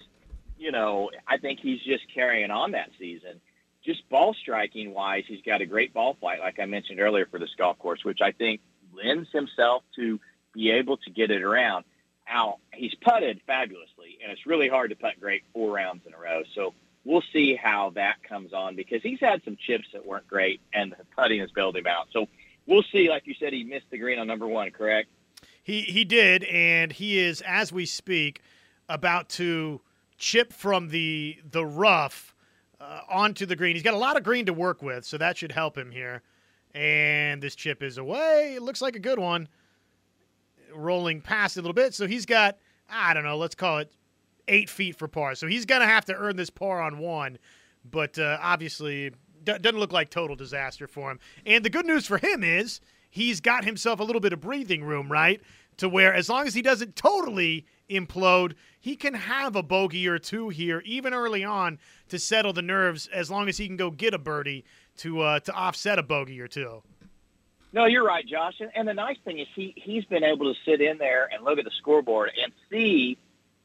you 0.57 0.71
know, 0.71 1.09
I 1.27 1.37
think 1.37 1.59
he's 1.59 1.81
just 1.81 2.03
carrying 2.13 2.51
on 2.51 2.71
that 2.71 2.89
season. 2.99 3.41
Just 3.83 4.07
ball 4.09 4.33
striking 4.33 4.93
wise, 4.93 5.23
he's 5.27 5.41
got 5.41 5.61
a 5.61 5.65
great 5.65 5.93
ball 5.93 6.15
flight, 6.19 6.39
like 6.39 6.59
I 6.59 6.65
mentioned 6.65 6.99
earlier 6.99 7.25
for 7.25 7.39
this 7.39 7.53
golf 7.57 7.79
course, 7.79 8.03
which 8.03 8.19
I 8.21 8.31
think 8.31 8.61
lends 8.93 9.29
himself 9.31 9.83
to 9.95 10.19
be 10.53 10.71
able 10.71 10.97
to 10.97 11.09
get 11.09 11.31
it 11.31 11.43
around. 11.43 11.85
Now, 12.27 12.57
he's 12.73 12.93
putted 12.95 13.41
fabulously, 13.47 14.19
and 14.21 14.31
it's 14.31 14.45
really 14.45 14.67
hard 14.67 14.91
to 14.91 14.95
putt 14.95 15.19
great 15.19 15.43
four 15.53 15.73
rounds 15.73 16.05
in 16.05 16.13
a 16.13 16.19
row. 16.19 16.43
So 16.53 16.73
we'll 17.03 17.23
see 17.33 17.55
how 17.55 17.91
that 17.91 18.21
comes 18.23 18.53
on 18.53 18.75
because 18.75 19.01
he's 19.01 19.19
had 19.19 19.43
some 19.43 19.57
chips 19.57 19.87
that 19.93 20.05
weren't 20.05 20.27
great, 20.27 20.61
and 20.73 20.91
the 20.91 20.97
putting 21.17 21.39
has 21.39 21.51
bailed 21.51 21.77
him 21.77 21.87
out. 21.87 22.07
So 22.11 22.27
we'll 22.67 22.83
see. 22.91 23.09
Like 23.09 23.25
you 23.25 23.33
said, 23.39 23.53
he 23.53 23.63
missed 23.63 23.89
the 23.89 23.97
green 23.97 24.19
on 24.19 24.27
number 24.27 24.47
one, 24.47 24.69
correct? 24.71 25.09
He 25.69 25.81
he 25.81 26.03
did, 26.03 26.45
and 26.45 26.91
he 26.91 27.19
is 27.19 27.41
as 27.41 27.71
we 27.71 27.85
speak 27.85 28.41
about 28.89 29.29
to 29.29 29.81
chip 30.17 30.51
from 30.51 30.89
the 30.89 31.37
the 31.47 31.63
rough 31.63 32.33
uh, 32.81 33.01
onto 33.07 33.45
the 33.45 33.55
green. 33.55 33.75
He's 33.75 33.83
got 33.83 33.93
a 33.93 33.97
lot 33.97 34.17
of 34.17 34.23
green 34.23 34.47
to 34.47 34.53
work 34.53 34.81
with, 34.81 35.05
so 35.05 35.19
that 35.19 35.37
should 35.37 35.51
help 35.51 35.77
him 35.77 35.91
here. 35.91 36.23
And 36.73 37.39
this 37.39 37.53
chip 37.53 37.83
is 37.83 37.99
away. 37.99 38.55
It 38.55 38.63
looks 38.63 38.81
like 38.81 38.95
a 38.95 38.99
good 38.99 39.19
one. 39.19 39.47
Rolling 40.73 41.21
past 41.21 41.55
a 41.55 41.61
little 41.61 41.73
bit, 41.73 41.93
so 41.93 42.07
he's 42.07 42.25
got 42.25 42.57
I 42.89 43.13
don't 43.13 43.23
know. 43.23 43.37
Let's 43.37 43.53
call 43.53 43.77
it 43.77 43.93
eight 44.47 44.71
feet 44.71 44.95
for 44.95 45.07
par. 45.07 45.35
So 45.35 45.45
he's 45.45 45.67
gonna 45.67 45.85
have 45.85 46.05
to 46.05 46.15
earn 46.15 46.35
this 46.35 46.49
par 46.49 46.81
on 46.81 46.97
one, 46.97 47.37
but 47.85 48.17
uh, 48.17 48.39
obviously 48.41 49.11
doesn't 49.43 49.77
look 49.77 49.93
like 49.93 50.09
total 50.09 50.35
disaster 50.35 50.87
for 50.87 51.11
him. 51.11 51.19
And 51.45 51.63
the 51.63 51.69
good 51.69 51.85
news 51.85 52.07
for 52.07 52.17
him 52.17 52.43
is 52.43 52.81
he's 53.09 53.39
got 53.39 53.65
himself 53.65 53.99
a 53.99 54.03
little 54.03 54.19
bit 54.19 54.33
of 54.33 54.41
breathing 54.41 54.83
room, 54.83 55.11
right? 55.11 55.41
To 55.80 55.89
where 55.89 56.14
as 56.14 56.30
long 56.30 56.45
as 56.45 56.53
he 56.53 56.61
doesn't 56.61 56.95
totally 56.95 57.65
implode, 57.89 58.53
he 58.80 58.95
can 58.95 59.14
have 59.14 59.56
a 59.56 59.64
bogey 59.64 60.07
or 60.07 60.19
two 60.19 60.49
here, 60.49 60.81
even 60.85 61.14
early 61.14 61.43
on, 61.43 61.80
to 62.10 62.19
settle 62.19 62.53
the 62.53 62.61
nerves. 62.61 63.07
As 63.07 63.31
long 63.31 63.49
as 63.49 63.57
he 63.57 63.68
can 63.68 63.77
go 63.77 63.89
get 63.89 64.14
a 64.14 64.18
birdie 64.18 64.65
to 64.97 65.22
uh, 65.22 65.39
to 65.41 65.53
offset 65.53 65.97
a 65.97 66.03
bogey 66.03 66.39
or 66.39 66.47
two. 66.47 66.84
No, 67.72 67.85
you're 67.85 68.06
right, 68.06 68.26
Josh. 68.26 68.56
And, 68.60 68.72
and 68.76 68.88
the 68.88 68.93
nice 68.93 69.18
thing 69.23 69.39
is 69.39 69.47
he 69.56 69.73
he's 69.76 70.06
been 70.06 70.23
able 70.23 70.53
to 70.53 70.60
sit 70.65 70.81
in 70.81 70.97
there 70.97 71.30
and 71.31 71.43
look 71.43 71.60
at 71.60 71.65
the 71.65 71.72
scoreboard 71.80 72.31
and 72.41 72.51
see 72.69 73.18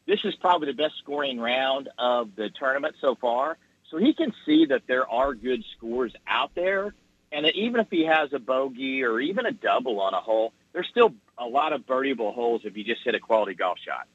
this 0.07 0.21
is 0.25 0.35
probably 0.37 0.67
the 0.67 0.77
best 0.77 0.95
scoring 1.03 1.39
round 1.39 1.89
of 1.99 2.37
the 2.37 2.51
tournament 2.59 2.95
so 3.01 3.15
far. 3.15 3.59
So 3.91 3.99
he 3.99 4.15
can 4.15 4.33
see 4.47 4.67
that 4.67 4.83
there 4.87 5.09
are 5.09 5.35
good 5.35 5.65
scores 5.77 6.13
out 6.27 6.55
there, 6.55 6.95
and 7.33 7.45
that 7.45 7.55
even 7.55 7.81
if 7.81 7.89
he 7.91 8.05
has 8.07 8.33
a 8.33 8.39
bogey 8.39 9.03
or 9.03 9.21
even 9.21 9.47
a 9.47 9.53
double 9.53 10.01
on 10.01 10.15
a 10.15 10.21
hole, 10.21 10.53
there's 10.73 10.89
still 10.89 11.15
a 11.39 11.47
lot 11.47 11.73
of 11.73 11.83
birdieable 11.83 12.35
holes 12.35 12.63
if 12.65 12.77
you 12.77 12.85
just 12.85 13.03
hit 13.05 13.15
a 13.15 13.21
quality 13.21 13.55
golf 13.55 13.79
shot. 13.85 14.07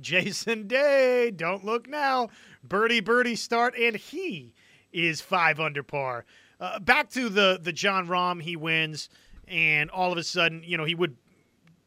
Jason 0.00 0.66
Day, 0.66 1.30
don't 1.34 1.64
look 1.64 1.88
now. 1.88 2.28
Birdie, 2.62 3.00
birdie 3.00 3.36
start, 3.36 3.74
and 3.78 3.96
he 3.96 4.52
is 4.92 5.20
five 5.20 5.58
under 5.58 5.82
par. 5.82 6.24
Uh, 6.60 6.78
back 6.78 7.10
to 7.10 7.28
the 7.28 7.58
the 7.62 7.72
Jon 7.72 8.06
Rahm, 8.08 8.42
he 8.42 8.56
wins, 8.56 9.08
and 9.46 9.90
all 9.90 10.12
of 10.12 10.18
a 10.18 10.22
sudden, 10.22 10.62
you 10.64 10.76
know, 10.76 10.84
he 10.84 10.94
would 10.94 11.16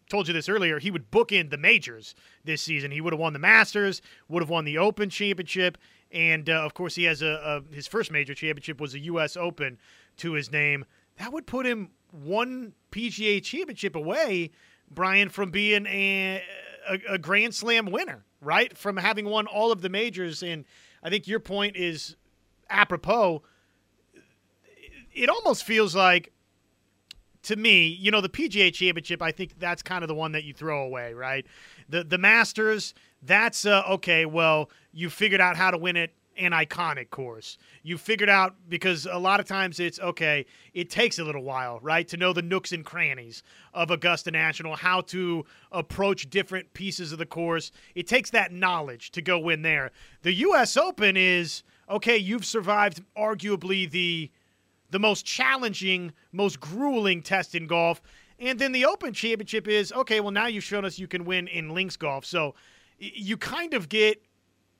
told 0.10 0.28
you 0.28 0.34
this 0.34 0.49
earlier. 0.49 0.80
He 0.80 0.91
would 0.91 1.11
book 1.11 1.32
in 1.32 1.49
the 1.49 1.57
majors 1.57 2.16
this 2.44 2.61
season. 2.61 2.91
He 2.91 3.02
would 3.02 3.14
have 3.14 3.20
won 3.20 3.34
the 3.34 3.40
Masters, 3.40 4.02
would 4.28 4.41
have 4.41 4.49
won 4.49 4.66
the 4.66 4.78
Open 4.78 5.10
Championship, 5.10 5.78
and 6.11 6.49
uh, 6.49 6.66
of 6.66 6.74
course, 6.74 6.95
he 6.95 7.03
has 7.03 7.22
a, 7.22 7.64
a 7.72 7.74
his 7.74 7.88
first 7.88 8.11
major 8.11 8.34
championship 8.34 8.82
was 8.82 8.94
a 8.94 8.99
U.S. 8.99 9.38
Open 9.38 9.78
to 10.18 10.34
his 10.34 10.52
name. 10.52 10.86
That 11.18 11.32
would 11.32 11.45
put 11.45 11.66
him 11.66 11.91
one 12.11 12.74
PGA 12.91 13.44
Championship 13.44 13.95
away, 13.95 14.52
Brian, 14.91 15.30
from 15.30 15.52
being 15.52 15.86
a, 15.86 16.44
a, 16.90 17.14
a 17.14 17.18
Grand 17.18 17.53
Slam 17.56 17.88
winner, 17.88 18.24
right? 18.41 18.76
From 18.78 18.98
having 18.98 19.26
won 19.26 19.48
all 19.48 19.72
of 19.72 19.82
the 19.82 19.90
majors, 19.90 20.44
and 20.44 20.66
I 21.03 21.10
think 21.10 21.28
your 21.28 21.40
point 21.40 21.76
is 21.76 22.16
apropos. 22.70 23.44
It 25.14 25.30
almost 25.30 25.64
feels 25.64 25.95
like 25.95 26.32
to 27.44 27.56
me, 27.56 27.88
you 27.88 28.11
know, 28.11 28.22
the 28.22 28.30
PGA 28.30 28.74
Championship, 28.74 29.22
I 29.22 29.32
think 29.32 29.60
that's 29.60 29.82
kind 29.82 30.03
of 30.03 30.07
the 30.07 30.16
one 30.16 30.34
that 30.34 30.44
you 30.44 30.53
throw 30.53 30.84
away, 30.84 31.14
right? 31.14 31.45
The 31.88 32.03
the 32.03 32.18
Masters, 32.18 32.94
that's 33.24 33.66
uh, 33.66 33.84
okay. 33.90 34.26
Well, 34.26 34.70
you 34.91 35.10
figured 35.10 35.41
out 35.41 35.56
how 35.56 35.72
to 35.72 35.78
win 35.78 35.95
it 35.95 36.14
an 36.40 36.52
iconic 36.52 37.10
course. 37.10 37.57
You 37.84 37.98
figured 37.98 38.30
out 38.30 38.56
because 38.68 39.06
a 39.06 39.18
lot 39.18 39.40
of 39.40 39.45
times 39.45 39.80
it's 39.80 39.99
okay, 39.99 40.45
it 40.74 40.90
takes 40.90 41.20
a 41.20 41.24
little 41.24 41.44
while, 41.44 41.80
right, 41.82 42.07
to 42.07 42.18
know 42.18 42.34
the 42.34 42.41
nooks 42.41 42.72
and 42.72 42.86
crannies 42.86 43.44
of 43.74 43.91
Augusta 43.91 44.32
National, 44.32 44.76
how 44.76 45.02
to 45.02 45.45
approach 45.72 46.30
different 46.30 46.74
pieces 46.74 47.11
of 47.11 47.20
the 47.20 47.26
course. 47.26 47.72
It 47.94 48.07
takes 48.07 48.30
that 48.32 48.53
knowledge 48.53 49.11
to 49.11 49.22
go 49.22 49.38
win 49.38 49.61
there. 49.61 49.91
The 50.22 50.34
US 50.34 50.78
Open 50.78 51.18
is 51.18 51.64
okay, 51.90 52.18
you've 52.18 52.45
survived 52.45 53.03
arguably 53.18 53.90
the 53.90 54.32
the 54.91 54.99
most 54.99 55.26
challenging, 55.26 56.14
most 56.32 56.60
grueling 56.60 57.22
test 57.22 57.53
in 57.53 57.68
golf. 57.68 58.02
And 58.40 58.57
then 58.57 58.72
the 58.72 58.86
Open 58.86 59.14
Championship 59.14 59.68
is 59.68 59.91
okay, 59.91 60.20
well, 60.20 60.32
now 60.32 60.48
you've 60.48 60.64
shown 60.64 60.86
us 60.86 60.98
you 60.98 61.07
can 61.07 61.26
win 61.26 61.48
in 61.48 61.70
links 61.70 61.98
golf. 61.98 62.26
So 62.26 62.56
you 62.98 63.38
kind 63.38 63.74
of 63.74 63.90
get, 63.90 64.22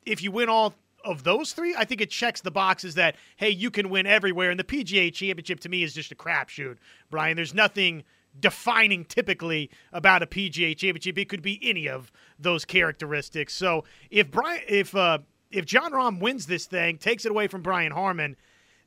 if 0.04 0.22
you 0.22 0.30
win 0.30 0.48
all 0.48 0.74
of 1.04 1.24
those 1.24 1.52
three, 1.52 1.74
I 1.76 1.84
think 1.84 2.00
it 2.00 2.10
checks 2.10 2.40
the 2.40 2.50
boxes 2.50 2.94
that, 2.94 3.16
hey, 3.36 3.50
you 3.50 3.70
can 3.70 3.88
win 3.90 4.06
everywhere. 4.06 4.50
And 4.50 4.58
the 4.58 4.64
PGA 4.64 5.12
Championship 5.12 5.60
to 5.60 5.68
me 5.68 5.82
is 5.82 5.94
just 5.94 6.12
a 6.12 6.14
crapshoot, 6.14 6.76
Brian. 7.10 7.36
There's 7.36 7.54
nothing 7.54 8.04
defining 8.38 9.04
typically 9.04 9.70
about 9.92 10.22
a 10.22 10.26
PGA 10.26 10.76
Championship. 10.76 11.18
It 11.18 11.28
could 11.28 11.42
be 11.42 11.58
any 11.62 11.88
of 11.88 12.12
those 12.38 12.64
characteristics. 12.64 13.54
So 13.54 13.84
if 14.10 14.30
Brian, 14.30 14.62
if 14.68 14.94
uh, 14.94 15.18
if 15.50 15.66
Jon 15.66 15.92
Rahm 15.92 16.20
wins 16.20 16.46
this 16.46 16.66
thing, 16.66 16.98
takes 16.98 17.24
it 17.24 17.30
away 17.30 17.48
from 17.48 17.62
Brian 17.62 17.92
Harman, 17.92 18.36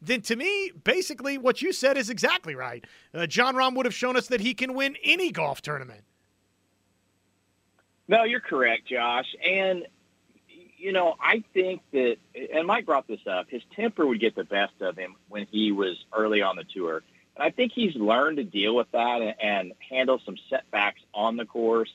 then 0.02 0.22
to 0.22 0.36
me, 0.36 0.72
basically 0.84 1.38
what 1.38 1.62
you 1.62 1.74
said 1.74 1.98
is 1.98 2.10
exactly 2.10 2.56
right. 2.56 2.86
Uh, 3.14 3.26
Jon 3.26 3.56
Rahm 3.56 3.76
would 3.76 3.86
have 3.86 3.94
shown 3.94 4.18
us 4.18 4.28
that 4.28 4.42
he 4.42 4.54
can 4.54 4.74
win 4.74 4.96
any 5.04 5.32
golf 5.32 5.62
tournament. 5.62 6.04
No, 8.08 8.24
you're 8.24 8.42
correct, 8.42 8.88
Josh. 8.88 9.26
And, 9.46 9.88
you 10.84 10.92
know, 10.92 11.16
I 11.20 11.44
think 11.54 11.82
that, 11.94 12.18
and 12.54 12.68
Mike 12.68 12.86
brought 12.86 13.08
this 13.08 13.26
up, 13.26 13.50
his 13.50 13.62
temper 13.76 14.06
would 14.06 14.20
get 14.20 14.36
the 14.36 14.44
best 14.44 14.74
of 14.82 14.98
him 14.98 15.16
when 15.30 15.48
he 15.50 15.72
was 15.72 15.96
early 16.12 16.42
on 16.42 16.56
the 16.56 16.66
tour. 16.66 17.02
And 17.36 17.44
I 17.44 17.50
think 17.50 17.72
he's 17.74 17.96
learned 17.96 18.38
to 18.38 18.44
deal 18.44 18.76
with 18.76 18.92
that 18.92 19.22
and, 19.22 19.36
and 19.42 19.74
handle 19.90 20.20
some 20.26 20.36
setbacks 20.50 21.02
on 21.14 21.38
the 21.38 21.46
course 21.46 21.94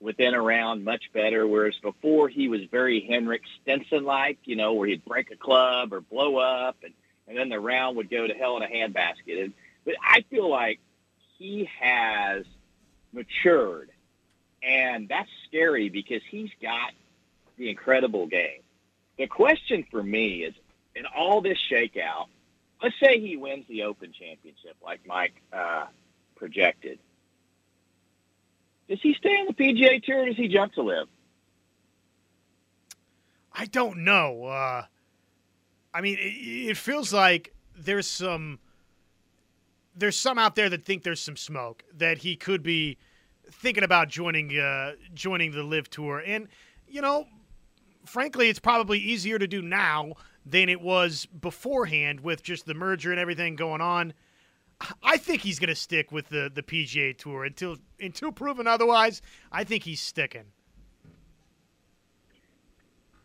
within 0.00 0.34
a 0.34 0.40
round 0.40 0.84
much 0.84 1.10
better. 1.12 1.46
Whereas 1.46 1.74
before 1.82 2.28
he 2.28 2.48
was 2.48 2.60
very 2.70 3.00
Henrik 3.00 3.42
Stenson 3.60 4.04
like, 4.04 4.38
you 4.44 4.56
know, 4.56 4.72
where 4.74 4.88
he'd 4.88 5.04
break 5.04 5.30
a 5.30 5.36
club 5.36 5.92
or 5.92 6.00
blow 6.00 6.36
up 6.36 6.76
and– 6.84 6.94
and 7.28 7.36
then 7.36 7.50
the 7.50 7.60
round 7.60 7.98
would 7.98 8.08
go 8.08 8.26
to 8.26 8.32
hell 8.32 8.56
in 8.56 8.62
a 8.62 8.66
handbasket. 8.66 9.44
And, 9.44 9.52
but 9.84 9.96
I 10.02 10.24
feel 10.30 10.48
like 10.48 10.80
he 11.36 11.68
has 11.78 12.46
matured, 13.12 13.90
and 14.62 15.08
that's 15.08 15.28
scary 15.46 15.90
because 15.90 16.22
he's 16.30 16.48
got 16.62 16.92
the 17.58 17.70
incredible 17.70 18.26
game. 18.26 18.62
The 19.18 19.26
question 19.26 19.84
for 19.90 20.02
me 20.02 20.44
is, 20.44 20.54
in 20.94 21.04
all 21.06 21.40
this 21.40 21.58
shakeout, 21.70 22.26
let's 22.82 22.94
say 23.02 23.20
he 23.20 23.36
wins 23.36 23.66
the 23.68 23.82
Open 23.82 24.12
Championship 24.12 24.76
like 24.82 25.00
Mike 25.06 25.42
uh, 25.52 25.86
projected. 26.36 26.98
Does 28.88 29.00
he 29.02 29.14
stay 29.14 29.30
on 29.30 29.46
the 29.46 29.52
PGA 29.52 30.02
Tour 30.02 30.22
or 30.22 30.26
does 30.26 30.36
he 30.36 30.48
jump 30.48 30.72
to 30.74 30.82
LIV? 30.82 31.08
I 33.52 33.66
don't 33.66 33.98
know. 33.98 34.44
Uh, 34.44 34.84
I 35.92 36.00
mean, 36.00 36.16
it, 36.18 36.70
it 36.70 36.76
feels 36.76 37.12
like 37.12 37.52
there's 37.76 38.06
some 38.06 38.60
there's 39.94 40.16
some 40.16 40.38
out 40.38 40.54
there 40.54 40.70
that 40.70 40.84
think 40.84 41.02
there's 41.02 41.20
some 41.20 41.36
smoke 41.36 41.82
that 41.92 42.18
he 42.18 42.36
could 42.36 42.62
be 42.62 42.98
thinking 43.50 43.82
about 43.82 44.08
joining 44.08 44.56
uh, 44.56 44.92
joining 45.12 45.50
the 45.52 45.62
LIV 45.62 45.90
tour, 45.90 46.22
and 46.24 46.48
you 46.86 47.02
know, 47.02 47.26
frankly, 48.08 48.48
it's 48.48 48.58
probably 48.58 48.98
easier 48.98 49.38
to 49.38 49.46
do 49.46 49.62
now 49.62 50.12
than 50.44 50.68
it 50.68 50.80
was 50.80 51.26
beforehand 51.26 52.20
with 52.20 52.42
just 52.42 52.66
the 52.66 52.74
merger 52.74 53.10
and 53.10 53.20
everything 53.20 53.56
going 53.56 53.80
on. 53.80 54.12
I 55.02 55.16
think 55.16 55.42
he's 55.42 55.58
going 55.58 55.68
to 55.68 55.74
stick 55.74 56.12
with 56.12 56.28
the 56.28 56.50
the 56.52 56.62
PGA 56.62 57.16
Tour 57.16 57.44
until 57.44 57.76
until 58.00 58.32
proven 58.32 58.66
otherwise. 58.66 59.20
I 59.50 59.64
think 59.64 59.82
he's 59.82 60.00
sticking. 60.00 60.44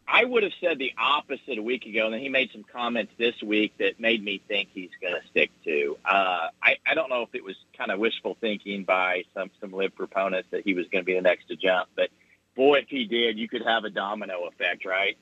I 0.07 0.26
would 0.26 0.43
have 0.43 0.51
said 0.60 0.80
the 0.80 0.91
opposite 0.97 1.57
a 1.57 1.61
week 1.61 1.85
ago, 1.85 2.05
and 2.05 2.14
then 2.14 2.22
he 2.22 2.30
made 2.30 2.51
some 2.51 2.64
comments 2.64 3.14
this 3.18 3.41
week 3.41 3.73
that 3.80 3.99
made 3.99 4.23
me 4.23 4.41
think 4.47 4.69
he's 4.73 4.89
going 5.01 5.14
to 5.14 5.27
stick 5.30 5.49
to. 5.64 5.97
Uh, 6.05 6.49
I, 6.61 6.76
I 6.85 6.93
don't 6.93 7.10
know 7.10 7.22
if 7.23 7.34
it 7.34 7.43
was 7.43 7.55
kind 7.77 7.89
of 7.89 7.99
wishful 7.99 8.38
thinking 8.41 8.84
by 8.84 9.23
some 9.34 9.49
some 9.61 9.72
LIV 9.72 9.95
proponents 9.95 10.49
that 10.51 10.64
he 10.65 10.73
was 10.73 10.88
going 10.91 11.03
to 11.03 11.05
be 11.05 11.14
the 11.14 11.22
next 11.22 11.47
to 11.47 11.55
jump, 11.55 11.89
but 11.95 12.10
boy, 12.55 12.80
if 12.80 12.89
he 12.89 13.05
did, 13.05 13.38
you 13.38 13.47
could 13.47 13.63
have 13.65 13.84
a 13.84 13.89
domino 13.89 14.45
effect, 14.47 14.85
right? 14.85 15.17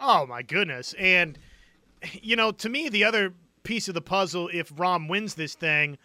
Oh 0.00 0.26
my 0.26 0.42
goodness! 0.42 0.94
And 0.98 1.38
you 2.12 2.36
know, 2.36 2.52
to 2.52 2.68
me, 2.68 2.88
the 2.88 3.04
other 3.04 3.34
piece 3.62 3.88
of 3.88 3.94
the 3.94 4.00
puzzle, 4.00 4.48
if 4.52 4.74
Rahm 4.74 5.08
wins 5.08 5.34
this 5.34 5.54
thing, 5.54 5.98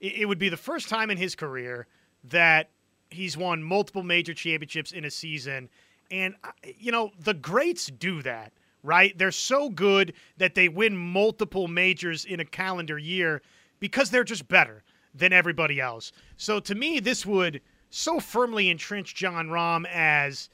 it, 0.00 0.28
would 0.28 0.38
be 0.38 0.50
the 0.50 0.56
first 0.56 0.88
time 0.88 1.10
in 1.10 1.16
his 1.16 1.34
career 1.34 1.86
that 2.24 2.68
he's 3.10 3.36
won 3.36 3.62
multiple 3.62 4.02
major 4.02 4.34
championships 4.34 4.92
in 4.92 5.04
a 5.04 5.10
season 5.10 5.70
and, 6.10 6.34
you 6.78 6.92
know, 6.92 7.10
the 7.18 7.34
greats 7.34 7.86
do 7.86 8.22
that, 8.22 8.52
right? 8.82 9.16
They're 9.16 9.30
so 9.30 9.68
good 9.68 10.12
that 10.36 10.54
they 10.54 10.68
win 10.68 10.96
multiple 10.96 11.68
majors 11.68 12.24
in 12.24 12.40
a 12.40 12.44
calendar 12.44 12.98
year 12.98 13.42
because 13.80 14.10
they're 14.10 14.24
just 14.24 14.48
better 14.48 14.82
than 15.14 15.32
everybody 15.32 15.80
else. 15.80 16.12
So 16.36 16.60
to 16.60 16.74
me, 16.74 17.00
this 17.00 17.26
would 17.26 17.60
so 17.96 18.20
firmly 18.20 18.68
entrenched 18.68 19.16
Jon 19.16 19.48
Rahm 19.48 19.86
as 19.90 20.50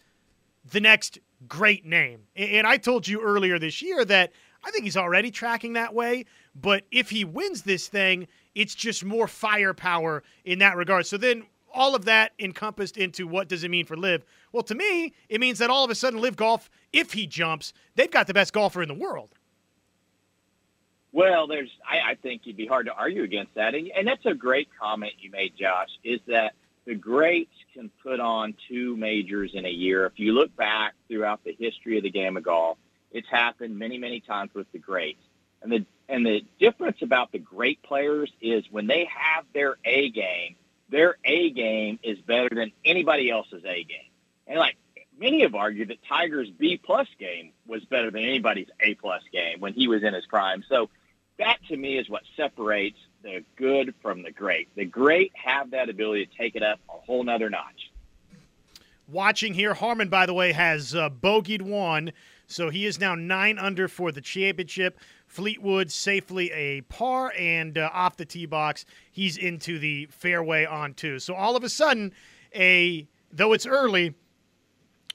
the 0.70 0.81
next 0.81 1.19
great 1.48 1.85
name. 1.85 2.20
And 2.36 2.66
I 2.66 2.77
told 2.77 3.09
you 3.09 3.20
earlier 3.20 3.59
this 3.59 3.82
year 3.82 4.05
that 4.05 4.32
I 4.64 4.70
think 4.70 4.85
he's 4.85 4.97
already 4.97 5.31
tracking 5.31 5.73
that 5.73 5.93
way. 5.93 6.24
But 6.55 6.85
if 6.93 7.10
he 7.10 7.24
wins 7.24 7.62
this 7.62 7.89
thing, 7.89 8.28
it's 8.55 8.74
just 8.74 9.05
more 9.05 9.27
firepower 9.27 10.23
in 10.44 10.60
that 10.60 10.77
regard. 10.77 11.06
So 11.06 11.16
then 11.16 11.44
all 11.74 11.97
of 11.97 12.05
that 12.05 12.32
encompassed 12.39 12.97
into 12.97 13.27
what 13.27 13.48
does 13.48 13.64
it 13.64 13.70
mean 13.70 13.86
for 13.86 13.97
LIV? 13.97 14.24
Well, 14.52 14.62
to 14.64 14.74
me, 14.74 15.12
it 15.28 15.40
means 15.40 15.59
that 15.59 15.70
all 15.70 15.85
of 15.85 15.90
a 15.90 15.94
sudden 15.97 16.20
LIV 16.20 16.36
Golf, 16.36 16.70
if 16.93 17.12
he 17.12 17.27
jumps, 17.27 17.73
they've 17.97 18.10
got 18.10 18.28
the 18.28 18.35
best 18.35 18.52
golfer 18.52 18.82
in 18.82 18.89
the 18.89 18.94
world. 18.94 19.31
Well, 21.10 21.47
there's 21.47 21.70
I, 21.85 22.12
I 22.12 22.14
think 22.14 22.43
you'd 22.44 22.56
be 22.56 22.66
hard 22.66 22.86
to 22.86 22.93
argue 22.93 23.24
against 23.24 23.55
that. 23.56 23.74
And, 23.74 23.90
and 23.97 24.06
that's 24.06 24.24
a 24.27 24.35
great 24.35 24.69
comment 24.81 25.12
you 25.19 25.31
made, 25.31 25.55
Josh, 25.59 25.89
is 26.05 26.20
that 26.28 26.52
the 26.84 26.94
greats 26.94 27.54
can 27.74 27.90
put 28.02 28.20
on 28.20 28.54
two 28.68 28.96
majors 28.96 29.52
in 29.54 29.64
a 29.64 29.70
year. 29.70 30.06
If 30.06 30.18
you 30.18 30.32
look 30.32 30.54
back 30.56 30.94
throughout 31.09 31.44
the 31.44 31.56
history 31.59 31.96
of 31.96 32.02
the 32.02 32.10
game 32.10 32.36
of 32.36 32.42
golf, 32.42 32.78
it's 33.12 33.28
happened 33.28 33.78
many, 33.78 33.98
many 33.98 34.20
times 34.20 34.50
with 34.54 34.70
the 34.72 34.78
greats. 34.78 35.22
And 35.62 35.70
the 35.70 35.86
and 36.09 36.26
the 36.26 36.42
difference 36.59 36.98
about 37.02 37.30
the 37.32 37.38
great 37.38 37.82
players 37.82 38.30
is 38.40 38.64
when 38.70 38.86
they 38.86 39.09
have 39.14 39.44
their 39.54 39.76
A 39.84 40.10
game, 40.10 40.56
their 40.90 41.16
A 41.24 41.50
game 41.50 41.98
is 42.02 42.18
better 42.18 42.48
than 42.52 42.72
anybody 42.84 43.30
else's 43.30 43.64
A 43.64 43.84
game. 43.84 44.10
And 44.46 44.59
like 44.59 44.76
many 45.18 45.42
have 45.42 45.54
argued 45.54 45.88
that 45.88 45.98
Tiger's 46.09 46.50
B 46.50 46.80
plus 46.82 47.06
game 47.18 47.52
was 47.66 47.84
better 47.84 48.10
than 48.10 48.22
anybody's 48.22 48.68
A 48.80 48.94
plus 48.94 49.22
game 49.32 49.60
when 49.60 49.72
he 49.72 49.86
was 49.86 50.02
in 50.02 50.14
his 50.14 50.26
prime. 50.26 50.64
So 50.68 50.90
that 51.38 51.59
to 51.68 51.76
me 51.76 51.96
is 51.96 52.09
what 52.10 52.22
separates 52.36 52.98
the 53.23 53.44
good 53.57 53.94
from 54.03 54.23
the 54.23 54.31
great. 54.31 54.69
The 54.74 54.85
great 54.85 55.32
have 55.35 55.70
that 55.70 55.89
ability 55.89 56.27
to 56.27 56.36
take 56.36 56.57
it 56.57 56.62
up 56.62 56.81
a 56.89 56.93
whole 56.93 57.24
nother 57.24 57.51
notch. 57.51 57.90
Watching 59.09 59.55
here, 59.55 59.74
Harman, 59.74 60.09
by 60.09 60.27
the 60.27 60.35
way, 60.35 60.53
has 60.53 60.94
uh, 60.94 61.11
bogeyed 61.11 61.62
one, 61.62 62.12
so 62.47 62.70
he 62.70 62.86
is 62.86 62.99
now 62.99 63.15
nine 63.15 63.59
under 63.59 63.89
for 63.89 64.12
the 64.12 64.20
championship. 64.20 64.99
Fleetwood 65.27 65.90
safely 65.90 66.51
a 66.53 66.82
par, 66.82 67.32
and 67.39 67.77
uh, 67.77 67.90
off 67.93 68.16
the 68.16 68.24
tee 68.24 68.47
box, 68.47 68.85
he's 69.11 69.36
into 69.36 69.78
the 69.78 70.07
fairway 70.11 70.65
on 70.65 70.94
two. 70.94 71.19
So 71.19 71.35
all 71.35 71.57
of 71.57 71.65
a 71.65 71.69
sudden, 71.69 72.12
a 72.55 73.07
though 73.32 73.53
it's 73.53 73.66
early, 73.66 74.15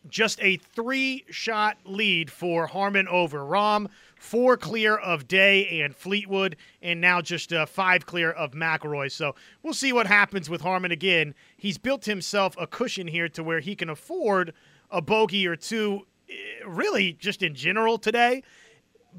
just 0.10 0.40
a 0.42 0.58
three 0.58 1.26
shot 1.30 1.78
lead 1.86 2.32
for 2.32 2.68
Harman 2.68 3.08
over 3.08 3.40
Rahm, 3.40 3.88
four 4.20 4.58
clear 4.58 4.98
of 4.98 5.28
Day 5.28 5.82
and 5.82 5.96
Fleetwood, 5.96 6.56
and 6.82 7.00
now 7.00 7.22
just 7.22 7.54
uh, 7.54 7.66
five 7.66 8.06
clear 8.06 8.32
of 8.32 8.52
McIlroy. 8.52 9.12
So 9.12 9.36
we'll 9.64 9.74
see 9.74 9.94
what 9.94 10.08
happens 10.08 10.50
with 10.50 10.62
Harman 10.62 10.92
again. 10.92 11.36
He's 11.58 11.78
built 11.78 12.06
himself 12.06 12.56
a 12.60 12.68
cushion 12.68 13.08
here 13.08 13.30
to 13.30 13.44
where 13.44 13.60
he 13.60 13.76
can 13.76 13.90
afford 13.90 14.54
a 14.90 15.02
bogey 15.02 15.48
or 15.48 15.56
two, 15.56 16.06
eh, 16.30 16.34
really 16.66 17.14
just 17.14 17.44
in 17.44 17.56
general 17.56 17.98
today. 17.98 18.44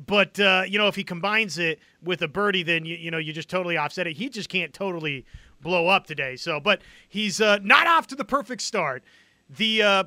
But 0.06 0.38
uh, 0.38 0.62
you 0.68 0.78
know, 0.78 0.88
if 0.88 0.94
he 0.94 1.04
combines 1.04 1.58
it 1.58 1.80
with 2.02 2.22
a 2.22 2.28
birdie, 2.28 2.62
then 2.62 2.84
you, 2.84 2.96
you 2.96 3.10
know 3.10 3.18
you 3.18 3.32
just 3.32 3.48
totally 3.48 3.76
offset 3.76 4.06
it. 4.06 4.16
He 4.16 4.28
just 4.28 4.48
can't 4.48 4.72
totally 4.72 5.24
blow 5.60 5.88
up 5.88 6.06
today. 6.06 6.36
So, 6.36 6.60
but 6.60 6.82
he's 7.08 7.40
uh, 7.40 7.58
not 7.62 7.86
off 7.86 8.06
to 8.08 8.16
the 8.16 8.24
perfect 8.24 8.62
start. 8.62 9.02
The 9.50 9.82
uh, 9.82 10.04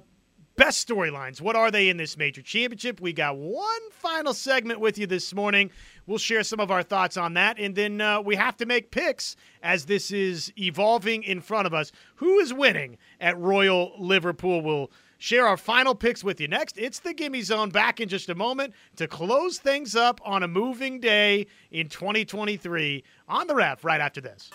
best 0.56 0.88
storylines. 0.88 1.42
What 1.42 1.56
are 1.56 1.72
they 1.72 1.90
in 1.90 1.98
this 1.98 2.18
major 2.18 2.42
championship? 2.42 3.02
We 3.02 3.14
got 3.14 3.38
one 3.38 3.82
final 3.92 4.34
segment 4.34 4.80
with 4.80 4.98
you 4.98 5.08
this 5.08 5.34
morning. 5.34 5.72
We'll 6.08 6.18
share 6.18 6.44
some 6.44 6.60
of 6.60 6.72
our 6.72 6.84
thoughts 6.84 7.18
on 7.18 7.34
that, 7.36 7.60
and 7.60 7.76
then 7.76 8.02
uh, 8.02 8.22
we 8.22 8.36
have 8.36 8.58
to 8.58 8.66
make 8.66 8.92
picks 8.92 9.36
as 9.64 9.86
this 9.86 10.12
is 10.12 10.52
evolving 10.58 11.24
in 11.24 11.42
front 11.42 11.68
of 11.68 11.74
us. 11.74 11.92
Who 12.16 12.40
is 12.40 12.54
winning 12.54 12.98
at 13.20 13.38
Royal 13.40 13.94
Liverpool? 13.98 14.62
We'll 14.62 14.92
share 15.18 15.48
our 15.48 15.58
final 15.58 15.94
picks 15.94 16.24
with 16.24 16.42
you 16.42 16.48
next. 16.48 16.78
It's 16.78 17.00
the 17.00 17.14
Gimme 17.14 17.42
Zone 17.44 17.70
back 17.70 18.00
in 18.00 18.10
just 18.10 18.30
a 18.30 18.36
moment 18.36 18.74
to 18.96 19.08
close 19.08 19.60
things 19.60 19.96
up 19.96 20.20
on 20.26 20.44
a 20.44 20.48
moving 20.48 21.00
day 21.00 21.48
in 21.70 21.88
2023 21.90 23.04
on 23.28 23.48
the 23.48 23.56
Rev 23.56 23.84
right 23.86 24.02
after 24.02 24.20
this. 24.20 24.50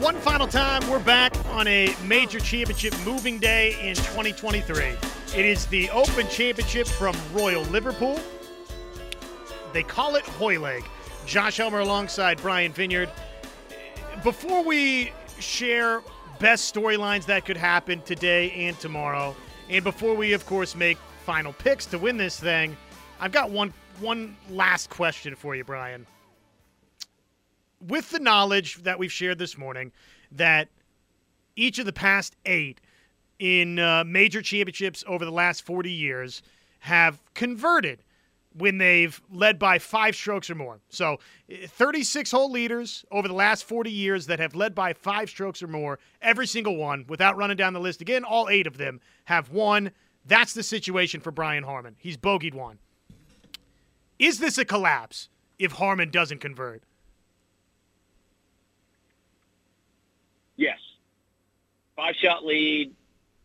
One 0.00 0.14
final 0.14 0.46
time, 0.46 0.88
we're 0.88 1.00
back 1.00 1.34
on 1.46 1.66
a 1.66 1.92
major 2.06 2.38
championship 2.38 2.94
moving 3.04 3.40
day 3.40 3.72
in 3.82 3.96
2023. 3.96 4.94
It 5.36 5.44
is 5.44 5.66
the 5.66 5.90
Open 5.90 6.28
Championship 6.28 6.86
from 6.86 7.16
Royal 7.32 7.64
Liverpool. 7.64 8.20
They 9.72 9.82
call 9.82 10.14
it 10.14 10.22
Hoylake. 10.22 10.84
Josh 11.26 11.58
Elmer 11.58 11.80
alongside 11.80 12.40
Brian 12.40 12.72
Vineyard. 12.72 13.10
Before 14.22 14.62
we 14.62 15.12
share 15.40 16.04
best 16.38 16.72
storylines 16.72 17.26
that 17.26 17.44
could 17.44 17.56
happen 17.56 18.00
today 18.02 18.52
and 18.52 18.78
tomorrow, 18.78 19.34
and 19.68 19.82
before 19.82 20.14
we, 20.14 20.32
of 20.32 20.46
course, 20.46 20.76
make 20.76 20.96
final 21.26 21.52
picks 21.52 21.86
to 21.86 21.98
win 21.98 22.16
this 22.16 22.38
thing, 22.38 22.76
I've 23.18 23.32
got 23.32 23.50
one 23.50 23.74
one 23.98 24.36
last 24.48 24.90
question 24.90 25.34
for 25.34 25.56
you, 25.56 25.64
Brian 25.64 26.06
with 27.86 28.10
the 28.10 28.18
knowledge 28.18 28.82
that 28.82 28.98
we've 28.98 29.12
shared 29.12 29.38
this 29.38 29.56
morning 29.56 29.92
that 30.32 30.68
each 31.56 31.78
of 31.78 31.86
the 31.86 31.92
past 31.92 32.36
eight 32.46 32.80
in 33.38 33.78
uh, 33.78 34.04
major 34.04 34.42
championships 34.42 35.04
over 35.06 35.24
the 35.24 35.30
last 35.30 35.64
40 35.64 35.90
years 35.90 36.42
have 36.80 37.20
converted 37.34 38.02
when 38.56 38.78
they've 38.78 39.20
led 39.30 39.58
by 39.58 39.78
five 39.78 40.16
strokes 40.16 40.50
or 40.50 40.54
more. 40.54 40.80
So, 40.88 41.18
36 41.48 42.30
hole 42.30 42.50
leaders 42.50 43.04
over 43.10 43.28
the 43.28 43.34
last 43.34 43.64
40 43.64 43.90
years 43.90 44.26
that 44.26 44.40
have 44.40 44.54
led 44.54 44.74
by 44.74 44.92
five 44.92 45.28
strokes 45.30 45.62
or 45.62 45.68
more, 45.68 45.98
every 46.20 46.46
single 46.46 46.76
one, 46.76 47.04
without 47.08 47.36
running 47.36 47.56
down 47.56 47.72
the 47.72 47.80
list 47.80 48.00
again, 48.00 48.24
all 48.24 48.48
eight 48.48 48.66
of 48.66 48.78
them 48.78 49.00
have 49.26 49.50
won. 49.50 49.92
That's 50.26 50.54
the 50.54 50.62
situation 50.62 51.20
for 51.20 51.30
Brian 51.30 51.64
Harman. 51.64 51.96
He's 51.98 52.16
bogeyed 52.16 52.54
one. 52.54 52.78
Is 54.18 54.38
this 54.40 54.58
a 54.58 54.64
collapse 54.64 55.28
if 55.58 55.72
Harman 55.72 56.10
doesn't 56.10 56.40
convert? 56.40 56.82
Yes. 60.56 60.78
Five 61.98 62.14
shot 62.14 62.46
lead, 62.46 62.94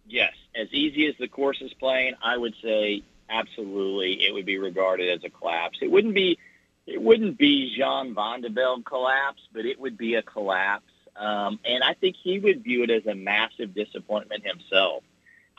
yes. 0.06 0.32
As 0.56 0.68
easy 0.72 1.08
as 1.08 1.16
the 1.20 1.28
course 1.28 1.60
is 1.60 1.74
playing, 1.74 2.14
I 2.22 2.38
would 2.38 2.54
say 2.62 3.02
absolutely 3.28 4.24
it 4.24 4.32
would 4.32 4.46
be 4.46 4.60
regarded 4.60 5.10
as 5.10 5.24
a 5.24 5.30
collapse. 5.32 5.80
It 5.82 5.90
wouldn't 5.90 6.14
be 6.14 6.38
it 6.86 7.02
wouldn't 7.02 7.40
be 7.40 7.76
Jean 7.76 8.14
Van 8.14 8.42
de 8.42 8.50
Velde 8.50 8.86
collapse, 8.86 9.42
but 9.52 9.66
it 9.66 9.80
would 9.80 9.98
be 9.98 10.14
a 10.14 10.22
collapse. 10.22 10.92
Um, 11.16 11.60
and 11.66 11.84
I 11.84 11.96
think 11.96 12.16
he 12.24 12.38
would 12.38 12.64
view 12.64 12.84
it 12.84 12.92
as 12.92 13.08
a 13.08 13.16
massive 13.16 13.74
disappointment 13.74 14.46
himself. 14.46 15.04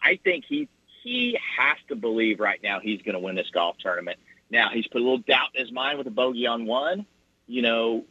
I 0.01 0.21
think 0.23 0.45
he 0.49 0.69
he 1.03 1.37
has 1.59 1.79
to 1.89 1.97
believe 1.97 2.39
right 2.39 2.63
now 2.63 2.79
he's 2.79 3.03
going 3.03 3.15
to 3.15 3.19
win 3.19 3.35
this 3.35 3.51
golf 3.51 3.77
tournament. 3.79 4.21
Now 4.51 4.69
he's 4.73 4.87
put 4.87 5.01
a 5.01 5.05
little 5.05 5.19
doubt 5.19 5.49
in 5.57 5.65
his 5.65 5.73
mind 5.73 5.99
with 5.99 6.07
a 6.07 6.13
bogey 6.13 6.47
on 6.47 6.65
one. 6.65 7.07
You 7.49 7.63
know, 7.63 8.05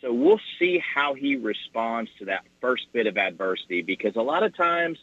so 0.00 0.12
we'll 0.12 0.40
see 0.58 0.78
how 0.78 1.14
he 1.14 1.36
responds 1.36 2.10
to 2.18 2.26
that 2.26 2.44
first 2.60 2.86
bit 2.92 3.06
of 3.06 3.16
adversity 3.16 3.82
because 3.82 4.16
a 4.16 4.22
lot 4.22 4.42
of 4.42 4.56
times 4.56 4.98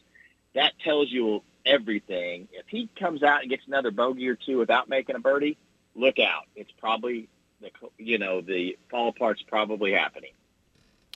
that 0.54 0.74
tells 0.84 1.12
you 1.12 1.42
everything. 1.66 2.48
If 2.52 2.68
he 2.68 2.90
comes 3.00 3.24
out 3.24 3.42
and 3.42 3.50
gets 3.50 3.66
another 3.68 3.92
bogey 3.92 4.28
or 4.28 4.36
two 4.36 4.58
without 4.58 4.90
making 4.90 5.16
a 5.16 5.20
birdie, 5.20 5.58
look 5.96 6.20
out. 6.20 6.46
It's 6.56 6.72
probably 6.80 7.28
the 7.62 7.72
you 7.98 8.18
know 8.18 8.42
the 8.42 8.78
fall 8.90 9.10
apart's 9.10 9.42
probably 9.42 9.94
happening. 9.94 10.32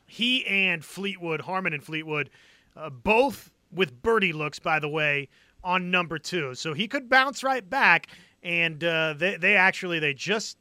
He 0.08 0.46
and 0.46 0.84
Fleetwood, 0.84 1.42
Harmon 1.42 1.74
and 1.74 1.84
Fleetwood, 1.84 2.30
uh, 2.76 2.90
both 2.90 3.52
with 3.72 4.02
birdie 4.02 4.34
looks, 4.34 4.58
by 4.58 4.80
the 4.80 4.88
way, 4.88 5.28
on 5.64 5.92
number 5.92 6.18
two. 6.18 6.56
So 6.56 6.74
he 6.74 6.88
could 6.88 7.10
bounce 7.10 7.44
right 7.44 7.68
back. 7.70 8.08
And 8.44 8.82
uh, 8.84 9.14
they, 9.18 9.36
they 9.36 9.56
actually 9.56 10.00
they 10.00 10.14
just 10.14 10.58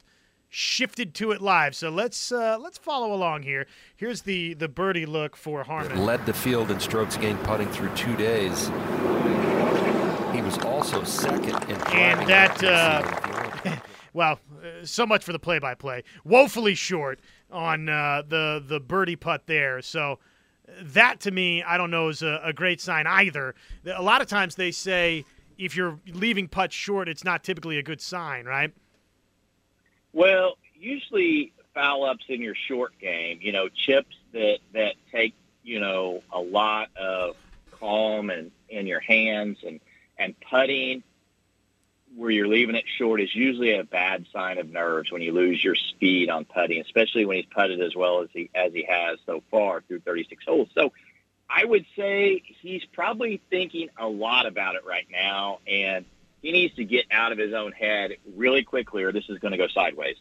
shifted 0.57 1.13
to 1.13 1.33
it 1.33 1.43
live. 1.43 1.77
So 1.77 1.91
let's 1.91 2.33
uh, 2.33 2.57
let's 2.59 2.79
follow 2.79 3.13
along 3.13 3.43
here. 3.43 3.67
Here's 3.95 4.23
the 4.23 4.55
the 4.55 4.69
birdie 4.69 5.05
look 5.05 5.37
for 5.37 5.63
Harman. 5.63 6.05
Led 6.05 6.25
the 6.25 6.33
field 6.33 6.71
in 6.71 6.81
strokes 6.81 7.19
gained 7.19 7.43
putting 7.45 7.69
through 7.69 7.91
two 7.91 8.17
days. 8.17 8.69
He 10.35 10.41
was 10.41 10.57
also 10.65 11.05
second 11.05 11.63
in. 11.65 11.77
And 11.93 12.27
that, 12.29 12.65
uh, 12.65 13.77
well, 14.15 14.41
uh, 14.63 14.85
so 14.85 15.05
much 15.07 15.25
for 15.25 15.33
the 15.33 15.39
play-by-play. 15.39 16.05
Woefully 16.25 16.75
short 16.75 17.21
on 17.51 17.91
uh, 17.91 18.23
the 18.27 18.65
the 18.67 18.81
birdie 18.81 19.17
putt 19.17 19.43
there. 19.47 19.83
So 19.83 20.21
that 20.81 21.21
to 21.21 21.31
me, 21.31 21.63
I 21.65 21.77
don't 21.77 21.91
know, 21.91 22.09
is 22.09 22.23
a, 22.23 22.41
a 22.43 22.55
great 22.55 22.81
sign 22.81 23.07
either. 23.07 23.55
A 23.95 24.03
lot 24.03 24.23
of 24.23 24.27
times 24.27 24.55
they 24.55 24.71
say 24.71 25.27
if 25.59 25.77
you're 25.77 26.01
leaving 26.07 26.49
putts 26.49 26.75
short, 26.75 27.11
it's 27.11 27.25
not 27.25 27.45
typically 27.45 27.77
a 27.77 27.83
good 27.83 28.01
sign, 28.01 28.47
right? 28.47 28.73
Well, 30.17 30.57
usually 30.75 31.53
foul 31.75 32.05
ups 32.05 32.25
in 32.31 32.41
your 32.41 32.55
short 32.55 32.99
game, 32.99 33.41
you 33.43 33.53
know, 33.53 33.69
chips 33.69 34.17
that 34.33 34.61
that 34.73 34.95
take 35.13 35.35
you 35.63 35.79
know 35.79 36.23
a 36.33 36.41
lot 36.41 36.89
of 36.97 37.37
calm 37.73 38.31
and 38.31 38.51
in 38.71 38.87
your 38.87 39.01
hands 39.01 39.59
and 39.63 39.79
and 40.17 40.35
putting 40.41 41.03
where 42.17 42.31
you're 42.31 42.49
leaving 42.49 42.77
it 42.77 42.87
short 42.97 43.21
is 43.21 43.35
usually 43.35 43.75
a 43.75 43.85
bad 43.85 44.25
sign 44.33 44.57
of 44.57 44.71
nerves 44.71 45.13
when 45.13 45.21
you 45.21 45.33
lose 45.33 45.63
your 45.63 45.75
speed 45.75 46.31
on 46.31 46.47
putting, 46.47 46.81
especially 46.81 47.27
when 47.27 47.37
he's 47.37 47.53
putted 47.55 47.83
as 47.83 47.95
well 47.95 48.23
as 48.23 48.31
he 48.33 48.49
as 48.55 48.73
he 48.73 48.85
has 48.89 49.19
so 49.27 49.43
far 49.51 49.83
through 49.83 50.01
36 50.01 50.43
holes. 50.47 50.71
So 50.75 50.95
I 51.51 51.63
would 51.63 51.85
say 51.95 52.43
he's 52.63 52.87
probably 52.87 53.43
thinking 53.51 53.91
a 53.99 54.09
lot 54.09 54.47
about 54.47 54.77
it 54.77 54.87
right 54.87 55.07
now 55.13 55.59
and 55.67 56.07
he 56.47 56.53
needs 56.53 56.77
to 56.77 56.85
get 56.85 57.07
out 57.11 57.33
of 57.33 57.39
his 57.39 57.53
own 57.53 57.73
head 57.73 58.13
really 58.37 58.63
quickly, 58.63 59.03
or 59.03 59.11
this 59.11 59.25
is 59.29 59.39
going 59.41 59.51
to 59.51 59.59
go 59.59 59.67
sideways. 59.67 60.15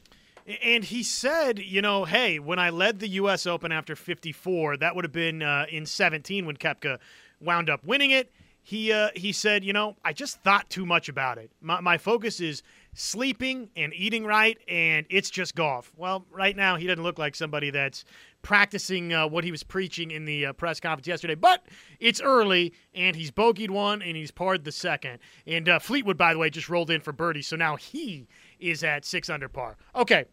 And 0.63 0.83
he 0.83 1.03
said, 1.03 1.59
you 1.59 1.83
know, 1.83 2.05
hey, 2.05 2.39
when 2.39 2.57
I 2.57 2.71
led 2.71 2.99
the 2.99 3.07
U.S. 3.09 3.45
Open 3.45 3.71
after 3.71 3.95
54, 3.95 4.77
that 4.77 4.95
would 4.95 5.05
have 5.05 5.11
been 5.11 5.43
uh, 5.43 5.67
in 5.69 5.85
17 5.85 6.47
when 6.47 6.57
Koepka 6.57 6.97
wound 7.39 7.69
up 7.69 7.83
winning 7.85 8.09
it. 8.09 8.31
He 8.63 8.91
uh, 8.91 9.09
he 9.15 9.31
said, 9.31 9.63
you 9.63 9.73
know, 9.73 9.95
I 10.03 10.13
just 10.13 10.41
thought 10.41 10.67
too 10.71 10.87
much 10.87 11.07
about 11.07 11.37
it. 11.37 11.51
My, 11.61 11.79
my 11.81 11.99
focus 11.99 12.39
is 12.39 12.63
sleeping 12.95 13.69
and 13.75 13.93
eating 13.93 14.25
right, 14.25 14.57
and 14.67 15.05
it's 15.11 15.29
just 15.29 15.53
golf. 15.53 15.91
Well, 15.95 16.25
right 16.31 16.55
now 16.55 16.75
he 16.75 16.87
doesn't 16.87 17.03
look 17.03 17.19
like 17.19 17.35
somebody 17.35 17.69
that's 17.69 18.05
practicing 18.45 19.11
uh, 19.11 19.27
what 19.27 19.43
he 19.43 19.49
was 19.49 19.63
preaching 19.63 20.11
in 20.11 20.23
the 20.23 20.45
uh, 20.45 20.53
press 20.53 20.79
conference 20.79 21.07
yesterday. 21.07 21.33
But 21.33 21.65
it's 21.99 22.21
early, 22.21 22.73
and 22.93 23.15
he's 23.15 23.31
bogeyed 23.31 23.71
one, 23.71 24.03
and 24.03 24.15
he's 24.15 24.29
parred 24.29 24.63
the 24.63 24.71
second. 24.71 25.17
And 25.47 25.67
uh, 25.67 25.79
Fleetwood, 25.79 26.15
by 26.15 26.31
the 26.31 26.37
way, 26.37 26.51
just 26.51 26.69
rolled 26.69 26.91
in 26.91 27.01
for 27.01 27.11
birdie, 27.11 27.41
so 27.41 27.55
now 27.55 27.75
he 27.75 28.27
is 28.59 28.83
at 28.83 29.03
six 29.03 29.31
under 29.31 29.49
par. 29.49 29.77
Okay, 29.95 30.25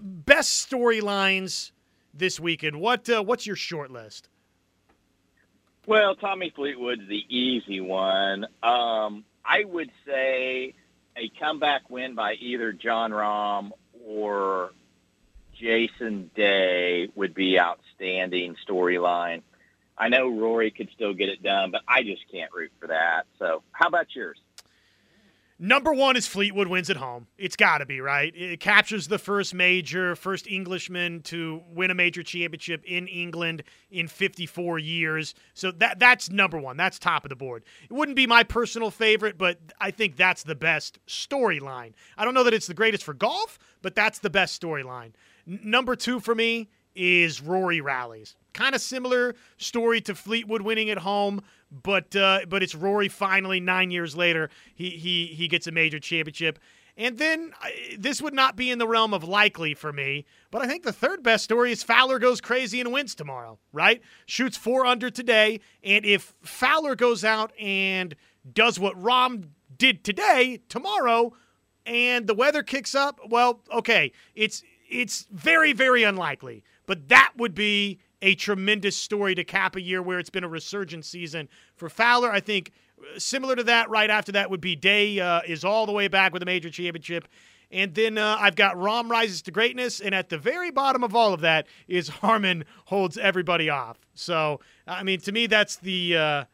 best 0.00 0.68
storylines 0.68 1.70
this 2.12 2.40
weekend. 2.40 2.80
What 2.80 3.08
uh, 3.08 3.22
what's 3.22 3.46
your 3.46 3.56
short 3.56 3.92
list? 3.92 4.28
Well, 5.86 6.16
Tommy 6.16 6.52
Fleetwood's 6.54 7.08
the 7.08 7.24
easy 7.28 7.80
one. 7.80 8.44
Um, 8.62 9.24
I 9.44 9.62
would 9.64 9.90
say 10.04 10.74
a 11.16 11.30
comeback 11.40 11.88
win 11.90 12.16
by 12.16 12.34
either 12.40 12.72
Jon 12.72 13.12
Rahm 13.12 13.70
or 14.04 14.72
Jason 15.62 16.30
Day 16.34 17.08
would 17.14 17.34
be 17.34 17.58
outstanding 17.58 18.56
storyline. 18.68 19.42
I 19.96 20.08
know 20.08 20.28
Rory 20.28 20.72
could 20.72 20.88
still 20.92 21.14
get 21.14 21.28
it 21.28 21.42
done, 21.42 21.70
but 21.70 21.82
I 21.86 22.02
just 22.02 22.22
can't 22.32 22.50
root 22.52 22.72
for 22.80 22.88
that. 22.88 23.26
So, 23.38 23.62
how 23.70 23.86
about 23.86 24.06
yours? 24.14 24.38
Number 25.64 25.92
one 25.92 26.16
is 26.16 26.26
Fleetwood 26.26 26.66
wins 26.66 26.90
at 26.90 26.96
home. 26.96 27.28
It's 27.38 27.54
got 27.54 27.78
to 27.78 27.86
be, 27.86 28.00
right? 28.00 28.34
It 28.34 28.58
captures 28.58 29.06
the 29.06 29.18
first 29.18 29.54
major, 29.54 30.16
first 30.16 30.48
Englishman 30.48 31.22
to 31.22 31.62
win 31.72 31.92
a 31.92 31.94
major 31.94 32.24
championship 32.24 32.82
in 32.84 33.06
England 33.06 33.62
in 33.88 34.08
54 34.08 34.80
years. 34.80 35.36
So 35.54 35.70
that 35.70 36.00
that's 36.00 36.30
number 36.30 36.58
one. 36.58 36.76
That's 36.76 36.98
top 36.98 37.24
of 37.24 37.28
the 37.28 37.36
board. 37.36 37.62
It 37.88 37.92
wouldn't 37.92 38.16
be 38.16 38.26
my 38.26 38.42
personal 38.42 38.90
favorite, 38.90 39.38
but 39.38 39.60
I 39.80 39.92
think 39.92 40.16
that's 40.16 40.42
the 40.42 40.56
best 40.56 40.98
storyline. 41.06 41.92
I 42.18 42.24
don't 42.24 42.34
know 42.34 42.42
that 42.42 42.54
it's 42.54 42.66
the 42.66 42.74
greatest 42.74 43.04
for 43.04 43.14
golf, 43.14 43.60
but 43.82 43.94
that's 43.94 44.18
the 44.18 44.30
best 44.30 44.60
storyline. 44.60 45.12
Number 45.46 45.96
two 45.96 46.20
for 46.20 46.34
me 46.34 46.68
is 46.94 47.40
Rory 47.40 47.80
rallies. 47.80 48.36
Kind 48.52 48.74
of 48.74 48.80
similar 48.80 49.34
story 49.56 50.00
to 50.02 50.14
Fleetwood 50.14 50.62
winning 50.62 50.90
at 50.90 50.98
home, 50.98 51.42
but 51.70 52.14
uh, 52.14 52.40
but 52.48 52.62
it's 52.62 52.74
Rory 52.74 53.08
finally 53.08 53.60
nine 53.60 53.90
years 53.90 54.14
later 54.16 54.50
he 54.74 54.90
he 54.90 55.26
he 55.26 55.48
gets 55.48 55.66
a 55.66 55.72
major 55.72 55.98
championship. 55.98 56.58
And 56.94 57.16
then 57.16 57.52
this 57.98 58.20
would 58.20 58.34
not 58.34 58.54
be 58.54 58.70
in 58.70 58.76
the 58.78 58.86
realm 58.86 59.14
of 59.14 59.24
likely 59.24 59.72
for 59.72 59.94
me, 59.94 60.26
but 60.50 60.60
I 60.60 60.66
think 60.66 60.82
the 60.82 60.92
third 60.92 61.22
best 61.22 61.42
story 61.44 61.72
is 61.72 61.82
Fowler 61.82 62.18
goes 62.18 62.42
crazy 62.42 62.82
and 62.82 62.92
wins 62.92 63.14
tomorrow, 63.14 63.58
right? 63.72 64.02
Shoots 64.26 64.58
four 64.58 64.84
under 64.84 65.08
today, 65.08 65.60
and 65.82 66.04
if 66.04 66.34
Fowler 66.42 66.94
goes 66.94 67.24
out 67.24 67.58
and 67.58 68.14
does 68.52 68.78
what 68.78 69.00
Rahm 69.02 69.48
did 69.78 70.04
today, 70.04 70.60
tomorrow, 70.68 71.32
and 71.86 72.26
the 72.26 72.34
weather 72.34 72.62
kicks 72.62 72.94
up, 72.94 73.20
well, 73.26 73.62
okay, 73.72 74.12
it's 74.34 74.62
it's 74.92 75.26
very 75.30 75.72
very 75.72 76.02
unlikely, 76.02 76.64
but 76.86 77.08
that 77.08 77.32
would 77.36 77.54
be 77.54 77.98
a 78.22 78.34
tremendous 78.36 78.96
story 78.96 79.34
to 79.34 79.44
cap 79.44 79.74
a 79.76 79.80
year 79.80 80.00
where 80.00 80.18
it's 80.18 80.30
been 80.30 80.44
a 80.44 80.48
resurgent 80.48 81.04
season 81.04 81.48
for 81.74 81.88
Fowler. 81.88 82.30
I 82.30 82.40
think 82.40 82.72
uh, 83.00 83.18
similar 83.18 83.56
to 83.56 83.64
that, 83.64 83.90
right 83.90 84.08
after 84.08 84.32
that 84.32 84.48
would 84.48 84.60
be 84.60 84.76
Day 84.76 85.18
uh, 85.18 85.40
is 85.46 85.64
all 85.64 85.86
the 85.86 85.92
way 85.92 86.08
back 86.08 86.32
with 86.32 86.42
a 86.42 86.46
major 86.46 86.70
championship. 86.70 87.26
And 87.72 87.94
then 87.94 88.18
uh, 88.18 88.36
I've 88.38 88.54
got 88.54 88.76
Rahm 88.76 89.08
rises 89.08 89.42
to 89.42 89.50
greatness, 89.50 89.98
and 89.98 90.14
at 90.14 90.28
the 90.28 90.36
very 90.36 90.70
bottom 90.70 91.02
of 91.02 91.16
all 91.16 91.32
of 91.32 91.40
that 91.40 91.66
is 91.88 92.08
Harman 92.20 92.64
holds 92.84 93.18
everybody 93.18 93.68
off. 93.68 93.98
So 94.14 94.60
I 94.86 95.02
mean, 95.02 95.20
to 95.20 95.32
me, 95.32 95.46
that's 95.46 95.76
the 95.76 96.16
uh, 96.16 96.44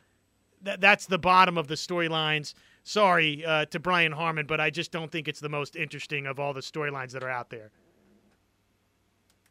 th- 0.64 0.80
that's 0.80 1.06
the 1.06 1.18
bottom 1.18 1.58
of 1.58 1.68
the 1.68 1.74
storylines. 1.74 2.54
Sorry 2.84 3.44
uh, 3.44 3.66
to 3.66 3.78
Brian 3.78 4.12
Harman, 4.12 4.46
but 4.46 4.60
I 4.60 4.70
just 4.70 4.92
don't 4.92 5.12
think 5.12 5.28
it's 5.28 5.40
the 5.40 5.50
most 5.50 5.76
interesting 5.76 6.26
of 6.26 6.40
all 6.40 6.54
the 6.54 6.60
storylines 6.60 7.10
that 7.12 7.22
are 7.22 7.28
out 7.28 7.50
there. 7.50 7.70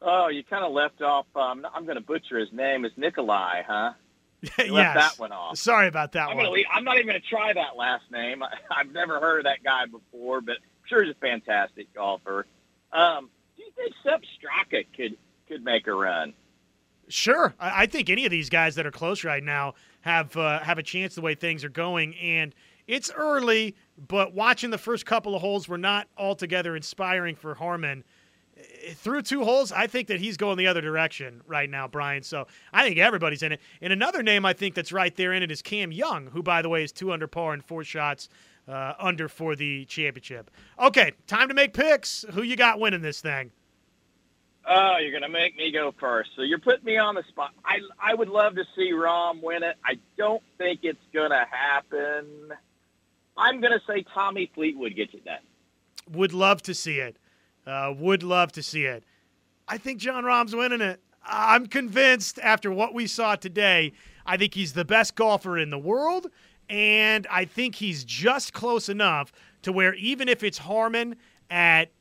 Oh, 0.02 0.28
you 0.28 0.44
kind 0.44 0.64
of 0.64 0.72
left 0.72 1.02
off. 1.02 1.26
Um, 1.36 1.66
I'm 1.74 1.86
going 1.86 1.96
to 1.96 2.04
butcher 2.04 2.38
his 2.38 2.52
name. 2.52 2.86
It's 2.86 2.98
Nikolai, 2.98 3.64
huh? 3.68 3.94
You 4.60 4.76
yes. 4.76 4.96
that 4.96 5.20
one 5.20 5.32
off. 5.32 5.58
Sorry 5.58 5.88
about 5.88 6.12
that 6.12 6.30
I'm, 6.30 6.38
one. 6.38 6.54
leave, 6.54 6.66
I'm 6.72 6.84
not 6.84 6.96
even 6.98 7.08
going 7.08 7.20
to 7.20 7.28
try 7.28 7.54
that 7.54 7.76
last 7.76 8.04
name. 8.12 8.44
I, 8.44 8.50
I've 8.80 8.92
never 8.92 9.20
heard 9.20 9.40
of 9.40 9.44
that 9.46 9.64
guy 9.64 9.86
before, 9.86 10.42
but 10.42 10.58
I'm 10.58 10.88
sure 10.88 11.04
he's 11.04 11.14
a 11.16 11.20
fantastic 11.20 11.92
golfer. 11.94 12.46
Um, 12.94 13.30
do 13.56 13.64
you 13.64 13.72
think 13.76 13.94
Sepp 14.04 14.22
Straka 14.22 14.86
could 14.96 15.18
could 15.48 15.64
make 15.64 15.88
a 15.88 15.94
run? 15.94 16.34
Sure, 17.10 17.56
I, 17.60 17.84
I 17.84 17.86
think 17.88 18.10
any 18.10 18.26
of 18.26 18.32
these 18.32 18.50
guys 18.50 18.76
that 18.76 18.86
are 18.86 18.92
close 18.92 19.24
right 19.24 19.44
now 19.44 19.74
have 20.02 20.38
uh, 20.38 20.60
have 20.60 20.78
a 20.78 20.84
chance 20.84 21.16
the 21.16 21.22
way 21.22 21.36
things 21.36 21.64
are 21.64 21.70
going, 21.70 22.16
and 22.16 22.54
it's 22.88 23.12
early. 23.16 23.76
But 24.08 24.34
watching 24.34 24.70
the 24.70 24.78
first 24.78 25.06
couple 25.06 25.36
of 25.36 25.42
holes 25.42 25.68
were 25.68 25.78
not 25.78 26.08
altogether 26.18 26.76
inspiring 26.76 27.36
for 27.36 27.56
Harman. 27.56 28.04
Through 28.94 29.24
two 29.24 29.44
holes, 29.44 29.72
I 29.72 29.88
think 29.88 30.08
that 30.08 30.20
he's 30.20 30.38
going 30.38 30.58
the 30.58 30.68
other 30.68 30.82
direction 30.82 31.42
right 31.46 31.70
now, 31.70 31.88
Brian. 31.88 32.24
So 32.24 32.48
I 32.74 32.84
think 32.84 32.98
everybody's 32.98 33.44
in 33.44 33.52
it. 33.52 33.62
And 33.82 33.92
another 33.94 34.24
name 34.24 34.46
I 34.46 34.54
think 34.54 34.76
that's 34.76 34.92
right 34.92 35.16
there 35.16 35.34
in 35.34 35.44
it 35.44 35.52
is 35.52 35.62
Cam 35.62 35.92
Young, 35.92 36.28
who, 36.28 36.42
by 36.42 36.62
the 36.62 36.70
way, 36.70 36.84
is 36.84 36.92
two 36.92 37.12
under 37.12 37.28
par 37.28 37.54
and 37.54 37.64
four 37.64 37.84
shots 37.84 38.30
uh, 38.68 38.94
under 39.00 39.28
for 39.28 39.56
the 39.56 39.86
championship. 39.86 40.50
Okay, 40.80 41.12
time 41.28 41.50
to 41.50 41.54
make 41.54 41.74
picks. 41.74 42.26
Who 42.34 42.42
you 42.42 42.56
got 42.56 42.80
winning 42.80 43.02
this 43.02 43.22
thing? 43.22 43.52
Oh, 44.70 44.98
you're 45.00 45.12
going 45.12 45.24
to 45.24 45.30
make 45.30 45.56
me 45.56 45.72
go 45.72 45.94
first. 45.98 46.32
So 46.36 46.42
you're 46.42 46.60
putting 46.60 46.84
me 46.84 46.98
on 46.98 47.16
the 47.16 47.24
spot. 47.30 47.52
I 47.64 47.80
I 48.02 48.14
would 48.14 48.28
love 48.28 48.56
to 48.56 48.66
see 48.76 48.92
Rom 48.92 49.42
win 49.42 49.64
it. 49.64 49.78
I 49.86 49.98
don't 50.18 50.44
think 50.58 50.82
it's 50.84 51.00
going 51.14 51.32
to 51.32 51.46
happen. 51.50 52.52
I'm 53.38 53.62
going 53.62 53.72
to 53.72 53.82
say 53.88 54.04
Tommy 54.14 54.52
Fleetwood 54.54 54.96
gets 54.96 55.14
it 55.14 55.24
done. 55.24 55.40
Would 56.12 56.34
love 56.34 56.62
to 56.64 56.74
see 56.74 57.00
it. 57.00 57.18
Uh, 57.68 57.94
would 57.98 58.24
love 58.24 58.52
to 58.54 58.64
see 58.64 58.86
it. 58.86 59.04
I 59.68 59.78
think 59.78 60.00
Jon 60.00 60.24
Rahm's 60.24 60.56
winning 60.56 60.80
it. 60.80 61.02
I'm 61.26 61.66
convinced 61.66 62.40
after 62.42 62.72
what 62.72 62.94
we 62.94 63.06
saw 63.08 63.36
today. 63.36 63.92
I 64.26 64.38
think 64.38 64.54
he's 64.54 64.72
the 64.72 64.86
best 64.86 65.16
golfer 65.16 65.58
in 65.58 65.70
the 65.70 65.78
world, 65.78 66.28
and 66.70 67.28
I 67.30 67.44
think 67.44 67.76
he's 67.76 68.06
just 68.06 68.54
close 68.54 68.88
enough 68.88 69.34
to 69.64 69.74
where 69.74 69.94
even 69.96 70.30
if 70.30 70.44
it's 70.44 70.60
Harman 70.60 71.18
at 71.50 71.92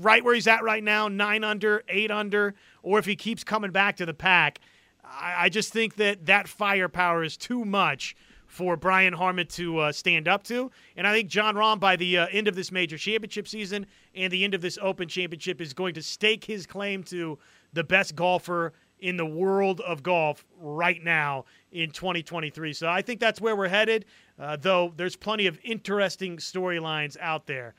right 0.00 0.22
where 0.22 0.34
he's 0.34 0.46
at 0.46 0.62
right 0.62 0.84
now, 0.84 1.08
nine 1.08 1.44
under, 1.44 1.82
eight 1.88 2.10
under, 2.10 2.54
or 2.82 2.98
if 2.98 3.06
he 3.06 3.16
keeps 3.16 3.42
coming 3.42 3.70
back 3.70 3.96
to 3.96 4.06
the 4.06 4.14
pack, 4.14 4.60
I, 5.02 5.44
I 5.44 5.48
just 5.48 5.72
think 5.72 5.96
that 5.96 6.26
that 6.26 6.48
firepower 6.48 7.24
is 7.24 7.38
too 7.38 7.64
much 7.64 8.14
for 8.56 8.74
Brian 8.74 9.12
Harman 9.12 9.46
to 9.48 9.78
uh, 9.78 9.92
stand 9.92 10.26
up 10.26 10.42
to. 10.44 10.70
And 10.96 11.06
I 11.06 11.12
think 11.12 11.28
Jon 11.28 11.56
Rahm, 11.56 11.78
by 11.78 11.94
the 11.94 12.16
uh, 12.16 12.26
end 12.32 12.48
of 12.48 12.54
this 12.54 12.72
major 12.72 12.96
championship 12.96 13.46
season 13.46 13.84
and 14.14 14.32
the 14.32 14.44
end 14.44 14.54
of 14.54 14.62
this 14.62 14.78
Open 14.80 15.08
Championship, 15.08 15.60
is 15.60 15.74
going 15.74 15.92
to 15.92 16.02
stake 16.02 16.42
his 16.42 16.66
claim 16.66 17.02
to 17.04 17.38
the 17.74 17.84
best 17.84 18.16
golfer 18.16 18.72
in 18.98 19.18
the 19.18 19.26
world 19.26 19.82
of 19.82 20.02
golf 20.02 20.46
right 20.58 21.04
now 21.04 21.44
in 21.70 21.90
2023. 21.90 22.72
So 22.72 22.88
I 22.88 23.02
think 23.02 23.20
that's 23.20 23.42
where 23.42 23.54
we're 23.54 23.68
headed, 23.68 24.06
uh, 24.38 24.56
though 24.58 24.94
there's 24.96 25.16
plenty 25.16 25.46
of 25.46 25.58
interesting 25.62 26.38
storylines 26.38 27.18
out 27.20 27.46
there. 27.46 27.74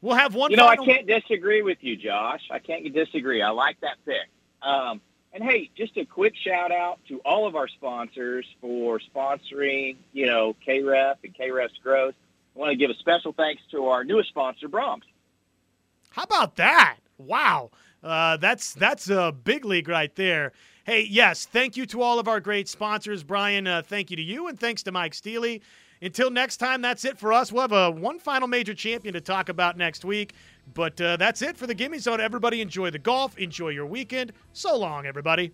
We'll 0.00 0.16
have 0.16 0.34
one. 0.34 0.50
You 0.50 0.56
know, 0.56 0.66
I 0.66 0.76
can't 0.76 1.06
disagree 1.06 1.60
with 1.60 1.78
you, 1.82 1.94
Josh. 1.96 2.40
I 2.50 2.58
can't 2.58 2.90
disagree. 2.94 3.42
I 3.42 3.50
like 3.50 3.78
that 3.82 3.98
pick. 4.06 4.30
Um, 4.62 5.02
and 5.32 5.42
hey, 5.42 5.70
just 5.76 5.96
a 5.96 6.04
quick 6.04 6.34
shout 6.36 6.72
out 6.72 6.98
to 7.08 7.18
all 7.24 7.46
of 7.46 7.56
our 7.56 7.68
sponsors 7.68 8.46
for 8.60 9.00
sponsoring, 9.14 9.96
you 10.12 10.26
know, 10.26 10.54
KREF 10.66 11.16
and 11.24 11.34
KREF's 11.34 11.78
growth. 11.82 12.14
I 12.54 12.58
want 12.58 12.70
to 12.70 12.76
give 12.76 12.90
a 12.90 12.94
special 12.94 13.32
thanks 13.32 13.62
to 13.70 13.86
our 13.86 14.04
newest 14.04 14.28
sponsor, 14.28 14.68
Braum's. 14.68 15.04
How 16.10 16.24
about 16.24 16.56
that? 16.56 16.98
Wow. 17.16 17.70
Uh, 18.02 18.36
that's 18.36 18.74
that's 18.74 19.08
a 19.08 19.32
big 19.32 19.64
league 19.64 19.88
right 19.88 20.14
there. 20.16 20.52
Hey, 20.84 21.06
yes, 21.08 21.46
thank 21.46 21.76
you 21.76 21.86
to 21.86 22.02
all 22.02 22.18
of 22.18 22.26
our 22.26 22.40
great 22.40 22.68
sponsors, 22.68 23.22
Brian. 23.22 23.66
Uh, 23.66 23.82
thank 23.82 24.10
you 24.10 24.16
to 24.16 24.22
you, 24.22 24.48
and 24.48 24.58
thanks 24.58 24.82
to 24.82 24.92
Mike 24.92 25.14
Steely. 25.14 25.62
Until 26.02 26.30
next 26.30 26.56
time, 26.56 26.82
that's 26.82 27.04
it 27.04 27.16
for 27.16 27.32
us. 27.32 27.52
We'll 27.52 27.62
have 27.62 27.72
a 27.72 27.90
one 27.90 28.18
final 28.18 28.48
major 28.48 28.74
champion 28.74 29.14
to 29.14 29.20
talk 29.20 29.48
about 29.48 29.76
next 29.76 30.04
week, 30.04 30.34
but 30.74 31.00
uh, 31.00 31.16
that's 31.16 31.42
it 31.42 31.56
for 31.56 31.66
the 31.66 31.74
Gimme 31.74 31.98
Zone. 31.98 32.20
Everybody, 32.20 32.60
enjoy 32.60 32.90
the 32.90 32.98
golf, 32.98 33.36
enjoy 33.38 33.70
your 33.70 33.86
weekend. 33.86 34.32
So 34.52 34.76
long, 34.76 35.06
everybody. 35.06 35.52